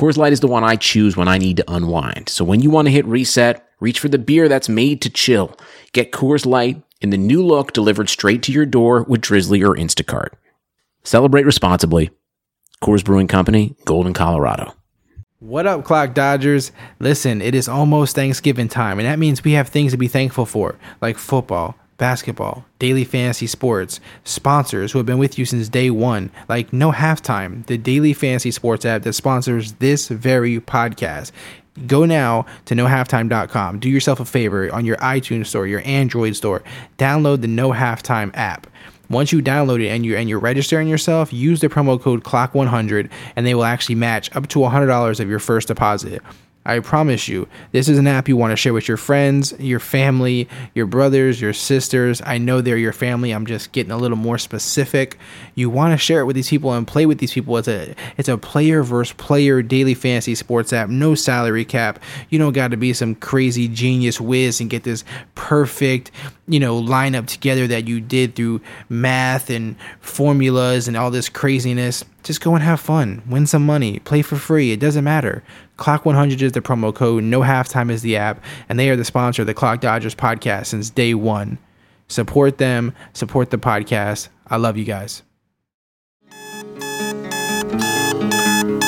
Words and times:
Coors 0.00 0.16
Light 0.16 0.32
is 0.32 0.40
the 0.40 0.48
one 0.48 0.64
I 0.64 0.76
choose 0.76 1.14
when 1.14 1.28
I 1.28 1.36
need 1.36 1.58
to 1.58 1.70
unwind. 1.70 2.30
So 2.30 2.42
when 2.42 2.60
you 2.60 2.70
want 2.70 2.86
to 2.86 2.90
hit 2.90 3.04
reset, 3.04 3.68
reach 3.80 4.00
for 4.00 4.08
the 4.08 4.16
beer 4.16 4.48
that's 4.48 4.66
made 4.66 5.02
to 5.02 5.10
chill. 5.10 5.54
Get 5.92 6.10
Coors 6.10 6.46
Light 6.46 6.82
in 7.02 7.10
the 7.10 7.18
new 7.18 7.44
look 7.44 7.74
delivered 7.74 8.08
straight 8.08 8.42
to 8.44 8.52
your 8.52 8.64
door 8.64 9.02
with 9.02 9.20
Drizzly 9.20 9.62
or 9.62 9.76
Instacart. 9.76 10.30
Celebrate 11.04 11.44
responsibly. 11.44 12.08
Coors 12.82 13.04
Brewing 13.04 13.28
Company, 13.28 13.76
Golden, 13.84 14.14
Colorado. 14.14 14.74
What 15.38 15.66
up, 15.66 15.84
Clock 15.84 16.14
Dodgers? 16.14 16.72
Listen, 16.98 17.42
it 17.42 17.54
is 17.54 17.68
almost 17.68 18.14
Thanksgiving 18.14 18.68
time, 18.68 18.98
and 19.00 19.06
that 19.06 19.18
means 19.18 19.44
we 19.44 19.52
have 19.52 19.68
things 19.68 19.92
to 19.92 19.98
be 19.98 20.08
thankful 20.08 20.46
for, 20.46 20.78
like 21.02 21.18
football, 21.18 21.74
basketball, 22.00 22.64
daily 22.80 23.04
fantasy 23.04 23.46
sports, 23.46 24.00
sponsors 24.24 24.90
who 24.90 24.98
have 24.98 25.06
been 25.06 25.18
with 25.18 25.38
you 25.38 25.44
since 25.44 25.68
day 25.68 25.90
one, 25.90 26.32
like 26.48 26.72
No 26.72 26.90
Halftime, 26.90 27.64
the 27.66 27.78
daily 27.78 28.12
fantasy 28.12 28.50
sports 28.50 28.84
app 28.84 29.02
that 29.02 29.12
sponsors 29.12 29.74
this 29.74 30.08
very 30.08 30.58
podcast. 30.58 31.30
Go 31.86 32.04
now 32.04 32.46
to 32.64 32.74
nohalftime.com. 32.74 33.78
Do 33.78 33.88
yourself 33.88 34.18
a 34.18 34.24
favor 34.24 34.72
on 34.72 34.84
your 34.84 34.96
iTunes 34.96 35.46
store, 35.46 35.66
your 35.66 35.82
Android 35.84 36.34
store. 36.34 36.64
Download 36.98 37.40
the 37.40 37.46
No 37.46 37.70
Halftime 37.70 38.32
app. 38.34 38.66
Once 39.08 39.30
you 39.32 39.42
download 39.42 39.84
it 39.84 39.88
and 39.88 40.06
you're 40.06 40.16
and 40.16 40.28
you're 40.28 40.38
registering 40.38 40.88
yourself, 40.88 41.32
use 41.32 41.60
the 41.60 41.68
promo 41.68 42.00
code 42.00 42.24
Clock100 42.24 43.10
and 43.36 43.46
they 43.46 43.54
will 43.54 43.64
actually 43.64 43.94
match 43.94 44.34
up 44.34 44.48
to 44.48 44.60
$100 44.60 45.20
of 45.20 45.28
your 45.28 45.38
first 45.38 45.68
deposit. 45.68 46.22
I 46.66 46.78
promise 46.80 47.26
you, 47.26 47.48
this 47.72 47.88
is 47.88 47.96
an 47.96 48.06
app 48.06 48.28
you 48.28 48.36
want 48.36 48.52
to 48.52 48.56
share 48.56 48.74
with 48.74 48.86
your 48.86 48.98
friends, 48.98 49.54
your 49.58 49.80
family, 49.80 50.46
your 50.74 50.84
brothers, 50.84 51.40
your 51.40 51.54
sisters. 51.54 52.20
I 52.26 52.36
know 52.36 52.60
they're 52.60 52.76
your 52.76 52.92
family. 52.92 53.30
I'm 53.30 53.46
just 53.46 53.72
getting 53.72 53.90
a 53.90 53.96
little 53.96 54.18
more 54.18 54.36
specific. 54.36 55.18
You 55.54 55.70
want 55.70 55.94
to 55.94 55.98
share 55.98 56.20
it 56.20 56.26
with 56.26 56.36
these 56.36 56.50
people 56.50 56.74
and 56.74 56.86
play 56.86 57.06
with 57.06 57.16
these 57.16 57.32
people. 57.32 57.56
It's 57.56 57.66
a 57.66 57.94
it's 58.18 58.28
a 58.28 58.36
player 58.36 58.82
versus 58.82 59.14
player 59.14 59.62
daily 59.62 59.94
fantasy 59.94 60.34
sports 60.34 60.74
app. 60.74 60.90
No 60.90 61.14
salary 61.14 61.64
cap. 61.64 61.98
You 62.28 62.38
don't 62.38 62.52
got 62.52 62.72
to 62.72 62.76
be 62.76 62.92
some 62.92 63.14
crazy 63.14 63.66
genius 63.66 64.20
whiz 64.20 64.60
and 64.60 64.68
get 64.68 64.82
this 64.82 65.02
perfect, 65.34 66.10
you 66.46 66.60
know, 66.60 66.78
lineup 66.78 67.26
together 67.26 67.66
that 67.68 67.88
you 67.88 68.02
did 68.02 68.34
through 68.36 68.60
math 68.90 69.48
and 69.48 69.76
formulas 70.00 70.88
and 70.88 70.96
all 70.96 71.10
this 71.10 71.30
craziness. 71.30 72.04
Just 72.22 72.40
go 72.40 72.54
and 72.54 72.62
have 72.62 72.80
fun. 72.80 73.22
Win 73.28 73.46
some 73.46 73.64
money. 73.64 73.98
Play 74.00 74.22
for 74.22 74.36
free. 74.36 74.72
It 74.72 74.80
doesn't 74.80 75.04
matter. 75.04 75.42
Clock 75.76 76.04
100 76.04 76.42
is 76.42 76.52
the 76.52 76.60
promo 76.60 76.94
code. 76.94 77.24
No 77.24 77.40
halftime 77.40 77.90
is 77.90 78.02
the 78.02 78.16
app, 78.16 78.42
and 78.68 78.78
they 78.78 78.90
are 78.90 78.96
the 78.96 79.04
sponsor 79.04 79.42
of 79.42 79.46
the 79.46 79.54
Clock 79.54 79.80
Dodgers 79.80 80.14
podcast 80.14 80.66
since 80.66 80.90
day 80.90 81.14
one. 81.14 81.58
Support 82.08 82.58
them. 82.58 82.94
Support 83.14 83.50
the 83.50 83.58
podcast. 83.58 84.28
I 84.48 84.56
love 84.56 84.76
you 84.76 84.84
guys. 84.84 85.22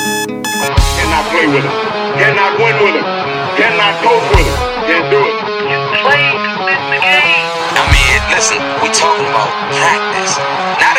Cannot 0.03 1.25
play 1.31 1.47
with 1.47 1.63
him. 1.63 1.71
Cannot 2.19 2.59
win 2.59 2.75
with 2.83 2.95
him. 2.99 3.07
Cannot 3.57 3.93
coach 4.03 4.25
with 4.35 4.45
him. 4.45 4.57
Can't 4.85 5.07
do 5.09 5.17
it. 5.23 5.33
You 5.65 5.77
play 6.05 6.25
to 6.29 6.85
the 6.93 6.99
game. 7.01 7.47
I 7.73 7.83
mean, 7.89 8.19
listen, 8.29 8.59
we 8.83 8.89
talking 8.93 9.25
about 9.25 9.49
practice. 9.73 10.37
Not 10.37 10.53
a 10.53 10.61
game, 10.77 10.81
not 10.83 10.92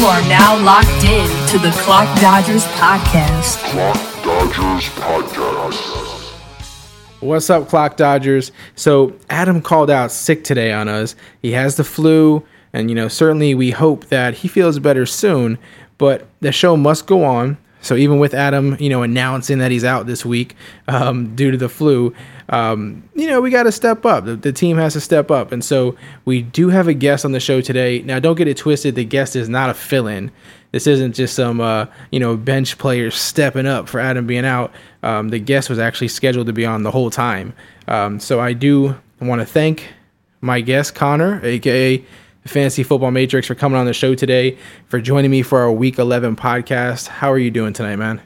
You 0.00 0.06
are 0.06 0.22
now 0.30 0.58
locked 0.64 1.04
in 1.04 1.28
to 1.48 1.58
the 1.58 1.70
Clock 1.82 2.08
Dodgers 2.22 2.64
podcast. 2.64 3.58
Clock 3.70 4.24
Dodgers 4.24 4.88
Podcast. 4.94 6.32
What's 7.20 7.50
up, 7.50 7.68
Clock 7.68 7.98
Dodgers? 7.98 8.50
So 8.76 9.12
Adam 9.28 9.60
called 9.60 9.90
out 9.90 10.10
sick 10.10 10.42
today 10.42 10.72
on 10.72 10.88
us. 10.88 11.16
He 11.42 11.52
has 11.52 11.76
the 11.76 11.84
flu, 11.84 12.42
and 12.72 12.88
you 12.88 12.96
know 12.96 13.08
certainly 13.08 13.54
we 13.54 13.72
hope 13.72 14.06
that 14.06 14.32
he 14.32 14.48
feels 14.48 14.78
better 14.78 15.04
soon. 15.04 15.58
But 15.98 16.26
the 16.40 16.50
show 16.50 16.78
must 16.78 17.06
go 17.06 17.22
on. 17.22 17.58
So 17.82 17.94
even 17.94 18.18
with 18.18 18.32
Adam, 18.32 18.78
you 18.80 18.88
know, 18.88 19.02
announcing 19.02 19.58
that 19.58 19.70
he's 19.70 19.84
out 19.84 20.06
this 20.06 20.24
week 20.24 20.56
um, 20.88 21.36
due 21.36 21.50
to 21.50 21.58
the 21.58 21.68
flu, 21.68 22.14
um, 22.50 23.08
you 23.14 23.28
know, 23.28 23.40
we 23.40 23.50
got 23.50 23.62
to 23.62 23.72
step 23.72 24.04
up. 24.04 24.24
The, 24.24 24.36
the 24.36 24.52
team 24.52 24.76
has 24.76 24.92
to 24.94 25.00
step 25.00 25.30
up, 25.30 25.52
and 25.52 25.64
so 25.64 25.96
we 26.24 26.42
do 26.42 26.68
have 26.68 26.88
a 26.88 26.94
guest 26.94 27.24
on 27.24 27.32
the 27.32 27.40
show 27.40 27.60
today. 27.60 28.02
Now, 28.02 28.18
don't 28.18 28.36
get 28.36 28.48
it 28.48 28.56
twisted. 28.56 28.96
The 28.96 29.04
guest 29.04 29.36
is 29.36 29.48
not 29.48 29.70
a 29.70 29.74
fill-in. 29.74 30.32
This 30.72 30.86
isn't 30.86 31.14
just 31.14 31.34
some, 31.34 31.60
uh, 31.60 31.86
you 32.10 32.20
know, 32.20 32.36
bench 32.36 32.76
players 32.76 33.14
stepping 33.14 33.66
up 33.66 33.88
for 33.88 34.00
Adam 34.00 34.26
being 34.26 34.44
out. 34.44 34.72
Um, 35.02 35.28
the 35.28 35.38
guest 35.38 35.70
was 35.70 35.78
actually 35.78 36.08
scheduled 36.08 36.48
to 36.48 36.52
be 36.52 36.66
on 36.66 36.82
the 36.82 36.90
whole 36.90 37.10
time. 37.10 37.54
Um, 37.88 38.20
so 38.20 38.40
I 38.40 38.52
do 38.52 38.96
want 39.20 39.40
to 39.40 39.46
thank 39.46 39.88
my 40.40 40.60
guest 40.60 40.94
Connor, 40.94 41.44
aka 41.44 42.04
Fantasy 42.46 42.82
Football 42.82 43.10
Matrix, 43.12 43.46
for 43.46 43.54
coming 43.54 43.78
on 43.78 43.86
the 43.86 43.92
show 43.92 44.14
today, 44.14 44.58
for 44.86 45.00
joining 45.00 45.30
me 45.30 45.42
for 45.42 45.60
our 45.60 45.72
Week 45.72 45.98
11 45.98 46.36
podcast. 46.36 47.06
How 47.06 47.30
are 47.30 47.38
you 47.38 47.50
doing 47.50 47.72
tonight, 47.72 47.96
man? 47.96 48.20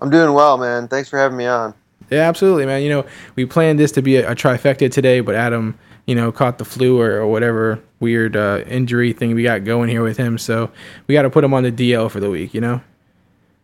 I'm 0.00 0.10
doing 0.10 0.32
well, 0.32 0.58
man. 0.58 0.88
Thanks 0.88 1.08
for 1.08 1.18
having 1.18 1.38
me 1.38 1.46
on. 1.46 1.74
Yeah, 2.12 2.28
absolutely, 2.28 2.66
man. 2.66 2.82
You 2.82 2.90
know, 2.90 3.06
we 3.36 3.46
planned 3.46 3.78
this 3.78 3.90
to 3.92 4.02
be 4.02 4.16
a, 4.16 4.32
a 4.32 4.34
trifecta 4.34 4.90
today, 4.90 5.20
but 5.20 5.34
Adam, 5.34 5.78
you 6.06 6.14
know, 6.14 6.30
caught 6.30 6.58
the 6.58 6.64
flu 6.64 7.00
or, 7.00 7.12
or 7.12 7.26
whatever 7.26 7.82
weird 8.00 8.36
uh, 8.36 8.62
injury 8.66 9.14
thing 9.14 9.34
we 9.34 9.42
got 9.42 9.64
going 9.64 9.88
here 9.88 10.02
with 10.02 10.18
him. 10.18 10.36
So 10.36 10.70
we 11.06 11.14
got 11.14 11.22
to 11.22 11.30
put 11.30 11.42
him 11.42 11.54
on 11.54 11.62
the 11.62 11.72
DL 11.72 12.10
for 12.10 12.20
the 12.20 12.28
week, 12.28 12.52
you 12.52 12.60
know? 12.60 12.82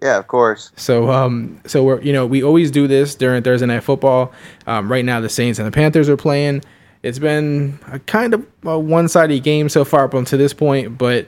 Yeah, 0.01 0.17
of 0.17 0.29
course. 0.29 0.73
So, 0.77 1.11
um, 1.11 1.61
so 1.67 1.83
we're 1.83 2.01
you 2.01 2.13
know 2.13 2.25
we 2.25 2.43
always 2.43 2.71
do 2.71 2.87
this 2.87 3.17
during 3.17 3.43
Thursday 3.43 3.67
night 3.67 3.83
football. 3.83 4.33
Um, 4.67 4.91
right 4.91 5.05
now, 5.05 5.21
the 5.21 5.29
Saints 5.29 5.59
and 5.59 5.67
the 5.67 5.73
Panthers 5.73 6.09
are 6.09 6.17
playing. 6.17 6.63
It's 7.03 7.19
been 7.19 7.79
a 7.91 7.99
kind 7.99 8.33
of 8.33 8.47
a 8.63 8.79
one-sided 8.79 9.43
game 9.43 9.69
so 9.69 9.85
far 9.85 10.05
up 10.05 10.15
until 10.15 10.39
this 10.39 10.53
point, 10.55 10.99
but 10.99 11.27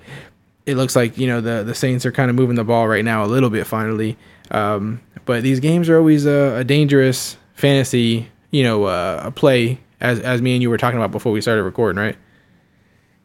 it 0.67 0.77
looks 0.77 0.95
like 0.95 1.19
you 1.19 1.27
know 1.27 1.41
the 1.41 1.65
the 1.65 1.75
Saints 1.75 2.07
are 2.07 2.13
kind 2.13 2.31
of 2.31 2.37
moving 2.37 2.55
the 2.55 2.63
ball 2.63 2.87
right 2.87 3.05
now 3.05 3.25
a 3.25 3.27
little 3.27 3.51
bit 3.51 3.67
finally. 3.67 4.17
Um, 4.50 5.00
but 5.25 5.43
these 5.43 5.61
games 5.61 5.88
are 5.88 5.97
always 5.97 6.27
a, 6.27 6.56
a 6.56 6.65
dangerous 6.65 7.37
fantasy, 7.55 8.28
you 8.50 8.62
know, 8.62 8.84
uh, 8.84 9.31
play 9.31 9.81
as 10.00 10.19
as 10.21 10.41
me 10.43 10.55
and 10.55 10.62
you 10.62 10.71
were 10.71 10.78
talking 10.78 10.99
about 10.99 11.11
before 11.11 11.33
we 11.33 11.41
started 11.41 11.62
recording, 11.62 12.00
right? 12.00 12.16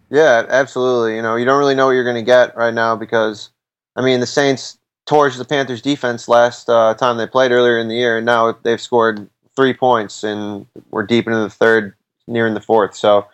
Yeah, 0.09 0.45
absolutely. 0.49 1.15
You 1.15 1.21
know, 1.21 1.35
you 1.35 1.45
don't 1.45 1.57
really 1.57 1.75
know 1.75 1.87
what 1.87 1.93
you're 1.93 2.03
going 2.03 2.15
to 2.15 2.21
get 2.21 2.55
right 2.55 2.73
now 2.73 2.95
because, 2.95 3.49
I 3.95 4.01
mean, 4.01 4.19
the 4.19 4.27
Saints 4.27 4.77
torched 5.07 5.37
the 5.37 5.45
Panthers 5.45 5.81
defense 5.81 6.27
last 6.27 6.69
uh, 6.69 6.93
time 6.93 7.17
they 7.17 7.27
played 7.27 7.51
earlier 7.51 7.77
in 7.77 7.87
the 7.87 7.95
year, 7.95 8.17
and 8.17 8.25
now 8.25 8.55
they've 8.63 8.81
scored 8.81 9.27
three 9.55 9.73
points, 9.73 10.23
and 10.23 10.67
we're 10.91 11.05
deep 11.05 11.27
into 11.27 11.39
the 11.39 11.49
third, 11.49 11.95
nearing 12.27 12.53
the 12.53 12.61
fourth. 12.61 12.95
So, 12.95 13.27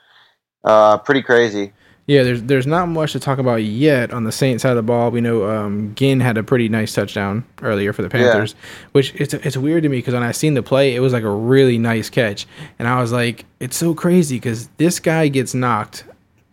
uh, 0.63 0.97
pretty 0.99 1.21
crazy. 1.21 1.73
Yeah, 2.11 2.23
there's 2.23 2.43
there's 2.43 2.67
not 2.67 2.87
much 2.89 3.13
to 3.13 3.21
talk 3.21 3.39
about 3.39 3.63
yet 3.63 4.11
on 4.11 4.25
the 4.25 4.33
Saints 4.33 4.63
side 4.63 4.71
of 4.71 4.75
the 4.75 4.81
ball. 4.83 5.11
We 5.11 5.21
know 5.21 5.49
um, 5.49 5.95
Ginn 5.95 6.19
had 6.19 6.37
a 6.37 6.43
pretty 6.43 6.67
nice 6.67 6.93
touchdown 6.93 7.45
earlier 7.61 7.93
for 7.93 8.01
the 8.01 8.09
Panthers, 8.09 8.53
which 8.91 9.15
it's 9.15 9.33
it's 9.33 9.55
weird 9.55 9.83
to 9.83 9.89
me 9.89 9.99
because 9.99 10.13
when 10.13 10.21
I 10.21 10.33
seen 10.33 10.53
the 10.55 10.61
play, 10.61 10.93
it 10.93 10.99
was 10.99 11.13
like 11.13 11.23
a 11.23 11.29
really 11.29 11.77
nice 11.77 12.09
catch, 12.09 12.47
and 12.79 12.87
I 12.89 12.99
was 12.99 13.13
like, 13.13 13.45
it's 13.61 13.77
so 13.77 13.93
crazy 13.93 14.35
because 14.35 14.67
this 14.75 14.99
guy 14.99 15.29
gets 15.29 15.53
knocked 15.53 16.03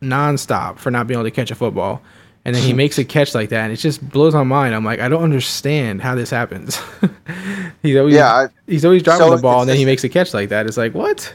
nonstop 0.00 0.78
for 0.78 0.92
not 0.92 1.08
being 1.08 1.18
able 1.18 1.28
to 1.28 1.34
catch 1.34 1.50
a 1.50 1.56
football, 1.56 2.02
and 2.44 2.54
then 2.54 2.62
he 2.62 2.72
makes 2.82 2.96
a 2.98 3.04
catch 3.04 3.34
like 3.34 3.48
that, 3.48 3.64
and 3.64 3.72
it 3.72 3.76
just 3.76 4.06
blows 4.10 4.34
my 4.34 4.44
mind. 4.44 4.76
I'm 4.76 4.84
like, 4.84 5.00
I 5.00 5.08
don't 5.08 5.24
understand 5.24 6.02
how 6.02 6.14
this 6.14 6.30
happens. 6.30 6.80
he's 7.82 7.96
always 7.96 8.14
Yeah, 8.14 8.32
I- 8.32 8.48
he's 8.68 8.84
always 8.84 9.02
dropping 9.02 9.26
so 9.26 9.34
the 9.34 9.42
ball, 9.42 9.62
and 9.62 9.68
then 9.68 9.76
he 9.76 9.84
makes 9.84 10.04
a 10.04 10.08
catch 10.08 10.32
like 10.34 10.50
that. 10.50 10.66
It's 10.66 10.76
like 10.76 10.94
what? 10.94 11.34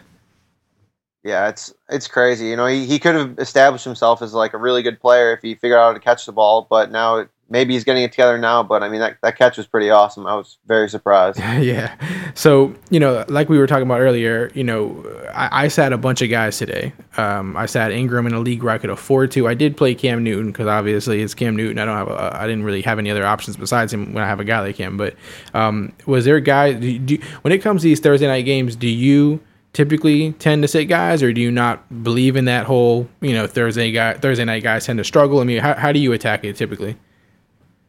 Yeah, 1.23 1.47
it's 1.47 1.73
it's 1.89 2.07
crazy. 2.07 2.47
You 2.47 2.57
know, 2.57 2.67
he, 2.67 2.85
he 2.85 2.99
could 2.99 3.15
have 3.15 3.39
established 3.39 3.85
himself 3.85 4.21
as 4.21 4.33
like 4.33 4.53
a 4.53 4.57
really 4.57 4.81
good 4.83 4.99
player 4.99 5.31
if 5.33 5.41
he 5.41 5.55
figured 5.55 5.79
out 5.79 5.87
how 5.87 5.93
to 5.93 5.99
catch 5.99 6.25
the 6.25 6.33
ball, 6.33 6.67
but 6.69 6.91
now 6.91 7.25
maybe 7.49 7.73
he's 7.73 7.83
getting 7.83 8.03
it 8.03 8.11
together 8.11 8.37
now. 8.37 8.63
But 8.63 8.83
I 8.83 8.89
mean, 8.89 8.99
that, 8.99 9.17
that 9.21 9.37
catch 9.37 9.57
was 9.57 9.67
pretty 9.67 9.89
awesome. 9.89 10.25
I 10.25 10.35
was 10.35 10.57
very 10.65 10.89
surprised. 10.89 11.39
yeah. 11.59 11.95
So, 12.33 12.73
you 12.89 12.99
know, 12.99 13.23
like 13.29 13.47
we 13.47 13.57
were 13.57 13.67
talking 13.67 13.83
about 13.83 14.01
earlier, 14.01 14.51
you 14.53 14.63
know, 14.63 15.05
I, 15.33 15.65
I 15.65 15.67
sat 15.67 15.93
a 15.93 15.97
bunch 15.97 16.21
of 16.21 16.29
guys 16.29 16.57
today. 16.57 16.91
Um, 17.15 17.55
I 17.55 17.67
sat 17.67 17.91
Ingram 17.91 18.25
in 18.25 18.33
a 18.33 18.39
league 18.39 18.63
where 18.63 18.73
I 18.73 18.77
could 18.77 18.89
afford 18.89 19.31
to. 19.31 19.47
I 19.47 19.53
did 19.53 19.77
play 19.77 19.93
Cam 19.93 20.23
Newton 20.23 20.51
because 20.51 20.67
obviously 20.67 21.21
it's 21.21 21.33
Cam 21.33 21.55
Newton. 21.55 21.77
I 21.77 21.85
don't 21.85 21.97
have, 21.97 22.09
a, 22.09 22.41
I 22.41 22.47
didn't 22.47 22.63
really 22.63 22.81
have 22.81 22.99
any 22.99 23.11
other 23.11 23.25
options 23.25 23.55
besides 23.55 23.93
him 23.93 24.13
when 24.13 24.23
I 24.23 24.27
have 24.27 24.39
a 24.39 24.45
guy 24.45 24.59
like 24.61 24.75
him. 24.75 24.97
But 24.97 25.15
um, 25.53 25.93
was 26.05 26.25
there 26.25 26.37
a 26.37 26.41
guy, 26.41 26.73
do, 26.73 26.99
do, 26.99 27.17
when 27.43 27.53
it 27.53 27.59
comes 27.59 27.81
to 27.83 27.87
these 27.87 27.99
Thursday 27.99 28.27
night 28.27 28.45
games, 28.45 28.75
do 28.75 28.87
you 28.87 29.39
typically 29.73 30.33
tend 30.33 30.61
to 30.61 30.67
sit 30.67 30.85
guys, 30.85 31.21
or 31.21 31.33
do 31.33 31.41
you 31.41 31.51
not 31.51 32.03
believe 32.03 32.35
in 32.35 32.45
that 32.45 32.65
whole 32.65 33.09
you 33.21 33.33
know 33.33 33.47
Thursday 33.47 33.91
guy 33.91 34.13
Thursday 34.13 34.45
night 34.45 34.63
guys 34.63 34.85
tend 34.85 34.97
to 34.97 35.03
struggle? 35.03 35.39
I 35.39 35.43
mean, 35.43 35.59
how 35.59 35.73
how 35.73 35.91
do 35.91 35.99
you 35.99 36.13
attack 36.13 36.43
it 36.45 36.55
typically? 36.55 36.97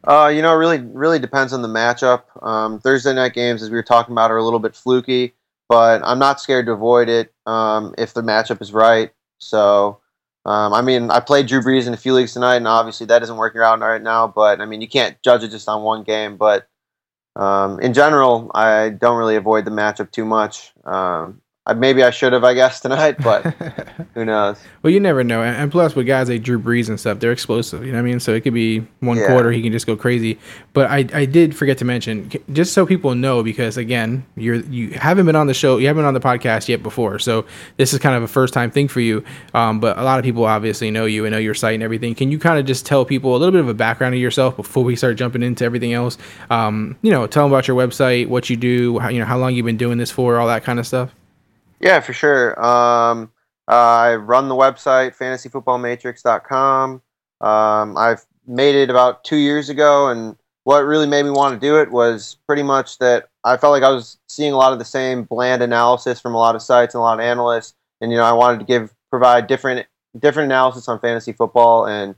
Uh, 0.03 0.31
you 0.33 0.41
know, 0.41 0.53
it 0.53 0.57
really 0.57 0.79
really 0.79 1.19
depends 1.19 1.53
on 1.53 1.61
the 1.61 1.67
matchup. 1.67 2.23
Um, 2.45 2.79
Thursday 2.79 3.13
night 3.13 3.33
games, 3.33 3.63
as 3.63 3.69
we 3.69 3.75
were 3.75 3.83
talking 3.83 4.11
about, 4.11 4.31
are 4.31 4.37
a 4.37 4.43
little 4.43 4.59
bit 4.59 4.75
fluky, 4.75 5.33
but 5.69 6.01
I'm 6.03 6.19
not 6.19 6.41
scared 6.41 6.65
to 6.67 6.73
avoid 6.73 7.09
it 7.09 7.33
um, 7.45 7.95
if 7.97 8.13
the 8.13 8.21
matchup 8.21 8.61
is 8.61 8.73
right. 8.73 9.11
So, 9.37 9.99
um, 10.45 10.73
I 10.73 10.81
mean, 10.81 11.09
I 11.09 11.19
played 11.19 11.47
Drew 11.47 11.61
Brees 11.61 11.87
in 11.87 11.93
a 11.93 11.97
few 11.97 12.13
leagues 12.13 12.33
tonight, 12.33 12.57
and 12.57 12.67
obviously 12.67 13.07
that 13.07 13.23
isn't 13.23 13.37
working 13.37 13.61
out 13.61 13.79
right 13.79 14.01
now. 14.01 14.27
But 14.27 14.61
I 14.61 14.65
mean, 14.65 14.81
you 14.81 14.87
can't 14.87 15.21
judge 15.23 15.43
it 15.43 15.49
just 15.49 15.67
on 15.67 15.83
one 15.83 16.03
game. 16.03 16.37
But 16.37 16.67
um, 17.35 17.79
in 17.79 17.93
general, 17.93 18.51
I 18.53 18.89
don't 18.89 19.17
really 19.17 19.35
avoid 19.35 19.65
the 19.65 19.71
matchup 19.71 20.11
too 20.11 20.25
much. 20.25 20.71
Um, 20.85 21.41
maybe 21.73 22.03
I 22.03 22.11
should 22.11 22.31
have, 22.33 22.43
I 22.43 22.53
guess, 22.53 22.79
tonight, 22.79 23.15
but 23.23 23.41
who 24.13 24.23
knows? 24.23 24.57
Well, 24.83 24.93
you 24.93 24.99
never 24.99 25.23
know. 25.23 25.41
And 25.41 25.71
plus, 25.71 25.95
with 25.95 26.05
guys 26.05 26.29
like 26.29 26.43
Drew 26.43 26.59
Brees 26.59 26.89
and 26.89 26.99
stuff, 26.99 27.19
they're 27.19 27.31
explosive. 27.31 27.83
You 27.83 27.91
know 27.91 27.97
what 27.97 28.07
I 28.07 28.09
mean? 28.11 28.19
So 28.19 28.33
it 28.33 28.41
could 28.41 28.53
be 28.53 28.85
one 28.99 29.17
Yeah. 29.17 29.27
quarter, 29.27 29.51
he 29.51 29.61
can 29.63 29.71
just 29.71 29.87
go 29.87 29.95
crazy. 29.95 30.37
But 30.73 30.91
I, 30.91 31.07
I 31.13 31.25
did 31.25 31.55
forget 31.55 31.77
to 31.79 31.85
mention, 31.85 32.29
just 32.53 32.73
so 32.73 32.85
people 32.85 33.15
know, 33.15 33.41
because 33.41 33.77
again, 33.77 34.25
you're 34.35 34.57
you 34.57 34.91
haven't 34.91 35.25
been 35.25 35.35
on 35.35 35.47
the 35.47 35.53
show, 35.55 35.77
you 35.77 35.87
haven't 35.87 36.01
been 36.01 36.07
on 36.07 36.13
the 36.13 36.19
podcast 36.19 36.67
yet 36.67 36.83
before. 36.83 37.17
So 37.17 37.45
this 37.77 37.93
is 37.93 37.99
kind 37.99 38.15
of 38.15 38.21
a 38.21 38.27
first 38.27 38.53
time 38.53 38.69
thing 38.69 38.87
for 38.87 38.99
you. 38.99 39.23
Um, 39.55 39.79
but 39.79 39.97
a 39.97 40.03
lot 40.03 40.19
of 40.19 40.25
people 40.25 40.45
obviously 40.45 40.91
know 40.91 41.05
you 41.05 41.25
and 41.25 41.31
know 41.31 41.39
your 41.39 41.55
site 41.55 41.73
and 41.73 41.81
everything. 41.83 42.13
Can 42.13 42.29
you 42.31 42.37
kind 42.37 42.59
of 42.59 42.65
just 42.65 42.85
tell 42.85 43.05
people 43.05 43.35
a 43.35 43.37
little 43.37 43.51
bit 43.51 43.61
of 43.61 43.69
a 43.69 43.73
background 43.73 44.13
of 44.13 44.21
yourself 44.21 44.55
before 44.55 44.83
we 44.83 44.95
start 44.95 45.15
jumping 45.17 45.41
into 45.41 45.65
everything 45.65 45.93
else? 45.93 46.17
Um, 46.51 46.95
you 47.01 47.09
know, 47.11 47.25
tell 47.25 47.43
them 47.45 47.51
about 47.51 47.67
your 47.67 47.75
website, 47.75 48.27
what 48.27 48.49
you 48.51 48.55
do, 48.55 48.99
how, 48.99 49.09
you 49.09 49.19
know, 49.19 49.25
how 49.25 49.37
long 49.39 49.55
you've 49.55 49.65
been 49.65 49.77
doing 49.77 49.97
this 49.97 50.11
for, 50.11 50.37
all 50.37 50.47
that 50.47 50.63
kind 50.63 50.79
of 50.79 50.85
stuff. 50.85 51.15
Yeah, 51.79 51.99
for 51.99 52.13
sure. 52.13 52.63
Um, 52.63 53.31
I 53.67 54.15
run 54.15 54.49
the 54.49 54.55
website 54.55 55.15
fantasyfootballmatrix.com. 55.17 57.01
Um, 57.41 57.97
I've 57.97 58.25
made 58.47 58.75
it 58.75 58.89
about 58.89 59.23
two 59.23 59.37
years 59.37 59.69
ago, 59.69 60.09
and 60.09 60.35
what 60.63 60.81
really 60.81 61.07
made 61.07 61.23
me 61.23 61.31
want 61.31 61.59
to 61.59 61.67
do 61.67 61.79
it 61.79 61.91
was 61.91 62.37
pretty 62.47 62.63
much 62.63 62.97
that 62.99 63.29
I 63.43 63.57
felt 63.57 63.71
like 63.71 63.83
I 63.83 63.91
was 63.91 64.17
seeing 64.27 64.53
a 64.53 64.57
lot 64.57 64.73
of 64.73 64.79
the 64.79 64.85
same 64.85 65.23
bland 65.23 65.61
analysis 65.61 66.19
from 66.19 66.33
a 66.33 66.37
lot 66.37 66.55
of 66.55 66.61
sites 66.61 66.95
and 66.95 66.99
a 66.99 67.03
lot 67.03 67.19
of 67.19 67.25
analysts, 67.25 67.75
and 68.01 68.11
you 68.11 68.17
know 68.17 68.23
I 68.23 68.33
wanted 68.33 68.59
to 68.59 68.65
give 68.65 68.93
provide 69.09 69.47
different 69.47 69.85
different 70.17 70.47
analysis 70.47 70.87
on 70.87 70.99
fantasy 70.99 71.33
football, 71.33 71.87
and 71.87 72.15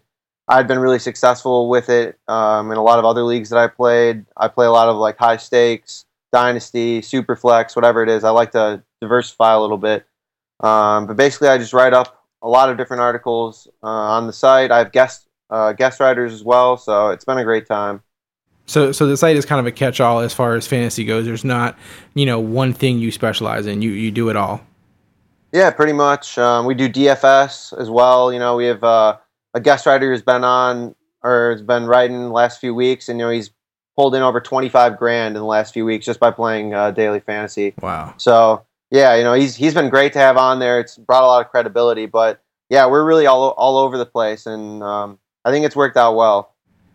I'd 0.48 0.68
been 0.68 0.80
really 0.80 1.00
successful 1.00 1.70
with 1.70 1.90
it 1.90 2.18
um, 2.28 2.72
in 2.72 2.78
a 2.78 2.84
lot 2.84 3.00
of 3.00 3.06
other 3.06 3.24
leagues 3.24 3.50
that 3.50 3.60
I 3.60 3.68
played. 3.68 4.26
I 4.38 4.48
play 4.48 4.66
a 4.66 4.72
lot 4.72 4.88
of 4.88 4.98
like 4.98 5.18
high 5.18 5.38
stakes, 5.38 6.06
dynasty, 6.32 7.02
super 7.02 7.36
flex, 7.36 7.76
whatever 7.76 8.04
it 8.04 8.10
is. 8.10 8.24
I 8.24 8.30
like 8.30 8.52
to 8.52 8.84
diversify 9.02 9.54
a 9.54 9.60
little 9.60 9.78
bit. 9.78 10.06
Um, 10.60 11.08
but 11.08 11.18
basically, 11.18 11.50
I 11.50 11.58
just 11.58 11.74
write 11.74 11.94
up 11.94 12.26
a 12.42 12.50
lot 12.50 12.70
of 12.70 12.78
different 12.78 13.02
articles 13.02 13.68
uh, 13.84 13.88
on 13.88 14.28
the 14.28 14.34
site. 14.34 14.72
I 14.72 14.80
have 14.80 14.92
guest 14.92 15.28
uh, 15.50 15.74
guest 15.74 16.00
writers 16.00 16.34
as 16.34 16.44
well, 16.44 16.78
so 16.78 17.10
it's 17.10 17.26
been 17.26 17.38
a 17.38 17.44
great 17.44 17.68
time. 17.68 18.02
So, 18.66 18.92
so 18.92 19.08
the 19.08 19.16
site 19.16 19.38
is 19.38 19.46
kind 19.46 19.62
of 19.62 19.66
a 19.66 19.72
catch-all 19.72 20.20
as 20.20 20.34
far 20.34 20.56
as 20.56 20.68
fantasy 20.68 21.06
goes. 21.06 21.26
There's 21.26 21.46
not, 21.46 21.78
you 22.16 22.26
know, 22.26 22.40
one 22.40 22.74
thing 22.74 23.00
you 23.00 23.12
specialize 23.12 23.66
in. 23.66 23.82
You 23.82 23.92
you 23.92 24.12
do 24.12 24.30
it 24.30 24.36
all. 24.36 24.62
Yeah, 25.54 25.72
pretty 25.72 25.94
much. 25.94 26.38
Um, 26.38 26.66
we 26.66 26.76
do 26.76 26.90
DFS 26.90 27.80
as 27.80 27.90
well. 27.90 28.34
You 28.34 28.40
know, 28.40 28.58
we 28.58 28.66
have 28.66 28.84
uh, 28.84 29.18
a 29.54 29.62
guest 29.62 29.86
writer 29.86 30.12
who's 30.12 30.22
been 30.22 30.44
on 30.44 30.96
or 31.24 31.52
has 31.52 31.62
been 31.62 31.86
writing 31.86 32.22
the 32.22 32.32
last 32.32 32.60
few 32.60 32.76
weeks, 32.76 33.08
and 33.10 33.20
you 33.20 33.26
know 33.26 33.32
he's 33.32 33.52
pulled 33.98 34.16
in 34.16 34.22
over 34.22 34.40
twenty 34.40 34.70
five 34.70 34.98
grand 34.98 35.36
in 35.36 35.42
the 35.42 35.48
last 35.48 35.74
few 35.74 35.84
weeks 35.84 36.06
just 36.06 36.20
by 36.20 36.32
playing 36.32 36.74
uh, 36.74 36.92
daily 36.92 37.20
fantasy. 37.20 37.74
Wow. 37.82 38.14
So 38.18 38.66
yeah, 38.92 39.16
you 39.16 39.24
know 39.24 39.34
he's 39.34 39.56
he's 39.56 39.74
been 39.74 39.90
great 39.90 40.14
to 40.14 40.20
have 40.20 40.38
on 40.38 40.60
there. 40.60 40.80
It's 40.80 40.98
brought 40.98 41.24
a 41.24 41.28
lot 41.28 41.46
of 41.46 41.52
credibility, 41.52 42.06
but 42.06 42.42
yeah, 42.70 42.86
we're 42.88 43.04
really 43.04 43.26
all 43.26 43.50
all 43.50 43.78
over 43.78 43.98
the 43.98 44.06
place, 44.06 44.46
and 44.46 44.82
um, 44.82 45.20
I 45.44 45.52
think 45.52 45.66
it's 45.66 45.76
worked 45.76 45.98
out 45.98 46.16
well. 46.16 46.54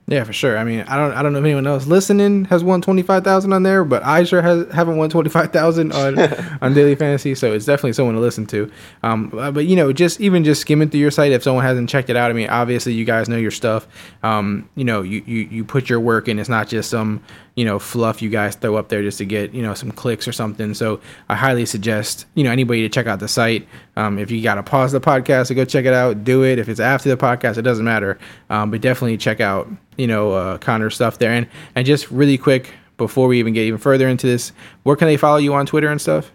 Yeah, 0.08 0.24
for 0.24 0.32
sure. 0.32 0.58
I 0.58 0.64
mean, 0.64 0.80
I 0.88 0.96
don't 0.96 1.12
I 1.12 1.22
don't 1.22 1.32
know 1.32 1.38
if 1.38 1.44
anyone 1.44 1.66
else 1.66 1.86
listening 1.86 2.46
has 2.46 2.64
won 2.64 2.82
twenty 2.82 3.02
five 3.02 3.22
thousand 3.22 3.52
on 3.52 3.62
there, 3.62 3.84
but 3.84 4.04
I 4.04 4.24
sure 4.24 4.42
has, 4.42 4.70
haven't 4.72 4.96
won 4.96 5.08
twenty 5.10 5.30
five 5.30 5.52
thousand 5.52 5.92
on 5.92 6.18
on 6.60 6.74
daily 6.74 6.96
fantasy. 6.96 7.34
So 7.36 7.52
it's 7.52 7.64
definitely 7.64 7.92
someone 7.92 8.16
to 8.16 8.20
listen 8.20 8.44
to. 8.46 8.70
Um, 9.04 9.28
but 9.28 9.66
you 9.66 9.76
know, 9.76 9.92
just 9.92 10.20
even 10.20 10.42
just 10.42 10.60
skimming 10.60 10.90
through 10.90 11.00
your 11.00 11.12
site, 11.12 11.30
if 11.30 11.44
someone 11.44 11.64
hasn't 11.64 11.88
checked 11.88 12.10
it 12.10 12.16
out, 12.16 12.30
I 12.30 12.34
mean, 12.34 12.50
obviously 12.50 12.94
you 12.94 13.04
guys 13.04 13.28
know 13.28 13.36
your 13.36 13.52
stuff. 13.52 13.86
Um, 14.24 14.68
you 14.74 14.84
know, 14.84 15.02
you 15.02 15.22
you 15.24 15.40
you 15.42 15.64
put 15.64 15.88
your 15.88 16.00
work 16.00 16.26
in. 16.26 16.38
It's 16.40 16.48
not 16.48 16.68
just 16.68 16.90
some 16.90 17.22
you 17.54 17.64
know 17.64 17.78
fluff 17.78 18.22
you 18.22 18.30
guys 18.30 18.54
throw 18.56 18.76
up 18.76 18.88
there 18.88 19.02
just 19.02 19.18
to 19.18 19.24
get 19.24 19.52
you 19.52 19.62
know 19.62 19.74
some 19.74 19.90
clicks 19.90 20.26
or 20.26 20.32
something. 20.32 20.74
So 20.74 21.00
I 21.28 21.34
highly 21.34 21.66
suggest 21.66 22.26
you 22.34 22.44
know 22.44 22.50
anybody 22.50 22.82
to 22.82 22.88
check 22.88 23.06
out 23.06 23.20
the 23.20 23.28
site. 23.28 23.66
Um, 23.96 24.18
if 24.18 24.30
you 24.30 24.42
got 24.42 24.54
to 24.54 24.62
pause 24.62 24.92
the 24.92 25.00
podcast 25.00 25.48
to 25.48 25.54
go 25.54 25.64
check 25.64 25.84
it 25.84 25.94
out, 25.94 26.24
do 26.24 26.44
it. 26.44 26.58
If 26.58 26.68
it's 26.68 26.80
after 26.80 27.08
the 27.08 27.16
podcast, 27.16 27.58
it 27.58 27.62
doesn't 27.62 27.84
matter. 27.84 28.18
Um, 28.50 28.70
but 28.70 28.80
definitely 28.80 29.16
check 29.16 29.40
out 29.40 29.68
you 29.96 30.06
know 30.06 30.32
uh, 30.32 30.58
Connor's 30.58 30.94
stuff 30.94 31.18
there. 31.18 31.32
And 31.32 31.46
and 31.74 31.86
just 31.86 32.10
really 32.10 32.38
quick 32.38 32.74
before 32.96 33.26
we 33.26 33.38
even 33.38 33.52
get 33.52 33.62
even 33.62 33.78
further 33.78 34.08
into 34.08 34.26
this, 34.26 34.52
where 34.82 34.96
can 34.96 35.08
they 35.08 35.16
follow 35.16 35.38
you 35.38 35.54
on 35.54 35.66
Twitter 35.66 35.88
and 35.88 36.00
stuff? 36.00 36.30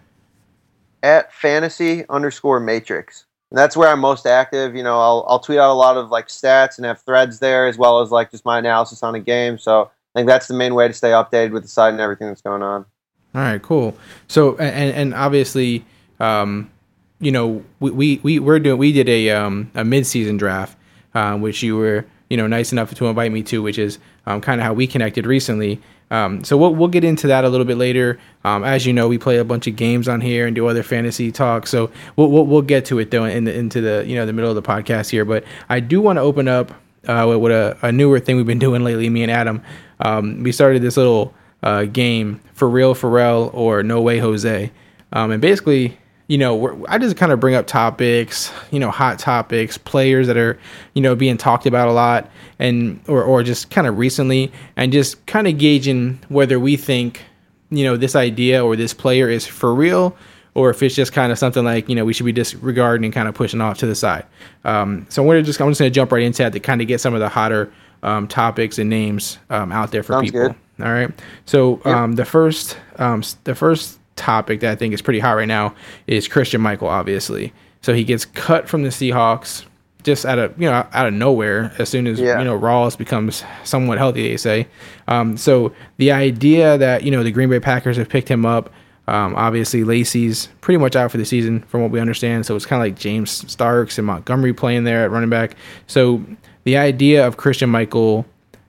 at 1.04 1.34
fantasy 1.34 2.06
underscore 2.10 2.60
matrix. 2.60 3.26
And 3.52 3.58
that's 3.58 3.78
where 3.78 3.88
I'm 3.88 4.00
most 4.00 4.26
active. 4.26 4.76
You 4.76 4.84
know, 4.84 5.00
I'll, 5.00 5.26
I'll 5.30 5.40
tweet 5.40 5.58
out 5.58 5.72
a 5.72 5.74
lot 5.74 5.96
of 5.96 6.10
like 6.10 6.28
stats 6.28 6.78
and 6.78 6.86
have 6.86 7.02
threads 7.02 7.40
there 7.40 7.68
as 7.68 7.78
well 7.78 8.02
as 8.02 8.12
like 8.12 8.32
just 8.32 8.44
my 8.44 8.60
analysis 8.60 9.04
on 9.04 9.16
a 9.16 9.20
game. 9.20 9.58
So 9.58 9.90
I 10.18 10.22
think 10.22 10.30
that's 10.30 10.48
the 10.48 10.56
main 10.56 10.74
way 10.74 10.88
to 10.88 10.94
stay 10.96 11.12
updated 11.12 11.52
with 11.52 11.62
the 11.62 11.70
site 11.70 11.92
and 11.92 12.02
everything 12.02 12.28
that's 12.28 12.42
going 12.42 12.64
on. 12.64 12.88
All 13.36 13.42
right, 13.42 13.62
cool. 13.62 13.96
So 14.28 14.58
and 14.58 14.92
and 14.96 15.14
obviously, 15.14 15.86
um, 16.20 16.72
you 17.20 17.32
know, 17.32 17.64
we 17.80 17.92
we 17.92 18.20
we 18.24 18.40
we're 18.40 18.58
doing 18.58 18.80
we 18.80 18.92
did 18.92 19.08
a 19.08 19.30
um 19.30 19.70
a 19.76 19.86
mid 19.86 20.08
season 20.08 20.38
draft, 20.38 20.76
um, 21.14 21.42
which 21.42 21.62
you 21.62 21.78
were 21.78 22.04
you 22.32 22.38
know 22.38 22.48
nice 22.48 22.72
enough 22.72 22.96
to 22.96 23.06
invite 23.06 23.32
me 23.32 23.44
to, 23.44 23.62
which 23.62 23.78
is 23.78 24.00
um 24.26 24.42
kind 24.42 24.60
of 24.60 24.66
how 24.66 24.74
we 24.74 24.88
connected 24.88 25.28
recently. 25.28 25.80
Um, 26.10 26.44
so 26.44 26.58
we'll 26.58 26.74
we'll 26.74 26.88
get 26.88 27.04
into 27.04 27.28
that 27.28 27.46
a 27.46 27.50
little 27.50 27.68
bit 27.68 27.78
later. 27.78 28.18
Um, 28.44 28.64
as 28.64 28.88
you 28.88 28.94
know, 28.94 29.08
we 29.08 29.20
play 29.20 29.38
a 29.38 29.46
bunch 29.46 29.68
of 29.68 29.76
games 29.76 30.08
on 30.08 30.20
here 30.20 30.48
and 30.48 30.56
do 30.56 30.66
other 30.66 30.82
fantasy 30.82 31.32
talk. 31.32 31.68
So 31.68 31.92
we'll 32.16 32.32
we'll, 32.32 32.48
we'll 32.48 32.64
get 32.64 32.86
to 32.86 32.98
it 32.98 33.12
though 33.12 33.26
in 33.26 33.44
the, 33.44 33.56
into 33.56 33.82
the 33.82 34.04
you 34.08 34.16
know 34.16 34.26
the 34.26 34.34
middle 34.34 34.50
of 34.50 34.56
the 34.56 34.68
podcast 34.68 35.12
here. 35.12 35.26
But 35.26 35.44
I 35.70 35.80
do 35.80 36.02
want 36.02 36.18
to 36.18 36.22
open 36.22 36.48
up 36.48 36.72
uh, 37.08 37.26
with, 37.28 37.38
with 37.38 37.52
a, 37.52 37.78
a 37.84 37.92
newer 37.92 38.20
thing 38.20 38.36
we've 38.36 38.48
been 38.48 38.58
doing 38.68 38.84
lately. 38.84 39.10
Me 39.12 39.22
and 39.22 39.32
Adam, 39.32 39.62
um, 40.00 40.44
we 40.44 40.52
started 40.52 40.82
this 40.82 40.98
little 40.98 41.34
uh, 41.64 41.86
game 41.86 42.40
for 42.54 42.70
real 42.70 42.94
Pharrell 42.94 43.54
or 43.54 43.84
No 43.84 44.02
Way 44.02 44.20
Jose, 44.20 44.72
um, 45.14 45.32
and 45.32 45.42
basically, 45.42 45.98
you 46.28 46.38
know, 46.38 46.56
we're, 46.56 46.78
I 46.90 46.98
just 46.98 47.16
kind 47.16 47.32
of 47.32 47.40
bring 47.40 47.56
up 47.56 47.68
topics, 47.68 48.52
you 48.72 48.80
know, 48.80 48.92
hot 48.92 49.20
topics, 49.20 49.78
players 49.78 50.28
that 50.28 50.38
are, 50.38 50.60
you 50.94 51.02
know, 51.02 51.16
being 51.16 51.38
talked 51.38 51.66
about 51.66 51.88
a 51.88 51.94
lot, 51.94 52.30
and 52.60 53.00
or 53.08 53.24
or 53.24 53.44
just 53.44 53.70
kind 53.70 53.88
of 53.88 53.98
recently, 53.98 54.52
and 54.76 54.92
just 54.92 55.26
kind 55.26 55.48
of 55.48 55.58
gauging 55.58 56.20
whether 56.30 56.60
we 56.60 56.76
think, 56.78 57.24
you 57.70 57.84
know, 57.84 57.98
this 57.98 58.16
idea 58.16 58.64
or 58.64 58.76
this 58.76 58.94
player 58.94 59.30
is 59.30 59.46
for 59.46 59.74
real. 59.74 60.16
Or 60.54 60.72
if 60.72 60.82
it's 60.82 60.96
just 60.96 61.14
kind 61.14 61.32
of 61.32 61.38
something 61.38 61.64
like 61.64 61.88
you 61.88 61.94
know 61.94 62.04
we 62.04 62.14
should 62.14 62.26
be 62.26 62.32
disregarding 62.32 63.06
and 63.06 63.14
kind 63.14 63.28
of 63.28 63.36
pushing 63.36 63.62
off 63.62 63.78
to 63.78 63.86
the 63.86 63.94
side. 63.94 64.26
Um, 64.66 65.06
so 65.08 65.24
gonna 65.24 65.44
just 65.44 65.62
I'm 65.62 65.70
just 65.70 65.80
gonna 65.80 65.92
jump 65.92 66.12
right 66.12 66.24
into 66.24 66.42
that 66.42 66.52
to 66.54 66.60
kind 66.60 66.82
of 66.82 66.88
get 66.88 67.00
some 67.00 67.14
of 67.14 67.20
the 67.20 67.30
hotter 67.30 67.72
um, 68.04 68.28
topics 68.28 68.78
and 68.80 68.90
names 68.90 69.38
um, 69.50 69.72
out 69.72 69.92
there 69.92 70.04
for 70.04 70.14
Sounds 70.14 70.32
people. 70.32 70.48
good. 70.50 70.56
All 70.86 70.92
right. 70.94 71.10
So 71.46 71.82
um, 71.86 72.14
the 72.14 72.26
first 72.26 72.78
um, 72.98 73.24
the 73.46 73.56
first 73.56 74.00
topic 74.16 74.60
that 74.62 74.72
I 74.72 74.76
think 74.76 74.94
is 74.94 75.02
pretty 75.02 75.20
hot 75.20 75.34
right 75.34 75.48
now 75.48 75.74
is 76.08 76.28
Christine 76.28 76.62
Michael. 76.62 76.88
Obviously, 76.88 77.54
so 77.82 77.94
he 77.94 78.04
gets 78.04 78.26
cut 78.26 78.68
from 78.70 78.84
the 78.84 78.90
Seahawks 78.90 79.66
just 80.04 80.26
out 80.26 80.38
of 80.40 80.54
you 80.62 80.70
know 80.70 80.88
out 80.94 81.08
of 81.08 81.14
nowhere 81.14 81.74
as 81.80 81.90
soon 81.90 82.06
as 82.08 82.20
Yeah. 82.20 82.38
you 82.40 82.46
know 82.46 82.58
Rawls 82.58 82.98
becomes 82.98 83.44
somewhat 83.64 83.98
healthy. 83.98 84.30
They 84.30 84.38
say. 84.38 84.68
Um, 85.08 85.36
so 85.38 85.74
the 85.98 86.12
idea 86.12 86.78
that 86.78 87.04
you 87.04 87.12
know 87.12 87.24
the 87.24 87.32
Green 87.32 87.50
Bay 87.50 87.60
Packers 87.60 87.98
have 87.98 88.10
picked 88.10 88.30
him 88.30 88.46
up. 88.46 88.72
Um, 89.10 89.36
obviously, 89.38 89.86
Lacy's 89.86 90.50
pretty 90.60 90.78
much 90.80 90.94
out 90.98 91.10
for 91.12 91.18
the 91.18 91.24
season, 91.24 91.62
from 91.70 91.82
what 91.82 91.92
we 91.92 92.00
understand. 92.02 92.46
So 92.46 92.58
it's 92.58 92.66
kind 92.66 92.82
of 92.82 92.86
like 92.86 93.00
James 93.00 93.32
Starks 93.50 93.98
and 93.98 94.06
Montgomery 94.06 94.52
playing 94.54 94.84
there 94.84 95.06
at 95.06 95.12
running 95.12 95.30
back. 95.30 95.56
So 95.88 96.22
the 96.68 96.78
idea 96.78 97.26
of 97.26 97.38
Christine 97.38 97.70
Michael 97.70 98.26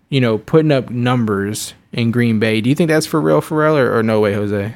you 0.08 0.20
know, 0.20 0.38
putting 0.38 0.72
up 0.72 0.90
numbers 0.90 1.74
in 1.92 2.10
Green 2.10 2.38
Bay. 2.38 2.60
Do 2.60 2.70
you 2.70 2.74
think 2.74 2.88
that's 2.88 3.06
for 3.06 3.20
real, 3.20 3.40
Pharrell, 3.40 3.76
or, 3.76 3.98
or 3.98 4.02
no 4.02 4.20
way, 4.20 4.34
Jose? 4.34 4.74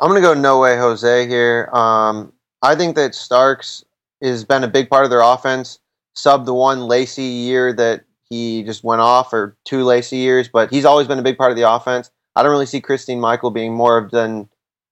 I'm 0.00 0.08
gonna 0.08 0.20
go 0.20 0.34
no 0.34 0.60
way 0.60 0.78
Jose 0.78 1.28
here. 1.28 1.68
Um, 1.72 2.32
I 2.62 2.74
think 2.74 2.96
that 2.96 3.14
Starks 3.14 3.84
has 4.22 4.44
been 4.44 4.64
a 4.64 4.68
big 4.68 4.88
part 4.88 5.04
of 5.04 5.10
their 5.10 5.20
offense. 5.20 5.78
Sub 6.14 6.46
the 6.46 6.54
one 6.54 6.82
Lacy 6.82 7.22
year 7.22 7.72
that 7.74 8.04
he 8.28 8.62
just 8.62 8.82
went 8.82 9.00
off, 9.00 9.32
or 9.32 9.56
two 9.64 9.84
Lacy 9.84 10.16
years, 10.16 10.48
but 10.48 10.70
he's 10.70 10.84
always 10.84 11.06
been 11.06 11.18
a 11.18 11.22
big 11.22 11.36
part 11.36 11.50
of 11.50 11.56
the 11.56 11.70
offense. 11.70 12.10
I 12.36 12.42
don't 12.42 12.52
really 12.52 12.66
see 12.66 12.80
Christine 12.80 13.20
Michael 13.20 13.50
being 13.50 13.74
more 13.74 13.98
of 13.98 14.10
than 14.10 14.48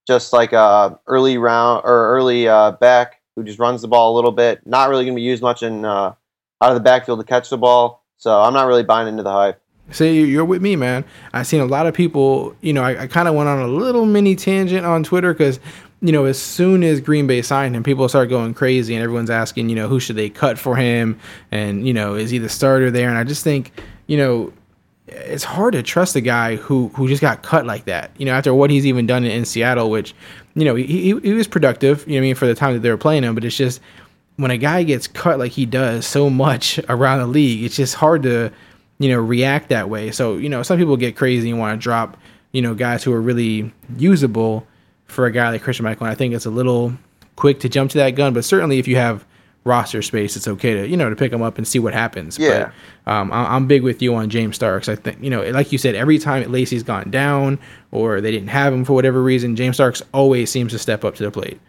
just 0.07 0.33
like 0.33 0.53
a 0.53 0.99
early 1.07 1.39
round 1.39 1.83
or 1.85 2.15
early 2.15 2.49
uh, 2.49 2.73
back 2.73 3.21
who 3.35 3.45
just 3.45 3.59
runs 3.59 3.81
the 3.81 3.89
ball 3.89 4.13
a 4.13 4.17
little 4.17 4.33
bit. 4.33 4.67
Not 4.67 4.91
really 4.91 5.05
gonna 5.05 5.17
be 5.17 5.23
used 5.23 5.43
much 5.43 5.63
in 5.63 5.87
uh, 5.87 6.15
out 6.61 6.71
of 6.71 6.75
the 6.75 6.81
backfield 6.81 7.21
to 7.21 7.25
catch 7.25 7.51
the 7.51 7.59
ball. 7.59 8.03
So 8.17 8.41
I'm 8.41 8.53
not 8.53 8.67
really 8.67 8.83
buying 8.83 9.09
into 9.09 9.23
the 9.23 9.33
hype. 9.33 9.61
See, 9.91 10.17
you- 10.17 10.27
you're 10.27 10.45
with 10.45 10.61
me, 10.61 10.77
man. 10.77 11.05
I've 11.33 11.47
seen 11.47 11.61
a 11.61 11.65
lot 11.67 11.87
of 11.87 11.95
people. 11.95 12.55
You 12.61 12.73
know, 12.73 12.83
I, 12.83 13.03
I 13.03 13.07
kind 13.07 13.27
of 13.29 13.35
went 13.35 13.49
on 13.49 13.61
a 13.61 13.69
little 13.69 14.05
mini 14.07 14.37
tangent 14.37 14.85
on 14.85 15.03
Twitter 15.03 15.33
because 15.33 15.61
you 16.01 16.13
know, 16.13 16.27
as 16.27 16.41
soon 16.41 16.85
as 16.85 17.01
Green 17.01 17.27
Bay 17.27 17.43
signed 17.43 17.75
him, 17.75 17.83
people 17.83 18.09
start 18.09 18.29
going 18.29 18.55
crazy, 18.55 18.95
and 18.95 19.03
everyone's 19.03 19.31
asking, 19.31 19.69
you 19.69 19.75
know, 19.75 19.89
who 19.89 19.99
should 19.99 20.15
they 20.15 20.31
cut 20.31 20.57
for 20.57 20.77
him, 20.77 21.19
and 21.51 21.85
you 21.87 21.93
know, 21.93 22.15
is 22.15 22.31
he 22.31 22.39
the 22.39 22.49
starter 22.49 22.89
there? 22.91 23.09
And 23.09 23.19
I 23.19 23.25
just 23.25 23.43
think, 23.43 23.73
you 24.07 24.17
know, 24.17 24.53
it's 25.09 25.43
hard 25.43 25.73
to 25.73 25.83
trust 25.83 26.15
a 26.15 26.21
guy 26.21 26.55
who 26.57 26.89
who 26.95 27.09
just 27.09 27.21
got 27.23 27.43
cut 27.43 27.67
like 27.67 27.87
that. 27.87 28.13
You 28.17 28.27
know, 28.27 28.33
after 28.33 28.55
what 28.55 28.71
he's 28.71 28.87
even 28.87 29.07
done 29.07 29.25
in, 29.25 29.31
in 29.33 29.45
Seattle, 29.45 29.91
which, 29.91 30.15
you 30.55 30.65
know, 30.65 30.77
he, 30.77 30.85
he 30.87 31.19
he 31.21 31.33
was 31.33 31.49
productive. 31.49 32.07
You 32.07 32.15
know, 32.15 32.19
I 32.19 32.21
mean, 32.29 32.35
for 32.37 32.47
the 32.47 32.55
time 32.55 32.75
that 32.75 32.81
they 32.81 32.91
were 32.91 32.97
playing 32.97 33.25
him, 33.25 33.35
but 33.35 33.45
it's 33.45 33.57
just 33.57 33.81
when 34.39 34.51
a 34.51 34.57
guy 34.57 34.83
gets 34.83 35.07
cut 35.07 35.39
like 35.39 35.53
he 35.53 35.67
does 35.67 36.07
so 36.07 36.31
much 36.31 36.81
around 36.89 37.19
the 37.19 37.27
league, 37.27 37.63
it's 37.65 37.77
just 37.77 37.95
hard 37.95 38.23
to, 38.23 38.51
you 38.99 39.09
know, 39.11 39.19
react 39.21 39.69
that 39.69 39.89
way. 39.91 40.11
So 40.11 40.37
you 40.39 40.49
know, 40.49 40.63
some 40.63 40.79
people 40.79 40.97
get 40.97 41.15
crazy 41.17 41.51
and 41.51 41.59
want 41.59 41.79
to 41.79 41.83
drop, 41.83 42.17
you 42.53 42.63
know, 42.63 42.75
guys 42.75 43.05
who 43.05 43.13
are 43.13 43.21
really 43.21 43.71
usable 43.97 44.67
for 45.07 45.27
a 45.27 45.31
guy 45.33 45.51
like 45.51 45.63
Christine 45.63 45.85
Michael. 45.85 46.07
And 46.07 46.13
I 46.13 46.15
think 46.15 46.35
it's 46.35 46.47
a 46.47 46.51
little 46.51 46.93
quick 47.37 47.61
to 47.61 47.69
jump 47.69 47.91
to 47.93 47.99
that 47.99 48.11
gun, 48.11 48.33
but 48.35 48.45
certainly 48.45 48.79
if 48.79 48.89
you 48.89 48.97
have 48.97 49.25
roster 49.65 50.01
space, 50.03 50.35
it's 50.37 50.49
okay 50.49 50.75
to 50.75 50.89
you 50.89 50.97
know 50.97 51.11
to 51.11 51.17
pick 51.17 51.33
him 51.33 51.43
up 51.43 51.59
and 51.59 51.67
see 51.69 51.79
what 51.79 51.93
happens. 51.93 52.39
Yeah. 52.39 52.71
But 53.05 53.13
um, 53.13 53.33
I- 53.33 53.55
I'm 53.55 53.67
big 53.67 53.83
with 53.83 54.01
you 54.01 54.15
on 54.15 54.31
James 54.31 54.57
Starks. 54.57 54.89
I 54.89 54.95
think 54.97 55.23
you 55.23 55.31
know, 55.31 55.43
like 55.51 55.73
you 55.73 55.79
said, 55.79 55.95
every 55.95 56.19
time 56.19 56.51
Lacy's 56.51 56.83
gone 56.83 57.11
down 57.11 57.59
or 57.91 58.21
they 58.21 58.31
didn't 58.31 58.49
have 58.49 58.73
him 58.73 58.85
for 58.85 58.93
whatever 58.93 59.23
reason, 59.23 59.57
James 59.57 59.77
Starks 59.77 60.03
always 60.15 60.51
seems 60.51 60.73
to 60.73 60.79
step 60.79 61.05
up 61.05 61.17
to 61.17 61.23
the 61.25 61.31
plate. 61.31 61.61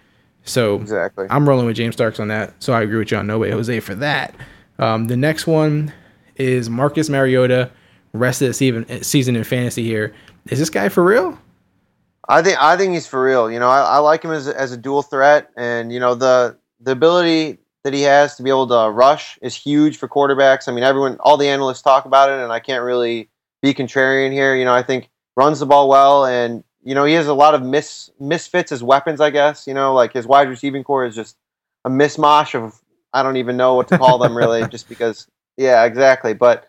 So 0.44 0.76
Exactly. 0.76 1.28
I'm 1.30 1.48
rolling 1.48 1.66
with 1.66 1.76
James 1.76 1.96
Starks 1.96 2.20
on 2.20 2.28
that. 2.30 2.54
So 2.60 2.74
I 2.74 2.82
agree 2.82 2.98
with 2.98 3.12
you 3.12 3.18
on 3.18 3.28
No 3.28 3.38
Way 3.38 3.52
Jose 3.52 3.80
for 3.82 3.96
that. 3.96 4.34
Um, 4.80 5.08
the 5.08 5.18
next 5.18 5.46
one 5.48 5.94
is 6.36 6.70
Marcus 6.70 7.10
Mariota. 7.10 7.72
Rest 8.14 8.42
of 8.42 8.48
the 8.48 8.54
season, 8.56 9.04
season 9.04 9.36
in 9.36 9.44
fantasy 9.44 9.84
here. 9.84 10.16
Is 10.48 10.58
this 10.58 10.72
guy 10.72 10.90
for 10.90 11.04
real? 11.04 11.38
I 12.28 12.42
think 12.42 12.62
I 12.62 12.78
think 12.78 12.94
he's 12.94 13.08
for 13.08 13.24
real. 13.24 13.52
You 13.52 13.60
know, 13.60 13.70
I, 13.70 13.82
I 13.82 13.98
like 13.98 14.24
him 14.24 14.32
as 14.32 14.48
a, 14.48 14.60
as 14.60 14.72
a 14.72 14.78
dual 14.78 15.02
threat, 15.02 15.50
and 15.58 15.92
you 15.92 16.00
know 16.00 16.16
the 16.16 16.58
the 16.80 16.92
ability 16.92 17.58
that 17.84 17.94
he 17.94 18.02
has 18.04 18.36
to 18.36 18.44
be 18.44 18.50
able 18.50 18.68
to 18.68 18.90
rush 18.92 19.38
is 19.42 19.56
huge 19.56 19.98
for 19.98 20.08
quarterbacks. 20.08 20.68
I 20.68 20.72
mean, 20.72 20.84
everyone, 20.84 21.18
all 21.22 21.38
the 21.38 21.48
analysts 21.48 21.82
talk 21.82 22.06
about 22.06 22.30
it, 22.30 22.40
and 22.40 22.52
I 22.52 22.60
can't 22.60 22.84
really 22.84 23.30
be 23.62 23.74
contrarian 23.74 24.32
here. 24.32 24.56
You 24.56 24.66
know, 24.66 24.74
I 24.74 24.84
think 24.84 25.10
runs 25.36 25.60
the 25.60 25.66
ball 25.66 25.90
well, 25.90 26.26
and 26.26 26.64
you 26.84 26.96
know 26.96 27.06
he 27.06 27.14
has 27.14 27.28
a 27.28 27.34
lot 27.34 27.56
of 27.56 27.64
mis 27.64 28.10
misfits 28.20 28.72
as 28.72 28.84
weapons. 28.84 29.22
I 29.22 29.30
guess 29.30 29.68
you 29.68 29.74
know, 29.74 29.94
like 29.94 30.14
his 30.14 30.28
wide 30.28 30.50
receiving 30.50 30.84
corps 30.84 31.06
is 31.06 31.16
just 31.16 31.38
a 31.86 31.90
mismatch 31.90 32.56
of 32.56 32.80
I 33.14 33.24
don't 33.24 33.38
even 33.38 33.58
know 33.58 33.76
what 33.76 33.88
to 33.90 33.98
call 33.98 34.18
them 34.18 34.36
really, 34.36 34.68
just 34.72 34.90
because. 34.90 35.28
Yeah, 35.58 35.84
exactly. 35.84 36.34
But 36.34 36.68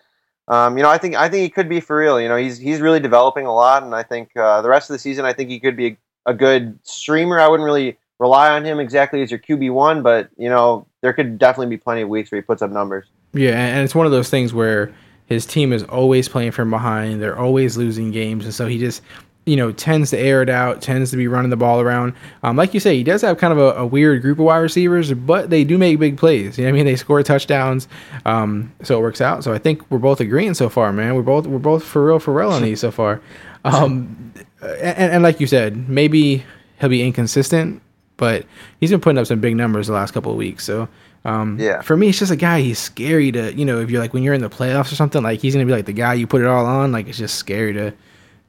um, 0.48 0.76
you 0.76 0.82
know, 0.82 0.90
I 0.90 0.98
think 0.98 1.14
I 1.14 1.28
think 1.28 1.42
he 1.42 1.48
could 1.48 1.68
be 1.68 1.80
for 1.80 1.96
real. 1.96 2.20
You 2.20 2.28
know, 2.28 2.36
he's 2.36 2.58
he's 2.58 2.80
really 2.80 3.00
developing 3.00 3.46
a 3.46 3.54
lot, 3.54 3.82
and 3.84 3.94
I 3.94 4.02
think 4.02 4.36
uh, 4.36 4.62
the 4.62 4.68
rest 4.68 4.90
of 4.90 4.94
the 4.94 4.98
season, 4.98 5.24
I 5.24 5.32
think 5.32 5.48
he 5.48 5.60
could 5.60 5.76
be 5.76 5.86
a, 5.86 5.96
a 6.26 6.34
good 6.34 6.78
streamer. 6.82 7.38
I 7.38 7.46
wouldn't 7.46 7.64
really 7.64 7.98
rely 8.18 8.50
on 8.50 8.64
him 8.64 8.80
exactly 8.80 9.22
as 9.22 9.30
your 9.30 9.38
QB 9.38 9.72
one, 9.72 10.02
but 10.02 10.28
you 10.36 10.48
know, 10.48 10.86
there 11.02 11.12
could 11.12 11.38
definitely 11.38 11.76
be 11.76 11.80
plenty 11.80 12.02
of 12.02 12.08
weeks 12.08 12.32
where 12.32 12.40
he 12.40 12.44
puts 12.44 12.62
up 12.62 12.70
numbers. 12.70 13.06
Yeah, 13.32 13.58
and 13.58 13.84
it's 13.84 13.94
one 13.94 14.06
of 14.06 14.12
those 14.12 14.28
things 14.28 14.52
where 14.52 14.92
his 15.26 15.46
team 15.46 15.72
is 15.72 15.84
always 15.84 16.28
playing 16.28 16.50
from 16.50 16.70
behind. 16.70 17.22
They're 17.22 17.38
always 17.38 17.76
losing 17.76 18.10
games, 18.10 18.44
and 18.44 18.52
so 18.52 18.66
he 18.66 18.78
just, 18.78 19.02
you 19.46 19.56
know, 19.56 19.72
tends 19.72 20.10
to 20.10 20.18
air 20.18 20.42
it 20.42 20.48
out, 20.50 20.82
tends 20.82 21.10
to 21.10 21.16
be 21.16 21.26
running 21.26 21.50
the 21.50 21.56
ball 21.56 21.80
around. 21.80 22.12
Um, 22.42 22.56
like 22.56 22.74
you 22.74 22.78
say, 22.80 22.94
he 22.96 23.02
does 23.02 23.22
have 23.22 23.38
kind 23.38 23.52
of 23.52 23.58
a, 23.58 23.80
a 23.80 23.86
weird 23.86 24.22
group 24.22 24.38
of 24.38 24.44
wide 24.44 24.58
receivers, 24.58 25.12
but 25.12 25.50
they 25.50 25.64
do 25.64 25.78
make 25.78 25.98
big 25.98 26.18
plays. 26.18 26.58
You 26.58 26.64
know 26.64 26.70
what 26.70 26.74
I 26.74 26.76
mean? 26.76 26.86
They 26.86 26.96
score 26.96 27.22
touchdowns, 27.22 27.88
um, 28.26 28.72
so 28.82 28.98
it 28.98 29.00
works 29.02 29.20
out. 29.20 29.42
So 29.42 29.52
I 29.52 29.58
think 29.58 29.90
we're 29.90 29.98
both 29.98 30.20
agreeing 30.20 30.54
so 30.54 30.68
far, 30.68 30.92
man. 30.92 31.14
We're 31.14 31.22
both 31.22 31.46
we're 31.46 31.58
both 31.58 31.82
for 31.84 32.04
real 32.06 32.18
for 32.18 32.32
real 32.34 32.50
on 32.50 32.62
these 32.62 32.80
so 32.80 32.90
far. 32.90 33.20
Um, 33.64 34.32
and, 34.62 35.12
and 35.14 35.22
like 35.22 35.40
you 35.40 35.46
said, 35.46 35.88
maybe 35.88 36.44
he'll 36.80 36.88
be 36.90 37.02
inconsistent, 37.06 37.82
but 38.16 38.46
he's 38.78 38.90
been 38.90 39.00
putting 39.00 39.18
up 39.18 39.26
some 39.26 39.40
big 39.40 39.56
numbers 39.56 39.86
the 39.86 39.92
last 39.94 40.12
couple 40.12 40.32
of 40.32 40.38
weeks. 40.38 40.64
So 40.64 40.88
um, 41.24 41.58
Yeah. 41.58 41.80
for 41.82 41.96
me, 41.96 42.08
it's 42.10 42.18
just 42.18 42.32
a 42.32 42.36
guy. 42.36 42.60
He's 42.60 42.78
scary 42.78 43.32
to 43.32 43.52
you 43.54 43.64
know 43.64 43.80
if 43.80 43.90
you're 43.90 44.00
like 44.00 44.12
when 44.14 44.22
you're 44.22 44.34
in 44.34 44.42
the 44.42 44.50
playoffs 44.50 44.92
or 44.92 44.96
something 44.96 45.22
like 45.22 45.40
he's 45.40 45.54
gonna 45.54 45.66
be 45.66 45.72
like 45.72 45.86
the 45.86 45.92
guy 45.92 46.14
you 46.14 46.26
put 46.26 46.42
it 46.42 46.46
all 46.46 46.66
on. 46.66 46.92
Like 46.92 47.08
it's 47.08 47.18
just 47.18 47.36
scary 47.36 47.72
to 47.74 47.92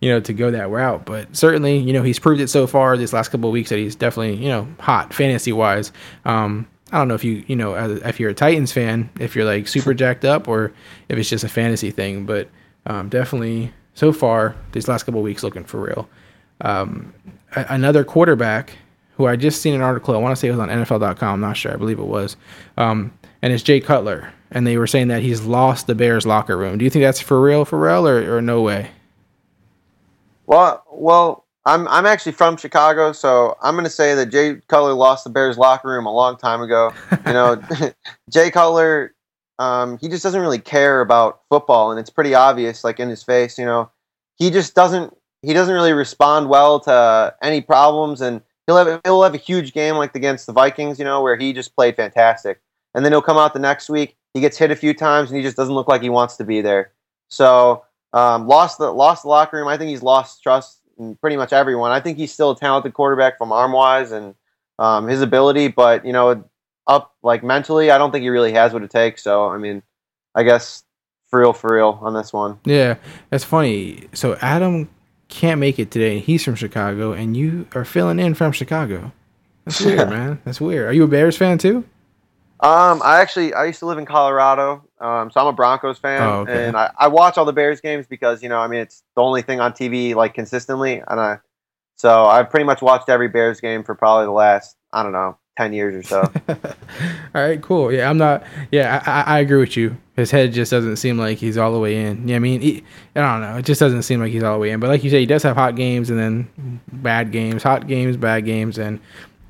you 0.01 0.09
know 0.09 0.19
to 0.19 0.33
go 0.33 0.51
that 0.51 0.69
route. 0.69 1.05
But 1.05 1.35
certainly 1.35 1.77
you 1.77 1.93
know 1.93 2.03
he's 2.03 2.19
proved 2.19 2.41
it 2.41 2.49
so 2.49 2.67
far 2.67 2.97
this 2.97 3.13
last 3.13 3.29
couple 3.29 3.49
of 3.49 3.53
weeks 3.53 3.69
that 3.69 3.77
he's 3.77 3.95
definitely 3.95 4.35
you 4.35 4.49
know 4.49 4.67
hot 4.79 5.13
fantasy 5.13 5.53
wise. 5.53 5.91
Um, 6.25 6.67
I 6.91 6.97
don't 6.97 7.07
know 7.07 7.13
if 7.15 7.23
you 7.23 7.43
you 7.47 7.55
know 7.55 7.73
if 8.03 8.19
you're 8.19 8.31
a 8.31 8.33
Titans 8.33 8.73
fan 8.73 9.09
if 9.19 9.35
you're 9.35 9.45
like 9.45 9.67
super 9.67 9.93
jacked 9.93 10.25
up 10.25 10.47
or 10.49 10.73
if 11.07 11.17
it's 11.17 11.29
just 11.29 11.45
a 11.45 11.49
fantasy 11.49 11.91
thing. 11.91 12.25
But 12.25 12.49
um, 12.85 13.07
definitely 13.09 13.71
so 13.93 14.11
far 14.11 14.55
these 14.73 14.87
last 14.87 15.03
couple 15.03 15.21
of 15.21 15.23
weeks 15.23 15.43
looking 15.43 15.63
for 15.63 15.79
real. 15.79 16.09
Um, 16.61 17.13
a- 17.55 17.65
another 17.69 18.03
quarterback 18.03 18.73
who 19.17 19.27
I 19.27 19.35
just 19.35 19.61
seen 19.61 19.73
an 19.73 19.81
article. 19.81 20.15
I 20.15 20.17
want 20.17 20.33
to 20.33 20.39
say 20.39 20.47
it 20.47 20.51
was 20.51 20.59
on 20.59 20.69
NFL.com. 20.69 21.33
I'm 21.33 21.39
not 21.39 21.57
sure. 21.57 21.73
I 21.73 21.75
believe 21.75 21.99
it 21.99 22.05
was. 22.05 22.37
Um, 22.77 23.11
and 23.41 23.51
it's 23.53 23.63
Jay 23.63 23.79
Cutler, 23.79 24.31
and 24.51 24.65
they 24.65 24.77
were 24.77 24.87
saying 24.87 25.09
that 25.09 25.21
he's 25.21 25.41
lost 25.43 25.87
the 25.87 25.95
Bears 25.95 26.25
locker 26.25 26.57
room. 26.57 26.77
Do 26.77 26.85
you 26.85 26.89
think 26.91 27.03
that's 27.03 27.19
for 27.19 27.41
real, 27.41 27.65
for 27.65 27.79
real, 27.79 28.07
or, 28.07 28.37
or 28.37 28.41
no 28.41 28.61
way? 28.61 28.89
Well, 30.51 30.83
well, 30.91 31.45
I'm 31.63 31.87
I'm 31.87 32.05
actually 32.05 32.33
from 32.33 32.57
Chicago, 32.57 33.13
so 33.13 33.55
I'm 33.61 33.73
going 33.75 33.85
to 33.85 33.89
say 33.89 34.15
that 34.15 34.25
Jay 34.25 34.57
Cutler 34.67 34.93
lost 34.93 35.23
the 35.23 35.29
Bears 35.29 35.57
locker 35.57 35.87
room 35.87 36.05
a 36.05 36.13
long 36.13 36.35
time 36.35 36.61
ago. 36.61 36.91
You 37.25 37.31
know, 37.31 37.63
Jay 38.29 38.51
Cutler, 38.51 39.15
um, 39.59 39.97
he 39.99 40.09
just 40.09 40.23
doesn't 40.23 40.41
really 40.41 40.59
care 40.59 40.99
about 40.99 41.39
football, 41.47 41.89
and 41.89 42.01
it's 42.01 42.09
pretty 42.09 42.35
obvious, 42.35 42.83
like 42.83 42.99
in 42.99 43.07
his 43.07 43.23
face. 43.23 43.57
You 43.57 43.63
know, 43.63 43.91
he 44.35 44.51
just 44.51 44.75
doesn't 44.75 45.15
he 45.41 45.53
doesn't 45.53 45.73
really 45.73 45.93
respond 45.93 46.49
well 46.49 46.81
to 46.81 47.33
any 47.41 47.61
problems, 47.61 48.19
and 48.19 48.41
he'll 48.67 48.75
have 48.75 48.99
he'll 49.05 49.23
have 49.23 49.33
a 49.33 49.37
huge 49.37 49.71
game 49.71 49.95
like 49.95 50.13
against 50.15 50.47
the 50.47 50.53
Vikings, 50.53 50.99
you 50.99 51.05
know, 51.05 51.21
where 51.21 51.37
he 51.37 51.53
just 51.53 51.77
played 51.77 51.95
fantastic, 51.95 52.59
and 52.93 53.05
then 53.05 53.13
he'll 53.13 53.21
come 53.21 53.37
out 53.37 53.53
the 53.53 53.59
next 53.59 53.89
week, 53.89 54.17
he 54.33 54.41
gets 54.41 54.57
hit 54.57 54.69
a 54.69 54.75
few 54.75 54.93
times, 54.93 55.29
and 55.29 55.37
he 55.37 55.43
just 55.43 55.55
doesn't 55.55 55.75
look 55.75 55.87
like 55.87 56.01
he 56.01 56.09
wants 56.09 56.35
to 56.35 56.43
be 56.43 56.59
there. 56.59 56.91
So 57.29 57.85
um, 58.13 58.47
lost 58.47 58.77
the 58.77 58.91
lost 58.91 59.23
the 59.23 59.29
locker 59.29 59.57
room. 59.57 59.67
I 59.67 59.77
think 59.77 59.89
he's 59.89 60.03
lost 60.03 60.43
trust 60.43 60.79
in 60.97 61.15
pretty 61.15 61.37
much 61.37 61.53
everyone. 61.53 61.91
I 61.91 61.99
think 61.99 62.17
he's 62.17 62.33
still 62.33 62.51
a 62.51 62.57
talented 62.57 62.93
quarterback 62.93 63.37
from 63.37 63.51
arm 63.51 63.71
wise 63.71 64.11
and 64.11 64.35
um, 64.79 65.07
his 65.07 65.21
ability, 65.21 65.69
but 65.69 66.05
you 66.05 66.13
know, 66.13 66.43
up 66.87 67.15
like 67.23 67.43
mentally, 67.43 67.91
I 67.91 67.97
don't 67.97 68.11
think 68.11 68.23
he 68.23 68.29
really 68.29 68.53
has 68.53 68.73
what 68.73 68.83
it 68.83 68.89
takes. 68.89 69.23
So 69.23 69.47
I 69.49 69.57
mean, 69.57 69.83
I 70.35 70.43
guess 70.43 70.83
for 71.31 71.39
real, 71.39 71.53
for 71.53 71.73
real 71.73 71.97
on 72.01 72.13
this 72.13 72.33
one. 72.33 72.59
Yeah, 72.65 72.95
that's 73.29 73.45
funny. 73.45 74.07
So 74.13 74.37
Adam 74.41 74.89
can't 75.29 75.59
make 75.59 75.79
it 75.79 75.89
today. 75.89 76.17
And 76.17 76.23
he's 76.23 76.43
from 76.43 76.55
Chicago, 76.55 77.13
and 77.13 77.35
you 77.35 77.67
are 77.73 77.85
filling 77.85 78.19
in 78.19 78.35
from 78.35 78.51
Chicago. 78.51 79.11
That's 79.65 79.81
weird, 79.85 80.09
man. 80.09 80.41
That's 80.43 80.61
weird. 80.61 80.87
Are 80.87 80.93
you 80.93 81.03
a 81.03 81.07
Bears 81.07 81.37
fan 81.37 81.57
too? 81.57 81.85
Um, 82.61 83.01
I 83.03 83.19
actually 83.21 83.53
I 83.55 83.65
used 83.65 83.79
to 83.79 83.87
live 83.87 83.97
in 83.97 84.05
Colorado, 84.05 84.83
um, 84.99 85.31
so 85.31 85.41
I'm 85.41 85.47
a 85.47 85.53
Broncos 85.53 85.97
fan, 85.97 86.21
Oh, 86.21 86.33
okay. 86.41 86.67
and 86.67 86.77
I, 86.77 86.91
I 86.97 87.07
watch 87.07 87.37
all 87.39 87.45
the 87.45 87.53
Bears 87.53 87.81
games 87.81 88.05
because 88.07 88.43
you 88.43 88.49
know 88.49 88.59
I 88.59 88.67
mean 88.67 88.81
it's 88.81 89.01
the 89.15 89.21
only 89.23 89.41
thing 89.41 89.59
on 89.59 89.73
TV 89.73 90.13
like 90.13 90.35
consistently, 90.35 91.01
and 91.07 91.19
I 91.19 91.39
so 91.95 92.25
I've 92.25 92.49
pretty 92.51 92.65
much 92.65 92.81
watched 92.83 93.09
every 93.09 93.29
Bears 93.29 93.59
game 93.61 93.83
for 93.83 93.95
probably 93.95 94.25
the 94.25 94.31
last 94.31 94.75
I 94.93 95.01
don't 95.01 95.11
know 95.11 95.37
ten 95.57 95.73
years 95.73 95.95
or 95.95 96.03
so. 96.03 96.21
All 97.33 97.41
right, 97.41 97.59
cool. 97.61 97.91
Yeah, 97.91 98.07
I'm 98.09 98.17
not. 98.19 98.43
Yeah, 98.71 99.01
I, 99.07 99.11
I, 99.11 99.37
I 99.37 99.39
agree 99.39 99.59
with 99.59 99.75
you. 99.75 99.97
His 100.15 100.29
head 100.29 100.53
just 100.53 100.69
doesn't 100.69 100.97
seem 100.97 101.17
like 101.17 101.39
he's 101.39 101.57
all 101.57 101.73
the 101.73 101.79
way 101.79 101.95
in. 101.95 102.27
Yeah, 102.27 102.35
I 102.35 102.39
mean, 102.39 102.61
he, 102.61 102.83
I 103.15 103.21
don't 103.21 103.41
know. 103.41 103.57
It 103.57 103.65
just 103.65 103.79
doesn't 103.79 104.03
seem 104.03 104.19
like 104.19 104.31
he's 104.31 104.43
all 104.43 104.53
the 104.53 104.59
way 104.59 104.69
in. 104.69 104.79
But 104.79 104.89
like 104.89 105.03
you 105.03 105.09
say, 105.09 105.21
he 105.21 105.25
does 105.25 105.41
have 105.43 105.55
hot 105.55 105.75
games 105.75 106.09
and 106.11 106.19
then 106.19 106.79
bad 106.91 107.31
games, 107.31 107.63
hot 107.63 107.87
games, 107.87 108.17
bad 108.17 108.45
games, 108.45 108.77
and 108.77 108.99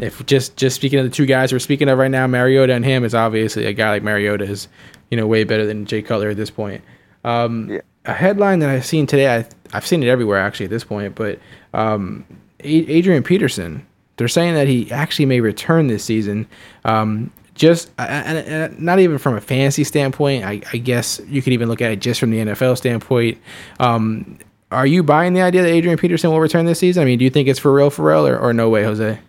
if 0.02 0.26
just 0.26 0.58
just 0.58 0.76
speaking 0.76 1.00
of 1.00 1.06
the 1.06 1.12
two 1.12 1.26
guys 1.26 1.54
we're 1.54 1.60
speaking 1.60 1.88
of 1.88 1.98
right 1.98 2.12
now, 2.12 2.28
Mariota 2.28 2.74
and 2.74 2.84
him 2.84 3.06
is 3.06 3.16
obviously 3.16 3.66
a 3.66 3.74
guy 3.74 3.92
like 3.92 4.04
Mariota 4.04 4.44
is, 4.44 4.68
you 5.12 5.18
know, 5.18 5.28
way 5.28 5.44
better 5.44 5.66
than 5.66 5.86
Jay 5.86 6.02
Cutler 6.02 6.30
at 6.30 6.38
this 6.38 6.50
point. 6.50 6.84
Um, 7.24 7.70
Yeah. 7.70 7.82
A 8.06 8.14
headline 8.14 8.58
that 8.60 8.70
I've 8.70 8.84
seen 8.84 9.06
today, 9.06 9.32
I, 9.32 9.46
I've 9.74 9.86
seen 9.86 10.02
it 10.02 10.08
everywhere 10.08 10.40
actually 10.40 10.66
at 10.66 10.72
this 10.72 10.84
point, 10.84 11.14
but 11.14 11.38
um, 11.76 12.26
Adrian 12.62 13.22
Peterson, 13.22 13.86
they're 14.18 14.28
saying 14.28 14.56
that 14.56 14.68
he 14.68 14.92
actually 14.92 15.28
may 15.28 15.40
return 15.40 15.86
this 15.86 16.04
season. 16.04 16.48
Um, 16.84 17.32
just 17.54 17.92
uh, 18.00 18.70
not 18.80 18.98
even 18.98 19.20
from 19.20 19.36
a 19.36 19.42
fantasy 19.42 19.84
standpoint. 19.84 20.44
I, 20.46 20.64
I 20.74 20.78
guess 20.78 21.22
you 21.28 21.44
could 21.44 21.54
even 21.54 21.70
look 21.70 21.80
at 21.80 21.92
it 21.92 22.02
just 22.02 22.20
from 22.20 22.32
the 22.32 22.40
NFL 22.40 22.76
standpoint. 22.76 23.38
Um, 23.80 24.40
are 24.72 24.88
you 24.88 25.04
buying 25.04 25.34
the 25.34 25.42
idea 25.42 25.62
that 25.62 25.70
Adrian 25.70 26.00
Peterson 26.00 26.32
will 26.32 26.40
return 26.40 26.66
this 26.66 26.80
season? 26.80 27.04
I 27.04 27.06
mean, 27.06 27.20
do 27.20 27.26
you 27.26 27.30
think 27.30 27.48
it's 27.48 27.60
for 27.60 27.72
real, 27.72 27.92
for 27.92 28.08
real, 28.08 28.26
or, 28.26 28.40
or 28.40 28.52
no 28.52 28.68
way, 28.70 28.84
Jose? 28.84 29.20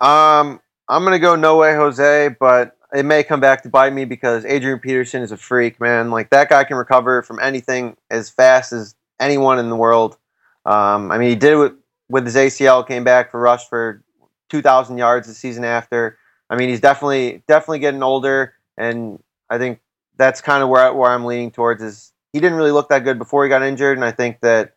Um, 0.00 0.60
I'm 0.88 1.04
gonna 1.04 1.18
go 1.18 1.36
no 1.36 1.56
way, 1.56 1.74
Jose, 1.74 2.34
but 2.40 2.76
it 2.92 3.04
may 3.04 3.22
come 3.22 3.40
back 3.40 3.62
to 3.62 3.68
bite 3.68 3.92
me 3.92 4.04
because 4.04 4.44
Adrian 4.44 4.80
Peterson 4.80 5.22
is 5.22 5.32
a 5.32 5.36
freak, 5.36 5.80
man. 5.80 6.10
Like 6.10 6.30
that 6.30 6.48
guy 6.48 6.64
can 6.64 6.76
recover 6.76 7.22
from 7.22 7.38
anything 7.40 7.96
as 8.10 8.30
fast 8.30 8.72
as 8.72 8.94
anyone 9.20 9.58
in 9.58 9.68
the 9.68 9.76
world. 9.76 10.18
Um, 10.66 11.10
I 11.12 11.18
mean, 11.18 11.30
he 11.30 11.36
did 11.36 11.52
it 11.52 11.56
with, 11.56 11.72
with 12.08 12.24
his 12.24 12.34
ACL, 12.34 12.86
came 12.86 13.04
back 13.04 13.30
for 13.30 13.40
rush 13.40 13.68
for 13.68 14.02
2,000 14.48 14.98
yards 14.98 15.26
the 15.28 15.34
season 15.34 15.64
after. 15.64 16.18
I 16.48 16.56
mean, 16.56 16.68
he's 16.68 16.80
definitely 16.80 17.44
definitely 17.46 17.78
getting 17.78 18.02
older, 18.02 18.54
and 18.76 19.22
I 19.48 19.58
think 19.58 19.80
that's 20.16 20.40
kind 20.40 20.62
of 20.62 20.68
where 20.68 20.92
where 20.92 21.10
I'm 21.10 21.24
leaning 21.24 21.52
towards. 21.52 21.82
Is 21.82 22.12
he 22.32 22.40
didn't 22.40 22.58
really 22.58 22.72
look 22.72 22.88
that 22.88 23.04
good 23.04 23.18
before 23.18 23.44
he 23.44 23.48
got 23.48 23.62
injured, 23.62 23.96
and 23.96 24.04
I 24.04 24.10
think 24.10 24.40
that 24.40 24.74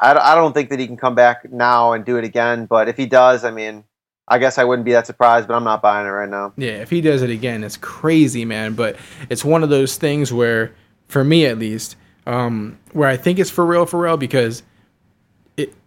I, 0.00 0.12
I 0.12 0.34
don't 0.34 0.52
think 0.52 0.70
that 0.70 0.80
he 0.80 0.88
can 0.88 0.96
come 0.96 1.14
back 1.14 1.50
now 1.52 1.92
and 1.92 2.04
do 2.04 2.16
it 2.16 2.24
again. 2.24 2.66
But 2.66 2.88
if 2.88 2.96
he 2.96 3.06
does, 3.06 3.44
I 3.44 3.52
mean, 3.52 3.84
I 4.28 4.38
guess 4.38 4.58
I 4.58 4.64
wouldn't 4.64 4.84
be 4.84 4.92
that 4.92 5.06
surprised, 5.06 5.48
but 5.48 5.54
I'm 5.54 5.64
not 5.64 5.82
buying 5.82 6.06
it 6.06 6.10
right 6.10 6.28
now. 6.28 6.52
Yeah, 6.56 6.82
if 6.82 6.90
he 6.90 7.00
does 7.00 7.22
it 7.22 7.30
again, 7.30 7.64
it's 7.64 7.76
crazy, 7.76 8.44
man. 8.44 8.74
But 8.74 8.96
it's 9.30 9.44
one 9.44 9.62
of 9.62 9.70
those 9.70 9.96
things 9.96 10.32
where, 10.32 10.72
for 11.08 11.24
me 11.24 11.46
at 11.46 11.58
least, 11.58 11.96
um, 12.26 12.78
where 12.92 13.08
I 13.08 13.16
think 13.16 13.38
it's 13.38 13.50
for 13.50 13.64
real, 13.64 13.86
for 13.86 14.00
real, 14.00 14.16
because 14.16 14.62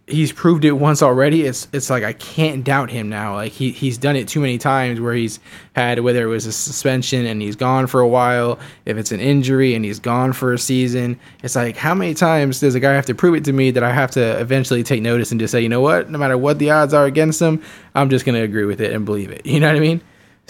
he's 0.06 0.32
proved 0.32 0.64
it 0.64 0.72
once 0.72 1.02
already. 1.02 1.42
It's 1.42 1.68
it's 1.72 1.88
like 1.88 2.02
I 2.02 2.12
can't 2.12 2.64
doubt 2.64 2.90
him 2.90 3.08
now. 3.08 3.34
Like 3.34 3.52
he 3.52 3.70
he's 3.70 3.98
done 3.98 4.16
it 4.16 4.28
too 4.28 4.40
many 4.40 4.58
times 4.58 5.00
where 5.00 5.14
he's 5.14 5.38
had 5.74 6.00
whether 6.00 6.22
it 6.24 6.26
was 6.26 6.46
a 6.46 6.52
suspension 6.52 7.26
and 7.26 7.40
he's 7.40 7.56
gone 7.56 7.86
for 7.86 8.00
a 8.00 8.08
while, 8.08 8.58
if 8.84 8.96
it's 8.96 9.12
an 9.12 9.20
injury 9.20 9.74
and 9.74 9.84
he's 9.84 10.00
gone 10.00 10.32
for 10.32 10.52
a 10.52 10.58
season. 10.58 11.18
It's 11.42 11.56
like 11.56 11.76
how 11.76 11.94
many 11.94 12.14
times 12.14 12.60
does 12.60 12.74
a 12.74 12.80
guy 12.80 12.92
have 12.92 13.06
to 13.06 13.14
prove 13.14 13.34
it 13.34 13.44
to 13.44 13.52
me 13.52 13.70
that 13.70 13.82
I 13.82 13.92
have 13.92 14.10
to 14.12 14.40
eventually 14.40 14.82
take 14.82 15.02
notice 15.02 15.30
and 15.30 15.40
just 15.40 15.52
say, 15.52 15.60
you 15.60 15.68
know 15.68 15.80
what, 15.80 16.10
no 16.10 16.18
matter 16.18 16.36
what 16.36 16.58
the 16.58 16.70
odds 16.70 16.94
are 16.94 17.06
against 17.06 17.40
him, 17.40 17.62
I'm 17.94 18.10
just 18.10 18.24
gonna 18.24 18.42
agree 18.42 18.64
with 18.64 18.80
it 18.80 18.92
and 18.92 19.04
believe 19.04 19.30
it. 19.30 19.42
You 19.52 19.60
know 19.60 19.66
what 19.68 19.76
I 19.76 19.80
mean? 19.80 20.00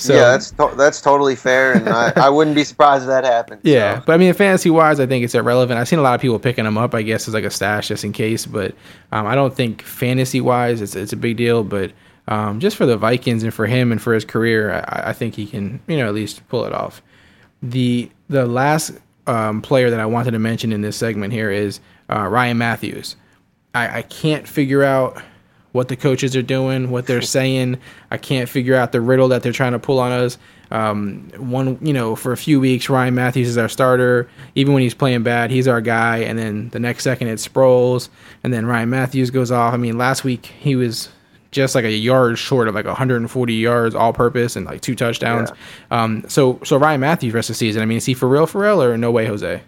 So 0.02 0.14
yeah, 0.14 0.32
that's 0.32 0.50
to- 0.52 0.74
that's 0.76 1.00
totally 1.00 1.36
fair, 1.36 1.72
and 1.72 1.88
I, 1.88 2.12
I 2.16 2.28
wouldn't 2.28 2.56
be 2.56 2.64
surprised 2.64 3.04
if 3.04 3.08
that 3.08 3.24
happened. 3.24 3.60
Yeah, 3.62 3.98
so. 4.00 4.04
but 4.06 4.12
I 4.14 4.16
mean, 4.16 4.34
fantasy 4.34 4.70
wise, 4.70 4.98
I 4.98 5.06
think 5.06 5.24
it's 5.24 5.34
irrelevant. 5.34 5.78
I've 5.78 5.88
seen 5.88 5.98
a 5.98 6.02
lot 6.02 6.14
of 6.14 6.20
people 6.20 6.38
picking 6.38 6.64
them 6.64 6.76
up, 6.76 6.94
I 6.94 7.02
guess, 7.02 7.28
as 7.28 7.34
like 7.34 7.44
a 7.44 7.50
stash 7.50 7.88
just 7.88 8.04
in 8.04 8.12
case. 8.12 8.46
But 8.46 8.74
um, 9.12 9.26
I 9.26 9.34
don't 9.34 9.54
think 9.54 9.82
fantasy 9.82 10.40
wise 10.40 10.80
it's 10.80 10.96
it's 10.96 11.12
a 11.12 11.16
big 11.16 11.36
deal. 11.36 11.62
But 11.62 11.92
um, 12.28 12.60
just 12.60 12.76
for 12.76 12.86
the 12.86 12.96
Vikings 12.96 13.42
and 13.42 13.54
for 13.54 13.66
him 13.66 13.92
and 13.92 14.02
for 14.02 14.12
his 14.12 14.24
career, 14.24 14.72
I, 14.88 15.10
I 15.10 15.12
think 15.12 15.34
he 15.34 15.46
can 15.46 15.80
you 15.86 15.96
know 15.96 16.08
at 16.08 16.14
least 16.14 16.46
pull 16.48 16.64
it 16.64 16.72
off. 16.72 17.02
The 17.62 18.10
the 18.28 18.46
last 18.46 18.92
um, 19.26 19.62
player 19.62 19.90
that 19.90 20.00
I 20.00 20.06
wanted 20.06 20.32
to 20.32 20.38
mention 20.38 20.72
in 20.72 20.80
this 20.80 20.96
segment 20.96 21.32
here 21.32 21.50
is 21.50 21.80
uh, 22.10 22.26
Ryan 22.26 22.58
Mathews. 22.58 23.16
I, 23.74 23.98
I 23.98 24.02
can't 24.02 24.46
figure 24.46 24.82
out 24.82 25.22
what 25.72 25.88
the 25.88 25.96
coaches 25.96 26.36
are 26.36 26.42
doing, 26.42 26.90
what 26.90 27.06
they're 27.06 27.22
saying. 27.22 27.78
I 28.10 28.18
can't 28.18 28.48
figure 28.48 28.74
out 28.74 28.92
the 28.92 29.00
riddle 29.00 29.28
that 29.28 29.42
they're 29.42 29.52
trying 29.52 29.72
to 29.72 29.78
pull 29.78 29.98
on 29.98 30.12
us. 30.12 30.38
Um, 30.70 31.30
one, 31.36 31.78
you 31.82 31.92
know, 31.92 32.16
for 32.16 32.32
a 32.32 32.36
few 32.36 32.60
weeks, 32.60 32.88
Ryan 32.88 33.14
Mathews 33.14 33.48
is 33.48 33.58
our 33.58 33.68
starter. 33.68 34.28
Even 34.54 34.72
when 34.72 34.82
he's 34.82 34.94
playing 34.94 35.22
bad, 35.22 35.50
he's 35.50 35.68
our 35.68 35.80
guy. 35.80 36.18
And 36.18 36.38
then 36.38 36.70
the 36.70 36.78
next 36.78 37.04
second, 37.04 37.28
it's 37.28 37.46
Sproles, 37.46 38.08
and 38.42 38.52
then 38.52 38.66
Ryan 38.66 38.90
Mathews 38.90 39.30
goes 39.30 39.50
off. 39.50 39.74
I 39.74 39.76
mean, 39.76 39.98
last 39.98 40.24
week 40.24 40.46
he 40.46 40.76
was 40.76 41.08
just 41.50 41.74
like 41.74 41.84
a 41.84 41.92
yard 41.92 42.38
short 42.38 42.66
of 42.66 42.74
like 42.74 42.86
140 42.86 43.54
yards 43.54 43.94
all 43.94 44.14
purpose 44.14 44.56
and 44.56 44.64
like 44.64 44.80
two 44.80 44.94
touchdowns. 44.94 45.50
Um, 45.90 46.24
so 46.26 46.58
so 46.64 46.78
Ryan 46.78 47.00
Mathews 47.00 47.34
rest 47.34 47.50
of 47.50 47.54
the 47.54 47.58
season. 47.58 47.82
I 47.82 47.84
mean, 47.84 47.98
is 47.98 48.06
he 48.06 48.14
for 48.14 48.26
real, 48.26 48.46
for 48.46 48.62
real, 48.62 48.82
or 48.82 48.96
no 48.96 49.10
way, 49.10 49.26
Jose? 49.26 49.62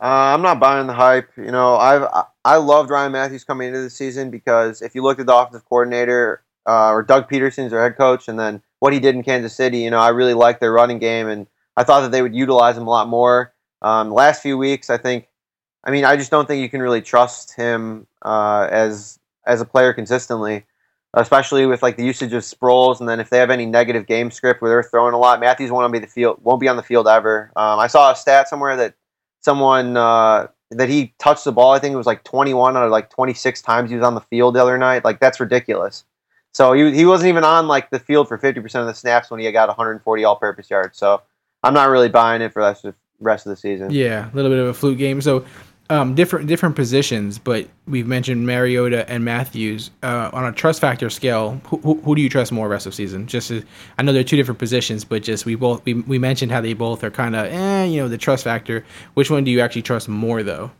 Uh, 0.00 0.04
I'm 0.04 0.42
not 0.42 0.60
buying 0.60 0.86
the 0.86 0.92
hype. 0.92 1.30
You 1.38 1.50
know, 1.50 1.76
I've 1.76 2.06
I- 2.44 2.56
loved 2.56 2.90
Ryan 2.90 3.12
Mathews 3.12 3.44
coming 3.44 3.68
into 3.68 3.80
the 3.80 3.90
season 3.90 4.30
because 4.30 4.82
if 4.82 4.94
you 4.94 5.02
look 5.02 5.18
at 5.18 5.26
the 5.26 5.34
offensive 5.34 5.64
coordinator 5.68 6.42
uh, 6.66 6.90
or 6.90 7.02
Doug 7.02 7.28
Pederson's 7.28 7.70
their 7.70 7.82
head 7.82 7.96
coach, 7.96 8.28
and 8.28 8.38
then 8.38 8.62
what 8.80 8.92
he 8.92 9.00
did 9.00 9.14
in 9.14 9.22
Kansas 9.22 9.54
City, 9.54 9.78
you 9.78 9.90
know, 9.90 9.98
I 9.98 10.08
really 10.10 10.34
liked 10.34 10.60
their 10.60 10.72
running 10.72 10.98
game, 10.98 11.28
and 11.28 11.46
I 11.76 11.84
thought 11.84 12.00
that 12.02 12.12
they 12.12 12.22
would 12.22 12.34
utilize 12.34 12.76
him 12.76 12.86
a 12.86 12.90
lot 12.90 13.08
more. 13.08 13.52
Um, 13.82 14.10
last 14.10 14.42
few 14.42 14.56
weeks, 14.56 14.88
I 14.88 14.96
think, 14.96 15.28
I 15.84 15.90
mean, 15.90 16.04
I 16.04 16.16
just 16.16 16.30
don't 16.30 16.46
think 16.46 16.62
you 16.62 16.70
can 16.70 16.80
really 16.80 17.02
trust 17.02 17.54
him 17.54 18.06
uh, 18.22 18.68
as 18.70 19.18
as 19.46 19.60
a 19.60 19.66
player 19.66 19.92
consistently, 19.92 20.64
especially 21.12 21.66
with 21.66 21.82
like 21.82 21.96
the 21.96 22.04
usage 22.04 22.32
of 22.32 22.42
Sproles, 22.42 23.00
and 23.00 23.08
then 23.08 23.20
if 23.20 23.28
they 23.28 23.38
have 23.38 23.50
any 23.50 23.66
negative 23.66 24.06
game 24.06 24.30
script 24.30 24.62
where 24.62 24.70
they're 24.70 24.82
throwing 24.82 25.12
a 25.12 25.18
lot, 25.18 25.40
Mathews 25.40 25.70
won't 25.70 25.92
be 25.92 25.98
the 25.98 26.06
field 26.06 26.38
won't 26.42 26.60
be 26.60 26.68
on 26.68 26.76
the 26.76 26.82
field 26.82 27.06
ever. 27.06 27.52
Um, 27.56 27.78
I 27.78 27.86
saw 27.88 28.12
a 28.12 28.16
stat 28.16 28.48
somewhere 28.48 28.76
that 28.76 28.94
someone 29.42 29.96
uh, 29.98 30.48
that 30.76 30.88
he 30.88 31.14
touched 31.18 31.44
the 31.44 31.52
ball. 31.52 31.72
I 31.72 31.78
think 31.78 31.92
it 31.92 31.96
was 31.96 32.06
like 32.06 32.24
21 32.24 32.76
out 32.76 32.84
of 32.84 32.90
like 32.90 33.10
26 33.10 33.62
times 33.62 33.90
he 33.90 33.96
was 33.96 34.04
on 34.04 34.14
the 34.14 34.20
field 34.20 34.54
the 34.54 34.62
other 34.62 34.78
night. 34.78 35.04
Like 35.04 35.20
that's 35.20 35.40
ridiculous. 35.40 36.04
So 36.52 36.72
he 36.72 36.94
he 36.94 37.04
wasn't 37.04 37.28
even 37.28 37.44
on 37.44 37.66
like 37.66 37.90
the 37.90 37.98
field 37.98 38.28
for 38.28 38.38
50% 38.38 38.62
of 38.80 38.86
the 38.86 38.94
snaps 38.94 39.30
when 39.30 39.40
he 39.40 39.50
got 39.50 39.68
140 39.68 40.24
all-purpose 40.24 40.70
yards. 40.70 40.98
So 40.98 41.22
I'm 41.62 41.74
not 41.74 41.88
really 41.88 42.08
buying 42.08 42.42
it 42.42 42.52
for 42.52 42.62
the 42.62 42.68
rest 42.68 42.84
of, 42.84 42.94
rest 43.20 43.46
of 43.46 43.50
the 43.50 43.56
season. 43.56 43.90
Yeah, 43.90 44.30
a 44.30 44.34
little 44.34 44.50
bit 44.50 44.60
of 44.60 44.68
a 44.68 44.74
fluke 44.74 44.98
game. 44.98 45.20
So 45.20 45.44
um, 45.90 46.14
different 46.14 46.46
different 46.46 46.76
positions, 46.76 47.38
but 47.38 47.68
we've 47.86 48.06
mentioned 48.06 48.46
Mariota 48.46 49.08
and 49.10 49.24
Mathews 49.24 49.90
uh, 50.02 50.30
on 50.32 50.46
a 50.46 50.52
trust 50.52 50.80
factor 50.80 51.10
scale. 51.10 51.60
Who, 51.66 51.76
who, 51.78 51.94
who 52.00 52.14
do 52.14 52.22
you 52.22 52.30
trust 52.30 52.52
more 52.52 52.68
rest 52.68 52.86
of 52.86 52.94
season? 52.94 53.26
Just 53.26 53.50
as, 53.50 53.64
I 53.98 54.02
know 54.02 54.12
they're 54.12 54.24
two 54.24 54.36
different 54.36 54.58
positions, 54.58 55.04
but 55.04 55.22
just 55.22 55.44
we 55.44 55.56
both 55.56 55.84
we, 55.84 55.94
we 55.94 56.18
mentioned 56.18 56.52
how 56.52 56.62
they 56.62 56.72
both 56.72 57.04
are 57.04 57.10
kind 57.10 57.36
of 57.36 57.46
eh, 57.46 57.84
you 57.84 58.00
know, 58.00 58.08
the 58.08 58.18
trust 58.18 58.44
factor. 58.44 58.84
Which 59.12 59.30
one 59.30 59.44
do 59.44 59.50
you 59.50 59.60
actually 59.60 59.82
trust 59.82 60.08
more 60.08 60.42
though? 60.42 60.70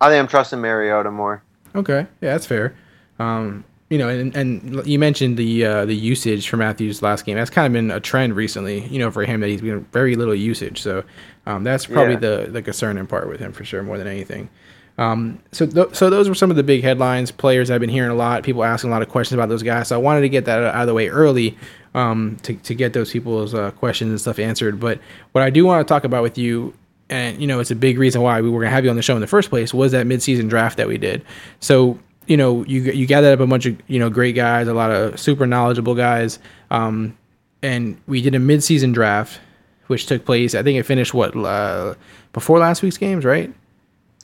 I 0.00 0.08
think 0.08 0.20
I'm 0.20 0.28
trusting 0.28 0.60
Mariota 0.60 1.10
more. 1.10 1.42
Okay, 1.74 2.06
yeah, 2.20 2.32
that's 2.32 2.46
fair. 2.46 2.74
Um, 3.18 3.64
you 3.90 3.96
know, 3.98 4.08
and, 4.08 4.36
and 4.36 4.86
you 4.86 4.98
mentioned 4.98 5.36
the 5.36 5.64
uh, 5.64 5.84
the 5.86 5.94
usage 5.94 6.48
for 6.48 6.56
Mathews 6.58 7.00
last 7.02 7.24
game. 7.24 7.36
That's 7.36 7.50
kind 7.50 7.66
of 7.66 7.72
been 7.72 7.90
a 7.90 8.00
trend 8.00 8.36
recently. 8.36 8.86
You 8.86 8.98
know, 8.98 9.10
for 9.10 9.24
him 9.24 9.40
that 9.40 9.48
he's 9.48 9.60
been 9.62 9.84
very 9.92 10.14
little 10.16 10.34
usage. 10.34 10.82
So 10.82 11.04
um, 11.46 11.64
that's 11.64 11.86
probably 11.86 12.14
Yeah. 12.14 12.20
the 12.44 12.48
the 12.50 12.62
concerning 12.62 13.06
part 13.06 13.28
with 13.28 13.40
him 13.40 13.52
for 13.52 13.64
sure, 13.64 13.82
more 13.82 13.96
than 13.98 14.06
anything. 14.06 14.50
Um, 14.98 15.38
so 15.52 15.64
th- 15.64 15.94
so 15.94 16.10
those 16.10 16.28
were 16.28 16.34
some 16.34 16.50
of 16.50 16.56
the 16.56 16.62
big 16.64 16.82
headlines. 16.82 17.30
Players 17.30 17.70
I've 17.70 17.80
been 17.80 17.88
hearing 17.88 18.10
a 18.10 18.14
lot. 18.16 18.42
People 18.42 18.64
asking 18.64 18.90
a 18.90 18.92
lot 18.92 19.00
of 19.00 19.08
questions 19.08 19.36
about 19.38 19.48
those 19.48 19.62
guys. 19.62 19.88
So 19.88 19.94
I 19.94 19.98
wanted 20.02 20.22
to 20.22 20.28
get 20.28 20.44
that 20.46 20.58
out 20.62 20.74
of 20.82 20.86
the 20.88 20.94
way 20.94 21.08
early 21.08 21.56
um, 21.94 22.36
to 22.42 22.54
to 22.54 22.74
get 22.74 22.92
those 22.92 23.10
people's 23.12 23.54
uh, 23.54 23.70
questions 23.70 24.10
and 24.10 24.20
stuff 24.20 24.38
answered. 24.38 24.80
But 24.80 24.98
what 25.32 25.42
I 25.44 25.50
do 25.50 25.64
want 25.64 25.86
to 25.86 25.90
talk 25.90 26.04
about 26.04 26.22
with 26.22 26.36
you 26.36 26.74
and 27.10 27.40
you 27.40 27.46
know 27.46 27.58
it's 27.60 27.70
a 27.70 27.76
big 27.76 27.96
reason 27.98 28.20
why 28.20 28.40
we 28.42 28.50
were 28.50 28.60
gonna 28.60 28.70
have 28.74 28.84
you 28.84 28.90
on 28.90 28.96
the 28.96 29.02
show 29.02 29.14
in 29.14 29.20
the 29.22 29.26
first 29.26 29.48
place 29.48 29.72
was 29.72 29.92
that 29.92 30.04
midseason 30.06 30.48
draft 30.50 30.76
that 30.76 30.88
we 30.88 30.98
did. 30.98 31.24
So 31.60 31.98
you 32.28 32.36
know 32.36 32.64
you 32.66 32.82
you 32.82 33.06
gathered 33.06 33.32
up 33.32 33.40
a 33.40 33.46
bunch 33.46 33.66
of 33.66 33.76
you 33.88 33.98
know 33.98 34.10
great 34.10 34.34
guys, 34.36 34.68
a 34.68 34.74
lot 34.74 34.90
of 34.90 35.18
super 35.18 35.46
knowledgeable 35.46 35.94
guys, 35.94 36.38
um, 36.70 37.16
and 37.62 38.00
we 38.06 38.22
did 38.22 38.34
a 38.34 38.38
midseason 38.38 38.92
draft, 38.94 39.40
which 39.88 40.06
took 40.06 40.24
place. 40.24 40.54
I 40.54 40.62
think 40.62 40.78
it 40.78 40.84
finished 40.84 41.12
what 41.14 41.34
uh, 41.36 41.94
before 42.32 42.58
last 42.58 42.82
week's 42.82 42.98
games, 42.98 43.24
right? 43.24 43.52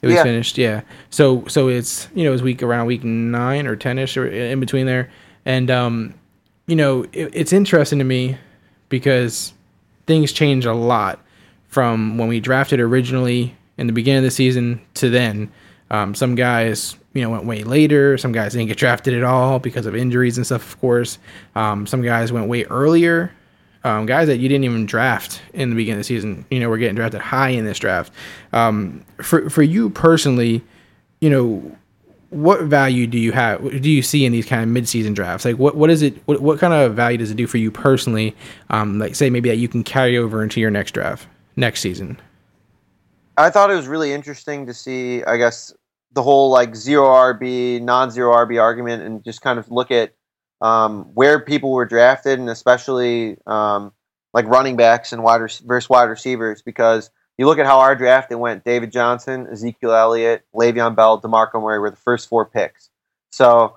It 0.03 0.07
was 0.07 0.15
Yeah. 0.17 0.23
finished, 0.23 0.59
yeah. 0.59 0.83
So 1.11 1.45
so 1.49 1.69
it's 1.69 2.09
you 2.15 2.25
know 2.25 2.29
it 2.31 2.33
was 2.33 2.43
week 2.43 2.63
around 2.63 2.87
week 2.87 3.03
nine 3.05 3.67
or 3.67 3.75
ten 3.75 3.99
ish 3.99 4.17
or 4.17 4.27
in 4.29 4.61
between 4.61 4.87
there, 4.87 5.11
and 5.47 5.71
um, 5.71 6.15
you 6.67 6.77
know 6.77 7.05
it, 7.13 7.31
it's 7.35 7.53
interesting 7.53 7.99
to 7.99 8.05
me 8.05 8.37
because 8.91 9.53
things 10.07 10.31
change 10.33 10.67
a 10.67 10.75
lot 10.75 11.19
from 11.69 12.19
when 12.19 12.29
we 12.29 12.39
drafted 12.39 12.79
originally 12.81 13.57
in 13.79 13.87
the 13.87 13.93
beginning 13.93 14.19
of 14.19 14.25
the 14.25 14.31
season 14.31 14.81
to 14.95 15.09
then. 15.09 15.51
Um, 15.91 16.15
some 16.15 16.35
guys, 16.35 16.97
you 17.15 17.23
know, 17.23 17.31
went 17.31 17.47
way 17.47 17.63
later. 17.63 18.19
Some 18.19 18.33
guys 18.33 18.53
didn't 18.53 18.69
get 18.69 18.77
drafted 18.77 19.15
at 19.15 19.23
all 19.23 19.59
because 19.59 19.87
of 19.87 19.97
injuries 19.97 20.37
and 20.37 20.45
stuff. 20.45 20.75
Of 20.75 20.81
course, 20.81 21.19
um, 21.55 21.87
some 21.87 22.03
guys 22.03 22.33
went 22.33 22.49
way 22.49 22.65
earlier. 22.65 23.33
Um, 23.85 24.07
guys 24.07 24.29
that 24.29 24.39
you 24.39 24.49
didn't 24.49 24.65
even 24.65 24.87
draft 24.87 25.43
in 25.53 25.69
the 25.71 25.77
beginning 25.77 25.97
of 25.97 26.01
the 26.01 26.05
season, 26.05 26.47
you 26.51 26.59
know, 26.59 26.69
were 26.69 26.79
getting 26.79 26.95
drafted 26.95 27.21
high 27.21 27.51
in 27.51 27.65
this 27.65 27.79
draft. 27.79 28.13
Um, 28.53 29.05
for 29.23 29.49
for 29.51 29.63
you 29.63 29.91
personally, 29.91 30.63
you 31.21 31.31
know, 31.31 31.77
what 32.31 32.63
value 32.63 33.07
do 33.07 33.19
you 33.19 33.31
have? 33.33 33.61
Do 33.83 33.91
you 33.91 34.03
see 34.03 34.25
in 34.25 34.33
these 34.33 34.47
kind 34.47 34.63
of 34.63 34.69
mid-season 34.69 35.13
drafts? 35.15 35.45
Like, 35.45 35.57
what 35.57 35.77
what 35.77 35.91
is 35.91 36.03
it? 36.03 36.17
What, 36.25 36.41
what 36.41 36.59
kind 36.59 36.73
of 36.73 36.95
value 36.95 37.19
does 37.19 37.31
it 37.31 37.37
do 37.37 37.47
for 37.47 37.59
you 37.59 37.71
personally? 37.71 38.35
Um, 38.71 38.99
like, 38.99 39.15
say 39.15 39.31
maybe 39.31 39.51
that 39.51 39.57
you 39.57 39.69
can 39.69 39.85
carry 39.85 40.17
over 40.17 40.43
into 40.43 40.61
your 40.61 40.71
next 40.71 40.93
draft 40.93 41.29
next 41.57 41.81
season. 41.81 42.19
I 43.37 43.51
thought 43.51 43.71
it 43.71 43.75
was 43.75 43.87
really 43.87 44.13
interesting 44.13 44.65
to 44.67 44.75
see, 44.75 45.23
I 45.25 45.37
guess, 45.37 45.75
the 46.15 46.23
whole 46.23 46.51
like 46.51 46.75
zero 46.75 47.07
RB, 47.09 47.83
non 47.83 48.11
zero 48.11 48.33
RB 48.35 48.61
argument 48.61 49.03
and 49.03 49.25
just 49.25 49.43
kind 49.43 49.59
of 49.59 49.71
look 49.71 49.91
at 49.91 50.15
um, 50.61 51.11
where 51.15 51.41
people 51.41 51.73
were 51.73 51.85
drafted 51.85 52.39
and 52.39 52.49
especially 52.49 53.37
um, 53.47 53.93
like 54.33 54.47
running 54.47 54.77
backs 54.77 55.13
and 55.13 55.23
wide 55.23 55.41
versus 55.41 55.91
wide 55.91 56.05
receivers 56.05 56.63
because 56.63 57.11
you 57.37 57.47
look 57.47 57.59
at 57.59 57.67
how 57.67 57.81
our 57.81 57.97
draft 57.97 58.31
it 58.31 58.37
went 58.37 58.65
David 58.65 58.93
Johnson, 58.93 59.49
Ezekiel 59.51 59.93
Elliott, 59.93 60.45
Le'Veon 60.55 60.95
Bell, 60.95 61.21
DeMarco 61.21 61.61
Murray 61.61 61.81
were 61.81 61.91
the 61.91 61.97
first 61.97 62.29
four 62.29 62.47
picks. 62.47 62.91
So 63.33 63.77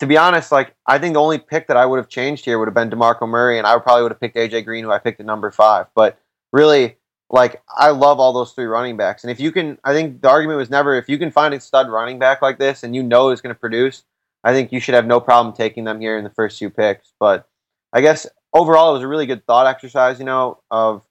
to 0.00 0.06
be 0.06 0.16
honest, 0.16 0.50
like 0.50 0.74
I 0.86 0.98
think 0.98 1.14
the 1.14 1.20
only 1.20 1.38
pick 1.38 1.68
that 1.68 1.76
I 1.76 1.84
would 1.84 1.98
have 1.98 2.08
changed 2.08 2.46
here 2.46 2.58
would 2.58 2.68
have 2.68 2.74
been 2.74 2.90
DeMarco 2.90 3.28
Murray 3.28 3.58
and 3.58 3.66
I 3.66 3.78
probably 3.78 4.02
would 4.02 4.12
have 4.12 4.20
picked 4.20 4.36
AJ 4.36 4.64
Green 4.64 4.84
who 4.84 4.90
I 4.90 4.98
picked 4.98 5.20
at 5.20 5.26
number 5.26 5.50
five. 5.50 5.86
But 5.94 6.18
really 6.52 6.96
like 7.34 7.60
I 7.68 7.90
love 7.90 8.20
all 8.20 8.32
those 8.32 8.52
three 8.52 8.66
running 8.66 8.96
backs. 8.96 9.24
And 9.24 9.30
if 9.30 9.40
you 9.40 9.50
can, 9.50 9.76
I 9.82 9.92
think 9.92 10.22
the 10.22 10.30
argument 10.30 10.56
was 10.56 10.70
never 10.70 10.94
if 10.94 11.08
you 11.08 11.18
can 11.18 11.32
find 11.32 11.52
a 11.52 11.58
stud 11.58 11.90
running 11.90 12.20
back 12.20 12.40
like 12.40 12.60
this 12.60 12.84
and 12.84 12.94
you 12.94 13.02
know 13.02 13.30
is 13.30 13.40
going 13.40 13.52
to 13.52 13.58
produce, 13.58 14.04
I 14.44 14.52
think 14.52 14.70
you 14.70 14.78
should 14.78 14.94
have 14.94 15.04
no 15.04 15.18
problem 15.20 15.52
taking 15.52 15.82
them 15.82 16.00
here 16.00 16.16
in 16.16 16.22
the 16.22 16.30
first 16.30 16.60
two 16.60 16.70
picks. 16.70 17.12
But 17.18 17.48
I 17.92 18.02
guess 18.02 18.28
overall, 18.52 18.90
it 18.90 18.94
was 18.94 19.02
a 19.02 19.08
really 19.08 19.26
good 19.26 19.44
thought 19.46 19.66
exercise, 19.66 20.20
you 20.20 20.24
know, 20.24 20.60
of 20.70 21.02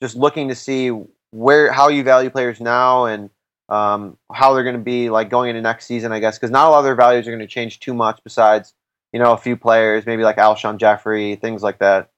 just 0.00 0.14
looking 0.14 0.48
to 0.50 0.54
see 0.54 0.92
where 1.32 1.72
how 1.72 1.88
you 1.88 2.04
value 2.04 2.30
players 2.30 2.60
now 2.60 3.06
and 3.06 3.30
um, 3.68 4.16
how 4.32 4.54
they're 4.54 4.62
going 4.62 4.76
to 4.76 4.82
be 4.82 5.10
like 5.10 5.30
going 5.30 5.50
into 5.50 5.62
next 5.62 5.86
season. 5.86 6.12
I 6.12 6.20
guess 6.20 6.38
because 6.38 6.52
not 6.52 6.68
a 6.68 6.70
lot 6.70 6.78
of 6.78 6.84
their 6.84 6.94
values 6.94 7.26
are 7.26 7.32
going 7.32 7.40
to 7.40 7.46
change 7.48 7.80
too 7.80 7.94
much 7.94 8.20
besides 8.22 8.72
you 9.12 9.18
know 9.18 9.32
a 9.32 9.36
few 9.36 9.56
players, 9.56 10.06
maybe 10.06 10.22
like 10.22 10.36
Alshon 10.36 10.76
Jeffery, 10.76 11.34
things 11.34 11.60
like 11.60 11.80
that. 11.80 12.11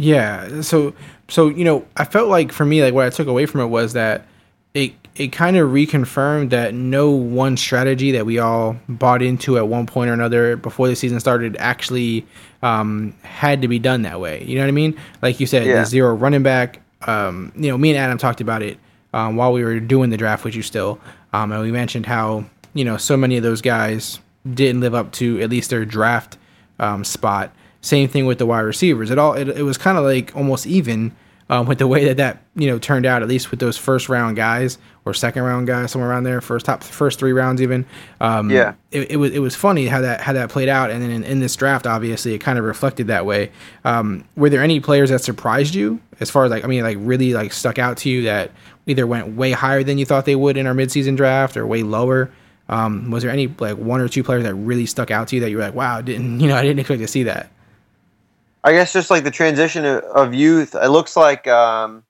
Yeah. 0.00 0.62
So 0.62 0.94
so 1.28 1.48
you 1.48 1.64
know, 1.64 1.86
I 1.96 2.04
felt 2.04 2.28
like 2.28 2.52
for 2.52 2.64
me, 2.64 2.82
like 2.82 2.94
what 2.94 3.06
I 3.06 3.10
took 3.10 3.28
away 3.28 3.46
from 3.46 3.60
it 3.60 3.66
was 3.66 3.92
that 3.92 4.26
it 4.74 4.92
it 5.16 5.28
kind 5.32 5.56
of 5.56 5.68
reconfirmed 5.70 6.50
that 6.50 6.72
no 6.72 7.10
one 7.10 7.56
strategy 7.56 8.12
that 8.12 8.24
we 8.24 8.38
all 8.38 8.76
bought 8.88 9.20
into 9.22 9.58
at 9.58 9.68
one 9.68 9.86
point 9.86 10.08
or 10.08 10.14
another 10.14 10.56
before 10.56 10.88
the 10.88 10.96
season 10.96 11.20
started 11.20 11.56
actually 11.58 12.24
um, 12.62 13.12
had 13.22 13.60
to 13.62 13.68
be 13.68 13.78
done 13.78 14.02
that 14.02 14.20
way. 14.20 14.42
You 14.44 14.54
know 14.54 14.62
what 14.62 14.68
I 14.68 14.72
mean? 14.72 14.96
Like 15.20 15.40
you 15.40 15.46
said, 15.46 15.66
Yeah. 15.66 15.80
the 15.80 15.86
zero 15.86 16.14
running 16.14 16.42
back. 16.42 16.80
Um, 17.02 17.52
you 17.56 17.70
know, 17.70 17.76
me 17.76 17.90
and 17.90 17.98
Adam 17.98 18.18
talked 18.18 18.40
about 18.40 18.62
it 18.62 18.78
um, 19.12 19.36
while 19.36 19.52
we 19.52 19.64
were 19.64 19.80
doing 19.80 20.10
the 20.10 20.16
draft 20.16 20.44
with 20.44 20.54
you 20.54 20.62
still, 20.62 21.00
um, 21.32 21.50
and 21.52 21.60
we 21.62 21.72
mentioned 21.72 22.06
how 22.06 22.44
you 22.72 22.84
know 22.84 22.96
so 22.96 23.16
many 23.16 23.36
of 23.36 23.42
those 23.42 23.60
guys 23.60 24.20
didn't 24.54 24.80
live 24.80 24.94
up 24.94 25.12
to 25.12 25.40
at 25.42 25.50
least 25.50 25.68
their 25.70 25.84
draft 25.84 26.38
um, 26.78 27.04
spot. 27.04 27.52
Same 27.82 28.08
thing 28.08 28.26
with 28.26 28.38
the 28.38 28.46
wide 28.46 28.60
receivers. 28.60 29.10
It 29.10 29.18
all 29.18 29.32
it, 29.34 29.48
it 29.48 29.62
was 29.62 29.78
kind 29.78 29.96
of 29.96 30.04
like 30.04 30.34
almost 30.36 30.66
even 30.66 31.14
um, 31.48 31.66
with 31.66 31.78
the 31.78 31.86
way 31.88 32.04
that 32.04 32.18
that 32.18 32.42
you 32.54 32.68
know 32.68 32.78
turned 32.78 33.06
out. 33.06 33.22
At 33.22 33.28
least 33.28 33.50
with 33.50 33.58
those 33.60 33.76
first 33.76 34.08
round 34.08 34.36
guys 34.36 34.78
or 35.04 35.14
second 35.14 35.42
round 35.42 35.66
guys, 35.66 35.90
somewhere 35.90 36.10
around 36.10 36.24
there, 36.24 36.40
first 36.40 36.66
top 36.66 36.84
first 36.84 37.18
three 37.18 37.32
rounds 37.32 37.60
even. 37.62 37.86
Um, 38.20 38.50
Yeah. 38.50 38.74
it, 38.92 39.12
it 39.12 39.16
was 39.16 39.32
it 39.32 39.38
was 39.38 39.56
funny 39.56 39.86
how 39.86 40.02
that 40.02 40.20
how 40.20 40.32
that 40.34 40.50
played 40.50 40.68
out. 40.68 40.90
And 40.90 41.02
then 41.02 41.10
in, 41.10 41.24
in 41.24 41.40
this 41.40 41.56
draft, 41.56 41.86
obviously, 41.86 42.34
it 42.34 42.38
kind 42.38 42.58
of 42.58 42.64
reflected 42.64 43.06
that 43.08 43.24
way. 43.26 43.50
Um, 43.84 44.24
were 44.36 44.50
there 44.50 44.62
any 44.62 44.78
players 44.80 45.10
that 45.10 45.22
surprised 45.22 45.74
you 45.74 46.00
as 46.20 46.30
far 46.30 46.44
as 46.44 46.50
like 46.50 46.64
I 46.64 46.66
mean 46.66 46.82
like 46.82 46.98
really 47.00 47.32
like 47.32 47.52
stuck 47.52 47.78
out 47.78 47.96
to 47.98 48.10
you 48.10 48.22
that 48.24 48.50
either 48.86 49.06
went 49.06 49.36
way 49.36 49.52
higher 49.52 49.82
than 49.82 49.96
you 49.98 50.04
thought 50.04 50.26
they 50.26 50.36
would 50.36 50.56
in 50.56 50.66
our 50.66 50.74
midseason 50.74 51.16
draft 51.16 51.56
or 51.56 51.66
way 51.66 51.82
lower? 51.82 52.30
Um, 52.68 53.10
was 53.10 53.22
there 53.24 53.32
any 53.32 53.48
like 53.58 53.76
one 53.78 54.00
or 54.00 54.08
two 54.08 54.22
players 54.22 54.44
that 54.44 54.54
really 54.54 54.86
stuck 54.86 55.10
out 55.10 55.28
to 55.28 55.36
you 55.36 55.40
that 55.42 55.50
you 55.50 55.56
were 55.56 55.62
like, 55.64 55.74
wow, 55.74 56.00
didn't 56.00 56.38
you 56.40 56.46
know 56.46 56.56
I 56.56 56.62
didn't 56.62 56.78
expect 56.78 57.00
to 57.00 57.08
see 57.08 57.22
that? 57.24 57.50
I 58.62 58.72
guess 58.72 58.92
just 58.92 59.10
like 59.10 59.24
the 59.24 59.30
transition 59.30 59.84
of, 59.84 60.34
youth, 60.34 60.74
it 60.74 60.88
looks 60.88 61.16
like 61.16 61.46
um, 61.46 62.04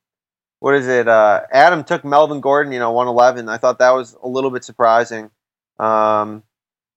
what 0.59 0.75
is 0.75 0.89
it? 0.89 1.07
Uh, 1.07 1.43
Adam 1.53 1.85
took 1.85 2.05
Melvin 2.05 2.41
Gordon, 2.41 2.73
you 2.73 2.79
know, 2.79 2.91
one 2.93 3.07
eleven. 3.07 3.49
I 3.49 3.57
thought 3.57 3.79
that 3.79 3.91
was 3.91 4.17
a 4.23 4.29
little 4.29 4.51
bit 4.51 4.65
surprising. 4.65 5.31
Um, 5.79 6.43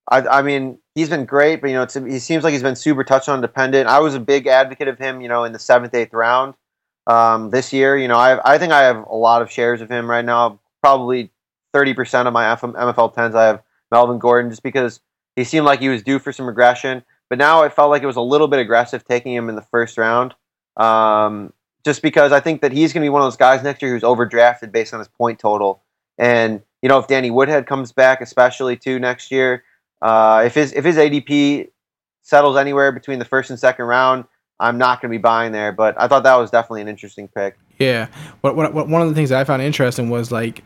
I, 0.10 0.22
I 0.22 0.42
mean, 0.42 0.80
he's 0.96 1.10
been 1.10 1.26
great, 1.26 1.62
but 1.62 1.70
you 1.70 1.76
know, 1.76 1.88
he 2.06 2.20
seems 2.20 2.44
like 2.44 2.52
he's 2.52 2.64
been 2.64 2.76
super 2.76 3.04
touchdown 3.04 3.42
dependent. 3.42 3.88
I 3.88 4.00
was 4.00 4.16
a 4.16 4.20
big 4.20 4.48
advocate 4.48 4.88
of 4.88 4.98
him, 4.98 5.22
you 5.22 5.30
know, 5.30 5.44
in 5.44 5.54
the 5.54 5.60
seventh, 5.60 5.94
eighth 5.94 6.14
round 6.14 6.56
um, 7.08 7.52
this 7.52 7.72
year. 7.72 7.96
You 7.96 8.08
know, 8.08 8.18
I 8.18 8.56
I 8.56 8.58
think 8.58 8.74
I 8.74 8.84
have 8.84 9.06
a 9.06 9.16
lot 9.16 9.42
of 9.42 9.52
shares 9.52 9.82
of 9.82 9.90
him 9.90 10.10
right 10.10 10.26
now. 10.26 10.60
Probably 10.82 11.32
thirty 11.74 11.94
percent 11.94 12.28
of 12.28 12.34
my 12.34 12.56
MFL 12.56 13.14
tens 13.14 13.36
I 13.36 13.46
have 13.46 13.62
Melvin 13.92 14.18
Gordon, 14.18 14.50
just 14.50 14.64
because 14.64 15.00
he 15.36 15.44
seemed 15.44 15.66
like 15.66 15.80
he 15.80 15.90
was 15.90 16.04
due 16.04 16.20
for 16.20 16.34
some 16.34 16.48
regression. 16.48 17.04
But 17.34 17.40
now 17.40 17.64
it 17.64 17.74
felt 17.74 17.90
like 17.90 18.04
it 18.04 18.06
was 18.06 18.16
a 18.16 18.22
little 18.22 18.48
bit 18.48 18.60
aggressive 18.60 19.04
taking 19.06 19.34
him 19.34 19.50
in 19.50 19.56
the 19.56 19.64
first 19.64 19.98
round. 19.98 20.36
Um, 20.78 21.52
just 21.84 22.04
because 22.04 22.32
I 22.32 22.40
think 22.40 22.62
that 22.62 22.72
he's 22.72 22.94
going 22.94 23.02
to 23.02 23.06
be 23.06 23.10
one 23.10 23.24
of 23.24 23.26
those 23.26 23.38
guys 23.38 23.64
next 23.64 23.82
year 23.82 23.92
who's 23.92 24.04
overdrafted 24.04 24.72
based 24.72 24.94
on 24.94 25.00
his 25.00 25.08
point 25.08 25.40
total. 25.40 25.82
And 26.20 26.62
you 26.84 26.90
know, 26.90 27.00
if 27.00 27.08
Danny 27.08 27.32
Woodhead 27.32 27.66
comes 27.66 27.92
back, 27.92 28.22
especially 28.22 28.78
too 28.78 29.00
next 29.00 29.32
year, 29.32 29.64
uh, 30.00 30.44
if 30.46 30.54
his 30.54 30.74
if 30.74 30.86
his 30.86 30.96
ADP 30.96 31.72
settles 32.22 32.56
anywhere 32.56 32.92
between 32.92 33.18
the 33.18 33.26
first 33.26 33.50
and 33.50 33.58
second 33.58 33.86
round, 33.86 34.26
I'm 34.60 34.78
not 34.78 35.02
going 35.02 35.12
to 35.12 35.18
be 35.18 35.20
buying 35.20 35.54
there. 35.54 35.72
But 35.72 36.00
I 36.00 36.08
thought 36.08 36.22
that 36.22 36.36
was 36.36 36.52
definitely 36.52 36.82
an 36.82 36.88
interesting 36.88 37.28
pick. 37.28 37.58
Yeah. 37.80 38.10
What, 38.42 38.56
what, 38.56 38.76
what 38.76 38.88
one 38.90 39.02
of 39.02 39.10
the 39.10 39.16
things 39.16 39.30
that 39.30 39.40
I 39.40 39.44
found 39.44 39.64
interesting 39.64 40.12
was 40.12 40.32
like, 40.32 40.64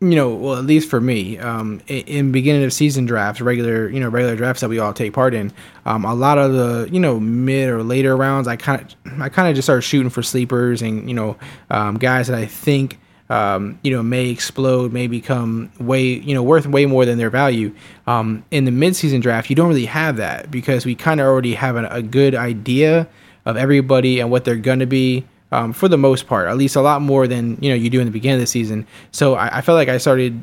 you 0.00 0.14
know, 0.14 0.32
well, 0.32 0.56
at 0.56 0.64
least 0.64 0.88
for 0.88 1.00
me, 1.00 1.38
um, 1.38 1.80
in, 1.88 2.04
in 2.06 2.32
beginning 2.32 2.62
of 2.62 2.72
season 2.72 3.04
drafts, 3.04 3.40
regular, 3.40 3.88
you 3.88 3.98
know, 3.98 4.08
regular 4.08 4.36
drafts 4.36 4.60
that 4.60 4.68
we 4.68 4.78
all 4.78 4.92
take 4.92 5.12
part 5.12 5.34
in, 5.34 5.52
um, 5.86 6.04
a 6.04 6.14
lot 6.14 6.38
of 6.38 6.52
the, 6.52 6.88
you 6.92 7.00
know, 7.00 7.18
mid 7.18 7.68
or 7.68 7.82
later 7.82 8.16
rounds, 8.16 8.46
I 8.46 8.54
kind 8.56 8.94
of, 9.04 9.20
I 9.20 9.28
kind 9.28 9.48
of 9.48 9.56
just 9.56 9.66
started 9.66 9.82
shooting 9.82 10.10
for 10.10 10.22
sleepers 10.22 10.82
and, 10.82 11.08
you 11.08 11.14
know, 11.14 11.36
um, 11.70 11.96
guys 11.96 12.28
that 12.28 12.38
I 12.38 12.46
think, 12.46 13.00
um, 13.28 13.78
you 13.82 13.90
know, 13.90 14.02
may 14.02 14.28
explode, 14.28 14.92
may 14.92 15.08
become 15.08 15.72
way, 15.80 16.04
you 16.04 16.32
know, 16.32 16.44
worth 16.44 16.66
way 16.66 16.86
more 16.86 17.04
than 17.04 17.18
their 17.18 17.28
value. 17.28 17.74
Um, 18.06 18.44
in 18.52 18.66
the 18.66 18.70
midseason 18.70 19.20
draft, 19.20 19.50
you 19.50 19.56
don't 19.56 19.68
really 19.68 19.86
have 19.86 20.16
that 20.18 20.48
because 20.48 20.86
we 20.86 20.94
kind 20.94 21.20
of 21.20 21.26
already 21.26 21.54
have 21.54 21.74
a, 21.74 21.88
a 21.88 22.02
good 22.02 22.36
idea 22.36 23.08
of 23.44 23.56
everybody 23.56 24.20
and 24.20 24.30
what 24.30 24.44
they're 24.44 24.56
going 24.56 24.78
to 24.78 24.86
be 24.86 25.26
um, 25.50 25.72
for 25.72 25.88
the 25.88 25.98
most 25.98 26.26
part, 26.26 26.48
at 26.48 26.56
least 26.56 26.76
a 26.76 26.80
lot 26.80 27.02
more 27.02 27.26
than 27.26 27.58
you 27.60 27.70
know 27.70 27.74
you 27.74 27.90
do 27.90 28.00
in 28.00 28.06
the 28.06 28.12
beginning 28.12 28.36
of 28.36 28.40
the 28.40 28.46
season. 28.46 28.86
So 29.12 29.34
I, 29.34 29.58
I 29.58 29.60
felt 29.60 29.76
like 29.76 29.88
I 29.88 29.98
started, 29.98 30.42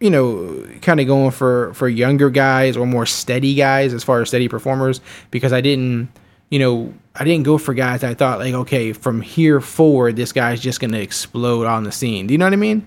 you 0.00 0.10
know, 0.10 0.64
kind 0.80 1.00
of 1.00 1.06
going 1.06 1.30
for 1.32 1.74
for 1.74 1.88
younger 1.88 2.30
guys 2.30 2.76
or 2.76 2.86
more 2.86 3.06
steady 3.06 3.54
guys 3.54 3.92
as 3.92 4.04
far 4.04 4.22
as 4.22 4.28
steady 4.28 4.48
performers 4.48 5.00
because 5.30 5.52
I 5.52 5.60
didn't, 5.60 6.08
you 6.50 6.58
know, 6.58 6.94
I 7.14 7.24
didn't 7.24 7.44
go 7.44 7.58
for 7.58 7.74
guys 7.74 8.04
I 8.04 8.14
thought 8.14 8.38
like, 8.38 8.54
okay, 8.54 8.92
from 8.92 9.20
here 9.20 9.60
forward, 9.60 10.16
this 10.16 10.32
guy's 10.32 10.60
just 10.60 10.80
gonna 10.80 10.98
explode 10.98 11.66
on 11.66 11.84
the 11.84 11.92
scene. 11.92 12.26
Do 12.26 12.34
you 12.34 12.38
know 12.38 12.46
what 12.46 12.52
I 12.52 12.56
mean? 12.56 12.86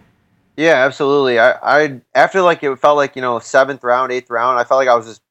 Yeah, 0.55 0.85
absolutely. 0.85 1.37
I, 1.37 1.51
I 1.61 2.01
after 2.15 2.41
like 2.41 2.63
it 2.63 2.75
felt 2.77 2.97
like 2.97 3.15
you 3.15 3.21
know 3.21 3.39
seventh 3.39 3.83
round, 3.83 4.11
eighth 4.11 4.29
round. 4.29 4.57
I 4.57 4.63
felt 4.63 4.79
like 4.79 4.87
I 4.87 4.95
was 4.95 5.05
just 5.05 5.21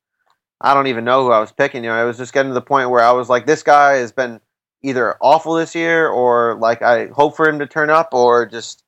I 0.60 0.74
don't 0.74 0.86
even 0.86 1.04
know 1.04 1.24
who 1.24 1.32
I 1.32 1.40
was 1.40 1.52
picking. 1.52 1.82
You 1.82 1.90
know, 1.90 1.96
I 1.96 2.04
was 2.04 2.16
just 2.16 2.32
getting 2.32 2.50
to 2.50 2.54
the 2.54 2.62
point 2.62 2.90
where 2.90 3.02
I 3.02 3.12
was 3.12 3.28
like, 3.28 3.46
this 3.46 3.62
guy 3.62 3.94
has 3.94 4.12
been 4.12 4.40
either 4.82 5.16
awful 5.20 5.54
this 5.54 5.74
year, 5.74 6.08
or 6.08 6.56
like 6.56 6.82
I 6.82 7.06
hope 7.06 7.36
for 7.36 7.48
him 7.48 7.58
to 7.58 7.66
turn 7.66 7.90
up, 7.90 8.10
or 8.12 8.46
just 8.46 8.84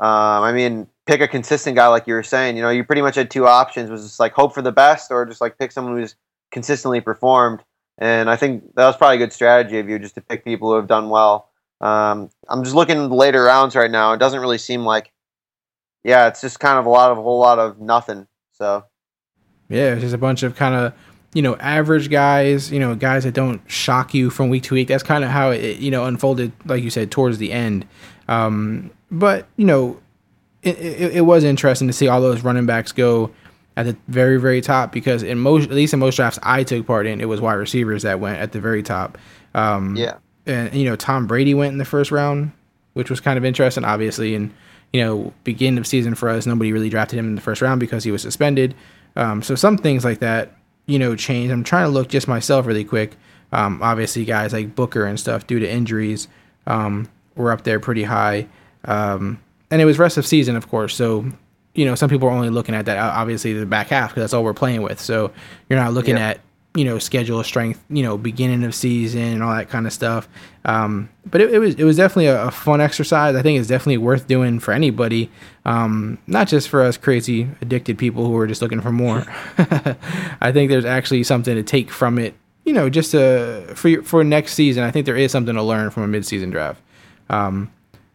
um, 0.00 0.42
I 0.42 0.52
mean, 0.52 0.88
pick 1.06 1.20
a 1.20 1.28
consistent 1.28 1.76
guy 1.76 1.86
like 1.88 2.06
you 2.06 2.14
were 2.14 2.22
saying. 2.22 2.56
You 2.56 2.62
know, 2.62 2.70
you 2.70 2.84
pretty 2.84 3.02
much 3.02 3.16
had 3.16 3.30
two 3.30 3.46
options: 3.46 3.90
was 3.90 4.02
just 4.02 4.20
like 4.20 4.32
hope 4.32 4.54
for 4.54 4.62
the 4.62 4.72
best, 4.72 5.10
or 5.10 5.24
just 5.26 5.40
like 5.40 5.58
pick 5.58 5.72
someone 5.72 5.96
who's 5.96 6.16
consistently 6.50 7.00
performed. 7.00 7.62
And 7.98 8.28
I 8.28 8.36
think 8.36 8.74
that 8.74 8.86
was 8.86 8.96
probably 8.96 9.16
a 9.16 9.18
good 9.18 9.32
strategy 9.32 9.78
of 9.78 9.88
you 9.88 9.98
just 9.98 10.16
to 10.16 10.20
pick 10.20 10.44
people 10.44 10.70
who 10.70 10.76
have 10.76 10.88
done 10.88 11.10
well. 11.10 11.50
Um, 11.80 12.30
I'm 12.48 12.64
just 12.64 12.74
looking 12.74 13.10
later 13.10 13.44
rounds 13.44 13.76
right 13.76 13.90
now. 13.90 14.12
It 14.12 14.18
doesn't 14.18 14.40
really 14.40 14.58
seem 14.58 14.84
like, 14.84 15.12
yeah, 16.02 16.26
it's 16.28 16.40
just 16.40 16.58
kind 16.58 16.78
of 16.78 16.86
a 16.86 16.90
lot 16.90 17.12
of 17.12 17.18
a 17.18 17.22
whole 17.22 17.38
lot 17.38 17.58
of 17.58 17.80
nothing. 17.80 18.26
So 18.52 18.84
Yeah, 19.68 19.94
just 19.96 20.14
a 20.14 20.18
bunch 20.18 20.42
of 20.42 20.56
kind 20.56 20.74
of 20.74 20.94
you 21.34 21.42
know 21.42 21.56
average 21.56 22.10
guys, 22.10 22.72
you 22.72 22.80
know 22.80 22.94
guys 22.94 23.24
that 23.24 23.34
don't 23.34 23.60
shock 23.70 24.14
you 24.14 24.30
from 24.30 24.48
week 24.48 24.62
to 24.64 24.74
week. 24.74 24.88
That's 24.88 25.02
kind 25.02 25.22
of 25.22 25.30
how 25.30 25.50
it 25.50 25.78
you 25.78 25.90
know 25.90 26.04
unfolded, 26.04 26.52
like 26.64 26.82
you 26.82 26.90
said, 26.90 27.10
towards 27.10 27.38
the 27.38 27.52
end. 27.52 27.86
Um, 28.28 28.90
but 29.10 29.46
you 29.56 29.66
know, 29.66 30.00
it, 30.62 30.78
it, 30.78 31.16
it 31.16 31.20
was 31.22 31.44
interesting 31.44 31.88
to 31.88 31.92
see 31.92 32.08
all 32.08 32.20
those 32.20 32.42
running 32.42 32.66
backs 32.66 32.92
go 32.92 33.30
at 33.76 33.86
the 33.86 33.96
very 34.08 34.38
very 34.38 34.60
top 34.60 34.92
because 34.92 35.22
in 35.22 35.38
most 35.38 35.64
at 35.64 35.74
least 35.74 35.92
in 35.92 35.98
most 35.98 36.16
drafts 36.16 36.38
I 36.42 36.62
took 36.62 36.86
part 36.86 37.06
in, 37.06 37.20
it 37.20 37.28
was 37.28 37.40
wide 37.40 37.54
receivers 37.54 38.02
that 38.02 38.20
went 38.20 38.38
at 38.38 38.52
the 38.52 38.60
very 38.60 38.82
top. 38.82 39.18
Um, 39.54 39.96
yeah, 39.96 40.16
and 40.46 40.74
you 40.74 40.88
know 40.88 40.96
Tom 40.96 41.26
Brady 41.26 41.54
went 41.54 41.72
in 41.72 41.78
the 41.78 41.84
first 41.84 42.10
round, 42.10 42.52
which 42.94 43.10
was 43.10 43.20
kind 43.20 43.36
of 43.36 43.44
interesting, 43.44 43.84
obviously. 43.84 44.34
And 44.34 44.52
you 44.92 45.04
know, 45.04 45.32
beginning 45.42 45.78
of 45.78 45.86
season 45.88 46.14
for 46.14 46.28
us, 46.28 46.46
nobody 46.46 46.72
really 46.72 46.88
drafted 46.88 47.18
him 47.18 47.26
in 47.26 47.34
the 47.34 47.40
first 47.40 47.60
round 47.60 47.80
because 47.80 48.04
he 48.04 48.12
was 48.12 48.22
suspended. 48.22 48.76
Um, 49.16 49.42
so 49.42 49.56
some 49.56 49.76
things 49.76 50.04
like 50.04 50.20
that, 50.20 50.52
you 50.86 50.98
know, 50.98 51.16
changed. 51.16 51.52
I'm 51.52 51.64
trying 51.64 51.84
to 51.86 51.90
look 51.90 52.08
just 52.08 52.28
myself 52.28 52.66
really 52.66 52.84
quick. 52.84 53.16
Um, 53.52 53.80
obviously, 53.82 54.24
guys 54.24 54.52
like 54.52 54.74
Booker 54.74 55.04
and 55.04 55.18
stuff 55.18 55.46
due 55.46 55.58
to 55.60 55.70
injuries 55.70 56.28
um, 56.66 57.08
were 57.36 57.52
up 57.52 57.62
there 57.64 57.78
pretty 57.80 58.02
high, 58.04 58.46
um, 58.84 59.40
and 59.70 59.80
it 59.80 59.84
was 59.84 59.98
rest 59.98 60.16
of 60.16 60.26
season, 60.26 60.56
of 60.56 60.68
course. 60.68 60.94
So 60.96 61.26
you 61.74 61.84
know, 61.84 61.94
some 61.96 62.08
people 62.08 62.28
are 62.28 62.32
only 62.32 62.50
looking 62.50 62.74
at 62.74 62.86
that 62.86 62.98
obviously 62.98 63.52
the 63.52 63.66
back 63.66 63.88
half 63.88 64.10
because 64.10 64.22
that's 64.22 64.32
all 64.34 64.44
we're 64.44 64.54
playing 64.54 64.82
with. 64.82 65.00
So 65.00 65.32
you're 65.68 65.78
not 65.78 65.92
looking 65.92 66.16
Yeah. 66.16 66.28
at 66.30 66.40
you 66.74 66.84
know 66.84 66.98
schedule 66.98 67.42
strength, 67.44 67.82
you 67.88 68.02
know, 68.02 68.18
beginning 68.18 68.64
of 68.64 68.74
season 68.74 69.22
and 69.22 69.42
all 69.42 69.54
that 69.54 69.68
kind 69.68 69.86
of 69.86 69.92
stuff. 69.92 70.28
Um, 70.64 71.08
but 71.24 71.40
it, 71.40 71.54
it 71.54 71.58
was 71.58 71.74
it 71.76 71.84
was 71.84 71.96
definitely 71.96 72.26
a, 72.26 72.46
a 72.46 72.50
fun 72.50 72.80
exercise. 72.80 73.36
I 73.36 73.42
think 73.42 73.58
it's 73.58 73.68
definitely 73.68 73.98
worth 73.98 74.26
doing 74.26 74.58
for 74.58 74.72
anybody, 74.72 75.30
um, 75.64 76.18
not 76.26 76.48
just 76.48 76.68
for 76.68 76.82
us 76.82 76.96
crazy 76.96 77.48
addicted 77.60 77.96
people 77.96 78.26
who 78.26 78.36
are 78.36 78.46
just 78.46 78.60
looking 78.60 78.80
for 78.80 78.90
more. 78.90 79.24
I 80.40 80.50
think 80.52 80.70
there's 80.70 80.84
actually 80.84 81.22
something 81.22 81.54
to 81.54 81.62
take 81.62 81.90
from 81.90 82.18
it. 82.18 82.34
You 82.64 82.72
know, 82.72 82.90
just 82.90 83.12
to, 83.12 83.72
for 83.76 84.02
for 84.02 84.24
next 84.24 84.54
season, 84.54 84.82
I 84.82 84.90
think 84.90 85.06
there 85.06 85.16
is 85.16 85.30
something 85.30 85.54
to 85.54 85.62
learn 85.62 85.90
from 85.90 86.02
a 86.02 86.18
midseason 86.18 86.50
draft. 86.50 86.82
Um, 87.30 87.70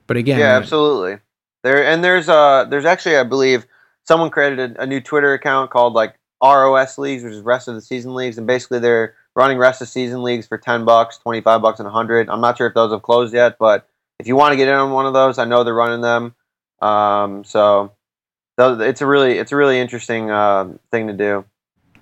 but 0.08 0.18
again, 0.18 0.40
yeah, 0.40 0.58
absolutely. 0.58 1.20
There 1.64 1.86
and 1.86 2.04
there's 2.04 2.28
uh 2.28 2.66
there's 2.70 2.86
actually 2.86 3.18
I 3.18 3.24
believe 3.24 3.66
someone 4.04 4.32
created 4.32 4.76
a, 4.76 4.82
a 4.82 4.86
new 4.86 5.00
Twitter 5.00 5.34
account 5.34 5.72
called 5.72 5.94
like 5.94 6.19
ROS 6.42 6.98
leagues, 6.98 7.24
which 7.24 7.34
is 7.34 7.42
rest 7.42 7.68
of 7.68 7.76
the 7.76 7.82
season 7.82 8.16
leagues, 8.16 8.38
and 8.38 8.48
basically 8.48 8.80
they're 8.80 9.16
running 9.36 9.58
rest 9.58 9.82
of 9.82 9.88
season 9.88 10.24
leagues 10.24 10.48
for 10.48 10.58
ten 10.58 10.86
bucks, 10.86 11.18
twenty 11.18 11.42
five 11.42 11.62
bucks, 11.62 11.80
and 11.80 11.88
a 11.88 11.92
hundred. 11.92 12.30
I'm 12.30 12.42
not 12.42 12.58
sure 12.58 12.68
if 12.68 12.74
those 12.74 12.92
have 12.92 13.02
closed 13.02 13.34
yet, 13.34 13.58
but 13.60 13.88
if 14.20 14.28
you 14.28 14.36
want 14.36 14.54
to 14.54 14.58
get 14.58 14.68
in 14.68 14.74
on 14.74 14.92
one 14.92 15.06
of 15.06 15.14
those, 15.14 15.38
I 15.38 15.46
know 15.46 15.64
they're 15.64 15.74
running 15.74 16.02
them. 16.02 16.36
Um, 16.82 17.44
so 17.44 17.94
it's 18.58 19.02
a 19.02 19.06
really 19.06 19.38
it's 19.38 19.52
a 19.52 19.56
really 19.56 19.80
interesting 19.80 20.30
uh, 20.30 20.74
thing 20.92 21.08
to 21.08 21.14
do. 21.14 21.46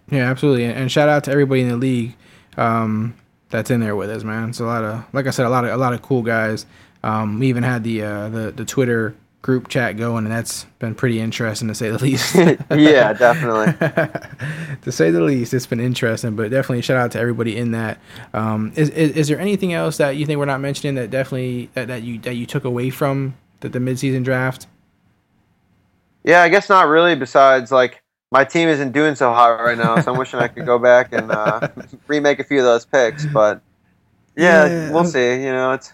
Yeah, 0.10 0.30
absolutely. 0.30 0.66
And, 0.66 0.78
and 0.78 0.92
shout 0.92 1.10
out 1.10 1.24
to 1.26 1.32
everybody 1.32 1.62
in 1.62 1.70
the 1.70 1.78
league 1.78 2.16
um, 2.56 3.16
that's 3.50 3.70
in 3.70 3.80
there 3.80 3.96
with 3.96 4.10
us, 4.10 4.24
man. 4.24 4.50
It's 4.50 4.60
a 4.60 4.66
lot 4.66 4.84
of, 4.84 5.04
like 5.14 5.28
I 5.28 5.32
said, 5.32 5.46
a 5.46 5.50
lot 5.50 5.66
of 5.66 5.72
a 5.72 5.78
lot 5.78 5.94
of 5.94 6.02
cool 6.02 6.22
guys. 6.22 6.66
Um, 7.04 7.40
we 7.40 7.48
even 7.48 7.64
had 7.64 7.84
the 7.84 8.04
uh, 8.04 8.30
the 8.30 8.52
the 8.52 8.66
Twitter 8.66 9.16
group 9.42 9.68
chat 9.70 9.96
going, 9.98 10.26
and 10.26 10.34
that's 10.34 10.66
been 10.80 10.94
pretty 10.96 11.20
interesting 11.20 11.68
to 11.70 11.76
say 11.76 11.90
the 11.90 11.98
least. 12.04 12.36
yeah, 12.72 13.14
definitely. 13.14 13.74
to 14.82 14.92
say 14.92 15.10
the 15.12 15.22
least, 15.22 15.54
it's 15.54 15.68
been 15.68 15.80
interesting. 15.80 16.36
But 16.36 16.52
definitely 16.52 16.82
shout 16.82 16.98
out 16.98 17.12
to 17.12 17.20
everybody 17.20 17.56
in 17.58 17.72
that. 17.72 18.00
Um, 18.34 18.74
is, 18.76 18.90
is 18.90 19.12
is 19.16 19.28
there 19.28 19.40
anything 19.40 19.74
else 19.74 19.98
that 19.98 20.18
you 20.18 20.26
think 20.26 20.40
we're 20.40 20.46
not 20.46 20.60
mentioning 20.62 20.96
that 20.96 21.10
definitely 21.12 21.70
that, 21.76 21.88
that 21.88 22.04
you 22.04 22.20
that 22.20 22.36
you 22.36 22.46
took 22.46 22.66
away 22.66 22.90
from 22.90 23.36
the, 23.62 23.70
the 23.70 23.80
midseason 23.80 24.24
draft? 24.24 24.68
Yeah, 26.24 26.42
I 26.42 26.50
guess 26.50 26.68
not 26.68 26.88
really. 26.88 27.16
Besides, 27.16 27.72
like 27.72 28.02
my 28.32 28.44
team 28.44 28.68
isn't 28.68 28.92
doing 28.92 29.16
so 29.16 29.32
hot 29.32 29.60
right 29.62 29.78
now, 29.78 30.00
so 30.02 30.12
I'm 30.12 30.18
wishing 30.18 30.40
I 30.42 30.50
could 30.50 30.66
go 30.66 30.78
back 30.78 31.14
and 31.14 31.32
uh, 31.32 31.68
remake 32.08 32.40
a 32.40 32.44
few 32.44 32.60
of 32.60 32.66
those 32.66 32.86
picks. 32.86 33.26
But 33.26 33.62
yeah, 34.36 34.66
Yeah, 34.68 34.90
we'll 34.90 34.98
I'm- 35.00 35.08
see. 35.08 35.36
You 35.36 35.52
know, 35.54 35.72
it's 35.72 35.94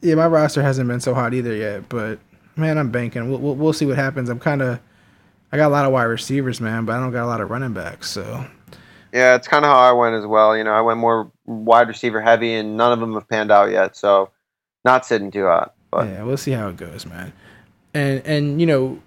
Yeah, 0.00 0.16
my 0.16 0.26
roster 0.26 0.62
hasn't 0.62 0.88
been 0.88 0.98
so 1.00 1.14
hot 1.14 1.34
either 1.34 1.54
yet, 1.54 1.88
but 1.88 2.18
man, 2.56 2.78
I'm 2.78 2.90
banking. 2.90 3.28
We'll 3.28 3.38
we'll, 3.38 3.54
we'll 3.54 3.72
see 3.72 3.86
what 3.86 3.96
happens. 3.96 4.28
I'm 4.28 4.40
kind 4.40 4.62
of 4.62 4.80
I 5.52 5.56
got 5.56 5.68
a 5.68 5.68
lot 5.68 5.84
of 5.84 5.92
wide 5.92 6.04
receivers, 6.04 6.60
man, 6.60 6.84
but 6.84 6.96
I 6.96 7.00
don't 7.00 7.12
got 7.12 7.24
a 7.24 7.26
lot 7.26 7.40
of 7.40 7.50
running 7.50 7.72
backs. 7.72 8.10
So 8.10 8.46
yeah, 9.12 9.36
it's 9.36 9.46
kind 9.46 9.64
of 9.64 9.70
how 9.70 9.78
I 9.78 9.92
went 9.92 10.16
as 10.16 10.26
well. 10.26 10.56
You 10.56 10.64
know, 10.64 10.72
I 10.72 10.80
went 10.80 10.98
more 10.98 11.30
wide 11.46 11.88
receiver 11.88 12.20
heavy, 12.20 12.54
and 12.54 12.76
none 12.76 12.92
of 12.92 13.00
them 13.00 13.14
have 13.14 13.28
panned 13.28 13.52
out 13.52 13.70
yet. 13.70 13.96
So 13.96 14.30
not 14.84 15.06
sitting 15.06 15.30
too 15.30 15.44
hot. 15.44 15.74
But 15.90 16.08
yeah, 16.08 16.24
we'll 16.24 16.36
see 16.36 16.50
how 16.50 16.68
it 16.68 16.76
goes, 16.76 17.06
man. 17.06 17.32
And 17.94 18.20
and 18.26 18.60
you 18.60 18.66
know, 18.66 19.00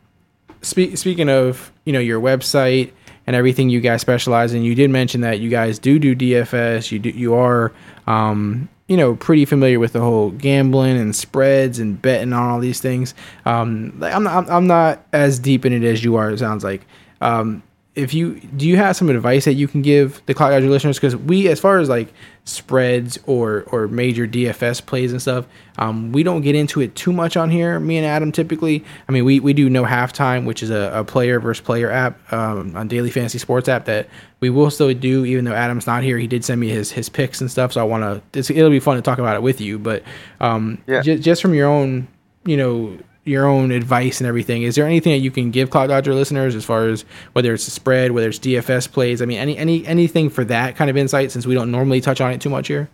speak, 0.62 0.98
speaking 0.98 1.30
of 1.30 1.72
you 1.84 1.92
know 1.92 2.00
your 2.00 2.22
website 2.22 2.94
and 3.28 3.36
everything 3.36 3.70
you 3.70 3.82
guys 3.82 4.00
specialize 4.00 4.54
in, 4.54 4.64
you 4.64 4.74
did 4.74 4.90
mention 4.90 5.20
that 5.22 5.42
you 5.42 5.50
guys 5.50 5.80
do 5.80 6.00
do 6.00 6.16
DFS. 6.16 6.92
You 6.92 7.00
do 7.00 7.10
you 7.10 7.34
are 7.34 7.74
um, 8.08 8.70
you 8.88 8.98
know 8.98 9.16
pretty 9.16 9.46
familiar 9.46 9.80
with 9.80 9.94
the 9.94 10.00
whole 10.00 10.32
gambling 10.32 10.98
and 10.98 11.16
spreads 11.16 11.80
and 11.80 12.02
betting 12.02 12.34
on 12.34 12.50
all 12.50 12.60
these 12.60 12.80
things. 12.80 13.14
Um, 13.46 14.00
I'm 14.02 14.24
not 14.24 14.50
I'm, 14.50 14.68
not 14.68 15.06
as 15.14 15.40
deep 15.40 15.66
in 15.66 15.74
it 15.74 15.84
as 15.84 16.04
you 16.04 16.16
are. 16.16 16.32
It 16.32 16.40
sounds 16.40 16.64
like. 16.64 16.86
Um, 17.20 17.64
if 17.98 18.14
you 18.14 18.40
do 18.56 18.68
you 18.68 18.78
have 18.78 18.96
some 18.96 19.10
advice 19.10 19.46
that 19.46 19.54
you 19.56 19.68
can 19.68 19.82
give 19.82 20.22
the 20.28 20.34
clock 20.34 20.52
Dodger 20.52 20.70
listeners? 20.70 20.98
Because 20.98 21.16
we 21.16 21.48
as 21.50 21.60
far 21.60 21.80
as 21.80 21.90
like 21.90 22.14
spreads 22.46 23.20
or 23.26 23.64
or 23.74 23.90
major 23.90 24.26
dfs 24.26 24.84
plays 24.86 25.12
and 25.12 25.22
stuff 25.22 25.46
um, 25.80 26.14
we 26.14 26.24
don't 26.24 26.42
get 26.44 26.56
into 26.56 26.80
it 26.80 26.96
too 26.96 27.12
much 27.12 27.36
on 27.36 27.50
here 27.50 27.78
me 27.78 27.98
and 27.98 28.06
adam 28.06 28.32
typically. 28.32 28.86
I 29.10 29.12
mean 29.12 29.26
we, 29.26 29.42
we 29.42 29.52
do 29.52 29.70
no 29.70 29.84
halftime 29.84 30.46
which 30.46 30.64
is 30.64 30.70
a, 30.70 30.92
a 30.94 31.04
player 31.04 31.42
versus 31.42 31.60
player 31.66 31.92
app 31.92 32.18
um, 32.32 32.74
on 32.78 32.88
daily 32.88 33.12
fantasy 33.12 33.38
sports 33.38 33.68
app 33.68 33.84
that 33.86 34.08
we 34.40 34.50
will 34.50 34.72
still 34.72 34.94
do 34.94 35.26
even 35.26 35.44
though 35.44 35.54
adam's 35.54 35.86
not 35.88 36.04
here. 36.04 36.18
He 36.18 36.28
did 36.28 36.46
send 36.46 36.62
me 36.62 36.70
his 36.70 36.90
his 36.90 37.10
picks 37.10 37.42
and 37.42 37.52
stuff 37.52 37.74
so 37.74 37.82
i 37.82 37.84
want 37.84 38.24
to 38.32 38.40
it'll 38.56 38.70
be 38.70 38.80
fun 38.80 38.96
to 38.96 39.02
talk 39.02 39.20
about 39.20 39.36
it 39.36 39.42
with 39.42 39.60
you. 39.60 39.78
But 39.78 40.04
um, 40.40 40.82
Yeah. 40.88 41.02
ju- 41.02 41.20
just 41.20 41.42
from 41.42 41.54
your 41.54 41.68
own 41.68 42.08
you 42.46 42.56
know 42.56 42.98
your 43.28 43.46
own 43.46 43.72
advice 43.72 44.20
and 44.20 44.28
everything. 44.28 44.64
Is 44.64 44.76
there 44.76 44.86
anything 44.86 45.12
that 45.12 45.20
you 45.20 45.32
can 45.32 45.52
give 45.52 45.70
Clock 45.70 45.90
Dodger 45.90 46.14
listeners 46.14 46.56
as 46.56 46.66
far 46.66 46.88
as 46.88 47.06
whether 47.34 47.54
it's 47.54 47.68
a 47.68 47.72
spread, 47.72 48.12
whether 48.12 48.30
it's 48.30 48.40
DFS 48.40 48.92
plays? 48.92 49.22
I 49.22 49.26
mean, 49.26 49.38
any 49.38 49.58
any 49.58 49.86
anything 49.86 50.30
for 50.30 50.44
that 50.46 50.76
kind 50.76 50.90
of 50.90 50.98
insight 50.98 51.32
since 51.32 51.46
we 51.46 51.54
don't 51.54 51.72
normally 51.72 52.02
touch 52.02 52.22
on 52.22 52.32
it 52.32 52.42
too 52.42 52.50
much 52.50 52.68
here. 52.68 52.90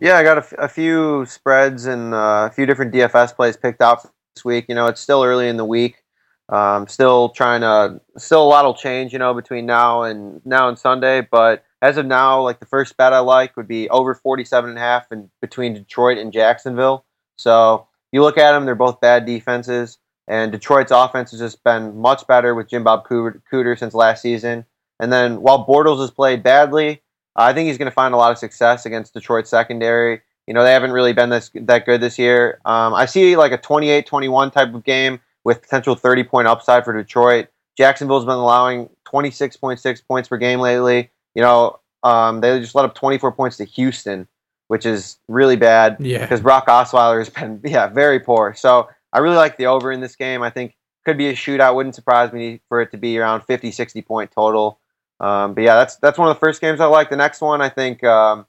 Yeah, 0.00 0.16
I 0.16 0.22
got 0.22 0.38
a, 0.38 0.42
f- 0.42 0.54
a 0.58 0.68
few 0.68 1.26
spreads 1.26 1.86
and 1.86 2.14
uh, 2.14 2.48
a 2.48 2.54
few 2.54 2.66
different 2.66 2.94
DFS 2.94 3.34
plays 3.34 3.56
picked 3.56 3.82
out 3.82 4.02
this 4.02 4.44
week. 4.44 4.66
You 4.68 4.76
know, 4.76 4.86
it's 4.86 5.00
still 5.00 5.24
early 5.24 5.48
in 5.48 5.56
the 5.56 5.64
week. 5.64 6.04
Um, 6.48 6.86
still 6.86 7.30
trying 7.30 7.62
to, 7.62 8.00
still 8.16 8.42
a 8.42 8.48
lot 8.48 8.64
will 8.64 8.74
change, 8.74 9.12
you 9.12 9.18
know, 9.18 9.34
between 9.34 9.66
now 9.66 10.02
and 10.02 10.40
now 10.46 10.68
and 10.68 10.78
Sunday. 10.78 11.26
But 11.28 11.64
as 11.82 11.96
of 11.96 12.06
now, 12.06 12.40
like 12.42 12.60
the 12.60 12.66
first 12.66 12.96
bet 12.96 13.12
I 13.12 13.18
like 13.18 13.56
would 13.56 13.68
be 13.68 13.90
over 13.90 14.14
47 14.14 14.70
and 14.70 14.78
a 14.78 14.80
half 14.80 15.10
and 15.10 15.30
between 15.42 15.74
Detroit 15.74 16.16
and 16.16 16.32
Jacksonville. 16.32 17.04
So 17.36 17.87
you 18.12 18.22
look 18.22 18.38
at 18.38 18.52
them, 18.52 18.64
they're 18.64 18.74
both 18.74 19.00
bad 19.00 19.26
defenses. 19.26 19.98
And 20.26 20.52
Detroit's 20.52 20.92
offense 20.92 21.30
has 21.30 21.40
just 21.40 21.64
been 21.64 21.96
much 21.96 22.26
better 22.26 22.54
with 22.54 22.68
Jim 22.68 22.84
Bob 22.84 23.06
Cooter, 23.06 23.78
since 23.78 23.94
last 23.94 24.20
season. 24.20 24.66
And 25.00 25.10
then 25.12 25.40
while 25.40 25.66
Bortles 25.66 26.00
has 26.00 26.10
played 26.10 26.42
badly, 26.42 27.02
I 27.34 27.52
think 27.52 27.68
he's 27.68 27.78
going 27.78 27.90
to 27.90 27.94
find 27.94 28.12
a 28.12 28.18
lot 28.18 28.32
of 28.32 28.38
success 28.38 28.84
against 28.84 29.14
Detroit's 29.14 29.48
secondary. 29.48 30.20
You 30.46 30.54
know, 30.54 30.64
they 30.64 30.72
haven't 30.72 30.92
really 30.92 31.12
been 31.12 31.30
this 31.30 31.50
that 31.54 31.86
good 31.86 32.00
this 32.00 32.18
year. 32.18 32.60
Um, 32.64 32.94
I 32.94 33.06
see 33.06 33.36
like 33.36 33.52
a 33.52 33.58
28-21 33.58 34.52
type 34.52 34.74
of 34.74 34.84
game 34.84 35.20
with 35.44 35.62
potential 35.62 35.96
30-point 35.96 36.48
upside 36.48 36.84
for 36.84 36.92
Detroit. 36.92 37.48
Jacksonville's 37.76 38.24
been 38.24 38.34
allowing 38.34 38.90
26.6 39.06 40.06
points 40.06 40.28
per 40.28 40.36
game 40.36 40.60
lately. 40.60 41.10
You 41.34 41.42
know, 41.42 41.78
um, 42.02 42.40
they 42.40 42.58
just 42.60 42.74
let 42.74 42.84
up 42.84 42.94
24 42.94 43.32
points 43.32 43.56
to 43.58 43.64
Houston, 43.64 44.26
which 44.68 44.86
is 44.86 45.18
really 45.28 45.56
bad 45.56 45.96
Yeah. 46.00 46.20
because 46.20 46.40
Brock 46.40 46.66
Osweiler 46.68 47.18
has 47.18 47.28
been 47.28 47.60
yeah 47.64 47.88
very 47.88 48.20
poor. 48.20 48.54
So 48.54 48.88
I 49.12 49.18
really 49.18 49.36
like 49.36 49.56
the 49.58 49.66
over 49.66 49.90
in 49.92 50.00
this 50.00 50.16
game. 50.16 50.42
I 50.42 50.50
think 50.50 50.76
could 51.04 51.18
be 51.18 51.28
a 51.28 51.32
shootout. 51.34 51.74
Wouldn't 51.74 51.94
surprise 51.94 52.32
me 52.32 52.60
for 52.68 52.80
it 52.82 52.90
to 52.92 52.96
be 52.98 53.18
around 53.18 53.40
50, 53.42 53.70
60 53.72 54.02
point 54.02 54.30
total. 54.30 54.78
Um, 55.20 55.54
but 55.54 55.64
yeah, 55.64 55.74
that's 55.76 55.96
that's 55.96 56.18
one 56.18 56.28
of 56.28 56.36
the 56.36 56.40
first 56.40 56.60
games 56.60 56.80
I 56.80 56.86
like. 56.86 57.10
The 57.10 57.16
next 57.16 57.40
one, 57.40 57.60
I 57.60 57.68
think 57.70 58.04
um, 58.04 58.46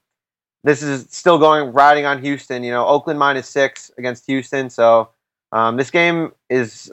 this 0.64 0.84
is 0.84 1.08
still 1.10 1.40
going 1.40 1.72
riding 1.74 2.06
on 2.06 2.22
Houston. 2.22 2.64
You 2.64 2.72
know, 2.72 2.86
Oakland 2.86 3.18
minus 3.18 3.48
six 3.50 3.90
against 3.98 4.26
Houston. 4.28 4.70
So 4.70 5.10
um, 5.52 5.78
this 5.78 5.90
game 5.90 6.32
is, 6.50 6.92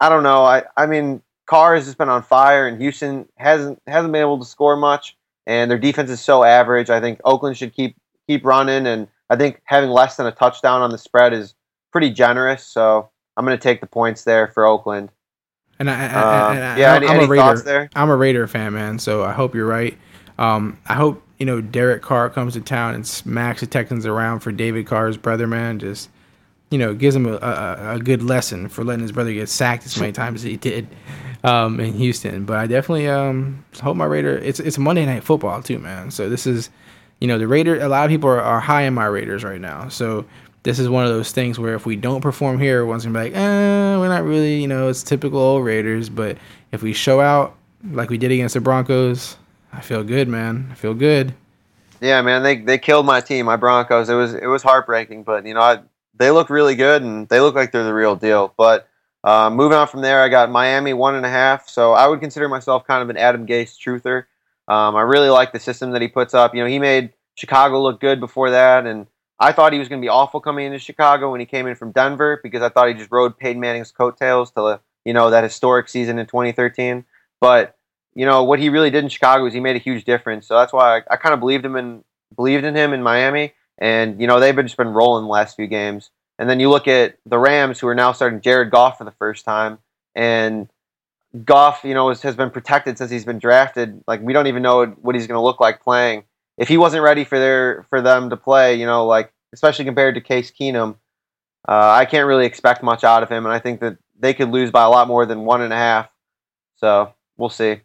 I 0.00 0.08
don't 0.10 0.22
know. 0.22 0.44
I 0.44 0.64
I 0.76 0.86
mean, 0.86 1.22
Carr 1.46 1.74
has 1.74 1.86
just 1.86 1.96
been 1.98 2.08
on 2.10 2.22
fire, 2.22 2.68
and 2.68 2.80
Houston 2.80 3.26
hasn't 3.36 3.80
hasn't 3.86 4.12
been 4.12 4.20
able 4.20 4.38
to 4.38 4.44
score 4.44 4.76
much, 4.76 5.16
and 5.46 5.70
their 5.70 5.78
defense 5.78 6.10
is 6.10 6.20
so 6.20 6.44
average. 6.44 6.90
I 6.90 7.00
think 7.00 7.20
Oakland 7.24 7.56
should 7.56 7.72
keep 7.72 7.96
keep 8.26 8.44
running, 8.44 8.86
and 8.86 9.08
I 9.30 9.36
think 9.36 9.60
having 9.64 9.90
less 9.90 10.16
than 10.16 10.26
a 10.26 10.32
touchdown 10.32 10.82
on 10.82 10.90
the 10.90 10.98
spread 10.98 11.32
is 11.32 11.54
pretty 11.92 12.10
generous. 12.10 12.64
So 12.64 13.08
I'm 13.36 13.44
going 13.44 13.56
to 13.56 13.62
take 13.62 13.80
the 13.80 13.86
points 13.86 14.24
there 14.24 14.48
for 14.48 14.66
Oakland. 14.66 15.10
And 15.78 15.90
I, 15.90 15.94
I, 15.94 16.06
Uh, 16.06 16.50
and 16.54 16.64
I, 16.64 16.78
yeah, 16.78 16.92
I'm, 16.92 16.96
any- 17.02 17.06
I'm 17.08 17.16
any 17.16 17.24
a 17.24 17.28
Raider. 17.28 17.42
thoughts 17.42 17.62
there? 17.62 17.90
I'm 17.94 18.10
a 18.10 18.16
Raider 18.16 18.46
fan, 18.46 18.72
man. 18.74 18.98
So 18.98 19.24
I 19.24 19.32
hope 19.32 19.54
you're 19.54 19.66
right. 19.66 19.96
Um, 20.38 20.78
I 20.86 20.94
hope 20.94 21.22
you 21.38 21.46
know 21.46 21.60
Derek 21.60 22.02
Carr 22.02 22.30
comes 22.30 22.54
to 22.54 22.60
town 22.60 22.94
and 22.94 23.06
smacks 23.06 23.60
the 23.60 23.66
Texans 23.66 24.06
around 24.06 24.40
for 24.40 24.52
David 24.52 24.86
Carr's 24.86 25.16
brother, 25.16 25.46
man. 25.46 25.78
Just 25.78 26.08
you 26.70 26.78
know, 26.78 26.94
gives 26.94 27.14
him 27.14 27.26
a, 27.26 27.34
a, 27.36 27.94
a 27.94 27.98
good 28.00 28.22
lesson 28.22 28.68
for 28.68 28.82
letting 28.82 29.02
his 29.02 29.12
brother 29.12 29.32
get 29.32 29.48
sacked 29.48 29.86
as 29.86 29.98
many 30.00 30.12
times 30.12 30.40
as 30.40 30.42
he 30.42 30.56
did 30.56 30.88
um, 31.44 31.78
in 31.78 31.92
Houston. 31.94 32.44
But 32.44 32.58
I 32.58 32.66
definitely 32.66 33.06
um, 33.08 33.64
hope 33.80 33.96
my 33.96 34.04
Raider. 34.04 34.36
It's 34.38 34.58
it's 34.60 34.76
Monday 34.76 35.06
Night 35.06 35.22
Football 35.24 35.62
too, 35.62 35.78
man. 35.78 36.10
So 36.10 36.28
this 36.28 36.44
is, 36.46 36.70
you 37.20 37.28
know, 37.28 37.38
the 37.38 37.48
Raider. 37.48 37.80
A 37.80 37.88
lot 37.88 38.04
of 38.04 38.10
people 38.10 38.28
are, 38.28 38.40
are 38.40 38.60
high 38.60 38.82
in 38.82 38.94
my 38.94 39.06
Raiders 39.06 39.44
right 39.44 39.60
now. 39.60 39.88
So 39.88 40.24
this 40.62 40.78
is 40.78 40.88
one 40.88 41.04
of 41.04 41.10
those 41.10 41.32
things 41.32 41.58
where 41.58 41.74
if 41.74 41.86
we 41.86 41.96
don't 41.96 42.20
perform 42.20 42.58
here, 42.58 42.78
everyone's 42.78 43.04
gonna 43.04 43.18
be 43.18 43.30
like, 43.30 43.36
eh, 43.36 43.96
we're 43.96 44.08
not 44.08 44.24
really, 44.24 44.60
you 44.60 44.66
know, 44.66 44.88
it's 44.88 45.02
typical 45.02 45.38
old 45.38 45.64
Raiders. 45.64 46.08
But 46.08 46.38
if 46.72 46.82
we 46.82 46.92
show 46.92 47.20
out 47.20 47.54
like 47.92 48.10
we 48.10 48.18
did 48.18 48.32
against 48.32 48.54
the 48.54 48.60
Broncos, 48.60 49.36
I 49.72 49.80
feel 49.80 50.02
good, 50.02 50.28
man. 50.28 50.68
I 50.70 50.74
feel 50.74 50.94
good. 50.94 51.34
Yeah, 52.00 52.20
man, 52.22 52.42
they 52.42 52.56
they 52.56 52.78
killed 52.78 53.06
my 53.06 53.20
team, 53.20 53.46
my 53.46 53.56
Broncos. 53.56 54.08
It 54.08 54.14
was 54.14 54.34
it 54.34 54.46
was 54.46 54.62
heartbreaking, 54.62 55.22
but 55.22 55.46
you 55.46 55.54
know, 55.54 55.60
I, 55.60 55.80
they 56.18 56.30
look 56.30 56.50
really 56.50 56.74
good 56.74 57.02
and 57.02 57.28
they 57.28 57.40
look 57.40 57.54
like 57.54 57.72
they're 57.72 57.84
the 57.84 57.94
real 57.94 58.16
deal. 58.16 58.52
But 58.56 58.88
uh, 59.24 59.50
moving 59.50 59.76
on 59.76 59.88
from 59.88 60.02
there, 60.02 60.22
I 60.22 60.28
got 60.28 60.50
Miami 60.50 60.92
one 60.92 61.14
and 61.14 61.24
a 61.24 61.30
half. 61.30 61.68
So 61.68 61.92
I 61.92 62.06
would 62.06 62.20
consider 62.20 62.48
myself 62.48 62.86
kind 62.86 63.02
of 63.02 63.10
an 63.10 63.16
Adam 63.16 63.46
Gase 63.46 63.76
truther. 63.78 64.24
Um, 64.68 64.96
I 64.96 65.02
really 65.02 65.28
like 65.28 65.52
the 65.52 65.60
system 65.60 65.92
that 65.92 66.02
he 66.02 66.08
puts 66.08 66.34
up. 66.34 66.54
You 66.54 66.62
know, 66.62 66.68
he 66.68 66.78
made 66.78 67.12
Chicago 67.36 67.82
look 67.82 68.00
good 68.00 68.20
before 68.20 68.50
that, 68.50 68.86
and 68.86 69.06
I 69.38 69.52
thought 69.52 69.72
he 69.72 69.78
was 69.78 69.88
going 69.88 70.00
to 70.00 70.04
be 70.04 70.08
awful 70.08 70.40
coming 70.40 70.66
into 70.66 70.78
Chicago 70.78 71.30
when 71.30 71.40
he 71.40 71.46
came 71.46 71.66
in 71.66 71.76
from 71.76 71.92
Denver 71.92 72.40
because 72.42 72.62
I 72.62 72.68
thought 72.68 72.88
he 72.88 72.94
just 72.94 73.10
rode 73.10 73.38
Peyton 73.38 73.60
Manning's 73.60 73.92
coattails 73.92 74.50
to 74.52 74.80
you 75.04 75.12
know 75.12 75.30
that 75.30 75.44
historic 75.44 75.88
season 75.88 76.18
in 76.18 76.26
2013. 76.26 77.04
But 77.40 77.76
you 78.14 78.24
know 78.24 78.44
what 78.44 78.58
he 78.58 78.70
really 78.70 78.90
did 78.90 79.04
in 79.04 79.10
Chicago 79.10 79.46
is 79.46 79.52
he 79.52 79.60
made 79.60 79.76
a 79.76 79.80
huge 79.80 80.04
difference. 80.04 80.46
So 80.46 80.56
that's 80.56 80.72
why 80.72 80.98
I, 80.98 81.02
I 81.10 81.16
kind 81.16 81.34
of 81.34 81.40
believed 81.40 81.64
him 81.64 81.76
and 81.76 82.02
believed 82.34 82.64
in 82.64 82.74
him 82.74 82.92
in 82.92 83.02
Miami. 83.02 83.52
And 83.78 84.20
you 84.20 84.26
know 84.26 84.40
they've 84.40 84.56
been 84.56 84.66
just 84.66 84.78
been 84.78 84.88
rolling 84.88 85.24
the 85.24 85.30
last 85.30 85.54
few 85.54 85.66
games. 85.66 86.10
And 86.38 86.50
then 86.50 86.60
you 86.60 86.68
look 86.68 86.88
at 86.88 87.16
the 87.24 87.38
Rams, 87.38 87.78
who 87.78 87.88
are 87.88 87.94
now 87.94 88.12
starting 88.12 88.40
Jared 88.40 88.70
Goff 88.70 88.98
for 88.98 89.04
the 89.04 89.10
first 89.12 89.44
time, 89.44 89.78
and 90.14 90.68
Goff, 91.44 91.80
you 91.84 91.94
know, 91.94 92.08
has, 92.08 92.22
has 92.22 92.36
been 92.36 92.50
protected 92.50 92.98
since 92.98 93.10
he's 93.10 93.24
been 93.24 93.38
drafted. 93.38 94.02
Like 94.06 94.20
we 94.22 94.32
don't 94.32 94.46
even 94.46 94.62
know 94.62 94.86
what 94.86 95.14
he's 95.14 95.26
going 95.26 95.38
to 95.38 95.42
look 95.42 95.60
like 95.60 95.80
playing. 95.82 96.24
If 96.58 96.68
he 96.68 96.76
wasn't 96.76 97.02
ready 97.02 97.24
for 97.24 97.38
their 97.38 97.86
for 97.90 98.00
them 98.00 98.30
to 98.30 98.36
play, 98.36 98.74
you 98.76 98.86
know, 98.86 99.06
like 99.06 99.32
especially 99.52 99.84
compared 99.84 100.14
to 100.14 100.20
Case 100.20 100.50
Keenum, 100.50 100.96
uh, 101.68 101.90
I 101.90 102.04
can't 102.04 102.26
really 102.26 102.46
expect 102.46 102.82
much 102.82 103.04
out 103.04 103.22
of 103.22 103.28
him. 103.28 103.44
And 103.44 103.52
I 103.52 103.58
think 103.58 103.80
that 103.80 103.98
they 104.18 104.32
could 104.32 104.50
lose 104.50 104.70
by 104.70 104.84
a 104.84 104.88
lot 104.88 105.08
more 105.08 105.26
than 105.26 105.40
one 105.40 105.60
and 105.60 105.72
a 105.72 105.76
half. 105.76 106.08
So 106.76 107.12
we'll 107.36 107.50
see. 107.50 107.80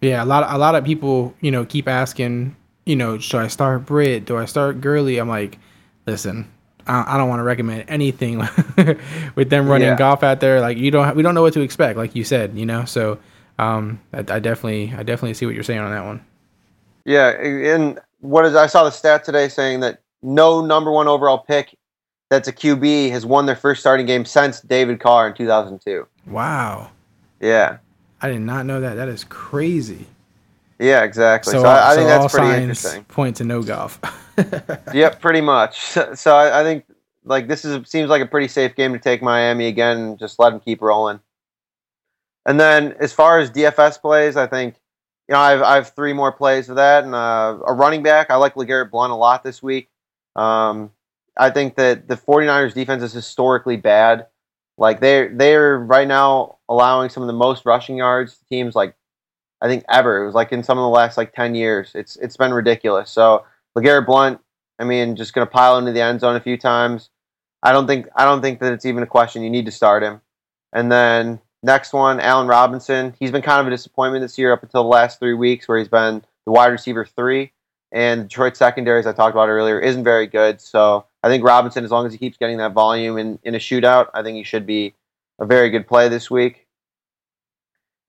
Yeah, 0.00 0.24
a 0.24 0.26
lot 0.26 0.44
a 0.48 0.58
lot 0.58 0.74
of 0.74 0.84
people, 0.84 1.34
you 1.40 1.50
know, 1.50 1.64
keep 1.64 1.86
asking, 1.86 2.56
you 2.86 2.96
know, 2.96 3.18
should 3.18 3.40
I 3.40 3.48
start 3.48 3.84
Britt? 3.84 4.24
Do 4.24 4.38
I 4.38 4.46
start 4.46 4.80
Gurley? 4.80 5.18
I'm 5.18 5.28
like, 5.28 5.58
listen, 6.06 6.50
I, 6.90 7.14
I 7.14 7.16
don't 7.16 7.28
want 7.28 7.40
to 7.40 7.44
recommend 7.44 7.84
anything 7.88 8.38
with 9.34 9.48
them 9.48 9.68
running 9.68 9.88
Yeah. 9.88 9.96
Goff 9.96 10.22
out 10.22 10.40
there. 10.40 10.60
Like 10.60 10.76
you 10.76 10.90
don't, 10.90 11.14
we 11.14 11.22
don't 11.22 11.34
know 11.34 11.42
what 11.42 11.54
to 11.54 11.60
expect, 11.60 11.96
like 11.96 12.14
you 12.14 12.24
said, 12.24 12.58
you 12.58 12.66
know. 12.66 12.84
So, 12.84 13.18
um, 13.58 14.00
I, 14.12 14.18
I 14.18 14.38
definitely, 14.40 14.92
I 14.96 15.02
definitely 15.02 15.34
see 15.34 15.46
what 15.46 15.54
you're 15.54 15.64
saying 15.64 15.80
on 15.80 15.90
that 15.92 16.04
one. 16.04 16.24
Yeah, 17.04 17.30
and 17.30 17.98
what 18.20 18.44
is 18.44 18.54
I 18.54 18.66
saw 18.66 18.84
the 18.84 18.90
stat 18.90 19.24
today 19.24 19.48
saying 19.48 19.80
that 19.80 20.00
no 20.22 20.64
number 20.64 20.90
one 20.90 21.08
overall 21.08 21.38
pick 21.38 21.76
that's 22.28 22.48
a 22.48 22.52
QB 22.52 23.10
has 23.10 23.24
won 23.24 23.46
their 23.46 23.56
first 23.56 23.80
starting 23.80 24.06
game 24.06 24.24
since 24.24 24.60
David 24.60 25.00
Carr 25.00 25.28
in 25.28 25.34
2002. 25.34 26.06
Wow, 26.26 26.90
Yeah, 27.40 27.78
I 28.20 28.28
did 28.28 28.40
not 28.40 28.66
know 28.66 28.80
that. 28.80 28.94
That 28.94 29.08
is 29.08 29.24
crazy. 29.24 30.06
Yeah, 30.80 31.04
exactly. 31.04 31.52
So, 31.52 31.62
So, 31.62 31.68
I, 31.68 31.90
I 31.90 31.90
so 31.90 31.96
think 31.96 32.08
that's 32.08 32.34
pretty 32.34 32.62
interesting. 32.62 33.04
point 33.04 33.36
to 33.36 33.44
no 33.44 33.62
Goff. 33.62 34.00
Yep, 34.94 35.20
pretty 35.20 35.42
much. 35.42 35.80
So, 35.80 36.14
so 36.14 36.34
I, 36.34 36.60
I 36.60 36.62
think 36.62 36.86
like 37.24 37.46
this 37.46 37.62
is 37.62 37.86
seems 37.86 38.08
like 38.08 38.22
a 38.22 38.26
pretty 38.26 38.48
safe 38.48 38.74
game 38.74 38.94
to 38.94 38.98
take 38.98 39.20
Miami 39.20 39.66
again 39.66 39.98
and 39.98 40.18
just 40.18 40.38
let 40.38 40.48
them 40.50 40.60
keep 40.60 40.80
rolling. 40.80 41.20
And 42.46 42.58
then 42.58 42.94
as 43.00 43.12
far 43.12 43.38
as 43.38 43.50
DFS 43.50 44.00
plays, 44.00 44.36
I 44.38 44.46
think 44.46 44.76
you 45.28 45.34
know 45.34 45.40
I've 45.40 45.60
I 45.60 45.74
have 45.74 45.90
three 45.90 46.14
more 46.14 46.32
plays 46.32 46.70
of 46.70 46.76
that, 46.76 47.04
and 47.04 47.14
uh, 47.14 47.58
a 47.66 47.74
running 47.74 48.02
back. 48.02 48.30
I 48.30 48.36
like 48.36 48.54
Legarrette 48.54 48.90
Blunt 48.90 49.12
a 49.12 49.16
lot 49.16 49.44
this 49.44 49.62
week. 49.62 49.90
Um, 50.36 50.90
I 51.36 51.50
think 51.50 51.76
that 51.76 52.08
the 52.08 52.16
49ers 52.16 52.72
defense 52.72 53.02
is 53.02 53.12
historically 53.12 53.76
bad. 53.76 54.26
Like 54.78 55.00
they're 55.00 55.28
they're 55.28 55.78
right 55.78 56.08
now 56.08 56.56
allowing 56.66 57.10
some 57.10 57.22
of 57.22 57.26
the 57.26 57.34
most 57.34 57.66
rushing 57.66 57.98
yards 57.98 58.38
to 58.38 58.44
teams 58.46 58.74
like 58.74 58.94
I 59.60 59.68
think 59.68 59.84
ever. 59.88 60.22
It 60.22 60.26
was 60.26 60.34
like 60.34 60.52
in 60.52 60.62
some 60.62 60.78
of 60.78 60.82
the 60.82 60.88
last 60.88 61.16
like 61.16 61.32
ten 61.32 61.54
years. 61.54 61.92
It's 61.94 62.16
it's 62.16 62.36
been 62.36 62.52
ridiculous. 62.52 63.10
So 63.10 63.44
LeGarrette 63.76 64.06
Blount, 64.06 64.40
I 64.78 64.84
mean, 64.84 65.16
just 65.16 65.34
gonna 65.34 65.46
pile 65.46 65.78
into 65.78 65.92
the 65.92 66.00
end 66.02 66.20
zone 66.20 66.36
a 66.36 66.40
few 66.40 66.56
times. 66.56 67.10
I 67.62 67.72
don't 67.72 67.86
think 67.86 68.08
I 68.16 68.24
don't 68.24 68.40
think 68.40 68.60
that 68.60 68.72
it's 68.72 68.86
even 68.86 69.02
a 69.02 69.06
question. 69.06 69.42
You 69.42 69.50
need 69.50 69.66
to 69.66 69.72
start 69.72 70.02
him. 70.02 70.20
And 70.72 70.90
then 70.90 71.40
next 71.62 71.92
one, 71.92 72.20
Allen 72.20 72.46
Robinson. 72.46 73.14
He's 73.18 73.30
been 73.30 73.42
kind 73.42 73.60
of 73.60 73.66
a 73.66 73.70
disappointment 73.70 74.22
this 74.22 74.38
year 74.38 74.52
up 74.52 74.62
until 74.62 74.82
the 74.82 74.88
last 74.88 75.18
three 75.18 75.34
weeks, 75.34 75.68
where 75.68 75.78
he's 75.78 75.88
been 75.88 76.24
the 76.46 76.52
wide 76.52 76.68
receiver 76.68 77.04
three. 77.04 77.52
And 77.92 78.28
Detroit 78.28 78.56
secondary, 78.56 79.00
as 79.00 79.06
I 79.06 79.12
talked 79.12 79.34
about 79.34 79.48
earlier, 79.48 79.80
isn't 79.80 80.04
very 80.04 80.26
good. 80.26 80.60
So 80.60 81.06
I 81.22 81.28
think 81.28 81.44
Robinson, 81.44 81.84
as 81.84 81.90
long 81.90 82.06
as 82.06 82.12
he 82.12 82.18
keeps 82.18 82.36
getting 82.38 82.58
that 82.58 82.72
volume 82.72 83.18
in, 83.18 83.38
in 83.42 83.54
a 83.54 83.58
shootout, 83.58 84.08
I 84.14 84.22
think 84.22 84.36
he 84.36 84.44
should 84.44 84.64
be 84.64 84.94
a 85.40 85.46
very 85.46 85.70
good 85.70 85.88
play 85.88 86.08
this 86.08 86.30
week. 86.30 86.66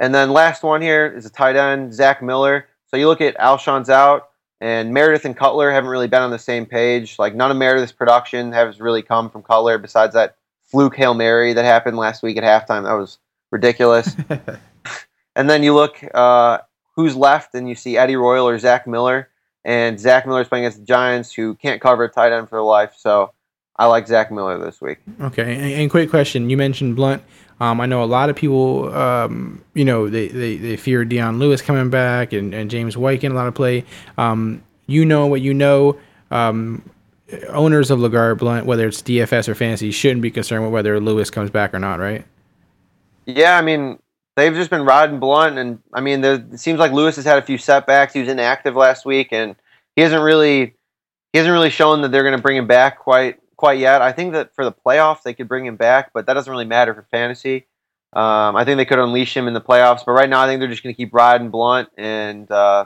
And 0.01 0.15
then 0.15 0.31
last 0.31 0.63
one 0.63 0.81
here 0.81 1.05
is 1.05 1.27
a 1.27 1.29
tight 1.29 1.55
end, 1.55 1.93
Zach 1.93 2.23
Miller. 2.23 2.67
So 2.87 2.97
you 2.97 3.07
look 3.07 3.21
at 3.21 3.39
Alshon's 3.39 3.87
out, 3.87 4.29
and 4.59 4.91
Meredith 4.91 5.25
and 5.25 5.37
Cutler 5.37 5.71
haven't 5.71 5.91
really 5.91 6.07
been 6.07 6.23
on 6.23 6.31
the 6.31 6.39
same 6.39 6.65
page. 6.65 7.19
Like 7.19 7.35
none 7.35 7.51
of 7.51 7.57
Meredith's 7.57 7.91
production 7.91 8.51
has 8.51 8.81
really 8.81 9.03
come 9.03 9.29
from 9.29 9.43
Cutler, 9.43 9.77
besides 9.77 10.15
that 10.15 10.37
fluke 10.63 10.95
hail 10.95 11.13
mary 11.13 11.53
that 11.53 11.65
happened 11.65 11.97
last 11.97 12.23
week 12.23 12.35
at 12.37 12.43
halftime. 12.43 12.83
That 12.83 12.93
was 12.93 13.19
ridiculous. 13.51 14.15
and 15.35 15.47
then 15.47 15.61
you 15.61 15.75
look 15.75 16.03
uh, 16.15 16.57
who's 16.95 17.15
left, 17.15 17.53
and 17.53 17.69
you 17.69 17.75
see 17.75 17.95
Eddie 17.95 18.15
Royal 18.15 18.47
or 18.47 18.57
Zach 18.57 18.87
Miller. 18.87 19.29
And 19.63 19.99
Zach 19.99 20.25
Miller's 20.25 20.47
playing 20.47 20.65
against 20.65 20.79
the 20.79 20.85
Giants, 20.85 21.31
who 21.31 21.53
can't 21.53 21.79
cover 21.79 22.05
a 22.05 22.09
tight 22.09 22.31
end 22.31 22.49
for 22.49 22.55
their 22.55 22.63
life. 22.63 22.95
So 22.97 23.33
I 23.75 23.85
like 23.85 24.07
Zach 24.07 24.31
Miller 24.31 24.57
this 24.57 24.81
week. 24.81 24.97
Okay, 25.21 25.55
and, 25.55 25.73
and 25.73 25.91
quick 25.91 26.09
question: 26.09 26.49
You 26.49 26.57
mentioned 26.57 26.95
Blount. 26.95 27.21
Um, 27.61 27.79
I 27.79 27.85
know 27.85 28.03
a 28.03 28.05
lot 28.05 28.31
of 28.31 28.35
people, 28.35 28.91
um, 28.91 29.63
you 29.75 29.85
know, 29.85 30.09
they, 30.09 30.29
they, 30.29 30.57
they 30.57 30.77
fear 30.77 31.05
Dion 31.05 31.37
Lewis 31.37 31.61
coming 31.61 31.91
back 31.91 32.33
and, 32.33 32.55
and 32.55 32.71
James 32.71 32.97
White 32.97 33.19
getting 33.19 33.37
a 33.37 33.39
lot 33.39 33.47
of 33.47 33.53
play. 33.53 33.85
Um, 34.17 34.63
you 34.87 35.05
know 35.05 35.27
what 35.27 35.41
you 35.41 35.53
know. 35.53 35.95
Um, 36.31 36.83
owners 37.49 37.91
of 37.91 37.99
LeGarrette 37.99 38.39
Blount, 38.39 38.65
whether 38.65 38.87
it's 38.87 39.03
DFS 39.03 39.47
or 39.47 39.53
fantasy, 39.53 39.91
shouldn't 39.91 40.23
be 40.23 40.31
concerned 40.31 40.63
with 40.63 40.73
whether 40.73 40.99
Lewis 40.99 41.29
comes 41.29 41.51
back 41.51 41.71
or 41.75 41.77
not, 41.77 41.99
right? 41.99 42.25
Yeah, 43.27 43.59
I 43.59 43.61
mean, 43.61 43.99
they've 44.35 44.55
just 44.55 44.71
been 44.71 44.83
riding 44.83 45.19
Blount, 45.19 45.59
and 45.59 45.77
I 45.93 46.01
mean, 46.01 46.21
there, 46.21 46.35
it 46.35 46.59
seems 46.59 46.79
like 46.79 46.91
Lewis 46.91 47.15
has 47.17 47.25
had 47.25 47.37
a 47.37 47.43
few 47.43 47.59
setbacks. 47.59 48.13
He 48.13 48.21
was 48.21 48.29
inactive 48.29 48.75
last 48.75 49.05
week, 49.05 49.29
and 49.31 49.55
he 49.95 50.01
hasn't 50.01 50.23
really 50.23 50.73
he 51.31 51.37
hasn't 51.37 51.53
really 51.53 51.69
shown 51.69 52.01
that 52.01 52.11
they're 52.11 52.23
going 52.23 52.35
to 52.35 52.41
bring 52.41 52.57
him 52.57 52.67
back 52.67 52.97
quite 52.97 53.39
quite 53.61 53.77
yet. 53.77 54.01
I 54.01 54.11
think 54.11 54.33
that 54.33 54.55
for 54.55 54.65
the 54.65 54.71
playoffs 54.71 55.21
they 55.21 55.35
could 55.35 55.47
bring 55.47 55.67
him 55.67 55.75
back, 55.75 56.09
but 56.15 56.25
that 56.25 56.33
doesn't 56.33 56.49
really 56.49 56.65
matter 56.65 56.95
for 56.95 57.03
fantasy. 57.11 57.67
Um, 58.11 58.55
I 58.55 58.65
think 58.65 58.77
they 58.77 58.85
could 58.85 58.97
unleash 58.97 59.37
him 59.37 59.47
in 59.47 59.53
the 59.53 59.61
playoffs, 59.61 60.01
but 60.03 60.13
right 60.13 60.27
now 60.27 60.41
I 60.41 60.47
think 60.47 60.59
they're 60.59 60.67
just 60.67 60.81
going 60.81 60.95
to 60.95 60.97
keep 60.97 61.13
riding 61.13 61.51
Blount 61.51 61.89
and 61.95 62.49
uh, 62.49 62.85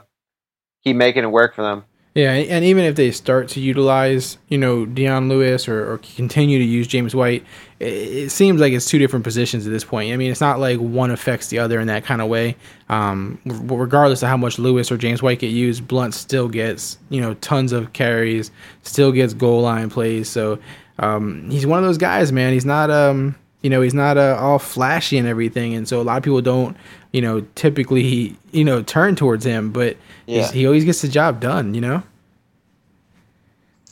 keep 0.84 0.94
making 0.94 1.24
it 1.24 1.28
work 1.28 1.54
for 1.54 1.62
them. 1.62 1.84
Yeah, 2.16 2.32
and 2.32 2.64
even 2.64 2.84
if 2.84 2.96
they 2.96 3.10
start 3.10 3.50
to 3.50 3.60
utilize, 3.60 4.38
you 4.48 4.56
know, 4.56 4.86
Dion 4.86 5.28
Lewis 5.28 5.68
or, 5.68 5.92
or 5.92 5.98
continue 5.98 6.58
to 6.58 6.64
use 6.64 6.86
James 6.86 7.14
White, 7.14 7.44
it, 7.78 7.92
it, 7.92 8.30
seems 8.30 8.58
like 8.58 8.72
it's 8.72 8.88
two 8.88 8.98
different 8.98 9.22
positions 9.22 9.66
at 9.66 9.70
this 9.70 9.84
point. 9.84 10.10
I 10.10 10.16
mean, 10.16 10.30
it's 10.30 10.40
not 10.40 10.58
like 10.58 10.78
one 10.78 11.10
affects 11.10 11.48
the 11.48 11.58
other 11.58 11.78
in 11.78 11.88
that 11.88 12.06
kind 12.06 12.22
of 12.22 12.28
way. 12.28 12.56
Um, 12.88 13.38
regardless 13.44 14.22
of 14.22 14.30
how 14.30 14.38
much 14.38 14.58
Lewis 14.58 14.90
or 14.90 14.96
James 14.96 15.22
White 15.22 15.40
get 15.40 15.50
used, 15.50 15.86
Blount 15.86 16.14
still 16.14 16.48
gets, 16.48 16.96
you 17.10 17.20
know, 17.20 17.34
tons 17.34 17.72
of 17.72 17.92
carries, 17.92 18.50
still 18.80 19.12
gets 19.12 19.34
goal 19.34 19.60
line 19.60 19.90
plays. 19.90 20.26
So 20.26 20.58
um, 20.98 21.50
he's 21.50 21.66
one 21.66 21.80
of 21.80 21.84
those 21.84 21.98
guys, 21.98 22.32
man. 22.32 22.54
He's 22.54 22.64
not, 22.64 22.90
um, 22.90 23.36
you 23.60 23.68
know, 23.68 23.82
he's 23.82 23.92
not 23.92 24.16
uh, 24.16 24.38
all 24.40 24.58
flashy 24.58 25.18
and 25.18 25.28
everything, 25.28 25.74
and 25.74 25.86
so 25.86 26.00
a 26.00 26.02
lot 26.02 26.16
of 26.16 26.22
people 26.22 26.40
don't, 26.40 26.78
you 27.16 27.22
know, 27.22 27.40
typically, 27.54 28.02
he 28.02 28.36
you 28.52 28.62
know, 28.62 28.82
turn 28.82 29.16
towards 29.16 29.46
him, 29.46 29.72
but 29.72 29.96
yeah. 30.26 30.52
he 30.52 30.66
always 30.66 30.84
gets 30.84 31.00
the 31.00 31.08
job 31.08 31.40
done, 31.40 31.72
you 31.72 31.80
know. 31.80 32.02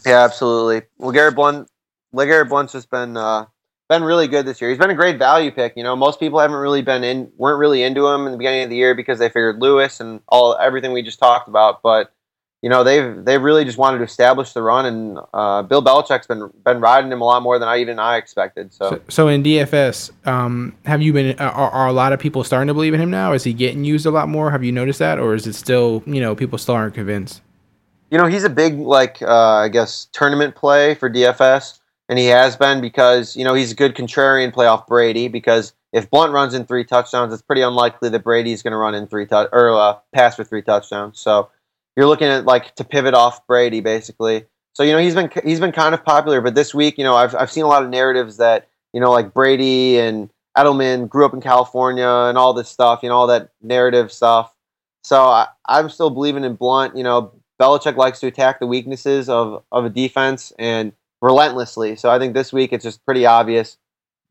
Yeah, 0.05 0.23
absolutely. 0.23 0.83
Well, 0.99 1.11
Garrett 1.11 1.35
Blount, 1.35 1.67
Garrett 2.15 2.51
Blount's 2.51 2.75
just 2.75 2.91
been 2.91 3.17
uh, 3.17 3.47
been 3.89 4.05
really 4.05 4.29
good 4.29 4.45
this 4.45 4.61
year. 4.61 4.69
He's 4.69 4.79
been 4.79 4.91
a 4.91 4.95
great 4.95 5.19
value 5.19 5.51
pick. 5.51 5.73
You 5.75 5.85
know, 5.85 5.97
most 5.97 6.21
people 6.21 6.39
haven't 6.39 6.59
really 6.59 6.83
been 6.83 7.03
in, 7.03 7.33
weren't 7.39 7.59
really 7.59 7.83
into 7.83 8.07
him 8.07 8.27
in 8.27 8.33
the 8.33 8.37
beginning 8.37 8.65
of 8.65 8.69
the 8.69 8.77
year 8.77 8.95
because 8.95 9.19
they 9.19 9.29
figured 9.29 9.59
Lewis 9.59 10.01
and 10.01 10.21
all 10.29 10.55
everything 10.59 10.93
we 10.93 11.01
just 11.01 11.19
talked 11.19 11.49
about, 11.49 11.81
but 11.81 12.13
you 12.65 12.71
know 12.71 12.83
they've 12.83 13.23
they've 13.27 13.43
really 13.43 13.63
just 13.67 13.77
wanted 13.77 13.99
to 13.99 14.05
establish 14.05 14.55
the 14.55 14.63
run, 14.63 14.87
and 14.87 15.19
uh, 15.35 15.63
Bill 15.65 15.83
Belichick's 15.83 16.27
been 16.27 16.51
been 16.65 16.81
riding 16.81 17.13
him 17.13 17.21
a 17.21 17.25
lot 17.27 17.43
more 17.43 17.59
than 17.59 17.69
I 17.69 17.77
even 17.77 17.99
I 17.99 18.17
expected. 18.17 18.73
So, 18.73 18.89
so, 18.89 19.01
so 19.09 19.29
in 19.29 19.43
DFS, 19.43 20.11
um, 20.27 20.75
have 20.87 21.03
you 21.03 21.13
been 21.13 21.39
are, 21.39 21.51
are, 21.51 21.89
a 21.89 21.93
lot 21.93 22.15
of 22.15 22.21
people 22.21 22.43
starting 22.43 22.69
to 22.69 22.73
believe 22.73 22.95
in 22.95 23.03
him 23.03 23.11
now? 23.11 23.35
Is 23.35 23.45
he 23.45 23.53
getting 23.53 23.85
used 23.85 24.07
a 24.07 24.11
lot 24.11 24.31
more? 24.31 24.51
Have 24.51 24.65
you 24.65 24.73
noticed 24.73 24.99
that, 25.01 25.19
or 25.19 25.35
is 25.35 25.47
it 25.47 25.53
still 25.53 26.03
you 26.07 26.23
know 26.23 26.35
people 26.35 26.57
still 26.57 26.75
aren't 26.75 26.95
convinced? 26.95 27.43
You 28.11 28.17
know, 28.17 28.25
he's 28.25 28.45
a 28.45 28.51
big 28.51 28.79
like 28.79 29.21
uh, 29.21 29.57
I 29.57 29.69
guess 29.69 30.09
tournament 30.13 30.55
play 30.55 30.95
for 30.95 31.11
DFS, 31.11 31.81
and 32.09 32.19
he 32.19 32.29
has 32.29 32.57
been 32.57 32.81
because 32.81 33.37
you 33.37 33.45
know 33.45 33.53
he's 33.53 33.73
a 33.73 33.75
good 33.75 33.95
contrarian 33.95 34.55
play 34.55 34.65
off 34.65 34.87
Brady 34.87 35.29
because 35.29 35.75
if 35.93 36.09
Blount 36.09 36.33
runs 36.33 36.55
in 36.55 36.65
three 36.65 36.85
touchdowns, 36.85 37.31
it's 37.31 37.43
pretty 37.43 37.61
unlikely 37.61 38.09
that 38.09 38.25
Brady's 38.25 38.63
going 38.63 38.73
to 38.73 38.79
run 38.79 38.95
in 38.95 39.07
three 39.07 39.27
touch 39.27 39.51
or 39.53 39.71
uh, 39.75 39.99
pass 40.15 40.35
for 40.35 40.45
three 40.45 40.63
touchdowns. 40.63 41.21
So 41.21 41.51
you're 41.97 42.07
looking 42.07 42.29
at 42.29 42.45
like 42.45 42.75
to 42.77 42.85
pivot 42.85 43.15
off 43.15 43.47
Brady 43.47 43.81
basically. 43.81 44.45
So 44.73 44.83
you 44.83 44.93
know 44.93 44.99
he's 44.99 45.15
been 45.15 45.31
he's 45.45 45.61
been 45.61 45.73
kind 45.73 45.95
of 45.95 46.05
popular, 46.05 46.41
but 46.41 46.55
this 46.55 46.75
week 46.75 46.99
you 46.99 47.05
know 47.05 47.15
I've 47.15 47.35
I've 47.35 47.51
seen 47.51 47.65
a 47.65 47.69
lot 47.69 47.85
of 47.85 47.91
narratives 47.91 48.39
that 48.39 48.69
you 48.93 49.01
know 49.01 49.11
like 49.11 49.33
Brady 49.33 49.99
and 49.99 50.31
Edelman 50.57 51.09
grew 51.09 51.25
up 51.25 51.35
in 51.35 51.41
California 51.41 52.09
and 52.09 52.39
all 52.39 52.53
this 52.53 52.69
stuff, 52.69 53.01
you 53.03 53.09
know 53.09 53.17
all 53.17 53.27
that 53.29 53.51
narrative 53.63 54.13
stuff. 54.13 54.53
So 55.03 55.23
I, 55.23 55.49
I'm 55.67 55.91
still 55.91 56.11
believing 56.11 56.45
in 56.45 56.55
Blount. 56.57 56.97
You 56.97 57.05
know 57.05 57.33
Belichick 57.61 57.97
likes 57.97 58.21
to 58.21 58.27
attack 58.27 58.59
the 58.59 58.67
weaknesses 58.67 59.29
of 59.29 59.63
of 59.71 59.85
a 59.85 59.91
defense 59.91 60.53
and 60.59 60.93
relentlessly. 61.23 61.97
So 61.97 62.11
I 62.11 62.19
think 62.19 62.35
this 62.35 62.53
week 62.53 62.73
it's 62.73 62.85
just 62.85 63.05
pretty 63.05 63.27
obvious. 63.27 63.79